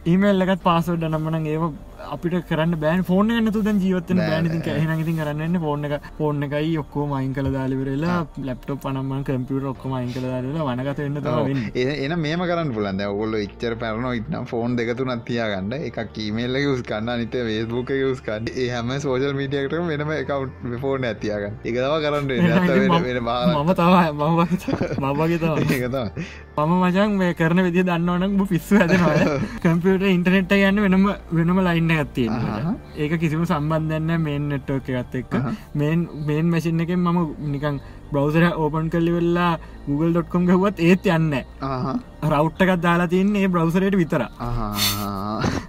ඊමල්ලගත් 0.05 0.63
පාසුඩ 0.63 1.05
නම්මන 1.09 1.45
ඒ 1.45 1.57
අපිට 2.05 2.47
කරන්න 2.49 2.75
බෑන්. 2.79 3.03
ෆෝන 3.03 3.31
නතු 3.39 3.61
ද 3.61 3.73
ජීවත්තන 3.77 4.19
බෑනති 4.19 4.75
හනති 4.83 5.15
කරන්න 5.19 5.59
ෆෝන 5.59 5.85
එක. 5.85 5.95
ෆෝන 6.17 6.43
එකයි 6.43 6.77
ඔක්කෝ 6.77 7.07
මයින් 7.07 7.33
කළ 7.33 7.51
දාලිවරලා 7.51 8.17
ලප්ටප් 8.39 8.79
පනම්ම 8.83 9.23
කම්පියුට 9.23 9.67
ඔක්කම 9.73 9.93
අයින් 9.93 10.11
කළ 10.13 10.27
දාලා 10.27 10.67
වනගත 10.69 10.99
වෙන්න 10.99 11.21
තව 11.21 11.95
එන 12.05 12.17
මේම 12.19 12.43
කරන්න 12.43 12.73
පුලන්ද 12.73 13.01
ඔගොල්ල 13.03 13.37
ඉච්චර 13.39 13.75
පැරන 13.77 14.07
ඉටනම් 14.13 14.45
ෆෝන් 14.45 14.77
දෙකතුනත් 14.77 15.25
තියාගන්න. 15.25 15.73
එකක් 15.81 15.99
කීමේල්ල 16.13 16.57
යුස් 16.57 16.81
කන්න 16.83 17.19
නිත 17.19 17.37
වේස්බුක 17.43 17.89
යුස් 17.95 18.21
කන්න 18.21 18.51
හැම 18.69 18.93
සෝජල් 18.99 19.33
මීටියකට 19.33 19.77
වෙනම 19.91 20.11
එකව් 20.13 20.79
ෆෝන් 20.81 21.03
ඇතියාගන්න 21.03 21.59
එක 21.63 21.75
තව 21.75 21.93
කරන්න 22.03 22.25
මම 23.57 23.73
තව 23.73 23.95
මවගේ 25.01 25.37
මම 26.57 26.73
මචන් 26.81 27.17
මේ 27.17 27.33
කරන 27.33 27.59
විදි 27.63 27.83
දන්නවනක් 27.83 28.47
පිස්සු 28.49 28.77
ඇදනවා 28.77 29.37
කම්පියට 29.61 30.05
ඉන්ටනෙට් 30.09 30.53
යන්න 30.57 30.81
වෙනම 30.85 31.05
වෙනම 31.31 31.59
ලයින්න 31.87 31.97
ඇත්තියෙන 31.97 32.77
ඒක 32.95 33.19
කිසිම 33.19 33.43
සම්බන්ධන්න 33.45 34.21
මේන් 34.21 34.49
නෙට්ටෝක 34.49 34.89
එකත් 34.91 35.15
එක්ක. 35.15 35.33
මේන් 35.73 36.07
මේන් 36.25 36.45
මැසින් 36.47 36.79
එකෙන් 36.79 36.99
මම 36.99 37.19
නිකං 37.51 37.79
බ්‍රවසර 38.11 38.45
ඕපන් 38.55 38.89
කල්ලි 38.89 39.11
වෙල්ලා 39.11 39.51
Google.com 39.87 40.45
ගහුවත් 40.47 40.79
ඒත් 40.79 41.07
යන්න 41.07 41.33
රෞට්ටකත් 42.25 42.81
දාලා 42.81 43.07
තින්නේ 43.07 43.47
බ්‍රවසරයට 43.47 43.97
විතර 43.97 44.23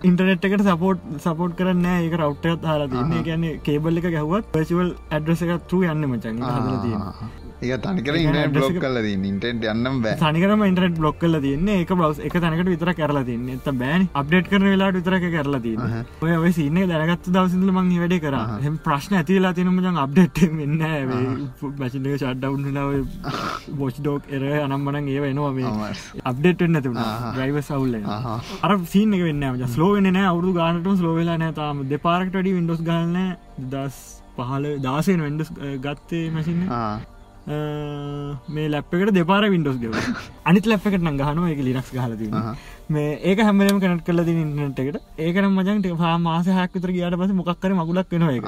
ඉන්ටනෙට්කට 0.07 0.63
සපෝට් 0.69 1.01
සපෝට් 1.25 1.57
කරන්න 1.59 1.89
ඒක 1.95 2.15
රෞට්ටත් 2.21 2.63
දාලා 2.63 2.93
තින්නේ 2.93 3.25
ගැන 3.29 3.49
කේබල් 3.67 3.99
එක 4.03 4.09
ගැහුවත් 4.15 4.53
පසිවල් 4.55 4.95
ඇඩ්‍රස 5.11 5.43
එකත් 5.49 5.69
තු 5.75 5.83
යන්න 5.83 6.09
මචන් 6.13 6.43
ඒ 7.59 7.77
තනිකර 7.83 8.17
ඉට 8.17 8.53
බ්ලොක් 8.55 8.77
කල 8.83 8.97
ඉන්ටෙන්ට 9.11 9.65
යන්නම් 9.71 9.97
තනිකරම 10.21 10.61
ඉන්ටරට 10.67 10.99
බ්ලොක් 10.99 11.17
කල 11.23 11.39
තින්නේ 11.43 11.81
එක 11.83 11.91
බවස් 12.01 12.21
එක 12.27 12.35
තනකට 12.43 12.69
විතර 12.71 12.91
කරලා 12.99 13.25
තින්න 13.27 13.49
එත 13.55 13.67
බෑන්. 13.81 14.05
අප්ඩේට් 14.21 14.51
කරන 14.53 14.67
වෙලාට 14.71 14.99
විතරක 14.99 15.27
කරලා 15.33 15.61
තින්න 15.65 15.83
ඔය 16.23 16.37
ඔය 16.37 16.53
සින්න 16.59 16.79
දැනගත් 16.91 17.27
දවසිදල 17.37 17.73
මං 17.75 17.91
වැඩ 18.03 18.15
කර. 18.23 18.37
හෙම 18.67 18.77
ප්‍රශ්න 18.85 19.17
ඇතිලා 19.21 19.53
තිනම 19.57 19.81
ජන් 19.83 19.99
අප්ඩේට් 20.05 20.39
වෙන්න 20.61 20.85
මැසික 21.83 22.07
ෂඩ්ඩවුන් 22.13 22.71
නාව 22.77 22.95
බොච් 23.81 23.99
ඩෝක් 23.99 24.31
එර 24.31 24.47
අනම්මනන් 24.63 25.11
ඒ 25.17 25.19
වෙනවා 25.27 25.51
මේ. 25.59 25.91
අප්ඩේට් 26.33 26.63
වෙන්න 26.67 26.83
තිබුණ. 26.87 27.03
ග්‍රයිව 27.35 27.59
සවුල්ල 27.71 27.99
අර 28.63 28.79
සිීන 28.95 29.19
වෙන්න 29.27 29.67
ස්ලෝ 29.75 29.88
වෙන 29.97 30.21
අවුදු 30.23 30.55
ගානට 30.61 30.89
ස්ලෝවෙලා 31.01 31.39
නෑතාම 31.43 31.85
දෙපාරක්ට 31.93 32.39
ඩි 32.39 32.57
විඩෝස් 32.59 32.81
ගන්න 32.89 33.37
දස් 33.75 34.01
පහල 34.39 34.67
දාසයෙන් 34.89 35.23
වෙන්ඩස් 35.27 35.55
ගත්තේ 35.85 36.27
මැසින්න 36.35 36.67
මේ 38.55 38.69
ලැප්කට 38.73 39.13
දෙපාර 39.19 39.43
වින්ඩෝස් 39.55 39.79
ගව 39.83 40.03
අනිත් 40.51 40.67
ලැප්කට 40.71 41.05
නංගහනුව 41.09 41.47
එක 41.53 41.63
ලිනක්ස් 41.69 41.91
හලති 42.05 42.29
මේ 42.97 43.09
ඒක 43.31 43.41
හැමලම 43.47 43.81
කනට 43.83 44.05
කල 44.09 44.21
ඉන්නට 44.33 44.81
එකට. 44.83 44.99
ඒකන 45.25 45.49
මජන්ට 45.57 45.89
පා 46.03 46.15
මාස 46.27 46.47
හැක්තර 46.59 46.93
ගයාට 46.97 47.19
පස 47.21 47.33
මොක්කර 47.41 47.73
මගුලක් 47.81 48.13
වෙන 48.13 48.29
එක 48.29 48.47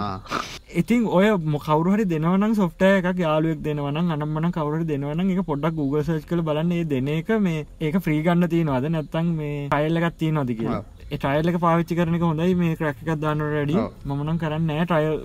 ඉතින් 0.83 1.09
ඔය 1.19 1.33
මොකවරුහරි 1.55 2.05
දෙනවන 2.13 2.55
සොෆ්ට 2.61 2.87
එකක් 2.91 3.25
යාලුවක් 3.25 3.65
දෙනවන 3.67 3.97
අනම්මන 4.17 4.53
කවර 4.59 4.85
දෙනවන 4.93 5.27
එක 5.35 5.43
පොඩක් 5.51 5.75
Google 5.81 6.05
සච් 6.05 6.23
කල 6.31 6.45
බලන්නේ. 6.49 6.85
දෙන 6.93 7.09
එක 7.17 7.29
මේ 7.49 7.67
ඒක 7.81 8.01
්‍රීගන්න 8.07 8.49
තියෙනවාද? 8.55 8.91
නැත්තං 8.97 9.37
මේ 9.41 9.69
අයල්ලගත් 9.79 10.19
තිය 10.23 10.33
නොදි 10.39 10.61
කියලා 10.61 10.85
ටයිල්ලක 11.13 11.61
පාවිච්චි 11.61 11.97
කරනක 11.97 12.23
හොඳයි. 12.23 12.55
මේ 12.55 12.77
ක්‍රැක්කක් 12.77 13.11
දාන්න 13.25 13.47
රඩි 13.47 13.79
මමනම් 14.07 14.39
කරන්න 14.39 14.71
ටයිල් 14.87 15.17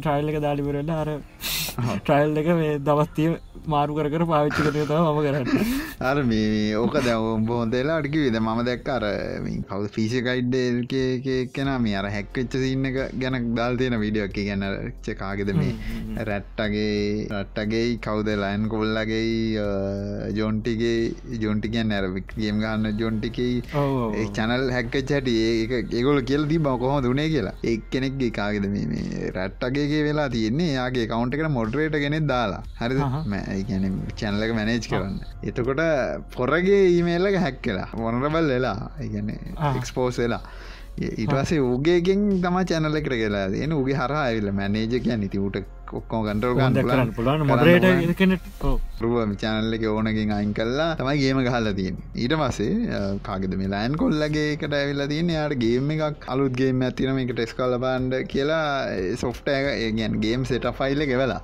ටයිල්ලක 0.00 0.40
දාලිවරල 0.46 0.90
අර 0.96 1.08
ට්‍රයිල් 2.00 2.38
එක 2.40 2.48
මේ 2.58 2.72
දවස්තිය 2.80 3.28
මාරු 3.66 3.96
කර 3.98 4.08
කර 4.12 4.24
පාවිච්චි 4.30 4.64
කරන 4.64 4.86
තම 4.90 5.06
මම 5.06 5.20
කරන්න. 5.26 5.46
අර 6.10 6.16
මේ 6.22 6.74
ඕක 6.76 6.96
දැවම් 7.06 7.46
බොහොදලා 7.50 7.98
අඩිකි 8.00 8.24
විද 8.24 8.38
මම 8.40 8.60
දැක් 8.68 8.88
අර 8.96 9.04
කවු 9.70 9.88
පිසි 9.96 10.22
ගයිඩ්ඩ 10.28 10.94
කෙන 11.54 11.70
මේ 11.84 11.96
අර 12.00 12.06
හැක්වෙච්ච 12.08 12.56
සින්න 12.64 12.90
එක 12.90 12.98
ගැන 13.22 13.38
දල් 13.58 13.78
තියෙන 13.80 13.98
විඩියෝ 14.04 14.28
එක. 14.28 14.38
ගැන 14.40 14.64
චකාගෙද 15.06 15.52
මේ? 15.60 15.72
රැට්ටගේ 16.30 17.28
රට්ටගේ 17.32 17.98
කවුද? 18.00 18.32
ලයින් 18.36 18.68
කොල්ලගේ 18.68 19.22
ජොන්ටිගේ 20.32 21.38
ජොන්ටිකන් 21.44 21.96
ඇර 21.98 22.10
වික්්‍රියම් 22.16 22.60
ගන්න 22.64 22.98
ජොන්ටිකයි 22.98 23.62
චනල් 24.32 24.66
හැක්කච 24.70 25.16
හැට 25.30 25.92
ඒ 25.92 25.98
ඒගොල 25.98 26.20
කියල 26.30 26.46
දී 26.50 26.60
බව 26.66 26.74
කොහොම 26.82 27.02
දුනේ 27.06 27.28
කියලා. 27.34 27.54
එක් 27.72 27.82
කෙනෙක්ගේ 27.94 28.30
කාගෙද 28.38 28.66
මේ 28.74 29.30
රැට්ටගේ 29.36 30.02
වෙලා 30.08 30.28
තියන්නේ. 30.36 30.70
යාගේ 30.78 31.06
කවන්ට 31.12 31.38
එකට 31.38 31.52
මොඩරේට 31.58 31.96
ගෙනෙත් 32.04 32.26
දාලා. 32.32 32.62
හරි 32.80 32.94
ගැන 33.70 33.86
චැනලක 34.22 34.52
මැනේජ් 34.58 34.90
කරන්න. 34.90 35.16
එතකොට 35.50 35.82
පොරගේ 36.36 36.82
ඊමේල්ලක 36.96 37.40
හැක් 37.46 37.62
කියලා 37.68 37.88
මොනරබල් 38.02 38.52
වෙලා 38.54 38.90
ඉගැන 39.06 39.32
එක්ස්පෝස් 39.78 40.18
වෙලා. 40.24 40.42
ඉටවසේ 41.24 41.60
ඌගේගෙන් 41.66 42.22
තම 42.44 42.56
චැනල 42.70 42.96
කර 43.04 43.14
කියලා 43.20 43.44
එන 43.64 43.72
උගේ 43.80 43.98
හර 44.00 44.12
ඇවිල්ල 44.22 44.50
මැනේජ 44.60 44.96
කිය 45.04 45.16
නිතිවට 45.22 45.66
ඔක්කෝ 45.92 46.20
කන්ටරල් 46.24 46.54
ගන්න 46.56 47.12
පුලන් 47.16 47.44
රුව 49.02 49.14
චානල්ල 49.42 49.74
එක 49.76 49.84
ඕනකින් 49.90 50.32
අයින් 50.36 50.52
කල්ලා 50.52 50.88
තමයි 50.96 51.16
ගේම 51.22 51.40
ගහල්ල 51.46 51.68
තියෙන් 51.72 51.96
ඊට 52.16 52.34
පසේ 52.40 53.00
කාගෙද 53.22 53.54
මේ 53.60 53.70
ලෑන් 53.74 53.96
කොල්ලගේ 53.96 54.46
එකට 54.54 54.74
ඇවිල්ල 54.74 55.04
තියන 55.12 55.32
යාට 55.34 55.54
ගේම 55.64 55.90
එකක් 55.96 56.28
අලුත්ගේම 56.34 56.84
ඇතිනම 56.88 57.20
එක 57.22 57.32
ටෙස් 57.32 57.54
කල 57.54 57.76
බන්ඩ 57.84 58.20
කියලා 58.26 58.64
සොෆ්ටෑක 59.16 59.68
ඒගන් 59.76 60.18
ගේම් 60.20 60.44
සෙට 60.44 60.68
ෆයිල්ල 60.80 61.04
වෙලා 61.14 61.40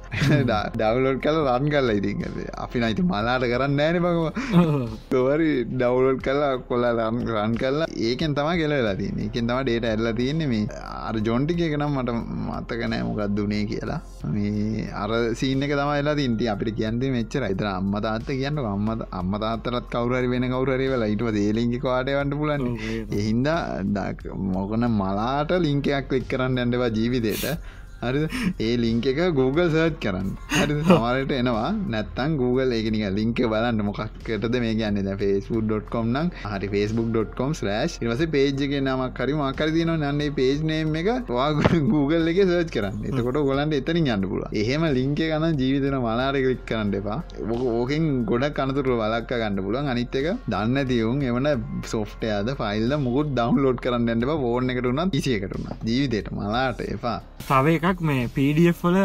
ඩවලෝඩ් 0.74 1.20
කල 1.20 1.40
රන් 1.46 1.70
කල්ල 1.70 1.90
ඉතින් 1.92 2.24
අපි 2.58 2.84
නයිති 2.84 3.06
මලාට 3.12 3.48
කරන්න 3.52 3.80
ෑන 3.80 4.00
බගම 4.00 4.94
තවරි 5.10 5.50
ඩවලෝඩ් 5.72 6.20
කල්ලා 6.20 6.52
කොල්ලා 6.70 6.94
රන් 7.00 7.22
රන් 7.36 7.56
කල්ලා 7.56 7.90
ඒකෙන් 8.06 8.34
තම 8.34 8.52
කෙලලා 8.62 8.96
තියන 8.96 9.24
එකෙන් 9.26 9.48
තම 9.48 9.62
ඩේට 9.62 9.86
ඇල්ල 9.86 10.12
තියන්නේ 10.14 10.46
මේ. 10.46 10.66
අර 11.08 11.16
ජොන්ටික 11.20 11.60
එකනම් 11.60 11.96
මට 11.96 12.14
මත්තක 12.46 12.82
නෑ 12.86 13.02
මොකක් 13.08 13.22
දුනේ 13.36 13.64
කියලා 13.66 14.00
මේ 14.36 14.88
අර 14.94 15.10
සීන 15.34 15.62
එක 15.62 15.72
තමයිලා 15.72 16.16
තින්ට 16.16 16.42
අපිට 16.46 16.76
කියන්ති 16.78 17.12
මෙච්චර 17.16 17.44
ඉතර 17.46 17.68
අම්ම 17.70 17.94
තාත්ත 18.00 18.28
කියන්න 18.32 18.60
අම්ම 18.66 18.88
අම්ම 19.12 19.32
තාත්තරත් 19.38 19.88
කවුරරි 19.88 20.28
වෙන 20.28 20.46
කවුරරි 20.48 20.86
වෙලා 20.88 21.12
ඉටව 21.14 21.30
දේලින්ගි 21.32 21.80
කාටවන්ට 21.80 22.36
පුලන් 22.36 22.66
එහින්ද 23.14 23.48
මොකන 24.50 24.86
මලාට 24.92 25.50
ලිංකයක් 25.60 26.14
ලික් 26.14 26.28
කරන්න 26.28 26.62
ඇඩවා 26.62 26.90
ජීවිතයට 26.90 27.44
හරි 28.02 28.22
ඒ 28.60 28.72
ලිංක 28.76 29.06
එක 29.06 29.20
Google 29.34 29.68
සර්ච් 29.68 29.98
කරන්න. 30.00 30.30
හරි 30.52 30.78
සමරට 30.88 31.32
එනවා. 31.32 31.70
නැත්තන් 31.88 32.36
Google 32.36 32.76
ඒකනික 32.78 33.06
ලිංක 33.18 33.40
බලන්න 33.46 33.82
මොකක්කටද 33.88 34.56
මේ 34.64 34.74
ගන්න 34.80 35.10
ෆස්බුක්.කොම් 35.20 36.12
නම් 36.14 36.30
හරි 36.44 36.68
ෆස්බුක්.කොම් 36.74 37.54
වස 38.06 38.22
පේජ්ක 38.34 38.74
නමක් 38.80 39.20
හරි 39.20 39.36
මකර 39.36 39.70
තින 39.76 39.92
නන්නේ 39.94 40.30
පේජ් 40.32 40.62
නේම් 40.62 40.94
එක 41.02 41.10
Google 41.94 42.30
එක 42.32 42.40
සර්ච් 42.42 42.70
කරන්න. 42.76 43.02
එතකොට 43.08 43.40
ගොලන්ට 43.48 43.78
එතනින් 43.80 44.08
යන්න 44.08 44.28
පුල 44.30 44.44
එහෙම 44.54 44.86
ලිංක 44.98 45.18
ගන්න 45.22 45.58
ජීවිතන 45.60 45.98
මලාට 45.98 46.38
කලික් 46.38 46.64
කරන්න 46.70 46.94
එපා. 47.00 47.18
ඕකෙන් 47.72 48.08
ගොඩ 48.24 48.48
කනතුර 48.58 48.90
වලක්ක 48.94 49.40
ගන්න 49.42 49.62
පුළුවන්. 49.62 49.90
අනිත් 49.94 50.18
එක 50.20 50.28
දන්න 50.48 50.88
තියවුන් 50.90 51.22
එවන 51.22 51.50
සෝෆ්ටයාද 51.92 52.52
ෆයිල්ල 52.60 52.96
මුකුත් 52.98 53.32
ඩවන්ලෝඩ් 53.32 53.82
කරන්න 53.84 54.12
ඇන්නව 54.14 54.46
ෝන 54.50 54.72
එකටුන 54.72 55.02
තිසියකටුන 55.10 55.66
ජීවිතයට 55.84 56.32
මලාට 56.32 56.80
එපා. 56.86 57.18
තව 57.42 57.76
එකක් 57.90 58.00
මේ 58.08 58.26
පඩF 58.36 58.80
වල 58.86 58.98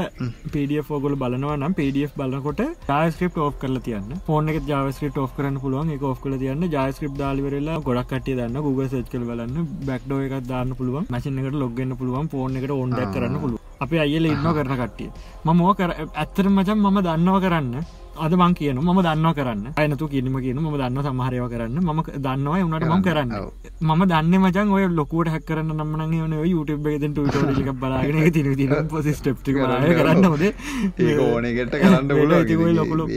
පඩ 0.53 0.81
ෝගල 0.95 1.15
බලනවා 1.21 1.55
නම් 1.59 1.73
පඩF 1.79 2.13
බලකොට 2.19 2.61
ජස්ක්‍රප් 2.89 3.37
ෝ් 3.45 3.49
කරල 3.61 3.77
තියන්න. 3.87 4.11
ෆෝන 4.27 4.49
එක 4.51 4.59
ජාවස්ක්‍රප් 4.71 5.17
ෝ් 5.23 5.27
කරන 5.37 5.59
පුළුවන්. 5.63 5.93
එක 5.95 6.03
ෝ් 6.09 6.13
කල 6.23 6.37
තියන්න. 6.43 6.67
ජස්ක්‍රප් 6.75 7.15
දාලිවරලා 7.21 7.79
ගොඩක් 7.87 8.11
කටිය 8.11 8.37
දන්න 8.39 8.65
Google 8.67 8.89
සච් 8.91 9.07
කල 9.13 9.25
බලන්න. 9.29 9.67
බැක්්ඩෝ 9.87 10.21
එකක් 10.27 10.47
දාන්න 10.51 10.75
පුළුවන්. 10.81 11.09
මසිනකට 11.13 11.59
ලොගන්න 11.63 11.97
පුළුවන්. 12.01 12.31
ෆෝන 12.35 12.61
එකට 12.61 12.77
ඔොන්ඩ 12.81 13.01
කරන්න 13.15 13.41
පුළුව 13.45 13.59
අප 13.83 13.91
අයල 14.03 14.25
ඉන්න 14.29 14.45
කරන 14.57 14.75
කට්ටිය. 14.81 15.09
මම 15.45 15.61
ඕකර 15.69 15.89
ඇත්තර 15.97 16.49
මචන් 16.49 16.79
මම 16.85 16.97
දන්නව 17.07 17.37
කරන්න 17.45 17.75
අද 18.17 18.33
මං 18.33 18.53
කියන 18.53 18.77
ම 18.77 19.01
දන්න 19.01 19.33
කරන්න. 19.33 19.65
අයනතු 19.77 20.07
කියනම 20.07 20.35
කියන 20.41 20.57
ම 20.57 20.67
දන්න 20.73 21.03
සමහරයව 21.03 21.47
කරන්න. 21.49 21.79
ම 21.79 22.03
දන්නවා 22.17 22.63
උනට 22.65 22.85
මම 22.85 23.01
කරන්න. 23.01 23.31
මම 23.81 24.01
දන්න 24.05 24.33
මචන් 24.39 24.71
ඔය 24.71 24.87
ලොකුවට 24.89 25.31
හැක් 25.31 25.45
කරන්න 25.45 25.71
නම්මන 25.71 26.27
න 26.27 26.33
YouTube 26.45 26.87
ෙදට 26.87 27.19
ක 27.61 27.73
බලාගෙන 27.73 28.31
ති 28.31 28.67
පොසි 28.91 29.13
ස්ටප් 29.13 29.43
කරන්න 29.43 30.25
ොද 30.25 30.43
ඕනකට 31.21 31.75
කරන්න 31.75 32.11
ලොකුලු 32.75 33.07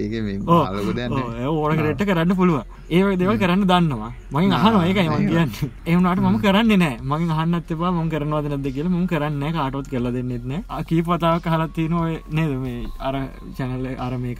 ඕනකරට 1.49 2.05
කරන්න 2.05 2.37
පුළුව 2.39 2.63
ඒ 2.91 3.17
දෙව 3.17 3.31
කරන්න 3.39 3.65
දන්නවා. 3.65 4.13
මගින් 4.31 4.53
අහන 4.53 4.75
ඒකයි 4.81 5.09
මං 5.09 5.29
කියන්න. 5.29 5.51
එවනට 5.87 6.21
මම 6.21 6.39
කරන්න 6.39 6.73
නෑ 6.79 6.97
මගින් 7.03 7.31
අහන්නත්තපා 7.33 7.93
ම 7.93 8.09
කරනවාද 8.09 8.47
නැද 8.47 8.69
කියල 8.71 8.89
ම 8.89 9.07
කරන්න 9.07 9.45
කාටොත් 9.53 9.89
කරල 9.89 10.13
දෙන්නෙත්න 10.13 10.53
කී 10.89 11.03
පතාව 11.03 11.41
කහලත්තිය 11.41 11.89
නොව 11.89 12.05
නේද? 12.31 12.53
මේ 12.57 12.87
අර 13.01 13.15
චැනල්ල 13.57 13.87
අර 13.99 14.13
මේක 14.19 14.39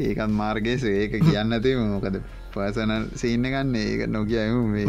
ඒකත් 0.00 0.30
මාර්ගේස 0.32 0.84
ඒක 0.84 1.16
කියන්න 1.20 1.52
ඇති 1.52 1.74
මොකද? 1.76 2.20
පසනල් 2.52 3.04
සීන්න 3.14 3.44
ගන්න 3.46 3.74
ඒක 3.76 4.06
නොකියම 4.08 4.62
මේ 4.72 4.86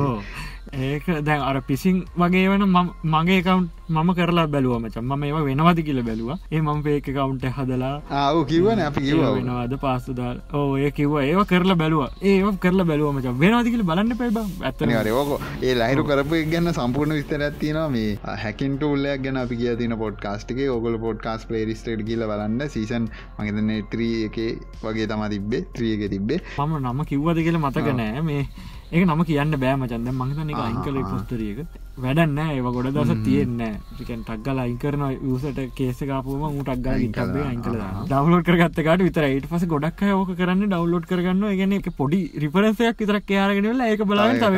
ඒක 0.73 1.05
දැන් 1.25 1.41
අර 1.41 1.61
පිසින් 1.61 2.05
වගේ 2.17 2.47
වන 2.51 2.63
මගේ 3.03 3.41
කවුන්් 3.43 3.69
මම 3.89 4.09
කරලා 4.17 4.45
බැලුව 4.53 4.73
මචන් 4.79 5.05
ම 5.05 5.23
ඒවා 5.23 5.43
වෙනවද 5.47 5.79
කියල 5.87 6.01
බැලුව. 6.09 6.29
ඒ 6.51 6.61
මම 6.61 6.81
පේක 6.83 7.07
කවුන්ට 7.07 7.45
හදලා 7.57 8.01
ආව 8.21 8.37
කිවන 8.51 8.81
අපි 8.87 9.01
වෙනවාද 9.37 9.73
පාස්සුදාල් 9.83 10.37
ඕය 10.53 10.91
කිව 10.91 11.15
ඒව 11.21 11.41
කරලා 11.51 11.79
බැලුව. 11.81 12.03
ඒ 12.21 12.37
කරලා 12.65 12.85
බැලුව 12.91 13.13
මච. 13.15 13.33
වෙනවාදිකල 13.43 13.83
බලන්න 13.89 14.17
පැබ 14.21 14.37
ඇත්තන 14.69 14.95
රයෝක 15.09 15.31
ඒ 15.63 15.73
ලයිරු 15.81 16.05
කරපු 16.09 16.43
ගන්න 16.53 16.73
සම්පූර්ණ 16.79 17.17
විස්තර 17.19 17.45
ඇතින 17.49 17.81
මේ 17.95 18.17
හැකින්ට 18.43 18.83
උල්ලයක් 18.91 19.23
ගැන 19.25 19.41
අපි 19.43 19.61
කිය 19.61 19.75
තින 19.81 19.97
පොඩ්කාස්ටේ 20.03 20.69
ඔගල 20.77 20.97
පොඩ්කාස් 21.05 21.47
පලේරිස්ටේට 21.51 22.05
කියල 22.09 22.27
බලන්න. 22.31 22.69
සීසන් 22.75 23.09
මගතන 23.39 23.71
ත්‍රී 23.93 24.17
එක 24.29 24.37
වගේ 24.83 25.07
තම 25.13 25.29
තිබ්බේ. 25.35 25.65
ත්‍රියක 25.77 26.09
තිබ්බේ. 26.15 26.43
මම 26.57 26.77
නම 26.83 27.05
කිව්වද 27.11 27.47
කියල 27.47 27.57
මතක 27.57 27.95
නෑ. 28.01 28.21
මේ 28.21 28.43
ඒක 28.91 29.03
නම 29.05 29.21
කියන්න 29.21 29.53
බෑම 29.61 29.83
චන්ද 29.85 30.09
මහිතන 30.11 30.49
එක. 30.49 30.59
අයිංකල 30.59 30.95
පොස්තරියක 31.09 31.59
වැඩන්න 32.03 32.39
ඒව 32.43 32.67
ගොඩ 32.75 32.87
දස 32.95 33.11
තියෙන්න 33.25 33.59
ටිකන් 33.89 34.23
ටක්ගල 34.25 34.61
අයිකරන 34.63 35.03
යසට 35.31 35.59
කේසකාපුම 35.77 36.45
ටක්ගල 36.61 37.03
ඉටබේ 37.07 37.43
අයිකල 37.49 37.75
ඩවලෝඩ් 38.09 38.47
කරගත්තකට 38.47 39.03
විතරයිට 39.07 39.45
පස 39.51 39.67
ගොඩක් 39.73 40.01
ඕක 40.13 40.31
කරන්න 40.39 40.65
ඩවලෝඩ් 40.65 41.05
කරගන්න. 41.11 41.45
ගැන 41.59 41.77
එක 41.77 41.91
පොඩි 41.99 42.21
රිපරන්සයක් 42.45 43.03
විතරක් 43.03 43.29
යාරගෙනල 43.37 43.85
ඒක 43.89 44.01
බලාගෙන 44.09 44.41
තව 44.41 44.53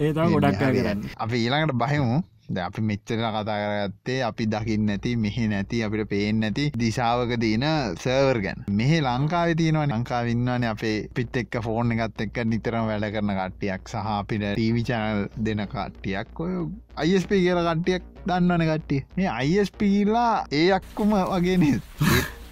ඒ 0.00 0.12
ගොඩක් 0.14 0.58
කරන්න. 0.62 1.04
අපි 1.18 1.36
ඊළඟට 1.44 1.76
බහිමු 1.84 2.22
අපි 2.66 2.82
මෙච්චර 2.82 3.18
කතා 3.18 3.42
කරගත්තේ 3.44 4.18
අපි 4.22 4.46
දකින්න 4.46 4.86
නැති 4.86 5.16
මෙහි 5.16 5.48
නැති 5.48 5.82
අපිට 5.82 6.08
පේෙන් 6.08 6.40
නැති 6.40 6.70
දිසාාවක 6.78 7.34
දීන 7.40 7.64
සර්වර් 7.96 8.40
ගැන්. 8.40 8.64
මෙහි 8.70 9.00
ලංකාව 9.00 9.54
තියනවා 9.56 9.86
ලංකාවින්නවන 9.88 10.64
අපේ 10.64 10.96
පිත් 11.14 11.36
එක්ක 11.36 11.60
ෆෝර්න් 11.62 11.92
එකත් 11.92 12.24
එක්ක 12.26 12.42
නිතරම 12.46 12.86
වැඩ 12.90 13.08
කරන 13.14 13.34
කට්ටියක් 13.40 13.88
සහ 13.88 14.12
අපිට 14.14 14.46
ටීවිචනල් 14.48 15.26
දෙන 15.44 15.66
කට්ටියක්. 15.66 16.40
ඔය 16.40 16.54
අයිස්ප 16.96 17.30
කියල 17.34 17.62
කට්ටියක් 17.62 18.08
දන්නවන 18.26 18.66
කට්ටිය. 18.70 19.04
මේ 19.16 19.28
අයිස්පීලා 19.34 20.46
ඒ 20.52 20.66
අක්කුම 20.72 21.14
වගේ 21.14 21.58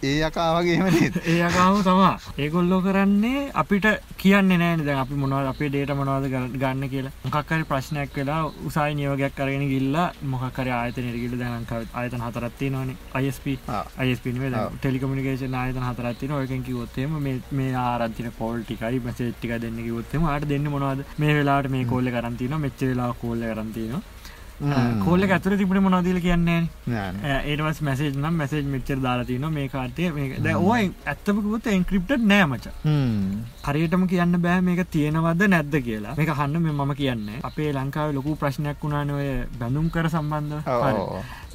ඒ 0.05 0.15
යකා 0.21 0.49
වගේම 0.57 0.87
ඒ 1.31 1.37
යකාම 1.41 1.77
තමා 1.87 2.13
ඒගොල්ලෝ 2.39 2.81
කරන්නේ 2.87 3.43
අපිට 3.55 3.87
කියන්න 4.19 4.53
නෑනද 4.55 4.89
අපි 4.95 5.21
මොනවද 5.23 5.51
අපේ 5.51 5.69
ඩේට 5.69 5.93
මොනවද 5.99 6.27
ගන්න 6.55 6.85
කියලා. 6.89 7.13
මොකක්කරි 7.27 7.69
ප්‍රශ්නයක් 7.71 8.17
වෙලා 8.19 8.41
උසයි 8.69 8.95
නියෝගයක් 8.95 9.37
කරගෙන 9.39 9.67
ගිල්ලා 9.73 10.07
මොකකර 10.33 10.71
ආයතන 10.77 11.09
නිරගිල 11.09 11.37
දැනක 11.43 11.75
ආයතන 11.75 12.25
හතරත්ති 12.27 12.71
නොන 12.71 12.95
අයිස්ප 13.15 13.47
අයිස්ප 13.99 14.27
ටෙලිකමිකේෂන් 14.77 15.59
ආයතන 15.63 15.87
හතරත්තින 15.89 16.37
ඔයකැන් 16.41 16.65
කිවොත්තේම 16.65 17.21
මේ 17.53 17.71
ආරන්තින 17.85 18.33
කෝල්ටිකයි 18.41 19.05
මසේට්ටික 19.07 19.55
දෙන්න 19.61 19.79
කිවොත්තම 19.83 20.27
අට 20.31 20.49
දෙන්න 20.49 20.73
මොනවද? 20.75 21.07
මේ 21.19 21.39
වෙලාට 21.39 21.71
මේ 21.71 21.85
කොල්ල 21.87 22.13
කරන්තින 22.17 22.61
මෙච්ච 22.61 22.85
වෙලා 22.85 23.13
කොල්ල 23.23 23.49
කරන්තිනවා 23.51 24.03
කෝල්ල 25.05 25.27
ඇතුර 25.27 25.57
තිබට 25.57 25.81
මොනදීල 25.81 26.21
කියන්නේ 26.21 26.61
ඒටවස් 27.43 27.81
මැසේජ් 27.83 28.13
නම් 28.15 28.35
මැසේජ් 28.35 28.65
මෙච්චර 28.67 28.99
දාලාතින 28.99 29.47
මේ 29.51 29.69
කාටය 29.69 30.11
ද 30.39 30.55
ඕයි 30.55 30.91
ඇත්තමකුත් 31.07 31.67
එන්ක්‍රප්ට 31.69 32.23
නෑමච 32.25 32.69
හරියටම 33.67 34.07
කියන්න 34.07 34.39
බෑ 34.41 34.61
මේක 34.63 34.83
තියෙනවද 34.91 35.43
නැද්ද 35.49 35.75
කියලා. 35.81 36.15
මේක 36.17 36.31
හන්න 36.33 36.63
මේ 36.63 36.73
මම 36.75 36.95
කියන්න. 36.95 37.25
අපේ 37.43 37.73
ලංකාව 37.73 38.15
ලොකු 38.15 38.37
ප්‍රශ්නයක් 38.37 38.79
වුණානොය 38.83 39.27
බැඳුම් 39.59 39.91
කර 39.91 40.09
සම්බන්ධ 40.09 40.63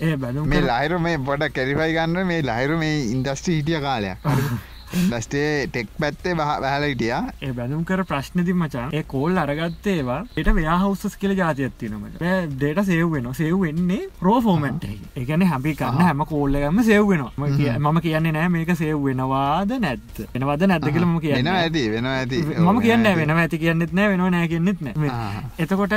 ඒ 0.01 0.15
බැඳුම් 0.17 0.47
මේ 0.47 0.61
ලයිරු 0.63 0.99
මේ 0.99 1.17
බොඩ 1.19 1.47
කැරිෆයි 1.51 1.95
ගන්න. 1.95 2.27
මේ 2.27 2.41
ලයිරු 2.43 2.77
මේ 2.77 2.99
ඉන්දස්ට්‍රී 3.13 3.57
හිටිය 3.57 3.81
කාලයක් 3.81 4.17
දස්ටේ 5.09 5.67
ටෙක් 5.67 5.93
පැත්තේ 5.99 6.35
වැහලටිය 6.37 7.11
ඒ 7.41 7.51
බැනුම් 7.53 7.85
කර 7.85 8.03
ප්‍රශ්නති 8.05 8.53
මචා 8.53 8.87
ඒ 8.93 9.03
කෝල් 9.07 9.37
අරගත්තේවා 9.37 10.19
එට 10.37 10.51
ව්‍යහවස් 10.57 11.17
කියල 11.21 11.35
ජාතියත්තිනමට 11.37 12.23
ඩේට 12.53 12.83
සේව් 12.85 13.11
වෙන 13.13 13.33
සේව් 13.33 13.59
වෙන්නේ 13.61 14.01
ප්‍රෝ 14.19 14.39
ෆෝමන්ට 14.41 14.87
එකන 15.15 15.45
හැපි 15.51 15.75
කන්න 15.79 16.05
හැම 16.07 16.25
කෝල්ලගම 16.25 16.81
සේව් 16.83 17.07
වෙනවා. 17.09 17.49
මම 17.79 17.99
කියන්නේ 18.01 18.31
නෑ 18.31 18.49
මේක 18.49 18.71
සේව් 18.77 19.03
වෙනවාද 19.05 19.75
නැත් 19.79 20.23
එනවද 20.33 20.65
නැද්ද 20.71 20.89
කියලම 20.89 21.13
වෙන 21.13 21.21
කියන්න 21.25 21.51
ඇති 21.53 21.85
වෙන 21.91 22.05
ඇති. 22.05 22.41
මම 22.57 22.81
කියන්න 22.81 23.09
වෙන 23.21 23.35
ඇති. 23.35 23.61
කියන්නෙත් 23.63 23.93
නෑ 23.93 24.09
වෙන 24.09 24.25
නෑ 24.27 24.47
කියන්නෙත් 24.47 24.81
නෑ. 24.81 25.13
එතකොට 25.59 25.95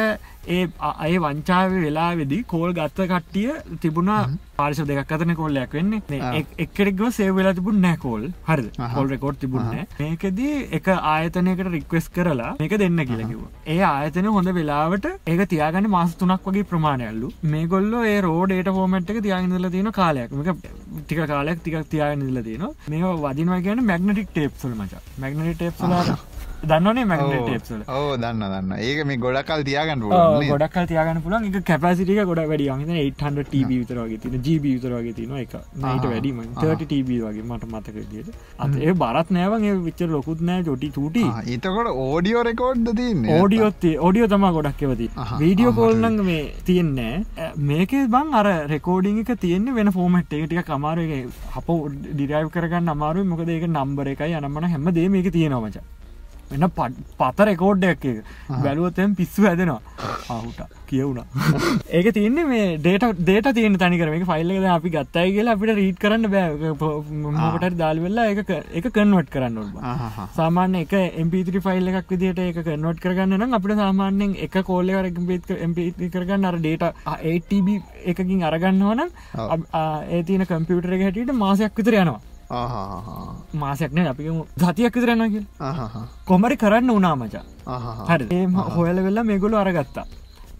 ඒ 0.48 0.62
අය 0.80 1.18
වංචාව 1.24 1.76
වෙලාවෙදි 1.84 2.42
කෝල් 2.44 2.72
ගත්ත 2.74 3.08
කට්ටිය 3.10 3.78
තිබුණා 3.80 4.22
පාරිශ 4.62 4.82
දෙයක් 4.92 5.14
අතන 5.18 5.34
කොල්ලයක් 5.42 5.78
වෙන්නේ. 5.78 6.32
එක්කෙක්ව 6.64 7.04
සේවෙලා 7.18 7.54
තිබුණ 7.58 7.80
නෑ 7.86 7.98
කෝල් 8.04 8.26
හරි 8.48 8.68
කොල් 8.96 9.08
රෙකෝඩ් 9.14 9.38
තිබුණ 9.42 9.70
මේකදී 10.00 10.52
එක 10.78 10.88
ආයතනයකට 10.94 11.70
රික්වෙස් 11.76 12.08
කරලා 12.16 12.52
මේක 12.60 12.74
දෙන්න 12.82 13.04
කියලකිව 13.10 13.40
ඒ 13.74 13.78
ආයතන 13.90 14.28
හොඳ 14.36 14.52
වෙලාවට 14.58 15.08
ඒක 15.26 15.42
තියාගන්න 15.52 15.90
මාස 15.96 16.16
තුනක් 16.22 16.48
වගේ 16.48 16.68
ප්‍රමාණයල්ලු 16.72 17.32
මේගොල්ල 17.54 17.94
ඒ 18.02 18.18
රෝඩේට 18.28 18.72
ෆෝමට් 18.78 19.14
එක 19.14 19.22
තියාගන්නල 19.28 19.70
තියෙන 19.76 19.92
කාලයක්. 19.92 20.30
ටික 21.02 21.22
කාලයක් 21.32 21.64
තික 21.64 21.78
තියාගන්නල 21.94 22.42
තියෙන 22.48 22.68
මේ 22.88 23.14
වදිනවා 23.24 23.62
කියන 23.66 23.86
මැගනටික් 23.90 24.30
ටේප්සල් 24.30 24.76
මච. 24.76 25.02
මැගනටි 25.18 25.54
ටේප්සල 25.54 26.31
දන්නනේ 26.62 27.04
මැගනට 27.10 27.38
ටේප්සල 27.44 27.80
ඕ 27.92 28.10
දන්න 28.16 28.42
දන්න 28.44 28.72
ඒක 28.80 28.98
මේ 29.06 29.18
ගොඩක්කල් 29.22 29.62
තියාගන්න 29.68 30.02
ගොඩක් 30.50 30.76
තියාගන්න 30.90 31.22
පුලන් 31.24 31.46
එක 31.48 31.56
කැපසිටික 31.70 32.20
ගොඩ 32.28 32.42
වැඩි 32.50 32.68
න්න 32.74 32.92
800 32.94 33.44
ටබ 33.46 33.70
විතරගේ 33.72 34.18
තින 34.24 34.36
ජීබ 34.46 34.66
විතරගේ 34.66 35.14
තින 35.16 35.32
එක. 35.40 35.54
නට 35.82 36.04
වැඩීම 36.12 36.42
30 36.58 36.84
ටබ 36.84 37.18
වගේ 37.24 37.46
මට 37.48 37.70
මතක 37.70 38.04
දිට 38.12 38.28
අත 38.58 38.76
ඒ 38.80 38.94
බරත් 39.02 39.32
නෑවගේ 39.36 39.74
විච්චර 39.86 40.08
ලොකුත් 40.14 40.44
නෑ 40.50 40.66
චොටි 40.68 40.90
චුටි. 40.96 41.24
ඒතකොට 41.46 41.90
ඕඩියෝ 42.04 42.44
රෙකෝඩ්ද 42.50 42.92
තින්න 43.00 43.26
ඕඩියෝත්තේ 43.38 43.94
ඕඩියෝ 44.00 44.30
තම 44.34 44.46
ගොඩක් 44.58 44.84
එවති 44.88 45.10
වීඩියෝ 45.42 45.74
කෝල්නඟ 45.80 46.22
මේ 46.28 46.44
තියෙන්නේ 46.68 47.14
මේක 47.70 47.96
බං 48.14 48.38
අර 48.42 48.50
රෙකෝඩිං 48.74 49.18
එක 49.24 49.34
තියෙන්නේ 49.46 49.78
වෙන 49.80 49.92
ෆෝමට් 49.98 50.38
එක. 50.38 50.46
ටික 50.46 50.70
කමාරුගේ 50.70 51.20
හප 51.56 51.78
ඩිරයිව් 52.12 52.54
කරගන්න 52.54 52.94
අමාරු 52.94 53.26
මොකද 53.32 53.52
ඒක 53.56 53.66
නම්බර 53.70 54.14
එකයි 54.14 54.38
අනම්මන 54.40 54.70
හැම 54.74 54.88
දේ 54.98 55.08
මේක 55.16 55.32
තියෙනවමචා 55.38 55.84
එන්න 56.52 56.68
පත 57.18 57.48
රෙකෝඩ්ඩයක් 57.48 58.06
එක 58.12 58.18
බැලුවතෙන් 58.62 59.16
පිස්සු 59.16 59.46
ඇදෙනවා 59.46 59.80
ආහුට. 60.28 60.60
කියවුණා. 60.88 61.24
ඒක 61.90 62.08
තියන්නේ 62.16 62.44
මේ 62.44 62.64
ඩේට 62.78 63.20
දේට 63.22 63.48
තියන 63.56 63.76
තනිකර 63.82 64.10
මේ 64.12 64.26
ෆයිල්ලද 64.30 64.66
අපි 64.72 64.90
ගත්තයි 64.96 65.32
කියලා 65.36 65.54
අපිට 65.56 65.74
රීට් 65.78 65.98
කරන්න 66.02 66.30
බෑමකට 66.34 67.78
දාල්වෙල්ලා 67.78 68.26
එක 68.32 68.40
එක 68.72 68.88
කන්වට 68.88 69.32
කරන්න 69.34 69.58
ඔබ 69.58 69.70
සාමාන්‍ය 70.38 70.82
එක 70.84 70.94
එම්පිත්‍රි 71.22 71.62
ෆයිල් 71.68 71.92
එකක් 71.92 72.12
විදිට 72.14 72.42
එක 72.44 72.60
කන්වට 72.60 73.04
කරගන්න 73.04 73.38
නම් 73.38 73.56
අපිට 73.58 73.82
සාමාන්‍යෙන් 73.82 74.36
එක 74.48 74.58
කෝල්ලවර 74.68 75.08
එම්පි 75.08 76.10
කරගන්න 76.10 76.50
අර 76.50 76.58
ඩේට 76.58 76.84
ඒටබ 77.22 77.72
එකකින් 78.12 78.44
අරගන්නවනම් 78.50 79.10
ඒ 80.10 80.22
තියන 80.28 80.46
කම්පියුටර 80.52 80.98
එක 80.98 81.08
හැටියට 81.08 81.34
මාසයක් 81.44 81.80
විතර 81.80 81.98
යනවා 82.02 82.20
මාසයක්න 83.62 84.00
අපි 84.12 84.24
ගතියක් 84.62 84.96
විතරන්නග 84.98 85.36
කොමරි 86.30 86.56
කරන්න 86.62 86.90
උනාමචා 86.96 87.44
හරි 88.10 88.26
ඒම 88.38 88.58
හොයල 88.76 88.98
වෙල්ලා 89.06 89.28
මේගොලු 89.30 89.56
අරගත්තා. 89.62 90.06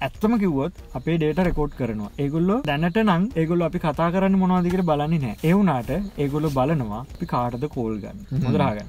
ඇත්තම 0.07 0.33
කිව්වොත් 0.43 0.75
අපේ 0.99 1.17
ඩේට 1.19 1.41
රෙකෝඩ් 1.49 1.73
කරනවා. 1.81 2.11
ඒගොල්ලො 2.23 2.57
දැනට 2.69 2.99
නං 3.03 3.25
ඒගොල්ල 3.41 3.63
අපි 3.69 3.79
කතා 3.85 4.09
කරන්න 4.15 4.41
මොනවාදිකට 4.43 4.85
බලන්නේ 4.91 5.23
නෑ. 5.25 5.37
එවුනාට 5.51 5.91
ඒගොල්ලො 6.23 6.49
බලනවා 6.59 7.03
අපි 7.15 7.27
කාටද 7.35 7.67
කෝල් 7.77 7.95
ගන්න. 8.03 8.19
මුදරාගන්න 8.47 8.89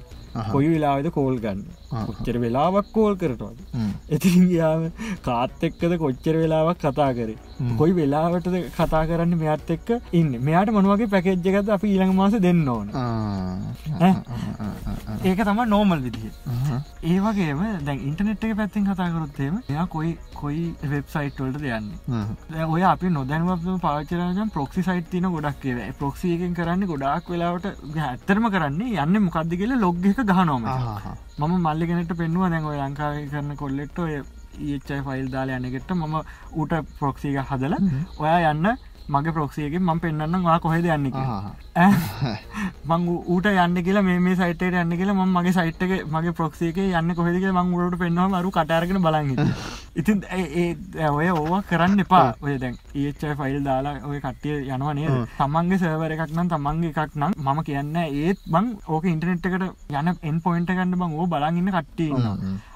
කොයි 0.52 0.68
වෙලාවෙද 0.74 1.10
කෝල් 1.16 1.38
ගන්න? 1.38 1.64
කොච්චර 2.06 2.36
වෙලාවක් 2.44 2.86
කෝල් 2.92 3.16
කරටවද 3.16 3.58
ඉතින් 4.10 4.48
ගියාම 4.50 4.86
කාත් 5.22 5.64
එක්කද 5.68 5.96
කොච්චර 6.04 6.34
වෙලාවක් 6.42 6.80
කතා 6.84 7.10
කරේ? 7.18 7.36
කොයි 7.78 7.92
වෙලාවටද 8.00 8.56
කතා 8.78 9.04
කරන්න 9.10 9.38
මෙත් 9.38 9.70
එක්ක 9.76 9.94
ඉන්න? 10.12 10.32
මෙයාට 10.48 10.74
මොනවගේ 10.76 11.10
පැකෙජ්ජකද 11.14 11.72
අපි 11.76 11.92
ඊළඟ 11.92 12.14
මාස 12.20 12.38
දෙන්න 12.46 12.68
ඕන? 12.68 12.88
ඒක 15.24 15.44
තම 15.44 15.62
නෝමල් 15.68 16.00
විදිහ 16.06 16.32
ඒ 17.04 17.18
වගේම 17.20 17.62
දැන් 17.86 18.02
ඉන්ටනෙට් 18.08 18.44
එක 18.48 18.56
පැත්තිෙන් 18.60 18.88
කතාකරොත්තේම 18.88 19.60
එයා 19.62 19.86
කොයි 19.94 20.12
කොයි 20.34 20.64
වෙබ්සයිට් 20.92 21.40
වලට 21.40 21.62
දෙයන්නේ 21.64 22.66
ඔය 22.74 22.82
අපි 22.90 23.12
නොදැනුවම 23.16 23.78
පාචරජම් 23.86 24.52
ප්‍රොක්සි 24.56 24.86
සයිට් 24.88 25.10
තින 25.14 25.28
ගොඩක් 25.36 25.64
ඒ 25.72 25.90
ප්‍රොක්සියකින් 26.00 26.56
කරන්න 26.58 26.86
ගොඩක් 26.92 27.30
වෙලාවට 27.34 27.70
ඇත්තරම 28.08 28.50
කරන්නේ 28.54 29.00
යන්න 29.04 29.22
මොකක්ද 29.26 29.56
කියල 29.62 29.76
ලොග් 29.84 30.10
එක 30.12 30.23
ගහනොම 30.26 30.64
මම 31.38 31.52
මල්ලිගෙනට 31.62 32.12
පෙන්වා 32.14 32.50
දැන් 32.50 32.66
ලංකාව 32.80 33.16
කරන 33.30 33.50
කොල්ලෙට්ට 33.56 33.98
ඔය 33.98 34.12
ඒච්චයි 34.66 35.00
ෆයිල් 35.02 35.28
දාල 35.30 35.50
යනගෙට 35.50 35.90
මම 35.92 36.14
ඌට 36.54 36.74
ප්‍රොක්සික 36.96 37.38
හදල 37.44 37.74
ඔයා 38.18 38.52
යන්න 38.52 38.68
මගේ 39.06 39.32
ප්‍රොක්සියගේ 39.32 39.78
මම 39.78 40.00
පෙන්න්න 40.00 40.42
වා 40.42 40.58
කොහෙද 40.60 40.84
යන්න 40.86 41.10
මං 42.86 43.02
ඌට 43.26 43.46
යන්න 43.46 43.76
කියලා 43.84 44.02
මේ 44.02 44.36
සයිට 44.36 44.62
යන්න 44.64 44.96
කියලා 44.96 45.14
ම 45.16 45.34
මගේ 45.34 45.52
සයිට්ක 45.52 45.92
මගේ 46.08 46.32
ප්‍රොක්සියක 46.32 46.78
යන්න 46.78 47.14
කොහෙදක 47.14 47.44
මං 47.52 47.74
ුවට 47.76 47.98
පෙන්වා 47.98 48.28
මරු 48.30 48.50
කටාරගෙන 48.50 49.02
බලන්න 49.02 49.52
ඉතින් 50.00 50.24
ඒ 50.30 51.08
ඔය 51.08 51.28
ඕවා 51.30 51.62
කරන්න 51.64 52.00
එපා. 52.00 52.34
ඔය 52.42 52.58
දැන් 52.58 52.74
ඒච්චයි 52.96 53.34
ෆයිල් 53.36 53.60
දාලා 53.62 53.94
ඔය 54.04 54.20
කට්ටිය 54.20 54.56
යනවනේ 54.68 55.22
තමන්ගේ 55.38 55.78
සවර 55.78 56.14
එකක් 56.16 56.32
නම් 56.32 56.48
තමන්ගේ 56.48 56.92
එකක් 56.94 57.14
නම් 57.16 57.32
මම 57.38 57.62
කියන්න 57.62 57.96
ඒත් 57.98 58.40
බං 58.48 58.72
ඕක 58.88 59.04
ඉන්ටනෙට් 59.06 59.46
එකට 59.46 59.92
යන 59.92 60.14
එන් 60.22 60.40
පොයින්ට 60.40 60.72
ගන්න 60.72 60.96
බං 60.96 61.14
ඕ 61.14 61.26
බලගන්න 61.28 61.70
කට්ටිය 61.70 62.10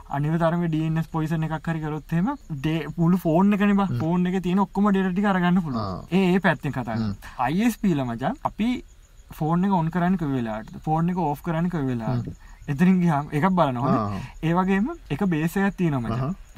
අනිවතරම 0.09 0.65
ඩස් 0.67 1.09
පොයිසන 1.09 1.47
එකක් 1.47 1.69
හරි 1.69 1.81
කරොත්හෙම 1.81 2.29
ඩේ 2.51 2.81
පුළු 2.91 3.19
ෆෝර්න් 3.19 3.53
එකන 3.53 3.75
ෆෝර්න් 3.95 4.27
එක 4.27 4.43
තියෙන 4.43 4.61
ඔක්කොම 4.61 4.91
ඩෙටි 4.91 5.23
කරගන්න 5.23 5.63
පුළ 5.63 5.79
ඒ 6.13 6.41
පැත්තෙන් 6.41 6.73
කතා 6.73 6.99
අයිස්පීල 7.41 8.05
මචා 8.05 8.35
අපි 8.45 8.69
ෆෝර්න 9.33 9.65
එක 9.65 9.73
ඔන් 9.75 9.91
කරන්න 9.91 10.21
වෙලාට 10.31 10.77
ෆෝර්න 10.85 11.11
එක 11.11 11.19
ඕ් 11.21 11.35
කරන්න 11.43 11.73
වෙලාට 11.85 12.29
එතරින් 12.69 13.01
ගහම් 13.01 13.33
එකක් 13.33 13.49
බලනවා 13.53 14.01
ඒවගේම 14.43 14.89
එක 15.11 15.23
බේසයක් 15.27 15.77
තියනොම 15.77 16.09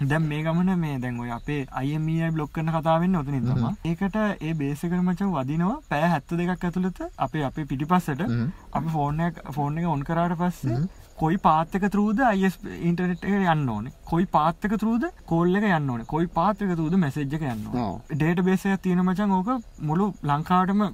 දැම් 0.02 0.24
මේ 0.24 0.42
ගමන 0.42 0.70
මේ 0.76 0.96
දැන් 0.98 1.20
ඔය 1.20 1.30
අපේ 1.30 1.66
අයමයි 1.72 2.30
බ්ලොක් 2.30 2.52
කන 2.52 2.70
කතාවෙන්න 2.70 3.16
ඔතනින් 3.16 3.44
තම 3.44 3.66
ඒකට 3.84 4.16
ඒ 4.40 4.54
බේසකර 4.54 4.96
මච 4.98 5.28
වදිනවා 5.28 5.76
පෑ 5.88 6.08
හැත්ත 6.08 6.32
දෙකක් 6.32 6.64
ඇතුළත 6.64 7.00
අපේ 7.18 7.44
අපේ 7.44 7.66
පිටිපස්සට. 7.66 8.24
අපි 8.72 8.88
ෆෝර්න 8.88 9.20
ෆෝර්න 9.50 9.78
එක 9.78 9.86
ඔන් 9.88 10.04
කරාට 10.04 10.36
පස්සේ 10.36 10.80
කොයි 11.20 11.38
පාත්තක 11.46 11.84
තරූද 11.92 12.20
අයිස් 12.26 12.54
ඉන්ටනෙට් 12.88 13.24
එක 13.28 13.48
යන්න 13.54 13.68
ඕන. 13.68 13.88
කොයි 14.10 14.26
පාත්තක 14.36 14.76
තරූද 14.82 15.04
කොල්ල 15.32 15.58
එක 15.58 15.66
යන්න 15.68 15.90
ඕන. 15.94 16.04
කොයි 16.12 16.28
පාත්තක 16.38 16.76
තුූද 16.80 16.96
මැසෙජ්ක 17.02 17.46
යන්න 17.52 17.66
ඩේට 18.12 18.44
බේසයක් 18.48 18.82
තියෙන 18.84 19.04
මචන් 19.04 19.34
ඕක 19.38 19.50
මුළු 19.88 20.06
ලංකාටම 20.22 20.86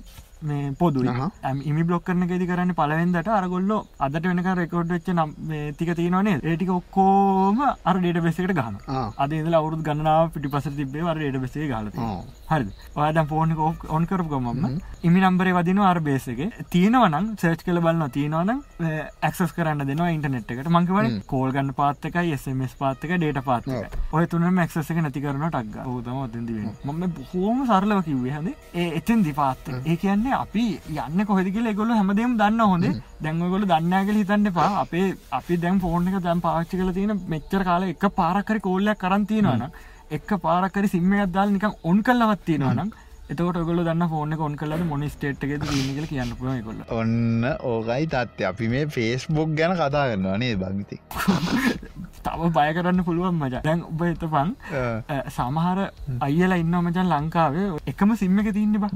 මේ 0.43 0.73
පොදු 0.73 1.05
ඉමි 1.65 1.83
බ්ලොක් 1.83 2.05
කරන 2.05 2.23
ෙදි 2.29 2.47
කරන්න 2.47 2.75
පලවෙන්දට 2.75 3.29
අරගොල්ල 3.31 3.73
අදට 4.01 4.25
වෙනක 4.25 4.51
රෙකෝඩ් 4.55 4.91
වෙච්ච 4.91 5.09
නම් 5.09 5.33
තික 5.79 5.95
තියෙනවනේ 5.95 6.41
ඒටික 6.43 6.71
ඔක්කෝම 6.71 7.63
අර 7.63 7.97
ඩේට 7.97 8.23
බෙසකට 8.23 8.53
ගහන 8.53 8.77
අද 9.17 9.33
ඉදල 9.33 9.55
අවුරුත් 9.55 9.83
ගන්නාව 9.83 10.33
පිටි 10.33 10.49
පස 10.49 10.69
තිබේ 10.77 11.03
වර 11.03 11.19
ඩේට 11.19 11.41
බෙසේ 11.41 11.69
ගල 11.69 11.91
හරි 12.51 12.67
ඔයාද 12.97 13.23
ෆෝන් 13.29 13.57
ඔන් 13.91 14.07
කරපුගමම 14.07 14.67
ඉමි 15.03 15.21
නම්බරේ 15.21 15.55
වදින 15.55 15.81
අර 15.83 16.01
බේසගේ 16.01 16.51
තියෙනවනම් 16.71 17.33
සර්ච් 17.37 17.65
කල 17.67 17.81
බලන්න 17.81 18.11
තියෙනවනම් 18.11 18.61
ඇක්සස් 19.23 19.53
කරන්න 19.57 19.87
දෙනවා 19.87 20.11
ඉන්ටනෙට් 20.11 20.51
එකට. 20.51 20.69
මංකවට 20.69 21.27
කෝල් 21.27 21.53
ගන්න 21.53 21.73
පාත්තකයි 21.75 22.33
එස්මස් 22.37 22.75
පාත්තක 22.79 23.13
ඩේට 23.13 23.41
පාත්තක 23.45 24.13
ඔය 24.13 24.27
තුනම 24.27 24.59
ඇක්සස 24.59 24.91
එක 24.91 25.01
නැති 25.01 25.23
කරන 25.25 25.45
ටක්ග 25.47 25.87
හතම 25.87 26.19
අතන්දිවෙන 26.23 26.71
මම 26.85 27.03
බොහෝම 27.17 27.65
සරලව 27.67 28.03
කිව්වේ. 28.05 28.33
හද 28.33 28.55
ඒ 28.75 28.89
එතෙන් 29.01 29.25
දිපාත්ත 29.25 29.71
ඒ 29.75 29.97
කියන්නේ 29.97 30.26
අපි 30.33 30.65
යන්න 31.05 31.25
කොහෙදිකල 31.27 31.73
ගොල 31.75 31.91
හැමදේම 31.99 32.37
දන්න 32.41 32.61
හොඳේ. 32.73 32.95
දැන්ගොල 33.23 33.67
දන්නෑගල 33.73 34.21
හිතන්න 34.21 34.47
එපා. 34.53 34.71
අපේ 34.85 35.17
අපි 35.39 35.57
දැම් 35.57 35.81
ෆෝර්න 35.81 36.09
එක 36.09 36.23
දැම් 36.23 36.41
පාච්චි 36.41 36.77
කල 36.77 36.93
තියෙන 36.93 37.21
මෙච්චර 37.29 37.65
කාල 37.65 37.83
එක 37.89 38.05
පාරක්කරි 38.21 38.61
කෝල්ලයක් 38.61 38.99
කරන්තියෙනවන 38.99 39.67
එක් 40.11 40.31
පාරක්කරි 40.47 40.89
සිම්මයක් 40.95 41.33
දල් 41.35 41.51
නිකම් 41.55 41.73
ඔන් 41.91 42.03
කල්ලවත්තියෙනවනම් 42.03 42.91
එතකොට 43.31 43.61
ගොල 43.69 43.85
දන්න 43.89 44.09
ෆෝන 44.15 44.37
කොන් 44.43 44.57
කලද 44.63 44.83
මොන 44.91 45.07
ස්ටේට් 45.15 45.45
එක 45.47 45.53
දීනකල 45.67 46.07
කියන්න 46.13 46.37
පුල 46.41 46.53
කොල්ල 46.67 46.83
ඔන්න 47.01 47.45
ඕකයි 47.73 48.07
තත්ය 48.15 48.49
අපි 48.53 48.69
මේ 48.75 48.87
ෆේස්බුක් 48.97 49.57
ගැන 49.61 49.77
කතා 49.81 50.05
කරනවා 50.11 50.37
නේ 50.43 50.55
භගිති 50.63 51.01
තව 52.27 52.49
බය 52.55 52.71
කරන්න 52.77 53.01
පුළුවන් 53.07 53.37
මච. 53.39 53.61
දැන් 53.67 53.83
ඔබ 53.89 54.01
එතපන් 54.07 54.49
සමහර 55.37 55.79
අයිලා 56.27 56.59
ඉන්න 56.63 56.75
මචන් 56.81 57.11
ලංකාවේ. 57.13 57.67
එකම 57.93 58.15
සිම්ම 58.23 58.41
එක 58.43 58.49
තින්න 58.57 58.75
බ. 58.83 58.89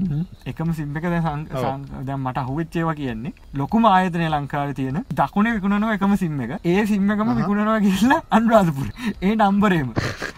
එකම 0.51 0.73
සිම්ම 0.79 0.97
එක 0.99 1.05
දැ 1.13 2.17
මට 2.17 2.45
හුවෙච්චේවා 2.49 2.95
කියන්නේ 2.99 3.33
ලොකුම 3.61 3.87
ආයතනය 3.91 4.27
ලංකාව 4.35 4.73
තියෙන 4.79 4.99
දකුණ 5.21 5.51
විකුණනවා 5.55 5.95
එකම 5.99 6.15
සිම්ම 6.23 6.41
එක. 6.47 6.51
ඒ 6.73 6.85
සිම්ම 6.91 7.15
එකම 7.15 7.33
විකුණනවා 7.39 7.79
කියලා 7.87 8.21
අන්රාධපුර. 8.39 8.87
ඒ 9.21 9.35
නම්බරේම 9.35 9.93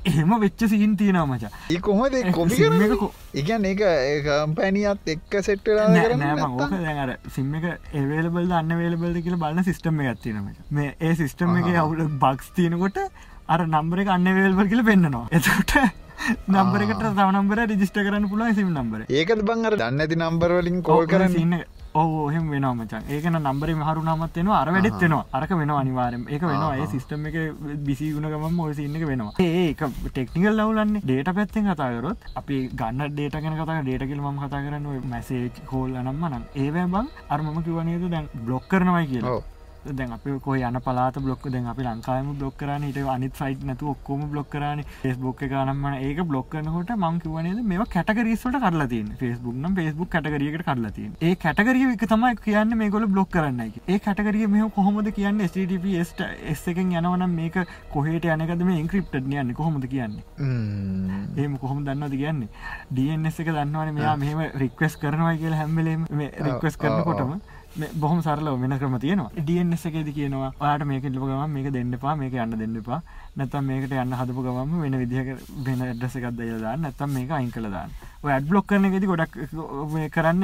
එහෙම. 0.06 0.32
වෙච්ච 0.46 0.70
සිහින් 0.70 0.98
තියෙනවා 0.98 1.28
මචා. 1.34 1.54
ඒ 1.74 1.80
කොහොද 1.90 2.14
කොමි 2.40 2.56
එකගැන් 3.34 3.66
ඒක 3.66 3.82
කම්පැනියත් 4.26 5.10
එක්ක 5.14 5.36
සෙට්ටලා 5.48 5.88
නෑ 5.90 6.18
නෑ 6.22 6.36
මං 6.38 6.56
ඕක 6.60 6.74
දැන් 6.78 7.02
අර 7.04 7.12
සිම් 7.36 7.56
එක 7.60 7.66
ඒවේලබල් 7.94 8.54
අන්න 8.60 8.74
වේලබල්ද 8.80 9.20
කියල 9.26 9.38
බලන්න 9.42 9.68
සිස්ටම් 9.70 10.02
එක 10.04 10.12
ඇතිනම 10.12 10.48
මේ 10.72 10.94
ඒ 11.02 11.14
සිස්ටම් 11.16 11.58
එක 11.62 11.70
අවුල 11.84 12.04
බක්ස් 12.22 12.54
තියනකොට 12.58 13.00
අර 13.48 13.66
නම්බර 13.68 14.04
එක 14.04 14.14
අන්න 14.16 14.34
වේල්බල් 14.38 14.72
කියල 14.72 14.84
පෙන්න්නනවා 14.86 15.26
එතට 15.32 15.78
නම්බරකට 16.50 17.08
තවනම්බර 17.12 17.64
රිජිස්ට 17.68 17.98
කරන්න 18.00 18.30
පුළුවන් 18.32 18.60
සිම් 18.60 18.70
නම්බර 18.72 19.08
ඒකත් 19.12 19.42
බංගර 19.50 19.80
දන්න 19.80 20.06
ඇති 20.06 20.20
නම්බරවලින් 20.20 20.84
කෝල් 20.84 21.08
කරන්න? 21.08 21.36
ඉන්න 21.38 21.64
ඕහෙම 22.02 22.46
වෙන 22.54 22.66
මචන් 22.70 23.04
ඒකන 23.16 23.38
නම්බර 23.40 23.70
මහරු 23.82 24.02
නමත් 24.04 24.38
වෙනවා 24.40 24.60
අර 24.64 24.70
වැඩත් 24.76 25.00
වෙනවා. 25.04 25.26
අරක 25.38 25.52
වෙන 25.60 25.74
අනිවාරම 25.76 26.24
එක 26.36 26.44
වෙනවා. 26.50 26.72
ඒ 26.82 26.88
සිස්ටම් 26.94 27.28
එක 27.30 27.38
බිසි 27.88 28.12
ගුණගම 28.16 28.60
ඔය 28.66 28.74
සින්න 28.80 28.96
එක 29.00 29.06
වෙනවා. 29.12 29.34
ඒක 29.40 29.84
ටෙක්නිකල් 30.08 30.54
ලවලන්න 30.60 31.00
ඩේට 31.06 31.34
පැත්තෙන් 31.40 31.70
කතාකරොත් 31.70 32.30
අපි 32.42 32.60
ගන්න 32.82 33.14
ඩේට 33.14 33.40
ගැන 33.44 33.58
කතා 33.62 33.82
ඩේට 33.82 34.08
කියල 34.10 34.22
ම 34.22 34.40
කතා 34.44 34.64
කරන්න 34.66 35.10
මැසේ 35.14 35.52
කෝල් 35.72 35.98
අනම්ම 36.02 36.24
නම්. 36.32 36.44
ඒවෑ 36.64 36.88
බං 36.94 37.08
අර්මම 37.30 37.64
කිවනේද 37.68 38.06
දැන් 38.16 38.30
බ්ලොක් 38.46 38.66
කරනවයි 38.72 39.08
කියලා 39.14 39.42
දැන් 39.90 40.14
අප 40.14 40.28
කො 40.42 40.56
යන 40.56 40.80
පලාත 40.82 41.20
බ්ලොක් 41.20 41.48
දැන් 41.48 41.68
අපි 41.68 41.84
ලංකාම 41.84 42.34
බ්ලොක් 42.36 42.58
කරන 42.58 42.88
ට 42.90 43.06
අනිත් 43.08 43.34
ෆයිට් 43.34 43.64
නැතු 43.64 43.92
ඔක්කොම 43.92 44.28
බ්ලොක් 44.30 44.50
කරන 44.50 44.84
ෆෙස්බුක් 45.02 45.42
එකනම්ම 45.42 45.86
ඒක 45.94 46.24
බ්ලොක් 46.24 46.50
කරනකොට 46.50 46.96
මං 46.98 47.20
කිවනේද 47.20 47.64
මේ 47.64 47.88
කටකරීස්වට 47.88 48.60
කරලතින් 48.66 49.14
ෆෙස්බුක් 49.20 49.56
නම් 49.56 49.76
ෆෙස්බුක් 49.76 50.10
කටකරියකට 50.10 50.66
කරලතින් 50.66 51.16
ඒ 51.22 51.36
කටකරිය 51.38 51.90
එක 51.92 52.08
තමයි 52.08 52.36
කියන්න 52.38 52.78
මේ 52.78 52.90
ගොල 52.90 53.08
බ්ලොක් 53.08 53.30
කරන්න 53.30 53.62
ඒ 53.64 54.00
කටකරිය 54.00 54.48
මෙහ 54.48 54.70
කොහොමද 54.76 55.08
කියන්න? 55.12 55.40
ස්ටපස්ට 55.44 56.22
එස් 56.44 56.62
එකෙන් 56.68 56.92
යනවනම් 56.94 57.34
මේක 57.36 57.58
කොහට 57.94 58.26
යනකද 58.26 58.64
මේ 58.64 58.80
ඉන්ක්‍රප්ට 58.80 59.16
යන්න. 59.16 59.54
කොහොමද 59.54 59.88
කියන්නේ? 59.88 60.24
ඒම 61.38 61.58
කොහොම 61.58 61.84
දන්නවද 61.86 62.16
කියන්නේ? 62.18 62.50
ඩස් 62.92 63.40
එක 63.40 63.52
දන්නවන 63.52 63.94
මෙයා 63.96 64.16
මෙහම 64.18 64.46
රික්වස් 64.64 64.98
කරනවා 64.98 65.36
කියලා 65.38 65.62
හැම්බලේම 65.62 66.08
රික්වස් 66.48 66.78
කරනකොටම 66.78 67.36
බොහම 67.96 68.20
සරලව 68.22 68.60
වෙන 68.62 68.78
ක්‍රම 68.78 68.96
තියෙනවා. 69.00 69.32
ඩස් 69.38 69.86
එකේද 69.90 70.10
කියනවා 70.14 70.52
යාට 70.62 70.84
මේක 70.86 71.04
ලිපගම 71.06 71.54
මේක 71.56 71.72
දෙන්නපා 71.74 72.16
මේක 72.16 72.34
යන්න 72.34 72.58
දෙන්නපා 72.60 73.00
නැතම් 73.36 73.66
මේකට 73.66 73.94
යන්න 73.94 74.14
හදපු 74.20 74.44
ගම 74.46 74.76
වෙන 74.82 74.98
විදිහ 75.02 75.38
වෙන 75.66 75.82
ඇඩ්‍රස 75.82 76.16
එකක් 76.20 76.30
දයදා 76.38 76.76
නැතම් 76.78 77.10
මේක 77.10 77.32
අයින් 77.32 77.50
කළදාන්න 77.52 77.90
ඔය 78.24 78.32
ඇඩ් 78.32 78.48
බ්ලොක් 78.50 78.68
කරන 78.68 78.86
එකෙති 78.86 79.10
ගොඩක් 79.10 79.40
කරන්න 80.14 80.44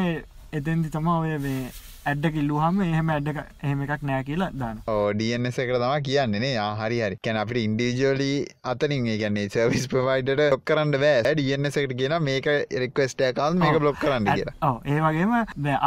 එතැන්දි 0.52 0.90
තමා 0.90 1.20
ඔය 1.22 1.38
මේ 1.38 1.70
ඇඩ්ඩ 2.06 2.34
කිල්ලුහම 2.36 2.82
එහෙම 2.86 3.10
ඇඩ්ඩ 3.16 3.40
එහෙම 3.64 3.82
එකක් 3.86 4.04
නෑ 4.10 4.24
කියලා 4.30 4.50
දාන්න 4.62 4.82
ඩස් 5.20 5.60
එකට 5.64 5.76
තම 5.84 6.04
කියන්නේනේ 6.08 6.54
හරි 6.80 7.00
හරි. 7.06 7.18
කැන 7.26 7.40
අපට 7.42 7.60
ඉන්ඩිජෝලි 7.64 8.30
අතරින් 8.74 9.08
ගන්නේ 9.10 9.50
සවිස් 9.56 9.88
ප්‍රවයිඩට 9.92 10.56
ොක් 10.56 10.64
කරන්න 10.72 10.96
බෑ. 11.04 11.36
ඩස් 11.40 11.80
එකට 11.84 11.96
කියන 12.02 12.16
මේක 12.28 12.48
රෙක්වස්ට 12.84 13.24
කාල් 13.40 13.60
මේක 13.64 13.80
බ්ලොක් 13.84 14.00
කරන්න 14.04 14.30
කියලා. 14.32 14.74
ඒ 14.86 15.00
වගේම 15.06 15.34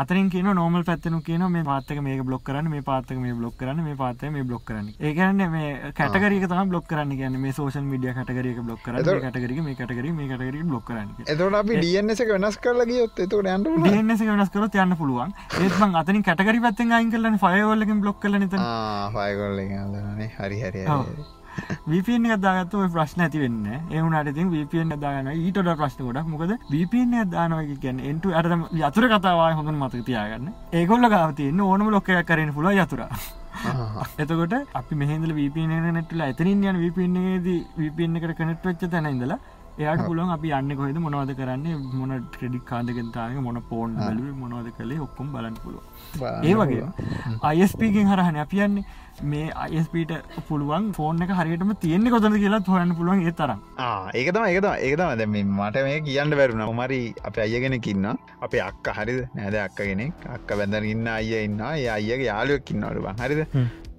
අතරින් 0.03 0.31
කියන 0.35 0.53
නෝමල් 0.61 0.85
පැත්තනු 0.91 1.23
කියන 1.29 1.47
මේ 1.57 1.65
පාත්තක 1.71 2.03
මේ 2.09 2.21
බ්ලොක් 2.31 2.45
කරන්න 2.49 2.71
මේ 2.75 2.85
පාත්තක 2.91 3.19
මේ 3.25 3.35
බ්ලොක් 3.41 3.57
කරන්න 3.63 3.85
මේ 3.89 3.97
පාතය 4.03 4.31
මේ 4.37 4.45
බ්ලොක් 4.51 4.65
කරන්න 4.69 4.93
ඒකන්න 5.01 5.43
මේ 5.57 5.93
කටගරක 5.99 6.49
තම 6.53 6.69
බ්ලොක් 6.75 6.87
කරන්න 6.93 7.17
කියන්න. 7.21 7.41
මේ 7.47 7.53
සෝෂල් 7.59 7.87
මිඩිය 7.93 8.13
කටගරක 8.19 8.63
බ්ලොක් 8.69 8.83
කරන්න 8.85 9.23
කටගර 9.25 9.63
මේ 9.67 9.77
කටගර 9.81 10.13
මේ 10.19 10.29
කටගර 10.31 10.63
බ්ලොක් 10.71 10.85
කරන්න 10.89 11.09
එතට 11.27 11.59
අපි 11.63 11.81
ඩස් 11.83 12.23
එක 12.27 12.33
වෙනස් 12.37 12.61
කරලග 12.67 12.95
යොත් 12.99 13.25
එතට 13.27 13.37
ඩස් 13.41 14.23
එක 14.23 14.31
වෙනස් 14.35 14.53
කරත් 14.55 14.81
යන්න 14.85 14.97
පුළුවන්. 15.01 15.35
ඒත්මන් 15.63 16.01
අතනින් 16.03 16.25
කටගරි 16.29 16.65
පැත්තෙන් 16.65 16.97
අයින් 16.99 17.13
කරලන 17.13 17.39
ෆයවල්ලකින් 17.45 18.01
බ්ලොක් 18.03 18.19
කල 18.25 18.41
නත 18.41 18.55
ෆයකොල්ල 19.15 19.63
හරි 20.39 20.59
හරි 20.63 20.83
වපන් 21.87 22.27
දාගත්ත 22.41 22.75
ප්‍රශ්න 22.95 23.23
ඇති 23.25 23.41
වෙන්න 23.43 23.67
එවුනට 23.97 24.31
ති 24.37 24.45
වපන් 24.55 24.95
දාගන 25.03 25.29
ඊට 25.33 25.59
ප්‍රශ්න 25.61 26.07
ගොඩක්. 26.07 26.27
මොකද 26.33 26.55
වපන් 26.71 27.13
දානවක 27.35 27.75
කියන්න 27.83 28.01
එන්ට 28.11 28.27
අර 28.41 28.49
යතුර 28.81 29.07
කතාවය 29.13 29.53
හොඳ 29.59 29.71
මතක 29.75 30.05
තියාගන්න. 30.09 30.49
ඒගොල්ල 30.73 31.09
ගවතියන්න 31.15 31.61
ඕනම 31.61 31.93
ලොක්කයක් 31.97 32.27
කරන 32.31 32.53
පුල 32.57 32.71
යතුර. 32.73 33.05
එතකොට 34.23 34.55
අපි 34.81 34.95
මෙහදල 35.03 35.33
වපන 35.39 35.73
නැටල 35.97 36.25
ඇතරින් 36.27 36.65
යන 36.65 36.81
වපන්නේද 36.85 37.49
වපන්න 37.77 38.17
එකට 38.19 38.39
කනට 38.39 38.65
වෙච්ච 38.71 38.89
තැන 38.95 39.11
ඉඳලා 39.13 39.39
එයාට 39.81 40.03
පුළුවන් 40.07 40.33
අපි 40.35 40.49
යන්න 40.59 40.77
කොහෙද 40.79 40.99
මොනවද 41.05 41.31
කරන්නේ 41.37 41.77
මොන 41.99 42.11
ට්‍රෙඩික් 42.25 42.65
කාදගෙන්තාගේ 42.71 43.45
මොන 43.47 43.61
පෝන් 43.71 43.95
බලුව 44.01 44.35
මොනවද 44.41 44.69
කළේ 44.79 45.01
ඔක්කොම් 45.07 45.31
බලන්න 45.35 45.57
පුළුව 45.63 45.83
ඒ 46.49 46.55
වගේ. 46.55 46.89
අයිස්පීගෙන් 47.51 48.11
හරහන 48.13 48.39
අපියන්නේ 48.45 48.85
මේ 49.31 49.47
අයිස්පීට 49.65 50.13
පුළුවන් 50.49 50.91
ෆෝන් 50.99 51.23
එක 51.25 51.33
හරියටම 51.39 51.73
තියෙන්නේ 51.85 52.13
කොතද 52.15 52.29
කියලා 52.37 52.63
හොයන්න 52.69 52.95
පුළුවන් 52.99 53.25
ඒ 53.27 53.35
තරම්. 53.41 53.61
ඒකතම 54.19 54.45
ඒකත 54.49 54.69
ඒකතම 54.87 55.15
දැම 55.21 55.39
මට 55.59 55.85
මේ 55.89 56.01
කියන්න 56.09 56.37
බැරුණ 56.41 56.65
මරි 56.81 57.01
අප 57.25 57.39
අයගෙනකින්න 57.47 58.11
අප 58.41 58.53
අක්ක 58.69 58.93
හරිද? 58.99 59.23
නැද? 59.35 59.57
අක්ක 59.67 59.79
කෙනෙක්. 59.79 60.13
අක්ක 60.37 60.59
බැඳර 60.59 60.85
ඉන්න 60.93 61.07
අය 61.09 61.33
ඉන්න 61.45 61.61
ඒ 61.71 61.89
අයගේ 61.97 62.27
යාලුවක්කින්නවරුවන් 62.29 63.25
හරිද 63.25 63.43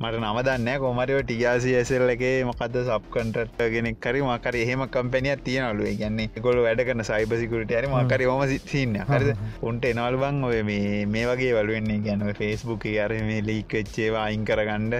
මට 0.03 0.19
නමදන්න 0.21 0.69
කොමරිව 0.83 1.19
ටිගාසි 1.23 1.75
ඇසල් 1.79 2.09
එකේ 2.13 2.33
මොකද 2.49 2.75
සබ්කන්ටට 2.79 3.61
ගෙනෙක් 3.73 3.99
කරි 4.05 4.21
මකර 4.27 4.55
එහෙම 4.61 4.81
කම්පැනියක් 4.95 5.43
තියෙනලු 5.47 5.89
ගැන්නේ 6.01 6.43
ගොල 6.45 6.59
වැඩ 6.65 6.81
කන 6.87 7.03
සයිබසිකුරට 7.09 7.71
ඇරි 7.77 7.91
මකර 7.93 8.23
ෝම 8.33 8.43
සින්න 8.65 8.97
හරිද? 9.11 9.29
උන්ට 9.69 9.85
එනවල් 9.91 10.17
බං 10.23 10.43
ඔය 10.49 10.61
මේ 10.65 11.25
වගේ 11.29 11.53
වලුවන්නේ 11.57 11.99
ගැනව 12.07 12.33
ෆෙස්බුක් 12.39 12.85
අර 13.05 13.13
මේ 13.29 13.41
ලීක්වෙච්චේවා 13.49 14.25
අයින් 14.29 14.43
කරගණ්ඩ 14.49 14.95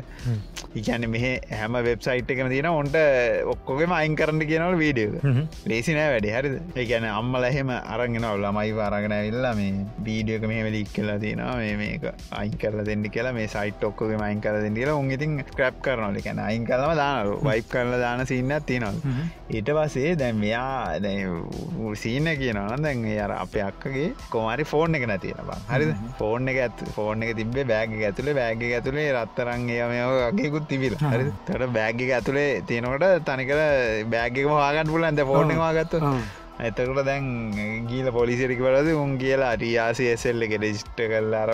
ඉගැන 0.82 1.08
මෙහ 1.10 1.26
හැම 1.60 1.76
වෙබ්සයිට් 1.88 2.32
එකම 2.34 2.50
තියෙන 2.54 2.70
ඔන්ට 2.72 2.96
ඔක්කොගේම 3.54 3.92
අයින් 4.00 4.16
කරන්න 4.20 4.46
කියනවල 4.52 4.78
වීඩියෝ 4.84 5.34
ලේසිනෑ 5.72 6.10
වැඩ. 6.14 6.30
හරිද? 6.38 6.56
ඒගැන 6.82 7.10
අම්මල 7.12 7.50
එහෙම 7.50 7.74
අරගෙනවල් 7.96 8.46
ළමයි 8.46 8.74
වාරගෙන 8.80 9.18
ඇවිල්ලා 9.20 9.54
මේ 9.60 9.86
බීඩියක 10.08 10.48
මෙහම 10.54 10.72
ලික් 10.78 10.90
කලා 10.96 11.20
තියෙනවා. 11.26 11.58
මේ 11.62 11.76
මේක 11.84 12.04
අයින් 12.40 12.58
කරල 12.64 12.82
දෙන්න 12.90 13.06
කියලා 13.16 13.36
මේ 13.40 13.48
සයිට් 13.56 13.84
ඔක්කොගේ 13.90 14.22
මයින් 14.24 14.42
කර 14.46 14.58
දෙන්න 14.66 14.80
කියලා 14.80 14.93
උන් 14.96 15.12
ඉතින් 15.12 15.38
ක්‍රප් 15.52 15.82
කරනොල 15.82 16.20
කැන 16.26 16.40
අයින් 16.40 16.66
කලම 16.66 16.94
දානලු 16.96 17.40
වයිප් 17.44 17.68
කරල 17.70 17.96
දාන 18.00 18.26
සින්නත් 18.26 18.66
තියනොල් 18.66 19.00
ඊට 19.50 19.70
පසේ 19.78 20.14
දැන් 20.16 20.38
මෙයා 20.38 21.00
සීන 21.96 22.30
කියනවා 22.42 22.78
දැන් 22.80 23.06
අර 23.20 23.34
අප 23.38 23.56
අක්කගේ 23.64 24.10
කොමරි 24.30 24.66
ෆෝර්න් 24.66 25.00
එක 25.00 25.08
නැතියෙනවා 25.08 25.60
හරි 25.72 25.90
ෆෝර්න් 26.20 26.54
එක 26.54 26.62
ඇත් 26.66 26.86
ෆෝර්න් 26.96 27.24
එක 27.24 27.36
තිබේ 27.40 27.66
බෑග 27.66 27.98
ඇතුළේ 28.02 28.38
බෑග 28.40 28.64
ඇතුළේ 28.70 29.10
රත්තරන් 29.14 29.68
ඒමයෝගේකුත් 29.72 30.68
තිබිල. 30.68 30.96
හරි 31.06 31.26
තට 31.48 31.72
බෑග 31.72 32.06
ඇතුළේ 32.12 32.62
තියෙනකොට 32.68 33.26
තනිකර 33.28 33.60
බෑගක 34.10 34.40
වාගන්න 34.54 34.94
පුලන්ද 34.96 35.28
ෆෝර්න් 35.32 35.54
වාගත්තු 35.58 36.02
එතකට 36.60 37.00
දැන් 37.04 37.26
ගීල 37.88 38.08
පොලිසිරික 38.12 38.60
වලද 38.60 38.94
උන් 38.96 39.14
කියලා 39.18 39.54
ටියාසිසෙල්ල 39.56 40.46
එක 40.46 40.54
රෙජිස්ට 40.62 41.00
කල්ලාර 41.04 41.52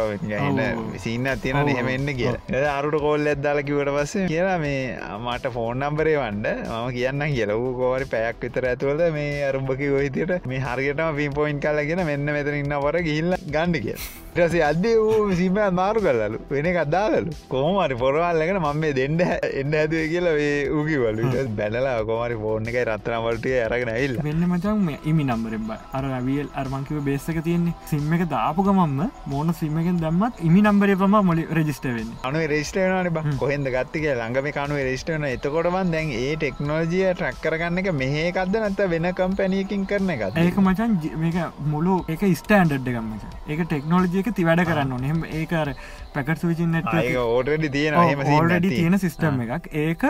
සින්න 0.98 1.30
තියෙන 1.38 1.60
නෙහෙමෙන්න්න 1.66 2.12
කිය 2.18 2.64
අරුට 2.70 3.00
කොල් 3.00 3.24
ඇදදාල 3.26 3.62
කිවට 3.64 3.92
පස්ස 3.92 4.28
කියලා 4.28 4.58
මේ 4.60 4.98
මට 5.18 5.54
ෆෝන් 5.54 5.80
නම්බරේ 5.80 6.18
වන්ඩ 6.18 6.48
මම 6.68 6.92
කියන්න 6.92 7.26
කියල. 7.30 7.56
වූ 7.56 7.74
කෝවරි 7.76 8.06
පැයක් 8.08 8.42
විතර 8.42 8.68
ඇතුවල 8.68 9.04
මේ 9.12 9.44
අරුම්භකි 9.46 9.92
ඔහිතයට 9.92 10.46
මේ 10.46 10.60
හරියටම 10.62 11.16
පින් 11.16 11.34
පොයින් 11.34 11.60
කල්ලගෙන 11.60 12.04
මෙන්න 12.06 12.34
මෙතන 12.36 12.60
ඉන්න 12.60 12.76
වර 12.80 13.00
ගිල්ල 13.02 13.38
ගණ්ඩ 13.48 13.82
කිය 13.82 13.98
ටසේ 14.32 14.64
අදේ 14.64 14.96
වූ 15.00 15.36
සිම 15.36 15.58
මාරු 15.74 16.02
කල්ලලු 16.02 16.40
වෙන 16.50 16.68
එකක්දාලලු 16.72 17.32
කොහමරි 17.50 17.96
පොරවල්ලගෙන 17.96 18.60
මම 18.60 18.82
මේ 18.82 18.94
දෙන්න 18.94 19.20
එන්න 19.62 19.74
ඇතුව 19.76 20.04
කියලා 20.12 20.36
ඌකිවලු 20.76 21.30
බැලලා 21.60 21.96
කොමරි 22.10 22.38
ෆෝර්න 22.44 22.70
එකයි 22.72 22.84
රත්තරමවලටේ 22.86 23.58
ඇරගෙන 23.62 23.92
ඇල්ල 23.94 24.16
වෙන්න 24.28 24.44
මචන් 24.50 24.98
ඉමි 25.04 25.26
නම්බරෙන් 25.26 25.66
අර 25.94 26.04
වියල් 26.22 26.48
අර්මංකිව 26.56 27.00
බේසක 27.04 27.40
තියෙන්නේ. 27.44 27.74
සිම්ම 27.86 28.14
එක 28.14 28.24
දාපු 28.28 28.64
ගමම්ම 28.64 29.12
මෝන 29.26 29.54
සිම්මකෙන් 29.54 30.00
දම්මත් 30.04 30.42
ඉමි 30.42 30.62
නම්බරය 30.64 30.96
පම 30.96 31.16
මොලි 31.30 31.48
රජිස්ටවෙන්න 31.52 32.14
අනු 32.24 32.46
රේෂ්ටවන 32.46 33.10
බ. 33.10 33.26
කොහෙද 33.38 33.70
ගත්තික 33.70 34.08
ළඟම 34.12 34.52
කනුව 34.52 34.82
රේෂ්ටවන 34.82 35.28
එතකොටවන් 35.30 35.94
දැන් 35.96 36.14
ඒ 36.14 36.36
ටෙක්නෝජිය 36.36 37.06
ට්‍රක්කරගන්න 37.14 37.82
එක 37.84 37.92
මෙහකක්ද 37.94 38.58
නැත 38.58 38.82
වෙන 38.94 39.10
කම්පැනීකින් 39.14 39.86
කරන 39.86 40.10
එක 40.10 40.26
ඒක 40.38 40.60
මචන් 40.60 40.98
මේක 41.18 41.38
මුළු 41.66 42.00
එක 42.08 42.26
ස්ටන්ඩ් 42.34 42.90
ගම්ම 42.90 43.14
ඒක 43.48 43.62
ටෙක්නෝලජියක 44.20 44.36
ති 44.36 44.46
වැඩ 44.48 44.64
කරන්න 44.68 45.02
නෙම 45.04 45.24
ඒකර 45.40 45.72
පැකට 46.14 46.44
සවිචින්න 46.44 46.76
ඕටඩි 47.22 47.70
තියෙන 47.76 47.98
ඕඩඩි 47.98 48.70
තියෙන 48.70 49.00
සිිස්ටම් 49.00 49.41
එකක්. 49.46 49.68
ඒක 49.74 50.04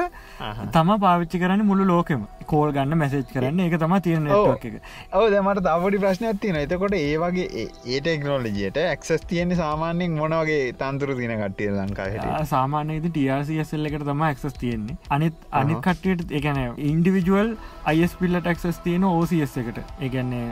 තම 0.74 0.92
පාවිච්චි 1.06 1.42
කරන්න 1.44 1.66
මුළු 1.66 1.88
ලෝකෙම. 1.92 2.26
කෝල් 2.46 2.72
ගන්න 2.74 2.98
මැසේජ් 3.02 3.26
කරන්න. 3.34 3.60
ඒක 3.66 3.78
තම 3.84 3.96
තියෙන 4.08 4.28
එක. 4.30 4.80
ඔව 5.14 5.28
දමට 5.34 5.66
තවඩි 5.68 6.02
ප්‍රශ්නයක් 6.06 6.42
තියන 6.46 6.60
එතකොට 6.62 6.98
ඒ 7.00 7.18
වගේ 7.24 7.68
ඒ 7.86 8.00
ටෙක්නෝලජියට 8.00 8.82
එක්සස් 8.86 9.28
තියෙන 9.34 9.56
සාමාන්‍යෙන් 9.62 10.18
මොනවගේ 10.22 10.74
තන්තුර 10.82 11.16
තින 11.20 11.36
කට්ටිය 11.36 11.72
ලංකාහට 11.76 12.50
සාමානයද 12.54 13.10
ටියසිසල් 13.10 13.92
එකට 13.92 14.08
තම 14.10 14.26
එක්සස් 14.32 14.60
තියෙන්නේ. 14.64 14.98
අනිත් 15.10 15.48
අනිත් 15.62 15.86
කට්ටියට 15.86 16.36
එකන 16.42 16.64
ඉන්ඩිවිජුවල් 16.94 17.56
අයිස් 17.94 18.18
පිල්ලට 18.24 18.52
එක්සස් 18.56 18.84
තියෙන 18.88 19.08
ඕසිස් 19.14 19.58
එකට. 19.64 19.82
ඒගැන්නේ 20.00 20.46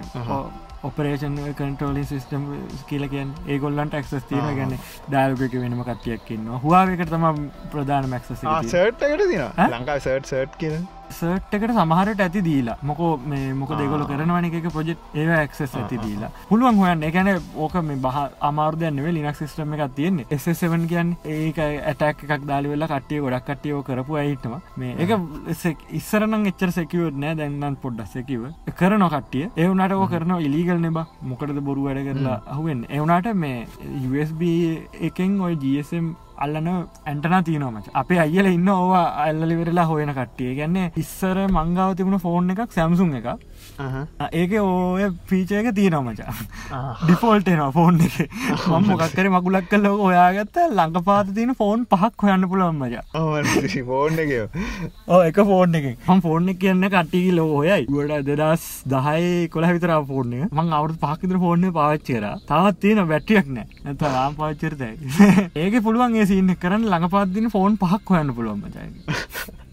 ඔපරේෂන් 0.87 1.39
කන්ටෝලි 1.53 2.03
සිස්ටම් 2.05 2.45
කියලකන් 2.87 3.33
ඒගොල්ලන්ට 3.47 3.97
ක්ස් 3.99 4.27
තියෙන 4.29 4.59
ගැන 4.59 4.75
ඩාල්ගක 5.07 5.57
වෙනම 5.57 5.81
කට්ටියක්කින්න 5.83 6.51
හවාවකට 6.59 7.09
තම 7.09 7.49
ප්‍රධාන 7.71 8.09
මැක්ස 8.09 8.31
සර්ට්කට 8.35 9.03
තින 9.25 9.49
ලංකා 9.69 9.99
සර්ට් 9.99 10.25
සර්ට් 10.27 10.61
කියන 10.61 10.87
සර්ට්කට 11.09 11.73
සමහරට 11.77 12.21
ඇති 12.25 12.41
දීලා. 12.47 12.77
මොකෝ 12.89 13.11
මේ 13.31 13.53
මොක 13.53 13.71
දෙගොල 13.79 14.05
කරනවන 14.09 14.47
එක 14.49 14.67
ප්‍රජෙක්් 14.75 14.97
ඒ 15.15 15.27
ඇක්සෙස් 15.37 15.75
ඇති 15.75 15.99
දීලා. 16.03 16.31
පුළුවන් 16.49 16.79
හොයන් 16.83 17.03
එකන 17.09 17.29
ඕක 17.55 17.75
මේ 17.89 17.99
බහ 18.05 18.17
අමාර්දයන්ව 18.49 19.07
ලිනක් 19.17 19.39
සිස්ටම 19.41 19.73
එකක් 19.77 19.95
තියෙන්නේ. 19.95 20.27
එසසවන් 20.31 20.87
කියන් 20.91 21.15
ඒක 21.25 21.59
ඇටක් 21.63 22.23
එකක් 22.27 22.47
දාලි 22.51 22.73
වෙලා 22.73 22.91
කට්ටිය 22.93 23.21
ගොඩක් 23.25 23.47
කට්ටියෝ 23.49 23.83
කරපු 23.89 24.19
අයිටම 24.23 24.57
මේ 24.77 24.95
එක 24.97 25.15
ඉස්සරන 26.01 26.39
එච්චර 26.51 26.71
සැකිවත් 26.79 27.17
නෑ. 27.23 27.35
දැන්නන් 27.41 27.79
පොඩ්ඩ 27.83 28.07
සැකිව 28.13 28.47
කරන 28.81 29.07
කට්ටිය. 29.15 29.49
ඒවනට 29.57 29.97
ඕ 29.97 30.07
කරන 30.13 30.37
ඉලිගල් 30.47 30.79
නෙබ 30.85 31.01
මොකටද 31.31 31.59
බොරු 31.69 31.89
වැඩ 31.89 32.05
කරලා 32.07 32.39
අහුවෙන් 32.53 32.85
එවනට 32.89 33.33
මේ 33.43 33.67
USB 34.11 34.41
එකෙන් 35.09 35.41
ඔය 35.41 35.55
GSM 35.63 36.15
අල්ලන 36.37 36.67
ඇන්ටනා 37.05 37.41
තියනොමච 37.43 37.87
අපේ 37.93 38.19
අයිල 38.19 38.47
ඉන්න 38.47 38.69
ඕවා 38.69 39.05
අල්ලලිවෙරලා 39.23 39.85
හොයන 39.85 40.13
කට්ටිය. 40.13 40.51
ගැන්නේ 40.55 40.91
ඉස්සර 40.95 41.37
මංගාව 41.49 41.95
තිබුණ 41.95 42.19
ෆෝන් 42.19 42.51
එකක් 42.53 42.71
සැම්සුන් 42.71 43.15
එක 43.19 43.27
ඒක 43.77 44.53
ඕය 44.59 45.07
පීචයක 45.29 45.67
තියෙනවමචා 45.75 46.33
ඩිෆෝල්ටේනවා 47.01 47.71
ෆෝන් 47.71 47.99
එක. 48.01 48.15
මම 48.67 48.87
මොකක්කර 48.87 49.29
මකුලක් 49.29 49.67
කල්ල 49.69 49.85
ඔයාගත්ත 50.01 50.57
ළඟ 50.63 51.03
පාත 51.03 51.29
තියෙන 51.35 51.53
ෆෝන් 51.55 51.85
පහක් 51.87 52.25
හොයන්න 52.25 52.47
පුළොන් 52.49 52.75
මජ 52.77 52.95
ෆෝන් 53.85 54.17
එක 54.17 54.31
ඕ 55.07 55.21
එක 55.21 55.39
ෆෝන් 55.43 55.75
එක. 55.75 55.85
ම 56.07 56.21
ෆෝන් 56.21 56.49
එක 56.49 56.59
කියන්න 56.59 56.87
කට්ටිකි 56.87 57.35
ලෝ 57.35 57.59
ඔයයි 57.59 57.85
ගොඩ 57.87 58.25
දෙදස් 58.31 58.65
දහයි 58.87 59.47
කොළ 59.49 59.69
විතර 59.69 59.93
ෆෝර්න 60.07 60.33
මං 60.51 60.73
අවුත් 60.73 60.97
පහකිතර 60.97 61.37
ෆෝර්න 61.37 61.69
පාච්චර 61.73 62.27
තවත් 62.45 62.81
තියෙන 62.81 63.03
බැට්ටියක් 63.05 63.47
නෑ. 63.49 63.67
ඇත 63.85 64.01
රාම් 64.07 64.35
පාච්චරතයි 64.35 64.97
ඒක 65.57 65.79
පුළුවන් 65.83 66.17
ඒ 66.17 66.25
සින්න 66.25 66.55
කරන්න 66.57 66.89
ළඟපාත්දින 66.89 67.49
ෆෝන් 67.49 67.77
පහක් 67.77 68.15
හොයන්න 68.15 68.33
පුළුවන් 68.33 68.65
මචයි 68.65 68.89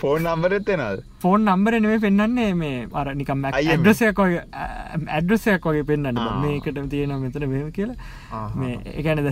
ෆෝන් 0.00 0.26
නම්බරත් 0.26 0.68
එනල් 0.74 1.00
ෆෝන් 1.22 1.44
නම්බර 1.48 1.74
නෙවේ 1.84 2.00
පෙන්න්නන්නේ 2.04 2.54
මේ 2.60 2.78
අර 3.00 3.06
නිකම් 3.20 3.44
ඇඩ්‍රසයක් 3.50 4.20
වගේ 4.22 4.42
ඇඩ්‍රසයක් 5.16 5.68
වගේ 5.70 5.84
පෙන්න්න 5.90 6.20
මේකට 6.42 6.80
තියෙන 6.92 7.14
මෙතන 7.22 7.46
මෙම 7.52 7.70
කියලා. 7.78 7.96
මේ 8.60 8.78
එකන 8.98 9.22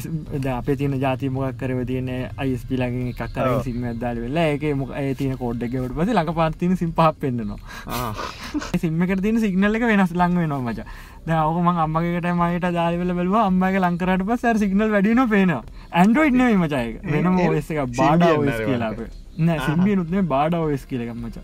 ද 0.44 0.46
අප 0.54 0.70
තියන 0.82 0.96
ජාති 1.04 1.30
මොක් 1.36 1.58
කරව 1.62 1.82
තියන 1.90 2.10
අයිස් 2.44 2.64
පිලගින් 2.70 3.10
එකක් 3.12 3.22
කර 3.34 3.50
සිම 3.66 3.82
දල් 4.04 4.22
වෙලා 4.24 4.46
ඒක 4.54 4.64
මොක 4.82 4.94
තියන 5.20 5.36
කෝඩ්ඩකට 5.42 5.96
පස 5.98 6.14
ලඟ 6.16 6.34
පාත්තින 6.40 6.76
සිම්පහ 6.82 7.02
පෙන්න්නවා. 7.20 8.14
සිම්මකට 8.84 9.22
තියන 9.26 9.42
සිගනල්ල 9.44 9.80
එක 9.80 9.86
වෙනස් 9.92 10.16
ලං 10.20 10.40
වෙනවා 10.42 10.62
මච. 10.64 10.88
දවම 11.28 11.68
අම්මකට 11.84 12.32
මට 12.32 12.72
දාලවල 12.78 13.14
බැලව. 13.20 13.36
අම්මගේ 13.50 13.84
ලංකරට 13.84 14.26
පස් 14.32 14.48
සිගනල් 14.64 14.90
වැඩින 14.96 15.22
පේනවා. 15.36 15.62
ඇන්ඩරෝයිඩ්න 16.00 16.42
මචයක 16.64 17.06
වෙනම 17.12 17.38
ඔස් 17.46 17.70
එක 17.70 17.86
බාඩ 18.00 18.26
කියලාපේ 18.26 19.08
නෑ 19.12 19.25
සිම්බිය 19.66 19.96
නුත්නේ 19.96 20.22
බාඩ 20.22 20.54
ඔස් 20.60 20.86
කියලකම් 20.86 21.18
මච. 21.26 21.36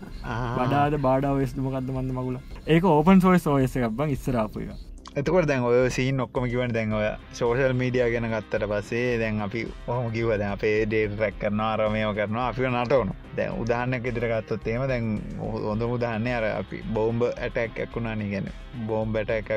බඩාද 0.57 0.97
බාඩ 1.01 1.25
ඔස් 1.25 1.53
මොකක්ද 1.57 1.91
මන්ද 1.91 2.17
මගුල. 2.17 2.39
ඒක 2.67 2.83
ඕපන් 2.85 3.21
සෝස් 3.21 3.47
ඕස් 3.47 3.77
එකක් 3.77 3.93
බං 3.99 4.09
ඉස්සරාපුය 4.15 4.67
එතකොට 5.15 5.45
දැන් 5.45 5.61
ඔය 5.61 5.89
සීන් 5.93 6.21
ඔක්කොම 6.23 6.47
කිවට 6.49 6.73
දැන් 6.73 6.93
ඔය 6.97 7.05
සෝෂල් 7.37 7.73
මීඩිය 7.77 8.05
ගැන 8.13 8.25
ගත්තට 8.31 8.65
පසේ 8.71 9.19
දැන් 9.21 9.41
අපි 9.45 9.61
ඔහම 9.87 10.07
කිව 10.15 10.31
දැන් 10.33 10.55
අපේ 10.55 10.85
ඩේට 10.85 11.19
රැක් 11.19 11.35
කරනවා 11.39 11.69
අරමයෝ 11.73 12.13
කරනවා 12.17 12.47
අපි 12.49 12.65
නටවන 12.71 13.11
දැන් 13.37 13.59
උදාහන්නක 13.61 14.07
ඉදිරගත්තොත් 14.11 14.67
ඒම 14.67 14.87
දැන් 14.89 15.11
හොඳ 15.39 15.85
උදාහන්නේ 15.87 16.35
අර 16.39 16.45
අපි 16.51 16.81
බෝම්බ 16.95 17.27
ඇටැක් 17.29 17.77
ඇක්කුණා 17.85 18.15
නිගැන 18.15 18.49
බෝම්බ 18.87 19.21
ඇට 19.21 19.35
එකක් 19.37 19.51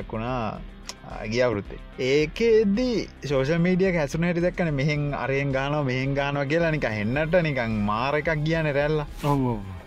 වුණා 1.07 1.27
ගියවරුත්තේ 1.27 1.79
ඒකෙදී 2.01 3.09
සෝෂල් 3.25 3.59
මීඩිය 3.59 3.93
හැසුනට 3.95 4.39
දක්කන. 4.39 4.71
මෙහෙන් 4.73 5.15
අරයෙන් 5.15 5.53
ගානව 5.53 5.85
මෙහෙන් 5.85 6.15
ගානව 6.15 6.43
කියලා 6.47 6.73
නික 6.73 6.87
හෙන්නට 6.91 7.37
නිකං 7.43 7.75
මාර 7.83 8.15
එකක් 8.15 8.31
කියන 8.41 8.69
රැල්ල. 8.71 9.05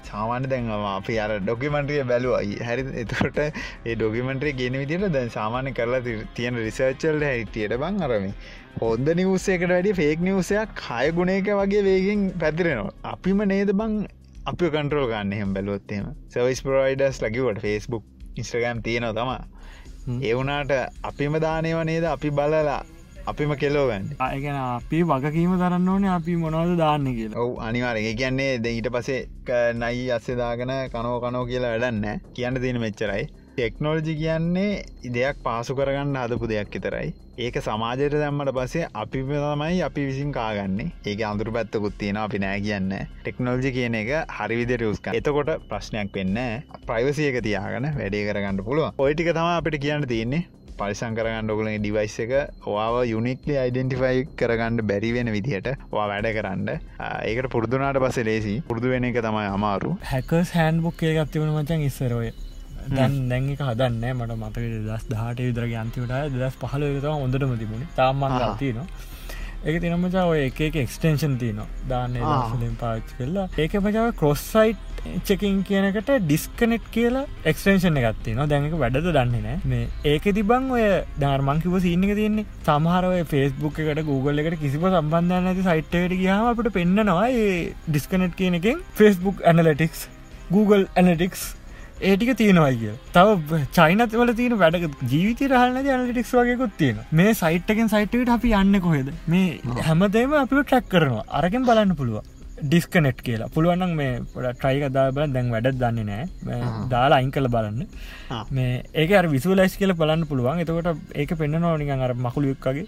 සාමාන්‍ය 0.03 0.47
දැන්වා 0.47 0.93
අපි 0.93 1.17
අර 1.19 1.31
ඩොකිමන්ට්‍රිය 1.39 2.03
බැලුවයි 2.03 2.55
හැරි 2.61 2.85
එතකොට 2.95 3.39
ඒ 3.41 3.95
ඩොකිමන්ට්‍රේ 3.95 4.53
ගෙන 4.53 4.79
විදිට 4.81 5.09
දැන් 5.09 5.29
සාමාන්‍ය 5.29 5.73
කරලා 5.73 6.01
තියෙන 6.33 6.59
රිසර්චල්ල 6.59 7.25
හිටියට 7.27 7.75
බං 7.77 7.99
අරමි 8.01 8.31
හොන්ද 8.77 9.11
නිවසේකට 9.15 9.69
වැඩි 9.69 9.93
ෆේක් 9.93 10.19
නිවසයක් 10.21 10.73
කය 10.81 11.11
ගුණේක 11.11 11.51
වගේ 11.53 11.83
වේගෙන් 11.83 12.23
පැතිරෙනවා. 12.35 12.95
අපිම 13.05 13.45
නේද 13.45 13.73
බං? 13.73 13.93
අපි 14.45 14.73
කන්ටරෝ 14.73 15.07
ගන්න 15.07 15.33
එහෙම 15.33 15.53
බැලොත්තේම 15.53 16.11
සවිස් 16.29 16.61
ප්‍රයිඩස් 16.63 17.23
ලකිවට 17.23 17.63
ෆස්බුක් 17.63 18.03
ඉස්ට්‍රගම් 18.35 18.77
තියෙනවා 18.81 19.15
තමා 19.15 19.41
ඒවුනාට 20.07 20.71
අපිම 21.03 21.33
දානයව 21.41 21.83
නේද? 21.85 22.05
අපි 22.05 22.29
බලලා 22.31 22.79
අපිම 23.27 23.51
කෙලෝවැන් 23.61 24.05
අයගෙන 24.19 24.55
අපි 24.57 24.99
වගකීම 25.03 25.53
දරන්න 25.61 25.89
ඕනේ 25.89 26.11
අපි 26.11 26.35
මොනවද 26.43 26.77
දාන්න 26.77 27.05
කියලා. 27.17 27.39
ඔව 27.39 27.51
අනිවාරය 27.67 28.13
කියන්නේ 28.15 28.53
ද 28.63 28.65
ඊට 28.75 28.89
පසේ 28.95 29.19
නයි 29.81 30.09
අස්සෙදාගෙන 30.11 30.73
කනෝ 30.93 31.17
කනෝ 31.23 31.45
කියලා 31.45 31.73
වැඩන්න 31.73 32.21
කියන්න 32.35 32.61
තියෙන 32.63 32.81
මෙච්චරයි 32.81 33.27
ටෙක්නෝලජි 33.59 34.13
කියන්නේ 34.19 34.83
ඉදයක් 35.07 35.39
පාසු 35.45 35.73
කරගන්න 35.77 36.17
හදපු 36.19 36.47
දෙයක් 36.51 36.69
විතරයි. 36.75 37.09
ඒක 37.37 37.57
සමාජයට 37.65 38.15
දැම්මට 38.21 38.51
පසේ 38.57 38.85
අපි 39.01 39.23
තමයි 39.23 39.81
අපි 39.87 40.05
විසින් 40.09 40.31
කාගන්නේ. 40.37 40.93
ඒක 41.05 41.23
අඳුර 41.29 41.51
පැත්තකුත් 41.57 41.97
තියෙන 41.97 42.19
අපි 42.21 42.39
නෑ 42.43 42.61
කියන්න. 42.67 42.93
ටෙක්නෝජි 43.17 43.73
කියන 43.77 43.97
එක 44.01 44.11
හරිවිදිර 44.37 44.85
යස්ක 44.87 45.11
එතකොට 45.13 45.51
ප්‍රශ්නයක් 45.67 46.15
වෙන්න 46.15 46.39
ප්‍රයිවසියක 46.87 47.41
තියාගන 47.49 47.89
වැඩේ 47.99 48.23
කරගන්න 48.29 48.63
පුළුව 48.63 49.03
ඔයිටික 49.07 49.33
තම 49.35 49.51
අපිට 49.51 49.79
කියන්න 49.85 50.09
තියන්නේ. 50.13 50.43
පරිසංකරගන්න 50.79 51.51
ඔගල 51.53 51.67
ඩිවයිස් 51.75 52.19
එක 52.25 52.35
ඔයාව 52.65 53.03
යුනික්ලි 53.13 53.61
අයිඩෙන්ටිෆයි 53.61 54.27
කරගන්න 54.39 54.85
බැරිවෙන 54.91 55.35
විදිහට 55.35 55.73
වා 55.95 56.11
වැඩ 56.13 56.31
කරන්න. 56.37 56.77
ඒකට 57.27 57.51
පුරදුනාට 57.55 58.05
පස 58.05 58.25
ලේසි 58.29 58.59
පුරදු 58.69 58.95
වෙන 58.95 59.09
එක 59.11 59.19
තමයි 59.25 59.47
අමාරු. 59.55 59.97
හැකස් 60.13 60.59
හැන්බුක් 60.59 61.03
ඒ 61.03 61.17
ගත්තිවුණ 61.17 61.57
මචන් 61.57 61.89
ඉස්සරෝය 61.89 62.31
දැන් 62.95 63.15
දැන් 63.31 63.51
එක 63.53 63.61
හදන්න 63.67 64.03
මට 64.15 64.39
මතක 64.41 64.65
දස් 64.87 65.05
දහට 65.11 65.45
විදර 65.47 65.69
අන්තිවට 65.83 66.35
දස් 66.35 66.59
පහල 66.63 66.83
තම 67.05 67.15
හොඳටම 67.23 67.55
තිබුණ. 67.61 67.87
තාමන් 67.95 68.37
තියනවා. 68.63 68.87
ඒක 69.67 69.81
තිනමචා 69.83 70.27
ඔය 70.33 70.43
එක 70.49 70.59
එක්ස්ටේෂන් 70.83 71.33
තියනවා. 71.41 71.67
දාන්න 71.89 72.75
පාච් 72.83 73.09
කරලා. 73.17 73.49
ඒක 73.63 73.73
පචාව 73.85 74.13
කොස්සයිට් 74.21 74.85
චකින් 75.27 75.57
කියනකට 75.67 76.09
ඩිස්කනෙට් 76.27 76.85
කියලා 76.95 77.25
එක්ස්ටේෂන් 77.51 77.99
එකත්තින 78.01 78.39
දැනක 78.53 78.77
වැඩද 78.83 79.09
දන්නේ 79.17 79.43
නෑ 79.45 79.57
මේ 79.71 79.85
ඒක 80.13 80.25
තිබං 80.37 80.71
ඔය 80.77 80.85
ධර්මංකිව 81.23 81.75
සිීනක 81.85 82.15
තියන්නේ. 82.21 82.47
සමහරය 82.67 83.21
ෆෙස්බුක් 83.33 83.79
එකට 83.83 84.01
Google 84.11 84.43
එකට 84.43 84.59
කිසිප 84.63 84.87
සම්බන්ධන්න 84.91 85.51
ඇති 85.51 85.67
සයිට්ට 85.69 86.17
ගයාම 86.23 86.49
අපට 86.53 86.71
පෙන්න්නනවා 86.79 87.27
ඩිස්කනෙට් 87.89 88.35
කියන 88.41 88.59
එකෙන් 88.61 88.83
ෆෙස්බුක් 89.01 89.45
ඇනලටික්ස් 89.51 90.07
Google 90.55 90.85
ඇනටික්ස් 90.95 91.41
ඒටික 92.07 92.31
තියෙනවා 92.39 92.71
කිය 92.81 92.91
තව 93.15 93.59
චයිනතවල 93.77 94.31
තියෙන 94.39 94.55
වැඩ 94.61 94.75
ජීවිත 95.13 95.41
රහලන 95.51 95.79
ජනටික්ස් 95.87 96.33
වගේකුත් 96.39 96.73
තියෙන 96.81 96.99
මේ 97.19 97.33
සයිට්කෙන් 97.41 97.91
සයිට්ට 97.93 98.33
අපි 98.35 98.51
යන්න 98.61 98.79
කොහෙද? 98.85 99.09
මේ 99.33 99.47
හැමදේම 99.87 100.35
අපි 100.43 100.61
ට්‍රැක් 100.61 100.87
කරනවා. 100.93 101.25
අරගෙන් 101.39 101.67
බලන්න 101.69 101.93
පුළුව 101.99 102.23
ඩිස්කනෙට් 102.61 103.19
කියලා. 103.27 103.49
පුළුවන්නම් 103.55 103.93
මේ 103.99 104.15
පොඩ 104.33 104.49
ට්‍රයික 104.55 104.87
දාබල 104.97 105.27
දැන් 105.35 105.51
වැඩ 105.55 105.69
දන්නේ 105.83 106.07
නෑ 106.09 106.87
දාලා 106.95 107.19
අයින් 107.19 107.35
කළ 107.35 107.51
බලන්න. 107.55 107.85
මේ 108.57 108.73
ඒක 109.03 109.13
විසුලයිස් 109.35 109.77
කියල 109.81 109.93
බලන්න 110.01 110.27
පුළුවන්. 110.31 110.63
එතකොට 110.65 110.89
ඒක 111.21 111.37
පෙන්න්න 111.43 111.63
නෝනිකන් 111.67 112.07
අර 112.07 112.13
මකුළුක්කගේ 112.27 112.87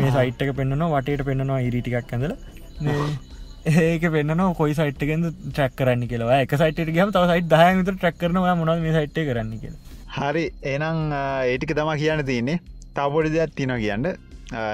මේ 0.00 0.12
සයිට්ක 0.18 0.50
පෙන්න්නනවා 0.60 0.92
වටට 0.96 1.28
පෙන්න්නවා 1.30 1.64
ඉරිටිකක් 1.68 2.14
ඇඳල 2.14 2.36
ඒක 3.66 4.04
පෙන්න්න 4.14 4.42
කොයි 4.58 4.74
සයිට්ගෙන් 4.78 5.26
ට්‍රක් 5.30 5.72
කරන්න 5.78 6.06
කියලා. 6.10 6.38
එක 6.44 6.52
සයිට 6.60 6.78
ගම 6.96 7.10
තව 7.14 7.24
සයිට 7.32 7.50
දහයමත 7.52 7.88
ට්‍රක් 7.90 8.16
කරනවා 8.22 8.54
මොන 8.60 8.70
මේ 8.84 8.94
සයිට් 8.96 9.18
කරන්න 9.28 9.52
කියලා. 9.62 9.80
හරි 10.16 10.44
එනම් 10.74 11.12
ඒටික 11.50 11.74
තම 11.78 11.90
කියන්න 12.02 12.24
තියන්නේ. 12.30 12.60
තවපොඩි 12.96 13.34
දෙයක් 13.36 13.54
තින 13.58 13.74
කියන්න. 13.84 14.06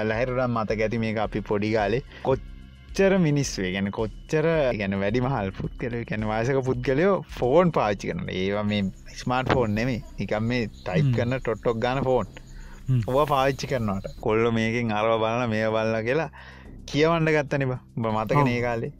ලැහිරම් 0.09 0.57
මත 0.57 0.75
ඇති 0.77 0.97
මේක 1.03 1.17
අපි 1.25 1.41
පොඩිගාලේ 1.49 2.03
කොච්චර 2.27 3.17
මිනිස්වේ 3.25 3.71
ගැන 3.75 3.89
කොච්චර 3.97 4.45
ගැන 4.79 4.93
වැඩි 5.03 5.23
මහල් 5.25 5.49
පුත් 5.59 5.73
කල 5.81 5.95
ගැන 6.09 6.29
වාසක 6.31 6.59
පුද්ගලයෝ 6.69 7.15
ෆෝන් 7.37 7.73
පාච්චි 7.77 8.11
කරන 8.11 8.29
ඒවා 8.29 8.65
මේ 8.71 8.83
ස්මාර්ට 9.21 9.53
ෆෝන් 9.55 9.73
නෙමේ 9.79 10.01
නිකම් 10.19 10.49
මේ 10.51 10.67
ටයිප් 10.75 11.09
කරන්න 11.17 11.39
ටොට්ටොක් 11.39 11.81
ගාන 11.85 12.03
ෆෝන් 12.09 12.27
ඔව 13.09 13.17
පාච්චි 13.33 13.71
කරනවට. 13.71 14.19
කොල්ල 14.25 14.51
මේකින් 14.59 14.93
අරව 14.99 15.17
බලන්න 15.23 15.49
මේ 15.55 15.71
බලන්න 15.77 16.05
කියලා 16.09 16.29
කියවන්න 16.91 17.31
ගත්තන 17.35 17.65
බ. 17.69 17.73
මතක 17.97 18.47
ඒ 18.47 18.61
කාලේ. 18.61 18.93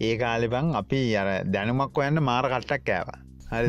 ඒ 0.00 0.14
කාලෙබං 0.18 0.74
අපි 0.74 1.00
අර 1.16 1.28
දැනුමක් 1.54 1.98
ඔයන්න 1.98 2.22
මාර 2.22 2.44
කට්ටක් 2.52 2.86
කෑව. 2.86 3.08
හරි. 3.52 3.68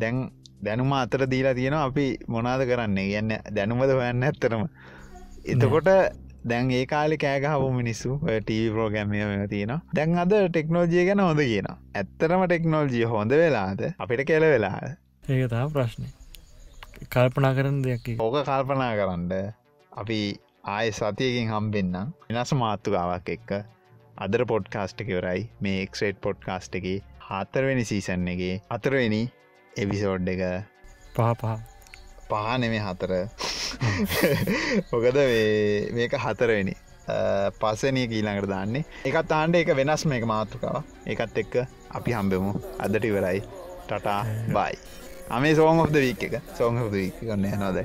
දැන් 0.00 0.16
දැනුම 0.64 0.92
අතර 0.94 1.26
දීලා 1.30 1.54
තියෙන 1.54 1.78
අපි 1.78 2.06
මොනාද 2.28 2.66
කරන්නේ? 2.68 3.08
ගන්න 3.12 3.32
දැනුමද 3.56 3.96
හොයන්න 4.00 4.28
ඇත්තරම 4.28 4.68
එතකොට 5.44 5.88
දැන් 6.50 6.70
ඒ 6.70 6.84
කාලි 6.86 7.16
කෑගහපු 7.18 7.68
මිනිස්සු 7.78 8.18
ටීවි 8.24 8.68
ප්‍රෝගෑම්ය 8.74 9.48
තියෙන 9.48 9.72
දැන් 9.96 10.18
අද 10.24 10.34
ටෙක්නෝජිය 10.48 11.04
ගැන 11.08 11.22
හොඳ 11.26 11.42
කියන 11.42 11.68
ඇත්තරම 11.70 12.44
ටෙක්නෝල්ජිය 12.46 13.06
හොඳ 13.12 13.32
වෙලාද? 13.42 13.80
අපිට 13.98 14.24
කෙල 14.30 14.46
වෙලා 14.54 14.78
ඒක 15.28 15.50
තා 15.52 15.64
ප්‍රශ්නය 15.76 16.08
කල්පනා 17.14 17.52
කරන 17.58 17.82
දෙයක් 17.84 18.08
ඕක 18.18 18.36
කල්පනා 18.44 18.92
කරන්න. 18.98 19.30
අපි 19.92 20.18
ආය 20.64 20.92
සතියකින් 20.92 21.48
හම්බෙන්න්නම් 21.48 22.12
වෙනස 22.28 22.52
මාත්තුකාවක් 22.54 23.26
එක්ක 23.32 23.50
අදර 24.16 24.42
පොඩ්කාස්ට් 24.46 25.02
එකවරයි 25.04 25.42
මේ 25.60 25.82
එක්සේට් 25.82 26.20
පොඩ්කාස්ට් 26.20 26.78
එක 26.78 26.86
හතරවෙනි 27.24 27.84
සීසන් 27.84 28.24
එක 28.28 28.42
අතරවෙනි 28.70 29.20
එවිසෝඩ් 29.72 30.28
එක. 30.28 30.42
පහපා 31.12 31.58
පහ. 32.30 32.48
නෙමේ 32.58 32.80
හතර. 32.80 33.12
මොකද 34.90 35.20
මේක 35.92 36.16
හතරවෙනි. 36.18 36.74
පසනය 37.60 38.06
ඊළඟට 38.06 38.48
දාන්නේ. 38.48 38.84
එකත් 39.04 39.32
ආණ්ඩ 39.32 39.60
එක 39.60 39.76
වෙනස් 39.76 40.06
මේක 40.06 40.24
මාතුකාව 40.24 40.82
එකත් 41.06 41.40
එක්ක 41.44 41.60
අපි 41.90 42.16
හම්බෙමු. 42.16 42.56
අදට 42.78 43.04
ඉවරයි. 43.04 43.44
Tata 43.84 44.20
bye. 44.50 44.80
අමේ 45.30 45.54
සෝන් 45.54 45.84
ඔද 45.84 46.04
වීක් 46.06 46.28
එක. 46.30 46.40
සෝන් 46.56 46.80
හද 46.80 46.92
වීක් 46.96 47.20
ගන්න 47.22 47.60
නොද 47.60 47.84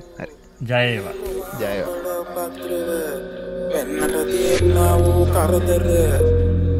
ජයවා 0.61 1.13
ජයවා 1.59 2.08
වෙන්නට 2.39 4.31
තියෙන්නා 4.31 4.99
වූ 4.99 5.25
කරදර 5.25 5.87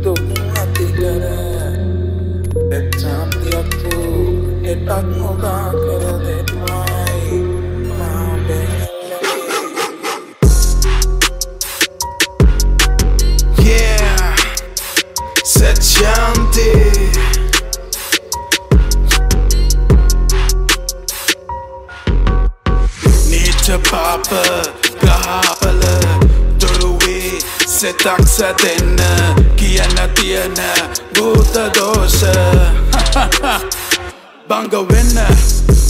දුක් 0.03 0.21
නැතිකර 0.29 1.23
එච්චාන්තියක් 2.71 3.69
වූ 3.83 4.23
එටක් 4.63 5.07
නොකා 5.17 5.71
කර 5.71 6.05
දෙන්නයි 6.23 6.69
Yeah, 13.59 14.35
Sechanti. 15.43 16.71
Need 23.29 23.57
to 23.65 23.77
pop 23.89 24.78
ගහපල 25.29 25.81
දොරුවේ 26.59 27.39
සෙතක් 27.67 28.21
සැදෙන්න 28.27 28.97
කියන්න 29.55 29.97
තියෙන 30.15 30.55
භූත 31.13 31.53
දෝෂ 31.75 32.23
බංග 34.49 34.73
වෙන්න 34.89 35.19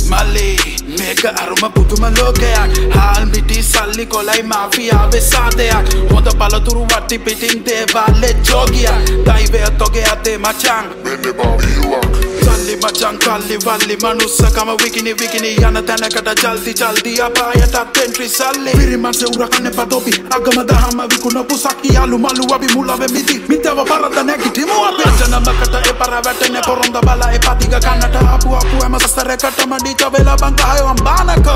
මල්ලි 0.05 0.49
මේක 0.89 1.23
අරුම 1.33 1.63
පුදුම 1.71 2.03
ලෝකයක් 2.11 2.79
හාල් 2.95 3.25
මිටි 3.25 3.63
සල්ලි 3.63 4.05
කොලයි 4.07 4.43
මාෆියාවේ 4.43 5.21
සාදයක් 5.23 5.93
හොඳ 6.11 6.27
පලතුරු 6.33 6.83
වට්ටි 6.85 7.19
පිටින් 7.19 7.63
දේවාල්ලෙ 7.65 8.33
ජෝගියක් 8.43 9.13
දයිවය 9.27 9.63
තොගේ 9.77 10.05
අතේ 10.05 10.37
මචං 10.39 10.91
සල්ලි 11.05 11.33
මචං 11.33 12.28
කල්ලි 12.75 13.57
වල්ලි 13.57 13.97
මනුස්සකම 13.97 14.69
විකිනි 14.83 15.13
විකිනි 15.13 15.55
යන 15.57 15.85
තැනකට 15.85 16.43
ජල්දි 16.43 16.73
ජල්දි 16.73 17.21
අපායටත් 17.21 17.97
එන්ට්‍රි 17.97 18.29
සල්ලි 18.29 18.71
පිරිමන්ස 18.71 19.23
උරකන්න 19.23 19.71
පදොපි 19.71 20.13
අගම 20.29 20.59
දහම 20.63 21.01
විකුණපු 21.09 21.57
සක්කි 21.57 21.93
යාලු 21.93 22.17
මලු 22.17 22.45
අපි 22.53 22.67
මුලව 22.75 23.01
මිති 23.11 23.41
මිතව 23.49 23.83
පරද 23.85 24.23
නැගිටිමු 24.23 24.83
අපි 24.83 25.03
අචනමකට 25.03 25.75
එපර 25.83 26.13
වැටෙන 26.25 26.61
පොරොන්ද 26.65 26.97
බල 27.01 27.23
එපතික 27.29 27.73
කන්නට 27.79 28.15
ආපු 28.23 28.55
අපු 28.55 28.81
හැම 28.81 28.99
සසරකටම 28.99 29.73
ඩීච 29.75 30.05
වෙලා 30.11 30.37
බංකායෝ 30.37 30.89
අම්බානක 30.89 31.49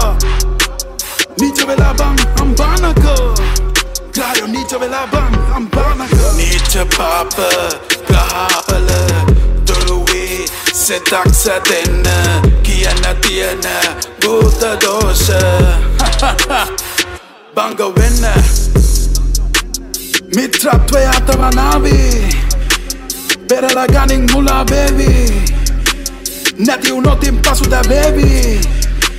නීච 1.38 1.68
වෙලා 1.68 1.94
බං 1.94 2.16
අම්බානක 2.42 3.06
Gaio 4.14 4.46
Nietzsche 4.48 4.78
වෙලා 4.80 5.08
බං 5.08 5.34
අම්බානක 5.56 6.14
Nietzsche 6.38 6.86
පාප 6.88 7.34
ගහපල 8.08 9.33
දොරුවේ 10.84 11.00
සෙතක් 11.00 11.34
සැදෙන්න 11.34 12.04
කියන්න 12.64 13.22
තියෙන 13.22 13.62
භූත 14.22 14.62
දෝෂ 14.82 15.32
බංග 17.56 17.80
වෙන්න 17.96 18.26
මිත්‍රත්වය 20.36 21.06
අතවනාවී 21.08 22.30
පෙරල 23.48 23.80
ගනින් 23.88 24.28
මුලා 24.32 24.66
බේවී 24.66 25.44
නැති 26.58 26.92
වුණොතින් 26.92 27.38
පසුද 27.38 27.76
බේවී 27.88 28.60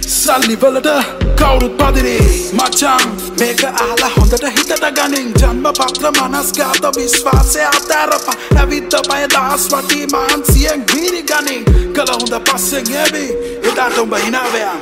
සල්ලි 0.06 0.56
වලට 0.56 0.88
කවුරුත් 1.36 1.76
පදිරි 1.76 2.18
මචං 2.52 3.04
මේක 3.40 3.62
ආලා 3.64 4.10
හොඳට 4.16 4.44
හිතට 4.46 4.84
ගනින්. 4.96 5.28
ජන්ම 5.40 5.66
පත්‍ර 5.70 6.10
මනස්ගාත 6.12 6.96
විශ්වාසය 6.96 7.62
අතෑරප 7.62 8.26
ඇවිත්ත 8.56 8.94
පය 9.08 9.22
දහස් 9.34 9.64
වටී 9.68 10.06
මහන්සියෙන් 10.06 10.84
ගීරි 10.92 11.22
ගනින්. 11.22 11.64
කළ 11.94 12.12
හොඳ 12.12 12.34
පස්සෙන් 12.44 12.92
ඇවි 12.96 13.26
එදාට 13.62 13.98
උඹ 13.98 14.14
හිනාවයන් 14.16 14.80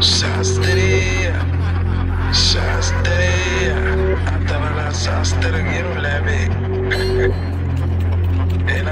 ශාස්තරය. 0.00 0.90
ශාස්තරය. 2.32 3.32
අතවලා 4.26 4.92
ශාස්තර 4.94 5.54
කියනු 5.62 5.94
ලැබේ. 6.02 6.46
එන 8.68 8.88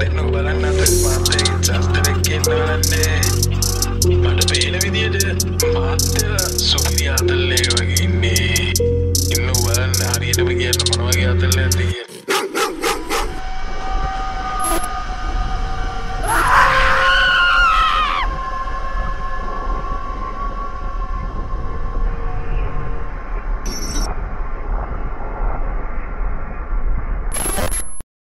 දෙන්න 0.00 0.16
බලන්න 0.32 0.64
අත 0.64 0.90
මාතය 1.02 1.33
ශාස්තරක් 1.64 2.16
කියන්න 2.22 2.42
බලන්නේ 2.42 3.20
මට 4.22 4.48
පේන 4.50 4.74
විදියට 4.82 5.46
මාත්‍ය 5.72 6.24
සුපිරි 6.58 7.08
අතල්ලේ 7.08 7.62
වගේ 7.70 8.04
ඉන්නේ 8.04 8.72
ඉන්න 9.30 9.48
බලන්න 9.54 10.02
හරියටම 10.10 10.50
කියන්න 10.54 10.84
මොනවගේ 10.90 11.30
අතල්ල 11.30 11.58
ඇතිය 11.58 12.13